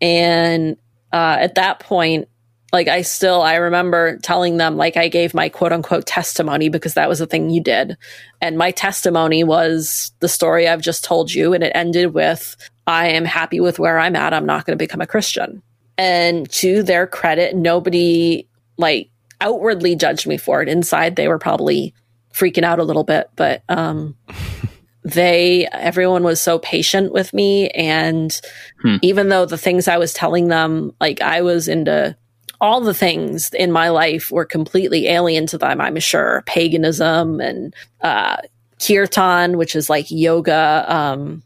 And 0.00 0.76
uh, 1.12 1.36
at 1.40 1.54
that 1.54 1.80
point, 1.80 2.28
like 2.74 2.88
I 2.88 3.02
still 3.02 3.40
I 3.40 3.54
remember 3.54 4.18
telling 4.18 4.56
them 4.56 4.76
like 4.76 4.96
I 4.96 5.06
gave 5.06 5.32
my 5.32 5.48
quote 5.48 5.72
unquote 5.72 6.06
testimony 6.06 6.68
because 6.68 6.94
that 6.94 7.08
was 7.08 7.20
the 7.20 7.26
thing 7.26 7.50
you 7.50 7.62
did. 7.62 7.96
And 8.40 8.58
my 8.58 8.72
testimony 8.72 9.44
was 9.44 10.10
the 10.18 10.28
story 10.28 10.66
I've 10.66 10.82
just 10.82 11.04
told 11.04 11.32
you 11.32 11.54
and 11.54 11.62
it 11.62 11.72
ended 11.74 12.14
with 12.14 12.56
I 12.88 13.10
am 13.10 13.24
happy 13.24 13.60
with 13.60 13.78
where 13.78 13.98
I'm 13.98 14.16
at. 14.16 14.34
I'm 14.34 14.44
not 14.44 14.66
going 14.66 14.76
to 14.76 14.82
become 14.82 15.00
a 15.00 15.06
Christian. 15.06 15.62
And 15.96 16.50
to 16.50 16.82
their 16.82 17.06
credit, 17.06 17.54
nobody 17.54 18.48
like 18.76 19.08
outwardly 19.40 19.96
judged 19.96 20.26
me 20.26 20.36
for 20.36 20.62
it. 20.62 20.68
Inside, 20.68 21.16
they 21.16 21.28
were 21.28 21.38
probably 21.38 21.94
freaking 22.32 22.64
out 22.64 22.78
a 22.78 22.84
little 22.84 23.04
bit, 23.04 23.30
but 23.36 23.62
um, 23.68 24.16
they, 25.04 25.68
everyone 25.72 26.24
was 26.24 26.40
so 26.40 26.58
patient 26.58 27.12
with 27.12 27.32
me. 27.32 27.68
And 27.70 28.38
hmm. 28.82 28.96
even 29.02 29.28
though 29.28 29.46
the 29.46 29.58
things 29.58 29.88
I 29.88 29.98
was 29.98 30.12
telling 30.12 30.48
them, 30.48 30.92
like 31.00 31.20
I 31.20 31.42
was 31.42 31.68
into 31.68 32.16
all 32.60 32.80
the 32.80 32.94
things 32.94 33.52
in 33.52 33.72
my 33.72 33.90
life 33.90 34.30
were 34.30 34.44
completely 34.44 35.08
alien 35.08 35.46
to 35.48 35.58
them, 35.58 35.80
I'm 35.80 35.98
sure. 36.00 36.42
Paganism 36.46 37.40
and 37.40 37.74
uh, 38.00 38.36
kirtan, 38.80 39.58
which 39.58 39.76
is 39.76 39.90
like 39.90 40.10
yoga. 40.10 40.84
Um, 40.88 41.42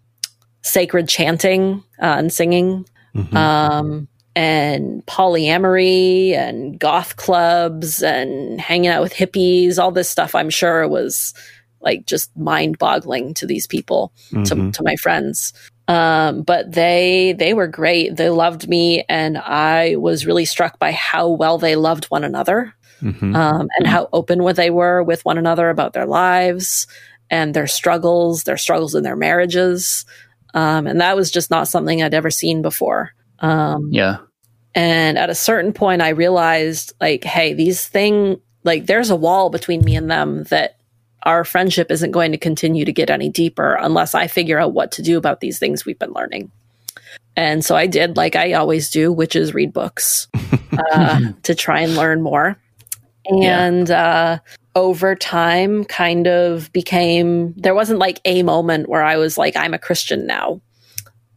sacred 0.68 1.08
chanting 1.08 1.82
uh, 2.00 2.16
and 2.18 2.32
singing, 2.32 2.86
mm-hmm. 3.14 3.36
um, 3.36 4.08
and 4.34 5.04
polyamory 5.06 6.32
and 6.32 6.78
goth 6.78 7.16
clubs 7.16 8.02
and 8.02 8.60
hanging 8.60 8.88
out 8.88 9.02
with 9.02 9.12
hippies. 9.12 9.78
All 9.78 9.90
this 9.90 10.08
stuff, 10.08 10.34
I'm 10.34 10.50
sure, 10.50 10.86
was 10.88 11.34
like 11.80 12.06
just 12.06 12.36
mind 12.36 12.78
boggling 12.78 13.34
to 13.34 13.46
these 13.46 13.66
people, 13.66 14.12
mm-hmm. 14.30 14.44
to, 14.44 14.72
to 14.72 14.82
my 14.82 14.96
friends. 14.96 15.52
Um, 15.88 16.42
but 16.42 16.70
they 16.72 17.34
they 17.38 17.54
were 17.54 17.66
great. 17.66 18.16
They 18.16 18.28
loved 18.28 18.68
me, 18.68 19.04
and 19.08 19.38
I 19.38 19.96
was 19.96 20.26
really 20.26 20.44
struck 20.44 20.78
by 20.78 20.92
how 20.92 21.30
well 21.30 21.56
they 21.56 21.76
loved 21.76 22.04
one 22.06 22.24
another, 22.24 22.74
mm-hmm. 23.00 23.34
um, 23.34 23.68
and 23.78 23.86
how 23.86 24.08
open 24.12 24.44
they 24.54 24.70
were 24.70 25.02
with 25.02 25.24
one 25.24 25.38
another 25.38 25.70
about 25.70 25.94
their 25.94 26.06
lives 26.06 26.86
and 27.30 27.54
their 27.54 27.66
struggles, 27.66 28.44
their 28.44 28.56
struggles 28.56 28.94
in 28.94 29.02
their 29.02 29.16
marriages. 29.16 30.04
Um, 30.54 30.86
and 30.86 31.00
that 31.00 31.16
was 31.16 31.30
just 31.30 31.50
not 31.50 31.68
something 31.68 32.02
I'd 32.02 32.14
ever 32.14 32.30
seen 32.30 32.62
before. 32.62 33.14
Um, 33.40 33.88
yeah. 33.92 34.18
And 34.74 35.18
at 35.18 35.30
a 35.30 35.34
certain 35.34 35.72
point, 35.72 36.02
I 36.02 36.10
realized, 36.10 36.92
like, 37.00 37.24
hey, 37.24 37.54
these 37.54 37.86
thing, 37.86 38.40
like, 38.64 38.86
there's 38.86 39.10
a 39.10 39.16
wall 39.16 39.50
between 39.50 39.84
me 39.84 39.96
and 39.96 40.10
them 40.10 40.44
that 40.44 40.78
our 41.24 41.44
friendship 41.44 41.90
isn't 41.90 42.12
going 42.12 42.32
to 42.32 42.38
continue 42.38 42.84
to 42.84 42.92
get 42.92 43.10
any 43.10 43.28
deeper 43.28 43.74
unless 43.74 44.14
I 44.14 44.28
figure 44.28 44.58
out 44.58 44.72
what 44.72 44.92
to 44.92 45.02
do 45.02 45.18
about 45.18 45.40
these 45.40 45.58
things 45.58 45.84
we've 45.84 45.98
been 45.98 46.12
learning. 46.12 46.50
And 47.36 47.64
so 47.64 47.76
I 47.76 47.86
did, 47.86 48.16
like 48.16 48.36
I 48.36 48.54
always 48.54 48.90
do, 48.90 49.12
which 49.12 49.36
is 49.36 49.54
read 49.54 49.72
books 49.72 50.28
uh, 50.92 51.20
to 51.42 51.54
try 51.54 51.80
and 51.80 51.96
learn 51.96 52.22
more. 52.22 52.56
And 53.26 53.88
yeah. 53.88 54.38
uh, 54.38 54.38
over 54.74 55.14
time 55.14 55.84
kind 55.84 56.26
of 56.26 56.72
became 56.72 57.52
there 57.56 57.74
wasn't 57.74 57.98
like 57.98 58.20
a 58.24 58.42
moment 58.42 58.88
where 58.88 59.02
I 59.02 59.16
was 59.16 59.36
like, 59.36 59.56
I'm 59.56 59.74
a 59.74 59.78
Christian 59.78 60.26
now. 60.26 60.60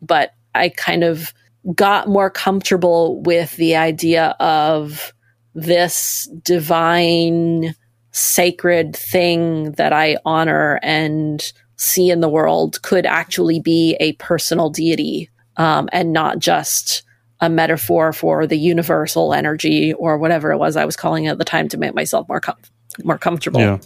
But 0.02 0.34
I 0.56 0.70
kind 0.70 1.04
of 1.04 1.34
got 1.76 2.08
more 2.08 2.30
comfortable 2.30 3.22
with 3.22 3.56
the 3.58 3.76
idea 3.76 4.36
of 4.40 5.14
this 5.54 6.30
divine, 6.44 7.76
sacred 8.12 8.96
thing 8.96 9.72
that 9.74 9.94
I 9.94 10.18
honor 10.26 10.80
and 10.82 11.42
see 11.78 12.10
in 12.10 12.22
the 12.22 12.30
world 12.30 12.82
could 12.82 13.06
actually 13.06 13.60
be 13.60 13.96
a 14.00 14.14
personal 14.14 14.70
deity 14.70 15.30
um, 15.58 15.90
and 15.92 16.14
not 16.14 16.40
just 16.40 17.04
a 17.40 17.50
metaphor 17.50 18.14
for 18.14 18.46
the 18.46 18.58
universal 18.58 19.34
energy 19.34 19.94
or 19.94 20.18
whatever 20.18 20.52
it 20.52 20.58
was 20.58 20.76
I 20.76 20.86
was 20.86 20.96
calling 20.96 21.26
it 21.26 21.30
at 21.30 21.38
the 21.40 21.46
time 21.46 21.68
to 21.70 21.78
make 21.78 21.96
myself 21.96 22.28
more 22.28 22.40
com- 22.40 22.56
more 23.04 23.18
comfortable. 23.18 23.62
Yeah. 23.62 23.80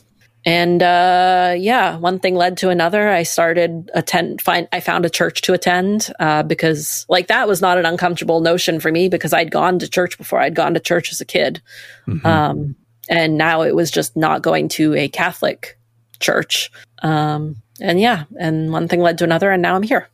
And 0.45 0.83
uh, 0.83 1.55
yeah, 1.57 1.97
one 1.97 2.19
thing 2.19 2.35
led 2.35 2.57
to 2.57 2.69
another. 2.69 3.09
I 3.09 3.23
started 3.23 3.89
attend. 3.95 4.41
Find 4.41 4.67
I 4.71 4.79
found 4.79 5.03
a 5.03 5.09
church 5.09 5.41
to 5.41 5.53
attend 5.53 6.13
uh, 6.19 6.43
because 6.43 7.05
like 7.09 7.27
that 7.27 7.47
was 7.47 7.61
not 7.61 7.79
an 7.79 7.85
uncomfortable 7.85 8.41
notion 8.41 8.79
for 8.79 8.91
me 8.91 9.09
because 9.09 9.33
I'd 9.33 9.49
gone 9.49 9.79
to 9.79 9.89
church 9.89 10.19
before. 10.19 10.39
I'd 10.39 10.53
gone 10.53 10.75
to 10.75 10.79
church 10.79 11.11
as 11.11 11.19
a 11.19 11.25
kid, 11.25 11.63
mm-hmm. 12.07 12.25
um, 12.27 12.75
and 13.09 13.39
now 13.39 13.63
it 13.63 13.75
was 13.75 13.89
just 13.89 14.15
not 14.15 14.43
going 14.43 14.69
to 14.69 14.93
a 14.93 15.07
Catholic 15.07 15.79
church. 16.19 16.71
Um, 16.99 17.55
and 17.81 17.99
yeah, 17.99 18.25
and 18.39 18.71
one 18.71 18.87
thing 18.87 19.01
led 19.01 19.17
to 19.17 19.23
another, 19.23 19.49
and 19.49 19.63
now 19.63 19.75
I'm 19.75 19.83
here. 19.83 20.07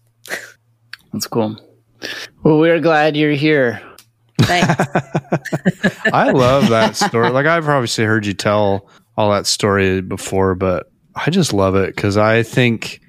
That's 1.12 1.28
cool. 1.28 1.58
Well, 2.44 2.58
we're 2.58 2.80
glad 2.80 3.18
you're 3.18 3.32
here. 3.32 3.82
I 4.40 6.32
love 6.34 6.70
that 6.70 6.96
story. 6.96 7.30
Like 7.30 7.46
I've 7.46 7.68
obviously 7.68 8.06
heard 8.06 8.26
you 8.26 8.34
tell 8.34 8.90
all 9.22 9.32
that 9.32 9.46
story 9.46 10.02
before, 10.02 10.56
but 10.56 10.92
I 11.16 11.30
just 11.30 11.54
love 11.54 11.76
it 11.76 11.96
because 11.96 12.18
I 12.18 12.42
think 12.42 13.00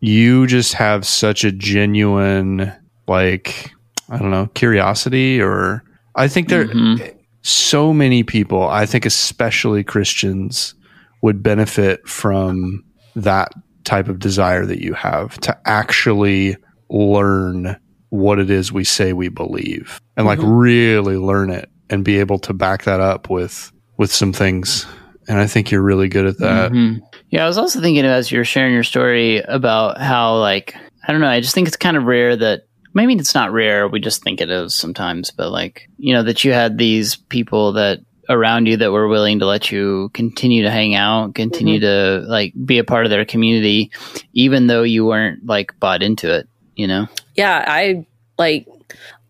you 0.00 0.46
just 0.46 0.74
have 0.74 1.06
such 1.06 1.44
a 1.44 1.50
genuine, 1.50 2.70
like, 3.08 3.72
I 4.10 4.18
don't 4.18 4.30
know, 4.30 4.48
curiosity 4.48 5.40
or 5.40 5.82
I 6.14 6.28
think 6.28 6.48
there 6.48 6.66
mm-hmm. 6.66 7.16
so 7.40 7.94
many 7.94 8.22
people, 8.22 8.68
I 8.68 8.84
think 8.84 9.06
especially 9.06 9.82
Christians 9.82 10.74
would 11.22 11.42
benefit 11.42 12.06
from 12.06 12.84
that 13.16 13.52
type 13.84 14.08
of 14.08 14.18
desire 14.18 14.66
that 14.66 14.82
you 14.82 14.92
have 14.92 15.38
to 15.40 15.58
actually 15.64 16.56
learn 16.90 17.76
what 18.10 18.38
it 18.38 18.50
is 18.50 18.70
we 18.70 18.84
say 18.84 19.14
we 19.14 19.30
believe 19.30 19.98
and 20.18 20.26
like 20.26 20.38
mm-hmm. 20.38 20.50
really 20.50 21.16
learn 21.16 21.48
it 21.48 21.70
and 21.88 22.04
be 22.04 22.18
able 22.18 22.38
to 22.38 22.52
back 22.52 22.84
that 22.84 23.00
up 23.00 23.30
with 23.30 23.72
with 23.96 24.12
some 24.12 24.32
things 24.32 24.86
and 25.28 25.38
i 25.38 25.46
think 25.46 25.70
you're 25.70 25.82
really 25.82 26.08
good 26.08 26.26
at 26.26 26.38
that 26.38 26.72
mm-hmm. 26.72 27.04
yeah 27.30 27.44
i 27.44 27.48
was 27.48 27.58
also 27.58 27.80
thinking 27.80 28.04
as 28.04 28.30
you're 28.30 28.44
sharing 28.44 28.74
your 28.74 28.82
story 28.82 29.38
about 29.38 29.98
how 29.98 30.36
like 30.38 30.74
i 31.06 31.12
don't 31.12 31.20
know 31.20 31.28
i 31.28 31.40
just 31.40 31.54
think 31.54 31.66
it's 31.66 31.76
kind 31.76 31.96
of 31.96 32.04
rare 32.04 32.36
that 32.36 32.66
maybe 32.94 33.14
it's 33.14 33.34
not 33.34 33.52
rare 33.52 33.88
we 33.88 34.00
just 34.00 34.22
think 34.22 34.40
it 34.40 34.50
is 34.50 34.74
sometimes 34.74 35.30
but 35.30 35.50
like 35.50 35.88
you 35.98 36.12
know 36.12 36.22
that 36.22 36.44
you 36.44 36.52
had 36.52 36.78
these 36.78 37.16
people 37.16 37.72
that 37.72 38.00
around 38.28 38.66
you 38.66 38.76
that 38.78 38.92
were 38.92 39.08
willing 39.08 39.38
to 39.40 39.46
let 39.46 39.70
you 39.70 40.10
continue 40.14 40.62
to 40.62 40.70
hang 40.70 40.94
out, 40.94 41.34
continue 41.34 41.80
mm-hmm. 41.80 42.24
to 42.24 42.30
like 42.30 42.52
be 42.64 42.78
a 42.78 42.84
part 42.84 43.04
of 43.04 43.10
their 43.10 43.24
community, 43.24 43.90
even 44.32 44.66
though 44.66 44.82
you 44.82 45.04
weren't 45.04 45.44
like 45.46 45.78
bought 45.78 46.02
into 46.02 46.32
it, 46.34 46.48
you 46.76 46.86
know? 46.86 47.06
Yeah, 47.34 47.64
I 47.66 48.06
like, 48.38 48.66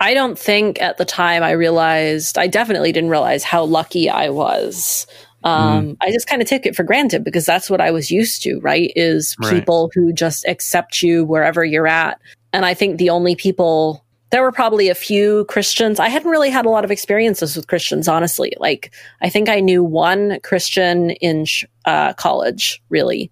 I 0.01 0.14
don't 0.14 0.39
think 0.39 0.81
at 0.81 0.98
the 0.98 1.05
time 1.05 1.43
I 1.43 1.52
realized, 1.52 2.39
I 2.39 2.47
definitely 2.47 2.93
didn't 2.93 3.10
realize 3.10 3.44
how 3.44 3.64
lucky 3.64 4.10
I 4.10 4.31
was. 4.31 5.06
Um, 5.44 5.89
mm. 5.89 5.97
I 6.01 6.10
just 6.10 6.28
kind 6.28 6.40
of 6.40 6.48
took 6.48 6.66
it 6.66 6.77
for 6.77 6.85
granted 6.85 7.24
because 7.24 7.47
that's 7.47 7.69
what 7.69 7.81
I 7.81 7.90
was 7.90 8.10
used 8.10 8.43
to, 8.43 8.60
right? 8.60 8.93
Is 8.94 9.36
people 9.51 9.85
right. 9.85 9.90
who 9.94 10.12
just 10.12 10.47
accept 10.47 11.02
you 11.02 11.24
wherever 11.24 11.64
you're 11.64 11.89
at. 11.89 12.20
And 12.52 12.64
I 12.64 12.74
think 12.74 12.98
the 12.98 13.10
only 13.10 13.35
people 13.35 14.05
there 14.32 14.43
were 14.43 14.51
probably 14.51 14.89
a 14.89 14.94
few 14.94 15.44
Christians. 15.44 16.01
I 16.01 16.09
hadn't 16.09 16.31
really 16.31 16.48
had 16.48 16.64
a 16.64 16.70
lot 16.70 16.85
of 16.85 16.90
experiences 16.90 17.55
with 17.55 17.66
Christians, 17.66 18.09
honestly. 18.09 18.55
Like, 18.59 18.94
I 19.20 19.28
think 19.28 19.51
I 19.51 19.60
knew 19.60 19.85
one 19.85 20.40
Christian 20.43 21.10
in 21.10 21.44
uh, 21.85 22.14
college, 22.14 22.82
really. 22.89 23.31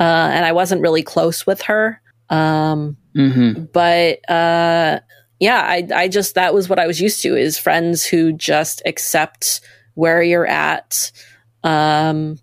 Uh, 0.00 0.30
and 0.32 0.46
I 0.46 0.52
wasn't 0.52 0.80
really 0.80 1.02
close 1.02 1.46
with 1.46 1.60
her. 1.62 2.00
Um, 2.30 2.96
mm-hmm. 3.14 3.64
But 3.74 4.26
uh, 4.30 5.00
yeah, 5.38 5.60
I, 5.60 5.86
I 5.94 6.08
just, 6.08 6.34
that 6.34 6.54
was 6.54 6.66
what 6.66 6.78
I 6.78 6.86
was 6.86 6.98
used 6.98 7.20
to 7.24 7.36
is 7.36 7.58
friends 7.58 8.06
who 8.06 8.32
just 8.32 8.80
accept 8.86 9.60
where 9.94 10.22
you're 10.22 10.46
at. 10.46 11.12
Um, 11.64 12.38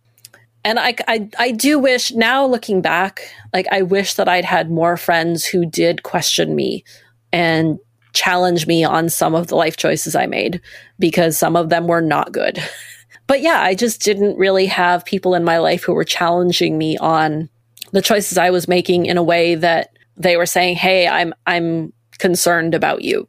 and 0.64 0.80
I, 0.80 0.96
I, 1.08 1.30
I 1.38 1.52
do 1.52 1.80
wish 1.80 2.12
now 2.12 2.46
looking 2.46 2.82
back, 2.82 3.22
like 3.54 3.68
I 3.72 3.82
wish 3.82 4.16
that 4.16 4.28
I'd 4.28 4.46
had 4.46 4.70
more 4.70 4.98
friends 4.98 5.46
who 5.46 5.66
did 5.66 6.04
question 6.04 6.56
me 6.56 6.84
and 7.32 7.80
challenge 8.14 8.68
me 8.68 8.84
on 8.84 9.10
some 9.10 9.36
of 9.36 9.48
the 9.48 9.56
life 9.56 9.78
choices 9.78 10.16
I 10.16 10.26
made 10.26 10.62
because 10.98 11.38
some 11.38 11.56
of 11.56 11.70
them 11.70 11.88
were 11.88 12.02
not 12.02 12.32
good. 12.32 12.62
but 13.28 13.42
yeah, 13.42 13.62
I 13.62 13.76
just 13.76 14.02
didn't 14.02 14.38
really 14.38 14.66
have 14.66 15.06
people 15.06 15.36
in 15.36 15.44
my 15.44 15.60
life 15.60 15.84
who 15.84 15.94
were 15.94 16.04
challenging 16.04 16.78
me 16.78 16.98
on 16.98 17.50
the 17.92 18.02
choices 18.02 18.38
I 18.38 18.50
was 18.50 18.68
making 18.68 19.06
in 19.06 19.18
a 19.18 19.24
way 19.24 19.56
that 19.56 19.98
they 20.18 20.36
were 20.36 20.46
saying, 20.46 20.76
"Hey, 20.76 21.08
I'm 21.08 21.34
I'm 21.48 21.94
concerned 22.18 22.76
about 22.76 23.04
you." 23.04 23.28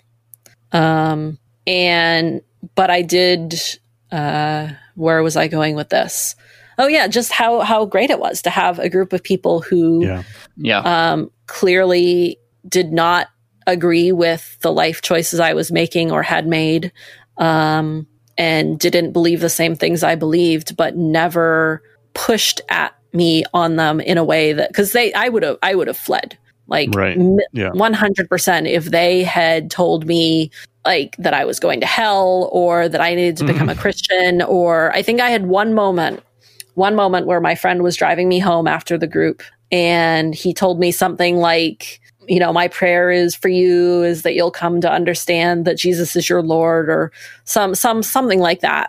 Um 0.72 1.38
and 1.66 2.42
but 2.74 2.90
I 2.90 3.02
did 3.02 3.60
uh 4.12 4.70
where 4.94 5.22
was 5.22 5.36
I 5.36 5.48
going 5.48 5.74
with 5.76 5.88
this? 5.88 6.36
Oh 6.78 6.86
yeah, 6.86 7.06
just 7.08 7.32
how 7.32 7.60
how 7.60 7.84
great 7.84 8.10
it 8.10 8.18
was 8.18 8.42
to 8.42 8.50
have 8.50 8.78
a 8.78 8.88
group 8.88 9.12
of 9.12 9.22
people 9.22 9.60
who 9.60 10.04
yeah, 10.04 10.22
yeah. 10.56 11.12
um 11.12 11.30
clearly 11.46 12.38
did 12.68 12.92
not 12.92 13.28
agree 13.66 14.12
with 14.12 14.58
the 14.60 14.72
life 14.72 15.02
choices 15.02 15.40
I 15.40 15.54
was 15.54 15.70
making 15.70 16.10
or 16.10 16.22
had 16.22 16.46
made, 16.46 16.92
um, 17.36 18.06
and 18.36 18.78
didn't 18.78 19.12
believe 19.12 19.40
the 19.40 19.50
same 19.50 19.76
things 19.76 20.02
I 20.02 20.14
believed, 20.14 20.76
but 20.76 20.96
never 20.96 21.82
pushed 22.14 22.60
at 22.68 22.94
me 23.12 23.44
on 23.52 23.76
them 23.76 24.00
in 24.00 24.18
a 24.18 24.24
way 24.24 24.52
that 24.52 24.70
because 24.70 24.92
they 24.92 25.12
I 25.12 25.28
would 25.28 25.42
have 25.42 25.58
I 25.62 25.74
would 25.74 25.88
have 25.88 25.96
fled 25.96 26.38
like 26.70 26.88
right. 26.94 27.18
yeah. 27.52 27.70
100% 27.70 28.70
if 28.70 28.84
they 28.84 29.24
had 29.24 29.72
told 29.72 30.06
me 30.06 30.52
like 30.84 31.16
that 31.18 31.34
I 31.34 31.44
was 31.44 31.60
going 31.60 31.80
to 31.80 31.86
hell 31.86 32.48
or 32.52 32.88
that 32.88 33.00
I 33.00 33.14
needed 33.14 33.36
to 33.38 33.44
become 33.44 33.68
a 33.68 33.74
Christian 33.74 34.42
or 34.42 34.94
I 34.94 35.02
think 35.02 35.20
I 35.20 35.30
had 35.30 35.46
one 35.46 35.74
moment 35.74 36.22
one 36.74 36.94
moment 36.94 37.26
where 37.26 37.40
my 37.40 37.54
friend 37.54 37.82
was 37.82 37.96
driving 37.96 38.28
me 38.28 38.38
home 38.38 38.66
after 38.66 38.96
the 38.96 39.06
group 39.06 39.42
and 39.70 40.34
he 40.34 40.54
told 40.54 40.80
me 40.80 40.90
something 40.92 41.36
like 41.36 42.00
you 42.30 42.38
know, 42.38 42.52
my 42.52 42.68
prayer 42.68 43.10
is 43.10 43.34
for 43.34 43.48
you 43.48 44.04
is 44.04 44.22
that 44.22 44.34
you'll 44.34 44.52
come 44.52 44.80
to 44.80 44.90
understand 44.90 45.64
that 45.64 45.76
Jesus 45.76 46.14
is 46.14 46.28
your 46.28 46.42
Lord 46.42 46.88
or 46.88 47.10
some, 47.44 47.74
some, 47.74 48.04
something 48.04 48.38
like 48.38 48.60
that. 48.60 48.88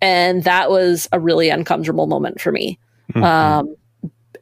And 0.00 0.42
that 0.42 0.70
was 0.70 1.08
a 1.12 1.20
really 1.20 1.50
uncomfortable 1.50 2.08
moment 2.08 2.40
for 2.40 2.50
me. 2.50 2.80
Mm-hmm. 3.12 3.22
Um, 3.22 3.76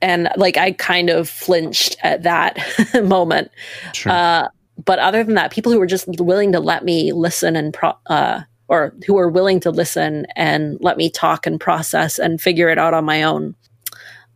and 0.00 0.30
like 0.36 0.56
I 0.56 0.72
kind 0.72 1.10
of 1.10 1.28
flinched 1.28 1.98
at 2.02 2.22
that 2.22 2.58
moment. 3.04 3.50
Sure. 3.92 4.12
Uh, 4.12 4.48
but 4.84 4.98
other 4.98 5.24
than 5.24 5.34
that, 5.34 5.50
people 5.50 5.72
who 5.72 5.78
were 5.78 5.86
just 5.86 6.06
willing 6.20 6.52
to 6.52 6.60
let 6.60 6.84
me 6.84 7.12
listen 7.12 7.56
and 7.56 7.74
pro- 7.74 7.98
uh, 8.06 8.42
or 8.68 8.94
who 9.06 9.14
were 9.14 9.28
willing 9.28 9.60
to 9.60 9.70
listen 9.70 10.26
and 10.36 10.78
let 10.80 10.96
me 10.96 11.10
talk 11.10 11.46
and 11.46 11.60
process 11.60 12.18
and 12.18 12.40
figure 12.40 12.68
it 12.68 12.78
out 12.78 12.94
on 12.94 13.04
my 13.04 13.22
own 13.22 13.54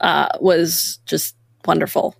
uh, 0.00 0.28
was 0.40 0.98
just 1.06 1.36
wonderful. 1.66 2.16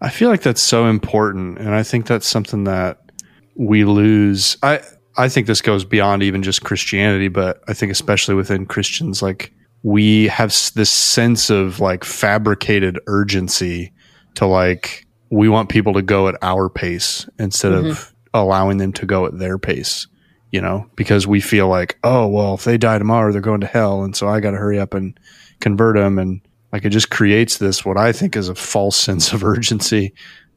I 0.00 0.10
feel 0.10 0.30
like 0.30 0.42
that's 0.42 0.62
so 0.62 0.86
important, 0.86 1.58
and 1.58 1.74
I 1.74 1.82
think 1.82 2.06
that's 2.06 2.26
something 2.26 2.64
that 2.64 3.10
we 3.56 3.84
lose. 3.84 4.56
I 4.62 4.80
I 5.18 5.28
think 5.28 5.46
this 5.46 5.62
goes 5.62 5.84
beyond 5.84 6.22
even 6.22 6.42
just 6.42 6.62
Christianity, 6.62 7.28
but 7.28 7.62
I 7.68 7.74
think 7.74 7.90
especially 7.90 8.34
within 8.34 8.66
Christians, 8.66 9.22
like 9.22 9.52
we 9.82 10.28
have 10.28 10.50
this 10.74 10.90
sense 10.90 11.50
of 11.50 11.80
like 11.80 12.04
fabricated 12.04 12.98
urgency 13.06 13.92
to 14.34 14.46
like 14.46 15.05
we 15.30 15.48
want 15.48 15.68
people 15.68 15.94
to 15.94 16.02
go 16.02 16.28
at 16.28 16.36
our 16.42 16.68
pace 16.68 17.28
instead 17.38 17.72
mm-hmm. 17.72 17.90
of 17.90 18.14
allowing 18.34 18.78
them 18.78 18.92
to 18.94 19.06
go 19.06 19.26
at 19.26 19.38
their 19.38 19.58
pace. 19.58 20.06
You 20.52 20.60
know, 20.60 20.88
because 20.94 21.26
we 21.26 21.40
feel 21.40 21.68
like, 21.68 21.98
oh 22.04 22.28
well, 22.28 22.54
if 22.54 22.64
they 22.64 22.78
die 22.78 22.98
tomorrow, 22.98 23.32
they're 23.32 23.40
going 23.40 23.60
to 23.60 23.66
hell, 23.66 24.04
and 24.04 24.16
so 24.16 24.28
I 24.28 24.40
got 24.40 24.52
to 24.52 24.56
hurry 24.56 24.78
up 24.78 24.94
and 24.94 25.18
convert 25.60 25.96
them 25.96 26.18
and 26.18 26.40
like 26.72 26.84
it 26.84 26.90
just 26.90 27.10
creates 27.10 27.58
this 27.58 27.84
what 27.84 27.96
I 27.96 28.12
think 28.12 28.36
is 28.36 28.48
a 28.48 28.54
false 28.54 28.96
sense 29.08 29.32
of 29.32 29.44
urgency. 29.44 30.12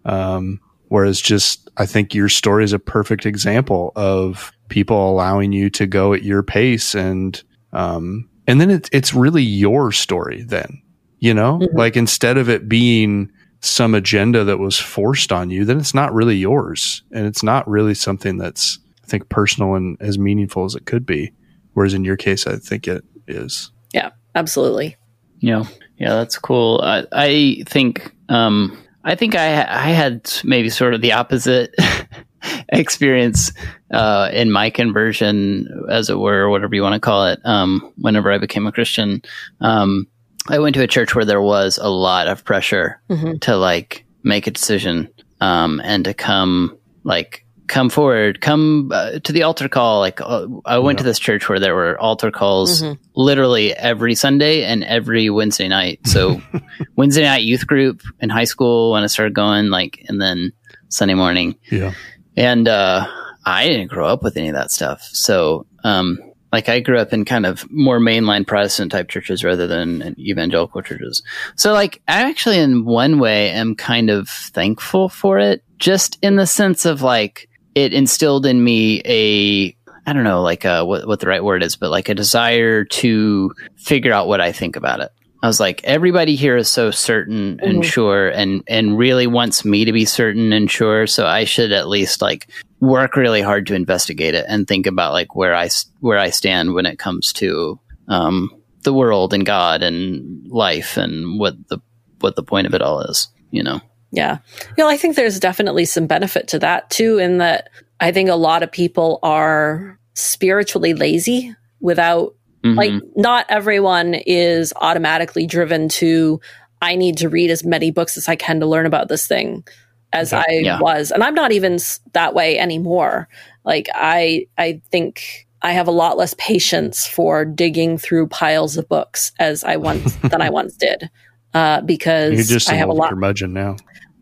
Um, 0.06 0.60
whereas 0.90 1.22
just 1.22 1.70
I 1.78 1.86
think 1.86 2.14
your 2.14 2.30
story 2.30 2.64
is 2.64 2.74
a 2.74 2.80
perfect 2.80 3.26
example 3.26 3.92
of 3.96 4.52
people 4.68 5.10
allowing 5.10 5.52
you 5.52 5.70
to 5.72 5.88
go 5.88 6.14
at 6.14 6.24
your 6.24 6.44
pace 6.44 6.94
and 6.94 7.42
um, 7.72 8.30
and 8.48 8.60
then 8.60 8.70
it, 8.70 8.90
it's 8.92 9.14
really 9.14 9.44
your 9.44 9.92
story 9.92 10.44
then 10.44 10.82
you 11.20 11.34
know 11.34 11.60
mm-hmm. 11.60 11.78
like 11.78 11.96
instead 11.96 12.38
of 12.38 12.50
it 12.50 12.68
being 12.68 13.32
some 13.62 13.94
agenda 13.94 14.44
that 14.44 14.58
was 14.58 14.80
forced 14.80 15.32
on 15.32 15.50
you 15.50 15.66
then 15.66 15.80
it's 15.80 15.94
not 15.94 16.14
really 16.14 16.38
yours. 16.38 17.04
And 17.12 17.26
it's 17.26 17.44
not 17.44 17.68
really 17.68 17.94
something 17.94 18.38
that's 18.38 18.80
i 19.04 19.08
think 19.08 19.30
personal 19.30 19.76
and 19.76 19.98
as 20.00 20.20
meaningful 20.20 20.66
as 20.66 20.76
it 20.76 20.86
could 20.86 21.06
be. 21.06 21.32
Whereas 21.74 21.94
in 21.94 22.06
your 22.06 22.18
case 22.18 22.48
i 22.48 22.58
think 22.58 22.88
it 22.88 23.04
is. 23.28 23.72
Yeah 23.94 24.12
absolutely. 24.36 24.96
Yeah. 25.40 25.64
Yeah, 25.98 26.16
that's 26.16 26.38
cool. 26.38 26.80
I, 26.82 27.06
I 27.12 27.64
think 27.68 28.14
um, 28.30 28.78
I 29.04 29.16
think 29.16 29.36
I 29.36 29.64
I 29.64 29.90
had 29.90 30.32
maybe 30.44 30.70
sort 30.70 30.94
of 30.94 31.02
the 31.02 31.12
opposite 31.12 31.76
experience 32.70 33.52
uh, 33.92 34.30
in 34.32 34.50
my 34.52 34.70
conversion, 34.70 35.68
as 35.90 36.10
it 36.10 36.18
were, 36.18 36.44
or 36.44 36.50
whatever 36.50 36.74
you 36.74 36.82
want 36.82 36.94
to 36.94 37.00
call 37.02 37.28
it. 37.28 37.40
Um, 37.44 37.92
whenever 37.98 38.32
I 38.32 38.38
became 38.38 38.66
a 38.66 38.72
Christian, 38.72 39.22
um, 39.60 40.08
I 40.48 40.60
went 40.60 40.76
to 40.76 40.84
a 40.84 40.88
church 40.88 41.16
where 41.16 41.26
there 41.26 41.42
was 41.42 41.78
a 41.78 41.90
lot 41.90 42.28
of 42.28 42.44
pressure 42.44 43.02
mm-hmm. 43.10 43.38
to 43.40 43.58
like 43.58 44.06
make 44.24 44.48
a 44.48 44.52
decision 44.52 45.10
um, 45.42 45.82
and 45.84 46.06
to 46.06 46.14
come 46.14 46.78
like 47.04 47.46
come 47.70 47.90
forward, 47.90 48.42
come 48.42 48.92
uh, 48.92 49.20
to 49.20 49.32
the 49.32 49.44
altar 49.44 49.70
call. 49.70 50.00
Like 50.00 50.20
uh, 50.20 50.48
I 50.66 50.80
went 50.80 50.98
yeah. 50.98 51.04
to 51.04 51.06
this 51.06 51.20
church 51.20 51.48
where 51.48 51.60
there 51.60 51.76
were 51.76 51.98
altar 52.00 52.32
calls 52.32 52.82
mm-hmm. 52.82 53.00
literally 53.16 53.74
every 53.74 54.16
Sunday 54.16 54.64
and 54.64 54.84
every 54.84 55.30
Wednesday 55.30 55.68
night. 55.68 56.06
So 56.06 56.42
Wednesday 56.96 57.24
night 57.24 57.44
youth 57.44 57.68
group 57.68 58.02
in 58.20 58.30
high 58.30 58.46
school 58.46 58.92
when 58.92 59.04
I 59.04 59.08
started 59.08 59.34
going, 59.34 59.68
like, 59.68 60.04
and 60.10 60.20
then 60.20 60.52
Sunday 60.90 61.14
morning. 61.14 61.56
Yeah. 61.72 61.94
And 62.36 62.68
uh, 62.68 63.08
I 63.46 63.68
didn't 63.68 63.88
grow 63.88 64.08
up 64.08 64.24
with 64.24 64.36
any 64.36 64.50
of 64.50 64.56
that 64.56 64.72
stuff. 64.72 65.02
So, 65.14 65.66
um, 65.84 66.20
like 66.52 66.70
I 66.70 66.80
grew 66.80 66.98
up 66.98 67.14
in 67.14 67.26
kind 67.26 67.46
of 67.46 67.70
more 67.72 68.00
mainline 68.00 68.46
Protestant 68.46 68.92
type 68.92 69.10
churches 69.10 69.44
rather 69.44 69.68
than 69.68 70.16
evangelical 70.20 70.82
churches. 70.82 71.22
So 71.56 71.74
like 71.74 72.02
I 72.08 72.22
actually 72.22 72.58
in 72.58 72.86
one 72.86 73.20
way 73.20 73.52
am 73.52 73.76
kind 73.76 74.10
of 74.10 74.30
thankful 74.30 75.10
for 75.10 75.40
it 75.40 75.64
just 75.78 76.18
in 76.22 76.36
the 76.36 76.48
sense 76.48 76.86
of 76.86 77.02
like 77.02 77.50
it 77.76 77.94
instilled 77.94 78.46
in 78.46 78.64
me 78.64 79.02
a 79.06 79.76
I 80.06 80.14
don't 80.14 80.24
know, 80.24 80.42
like 80.42 80.66
a, 80.66 80.84
what 80.84 81.08
what 81.08 81.20
the 81.20 81.28
right 81.28 81.44
word 81.44 81.62
is, 81.62 81.76
but 81.76 81.92
like 81.92 82.10
a 82.10 82.16
desire 82.16 82.84
to 82.84 83.54
figure 83.76 84.12
out 84.12 84.28
what 84.28 84.42
I 84.42 84.52
think 84.52 84.76
about 84.76 85.02
it. 85.02 85.12
I 85.42 85.48
was 85.48 85.60
like, 85.60 85.82
everybody 85.84 86.36
here 86.36 86.58
is 86.58 86.70
so 86.70 86.92
certain 86.92 87.58
mm-hmm. 87.58 87.66
and 87.66 87.86
sure, 87.86 88.30
and 88.30 88.64
and 88.68 88.98
really 88.98 89.28
wants 89.28 89.64
me 89.64 89.86
to 89.86 89.94
be 89.94 90.06
certain 90.06 90.52
and 90.52 90.70
sure. 90.70 91.08
So 91.08 91.26
I 91.26 91.46
should 91.46 91.72
at 91.72 91.88
least 91.88 92.22
like 92.22 92.50
work 92.80 93.16
really 93.16 93.42
hard 93.42 93.68
to 93.68 93.76
investigate 93.76 94.36
it 94.36 94.46
and 94.48 94.68
think 94.68 94.86
about 94.86 95.14
like 95.14 95.36
where 95.36 95.56
I 95.56 95.70
where 96.02 96.18
I 96.18 96.30
stand 96.30 96.74
when 96.74 96.86
it 96.86 97.00
comes 97.00 97.34
to 97.34 97.80
um, 98.08 98.50
the 98.84 98.94
world 98.94 99.34
and 99.34 99.46
God 99.46 99.82
and 99.82 100.48
life 100.50 100.98
and 100.98 101.40
what 101.40 101.56
the 101.70 101.80
what 102.20 102.36
the 102.36 102.44
point 102.44 102.68
of 102.68 102.74
it 102.74 102.82
all 102.82 103.02
is, 103.02 103.30
you 103.52 103.64
know. 103.64 103.82
Yeah. 104.12 104.40
You 104.78 104.84
know, 104.84 104.90
I 104.90 104.98
think 104.98 105.16
there's 105.16 105.40
definitely 105.40 105.86
some 105.86 106.08
benefit 106.08 106.48
to 106.50 106.60
that 106.60 106.90
too, 106.90 107.18
in 107.18 107.38
that 107.38 107.70
I 108.00 108.12
think 108.12 108.30
a 108.30 108.36
lot 108.36 108.64
of 108.64 108.72
people 108.72 109.20
are 109.24 110.00
spiritually 110.16 110.94
lazy 110.94 111.56
without, 111.80 112.36
mm-hmm. 112.64 112.78
like, 112.78 112.94
not 113.16 113.46
everyone 113.50 114.14
is 114.14 114.74
automatically 114.76 115.46
driven 115.46 115.90
to, 115.90 116.40
I 116.82 116.96
need 116.96 117.18
to 117.18 117.30
read 117.30 117.52
as 117.52 117.64
many 117.64 117.92
books 117.92 118.18
as 118.18 118.28
I 118.28 118.36
can 118.36 118.60
to 118.60 118.66
learn 118.66 118.86
about 118.86 119.08
this 119.08 119.28
thing 119.28 119.66
as 120.12 120.34
I 120.34 120.46
yeah. 120.50 120.80
was. 120.80 121.12
And 121.12 121.24
I'm 121.24 121.36
not 121.36 121.52
even 121.52 121.78
that 122.14 122.34
way 122.34 122.58
anymore. 122.58 123.28
Like, 123.64 123.88
I, 123.94 124.48
I 124.58 124.82
think 124.92 125.48
I 125.62 125.74
have 125.74 125.88
a 125.88 125.92
lot 125.92 126.18
less 126.18 126.34
patience 126.38 127.06
for 127.06 127.46
digging 127.46 127.98
through 127.98 128.28
piles 128.28 128.78
of 128.78 128.88
books 128.88 129.32
as 129.40 129.64
I 129.64 129.78
once 129.78 130.16
than 130.16 130.42
I 130.42 130.50
once 130.52 130.76
did. 130.76 131.10
Uh, 131.54 131.82
because 131.82 132.36
You're 132.36 132.60
just 132.60 132.70
I 132.70 132.76
have 132.76 132.90
a 132.90 132.94
lot 132.94 133.10
curmudgeon 133.10 133.54
now. 133.54 133.76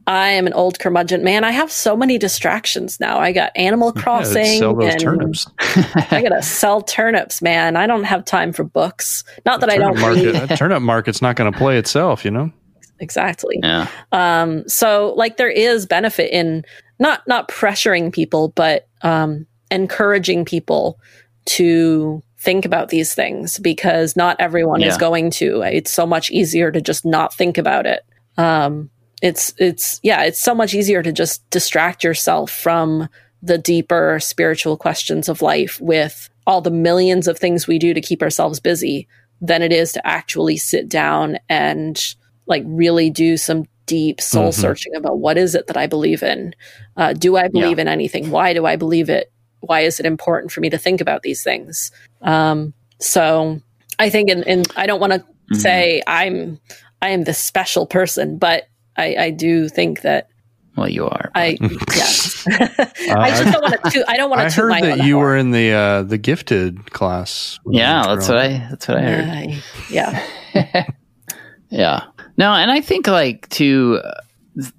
I 0.08 0.30
am 0.30 0.48
an 0.48 0.54
old 0.54 0.80
curmudgeon. 0.80 1.22
Man, 1.22 1.44
I 1.44 1.52
have 1.52 1.70
so 1.70 1.98
many 1.98 2.18
distractions 2.18 2.98
now. 2.98 3.20
I 3.20 3.34
got 3.34 3.52
Animal 3.58 3.92
Crossing. 3.92 4.46
Yeah, 4.46 4.60
sell 4.60 4.74
those 4.74 4.96
turnips. 4.96 5.48
I 5.60 6.22
gotta 6.24 6.42
sell 6.42 6.82
turnips, 6.82 7.42
man. 7.42 7.76
I 7.76 7.88
don't 7.88 8.06
have 8.06 8.24
time 8.24 8.54
for 8.54 8.64
books. 8.64 9.26
Not 9.46 9.60
that 9.60 9.70
I 9.70 9.78
don't 9.78 10.00
market, 10.00 10.34
read. 10.34 10.58
turnip 10.58 10.82
market's 10.82 11.22
not 11.22 11.36
going 11.36 11.52
to 11.52 11.58
play 11.58 11.78
itself, 11.78 12.24
you 12.24 12.32
know. 12.32 12.52
Exactly. 13.00 13.60
Yeah. 13.62 13.88
Um. 14.14 14.68
So, 14.70 15.14
like, 15.18 15.36
there 15.36 15.50
is 15.50 15.86
benefit 15.86 16.32
in 16.32 16.64
not 17.00 17.28
not 17.28 17.50
pressuring 17.50 18.14
people, 18.14 18.54
but 18.56 18.88
um, 19.02 19.46
encouraging 19.70 20.46
people 20.46 21.00
to 21.46 22.24
think 22.40 22.66
about 22.66 22.90
these 22.90 23.14
things 23.14 23.60
because 23.60 24.16
not 24.16 24.38
everyone 24.40 24.80
yeah. 24.80 24.88
is 24.88 24.98
going 24.98 25.32
to. 25.32 25.64
It's 25.64 25.92
so 25.92 26.06
much 26.06 26.32
easier 26.32 26.72
to 26.72 26.80
just 26.80 27.06
not 27.06 27.34
think 27.34 27.58
about 27.58 27.86
it. 27.86 28.06
Um, 28.38 28.90
it's 29.22 29.54
it's 29.58 30.00
yeah 30.04 30.24
it's 30.24 30.40
so 30.40 30.54
much 30.54 30.74
easier 30.74 31.02
to 31.02 31.12
just 31.12 31.48
distract 31.50 32.04
yourself 32.04 32.52
from 32.52 33.10
the 33.42 33.58
deeper 33.58 34.20
spiritual 34.20 34.78
questions 34.78 35.30
of 35.30 35.42
life 35.42 35.80
with 35.82 36.30
all 36.46 36.62
the 36.62 36.72
millions 36.72 37.28
of 37.28 37.38
things 37.38 37.68
we 37.68 37.80
do 37.80 37.94
to 37.94 38.02
keep 38.02 38.22
ourselves 38.22 38.60
busy 38.60 39.08
than 39.42 39.62
it 39.62 39.72
is 39.72 39.92
to 39.92 40.08
actually 40.08 40.58
sit 40.58 40.90
down 40.90 41.38
and 41.50 42.16
like 42.48 42.64
really 42.66 43.10
do 43.10 43.38
some 43.38 43.66
deep 43.86 44.20
soul 44.20 44.50
mm-hmm. 44.50 44.62
searching 44.62 44.96
about 44.96 45.20
what 45.20 45.38
is 45.38 45.56
it 45.56 45.68
that 45.68 45.78
I 45.78 45.88
believe 45.88 46.24
in? 46.24 46.54
Uh, 46.96 47.14
do 47.14 47.38
I 47.38 47.48
believe 47.48 47.78
yeah. 47.78 47.84
in 47.84 47.88
anything? 47.88 48.32
Why 48.32 48.54
do 48.54 48.66
I 48.66 48.76
believe 48.76 49.10
it? 49.10 49.32
Why 49.62 49.82
is 49.82 50.00
it 50.00 50.06
important 50.06 50.52
for 50.52 50.62
me 50.62 50.70
to 50.70 50.78
think 50.78 51.02
about 51.02 51.22
these 51.22 51.44
things? 51.44 51.92
Um, 52.22 52.74
so 53.00 53.62
I 54.00 54.10
think, 54.10 54.30
and 54.30 54.68
I 54.76 54.86
don't 54.86 55.00
want 55.00 55.14
to 55.14 55.20
mm-hmm. 55.20 55.56
say 55.56 56.02
I'm 56.06 56.60
I 57.02 57.10
am 57.10 57.24
the 57.24 57.34
special 57.34 57.86
person, 57.86 58.38
but 58.38 58.68
I, 58.98 59.16
I 59.18 59.30
do 59.30 59.70
think 59.70 60.02
that. 60.02 60.30
Well, 60.76 60.90
you 60.90 61.06
are. 61.06 61.32
I 61.34 61.58
yes. 61.96 62.46
I 62.48 63.30
just 63.30 63.52
don't 63.52 63.62
want 63.62 63.94
to. 63.94 64.06
I 64.08 64.18
don't 64.18 64.30
want 64.30 64.52
to. 64.52 64.64
I 64.64 64.80
heard 64.80 64.84
that 64.84 65.06
you 65.06 65.18
were 65.18 65.36
in 65.36 65.52
the 65.52 65.72
uh, 65.72 66.04
the 66.04 66.18
gifted 66.18 66.92
class. 66.92 67.60
Yeah, 67.66 68.04
that's 68.08 68.30
what 68.30 68.38
I. 68.38 68.68
That's 68.70 68.88
what 68.88 68.98
I 68.98 69.02
heard. 69.02 69.50
Uh, 69.50 69.62
yeah. 69.90 70.28
yeah. 71.70 72.04
No, 72.38 72.54
and 72.54 72.70
I 72.70 72.82
think 72.82 73.08
like 73.08 73.50
to 73.50 74.02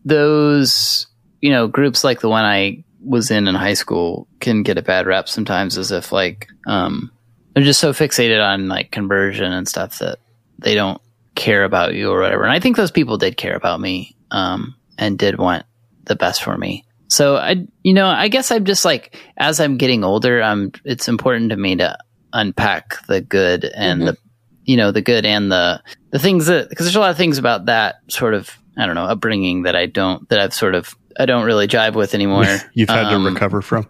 those 0.04 1.06
you 1.40 1.50
know 1.50 1.66
groups 1.66 2.04
like 2.04 2.20
the 2.20 2.28
one 2.28 2.44
I 2.44 2.84
was 3.04 3.30
in 3.30 3.48
in 3.48 3.54
high 3.54 3.74
school 3.74 4.28
can 4.40 4.62
get 4.62 4.78
a 4.78 4.82
bad 4.82 5.06
rap 5.06 5.28
sometimes, 5.28 5.76
as 5.78 5.90
if 5.90 6.12
like 6.12 6.48
um, 6.66 7.10
they're 7.54 7.64
just 7.64 7.80
so 7.80 7.92
fixated 7.92 8.44
on 8.44 8.68
like 8.68 8.92
conversion 8.92 9.52
and 9.52 9.66
stuff 9.66 9.98
that 9.98 10.20
they 10.58 10.74
don't 10.74 11.00
care 11.38 11.64
about 11.64 11.94
you 11.94 12.10
or 12.10 12.20
whatever. 12.20 12.42
And 12.42 12.52
I 12.52 12.60
think 12.60 12.76
those 12.76 12.90
people 12.90 13.16
did 13.16 13.36
care 13.36 13.54
about 13.54 13.80
me 13.80 14.16
um, 14.30 14.74
and 14.98 15.18
did 15.18 15.38
want 15.38 15.64
the 16.04 16.16
best 16.16 16.42
for 16.42 16.58
me. 16.58 16.84
So 17.06 17.36
I, 17.36 17.64
you 17.82 17.94
know, 17.94 18.06
I 18.06 18.28
guess 18.28 18.50
I'm 18.50 18.64
just 18.64 18.84
like 18.84 19.18
as 19.38 19.60
I'm 19.60 19.78
getting 19.78 20.04
older, 20.04 20.42
I'm. 20.42 20.72
It's 20.84 21.08
important 21.08 21.50
to 21.50 21.56
me 21.56 21.76
to 21.76 21.96
unpack 22.34 23.06
the 23.06 23.22
good 23.22 23.64
and 23.64 24.00
mm-hmm. 24.00 24.06
the, 24.08 24.16
you 24.64 24.76
know, 24.76 24.90
the 24.90 25.00
good 25.00 25.24
and 25.24 25.50
the 25.50 25.82
the 26.10 26.18
things 26.18 26.46
that 26.46 26.68
because 26.68 26.84
there's 26.84 26.96
a 26.96 27.00
lot 27.00 27.10
of 27.10 27.16
things 27.16 27.38
about 27.38 27.66
that 27.66 27.96
sort 28.08 28.34
of 28.34 28.50
I 28.76 28.84
don't 28.84 28.94
know 28.94 29.04
upbringing 29.04 29.62
that 29.62 29.74
I 29.74 29.86
don't 29.86 30.28
that 30.28 30.38
I've 30.38 30.52
sort 30.52 30.74
of 30.74 30.94
I 31.18 31.24
don't 31.24 31.46
really 31.46 31.66
jive 31.66 31.94
with 31.94 32.14
anymore. 32.14 32.44
You've 32.74 32.90
had 32.90 33.06
um, 33.06 33.24
to 33.24 33.30
recover 33.30 33.62
from. 33.62 33.86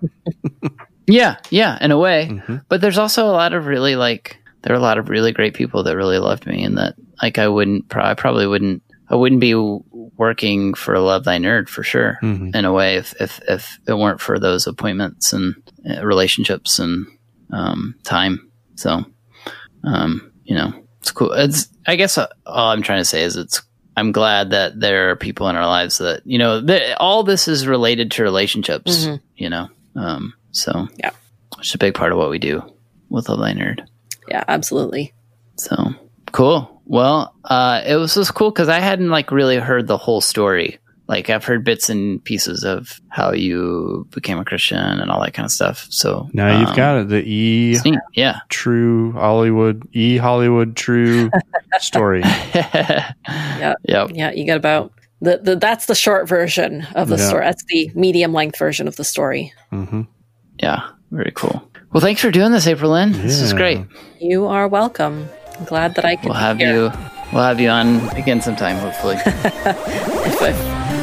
yeah, 1.09 1.39
yeah, 1.51 1.77
in 1.81 1.91
a 1.91 1.99
way. 1.99 2.29
Mm-hmm. 2.31 2.57
But 2.69 2.81
there's 2.81 2.99
also 2.99 3.27
a 3.27 3.33
lot 3.33 3.53
of 3.53 3.67
really 3.67 3.97
like 3.97 4.37
there 4.63 4.75
are 4.75 4.79
a 4.79 4.83
lot 4.83 4.99
of 4.99 5.09
really 5.09 5.33
great 5.33 5.55
people 5.55 5.83
that 5.85 5.97
really 5.97 6.19
loved 6.19 6.47
me 6.47 6.63
and 6.63 6.79
that 6.79 6.95
like 7.23 7.39
I 7.39 7.49
wouldn't 7.49 7.95
I 7.95 8.15
probably 8.15 8.47
wouldn't 8.47 8.83
I 9.11 9.17
wouldn't 9.17 9.41
be 9.41 9.55
working 9.55 10.75
for 10.75 10.99
Love 10.99 11.25
Thy 11.25 11.39
Nerd 11.39 11.69
for 11.69 11.83
sure 11.83 12.19
mm-hmm. 12.23 12.55
in 12.55 12.65
a 12.65 12.73
way 12.73 12.97
if, 12.97 13.15
if 13.21 13.41
if 13.49 13.79
it 13.87 13.95
weren't 13.95 14.21
for 14.21 14.39
those 14.39 14.67
appointments 14.67 15.33
and 15.33 15.55
uh, 15.89 16.05
relationships 16.05 16.79
and 16.79 17.07
um, 17.53 17.95
time. 18.05 18.51
So 18.75 19.05
um, 19.85 20.33
you 20.45 20.55
know 20.55 20.73
it's 21.01 21.11
cool. 21.11 21.33
It's 21.33 21.69
I 21.87 21.97
guess 21.97 22.19
uh, 22.19 22.29
all 22.47 22.71
I'm 22.71 22.83
trying 22.83 23.01
to 23.01 23.05
say 23.05 23.23
is 23.23 23.37
it's 23.37 23.63
I'm 23.97 24.13
glad 24.13 24.51
that 24.51 24.79
there 24.79 25.11
are 25.11 25.17
people 25.17 25.49
in 25.49 25.57
our 25.57 25.67
lives 25.67 25.99
that 25.99 26.23
you 26.25 26.39
know 26.39 26.65
all 26.99 27.23
this 27.23 27.49
is 27.49 27.67
related 27.67 28.13
to 28.13 28.23
relationships. 28.23 29.05
Mm-hmm. 29.05 29.17
You 29.37 29.51
know, 29.51 29.69
um, 29.97 30.35
so 30.53 30.89
yeah, 30.97 31.11
it's 31.59 31.75
a 31.75 31.79
big 31.79 31.95
part 31.95 32.13
of 32.13 32.19
what 32.19 32.31
we 32.31 32.39
do 32.39 32.63
with 33.09 33.29
Love 33.29 33.41
Thy 33.41 33.53
Nerd. 33.53 33.87
Yeah, 34.29 34.45
absolutely. 34.47 35.15
So 35.57 35.95
cool. 36.33 36.78
Well, 36.89 37.35
uh, 37.45 37.83
it 37.87 37.97
was 37.97 38.15
just 38.15 38.35
cool 38.35 38.51
because 38.51 38.71
I 38.71 38.81
hadn't 38.81 39.11
like 39.11 39.31
really 39.31 39.59
heard 39.59 39.87
the 39.87 39.99
whole 39.99 40.23
story. 40.23 40.79
Like 41.07 41.29
I've 41.31 41.45
heard 41.45 41.63
bits 41.65 41.91
and 41.91 42.23
pieces 42.25 42.65
of 42.65 43.01
how 43.09 43.33
you 43.33 44.07
became 44.11 44.39
a 44.39 44.45
Christian 44.45 44.79
and 44.79 45.11
all 45.11 45.23
that 45.23 45.33
kind 45.33 45.45
of 45.45 45.53
stuff. 45.53 45.87
So 45.91 46.29
now 46.33 46.55
um, 46.55 46.61
you've 46.61 46.77
got 46.77 46.97
it. 46.97 47.09
The 47.09 47.23
E, 47.27 47.79
yeah, 48.15 48.41
true 48.49 49.13
Hollywood, 49.13 49.87
E 49.93 50.17
Hollywood 50.17 50.77
true 50.77 51.31
story. 51.79 52.21
yeah, 52.55 53.75
yep. 53.85 54.11
yeah. 54.13 54.33
You 54.33 54.47
got 54.47 54.57
about 54.57 54.93
the, 55.21 55.39
the 55.39 55.57
that's 55.57 55.87
the 55.87 55.95
short 55.95 56.27
version 56.27 56.87
of 56.95 57.09
the 57.09 57.17
yeah. 57.17 57.29
story. 57.29 57.45
That's 57.45 57.65
the 57.69 57.91
medium 57.95 58.33
length 58.33 58.59
version 58.59 58.89
of 58.89 58.97
the 58.97 59.05
story. 59.05 59.53
Mm-hmm. 59.73 60.03
Yeah, 60.61 60.89
very 61.11 61.33
cool. 61.35 61.71
Well, 61.93 62.03
thanks 62.03 62.21
for 62.21 62.31
doing 62.31 62.53
this, 62.53 62.67
April 62.67 62.93
Lynn. 62.93 63.15
Yeah. 63.15 63.23
This 63.23 63.41
is 63.41 63.53
great. 63.53 63.81
You 64.21 64.47
are 64.47 64.69
welcome. 64.69 65.29
I'm 65.59 65.65
glad 65.65 65.95
that 65.97 66.05
I 66.05 66.17
could. 66.17 66.27
We'll 66.27 66.35
have 66.35 66.61
you. 66.61 66.93
We'll 67.33 67.43
have 67.43 67.61
you 67.61 67.69
on 67.69 68.09
again 68.17 68.41
sometime, 68.41 68.77
hopefully. 68.77 69.17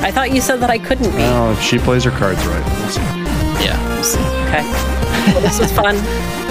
I 0.02 0.12
thought 0.12 0.32
you 0.32 0.42
said 0.42 0.60
that 0.62 0.70
I 0.70 0.78
couldn't 0.80 1.12
be. 1.12 1.18
Well, 1.18 1.52
if 1.52 1.62
she 1.62 1.78
plays 1.78 2.04
her 2.04 2.12
cards 2.12 2.46
right, 2.48 2.66
we'll 2.80 2.90
see. 2.90 3.02
Yeah, 3.66 3.94
we'll 3.94 4.04
see. 4.04 4.20
Okay. 4.20 4.64
Well, 5.34 5.42
this 5.42 5.60
was 5.60 5.72
fun. 5.72 5.96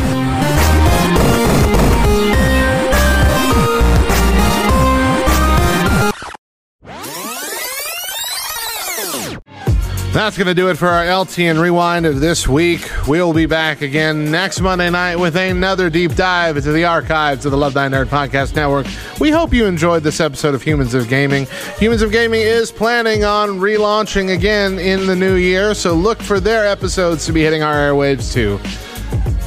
That's 10.14 10.38
going 10.38 10.46
to 10.46 10.54
do 10.54 10.70
it 10.70 10.78
for 10.78 10.86
our 10.86 11.04
LTN 11.04 11.60
Rewind 11.60 12.06
of 12.06 12.20
this 12.20 12.46
week. 12.46 12.88
We'll 13.08 13.32
be 13.32 13.46
back 13.46 13.82
again 13.82 14.30
next 14.30 14.60
Monday 14.60 14.88
night 14.88 15.16
with 15.16 15.34
another 15.34 15.90
deep 15.90 16.14
dive 16.14 16.56
into 16.56 16.70
the 16.70 16.84
archives 16.84 17.44
of 17.44 17.50
the 17.50 17.58
Love 17.58 17.74
Thy 17.74 17.88
Nerd 17.88 18.06
Podcast 18.06 18.54
Network. 18.54 18.86
We 19.18 19.30
hope 19.30 19.52
you 19.52 19.66
enjoyed 19.66 20.04
this 20.04 20.20
episode 20.20 20.54
of 20.54 20.62
Humans 20.62 20.94
of 20.94 21.08
Gaming. 21.08 21.48
Humans 21.78 22.00
of 22.02 22.12
Gaming 22.12 22.42
is 22.42 22.70
planning 22.70 23.24
on 23.24 23.58
relaunching 23.58 24.32
again 24.32 24.78
in 24.78 25.08
the 25.08 25.16
new 25.16 25.34
year, 25.34 25.74
so 25.74 25.94
look 25.94 26.22
for 26.22 26.38
their 26.38 26.64
episodes 26.64 27.26
to 27.26 27.32
be 27.32 27.42
hitting 27.42 27.64
our 27.64 27.74
airwaves 27.74 28.32
too. 28.32 28.60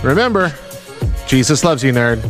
Remember, 0.06 0.54
Jesus 1.28 1.64
loves 1.64 1.82
you, 1.82 1.94
nerd. 1.94 2.22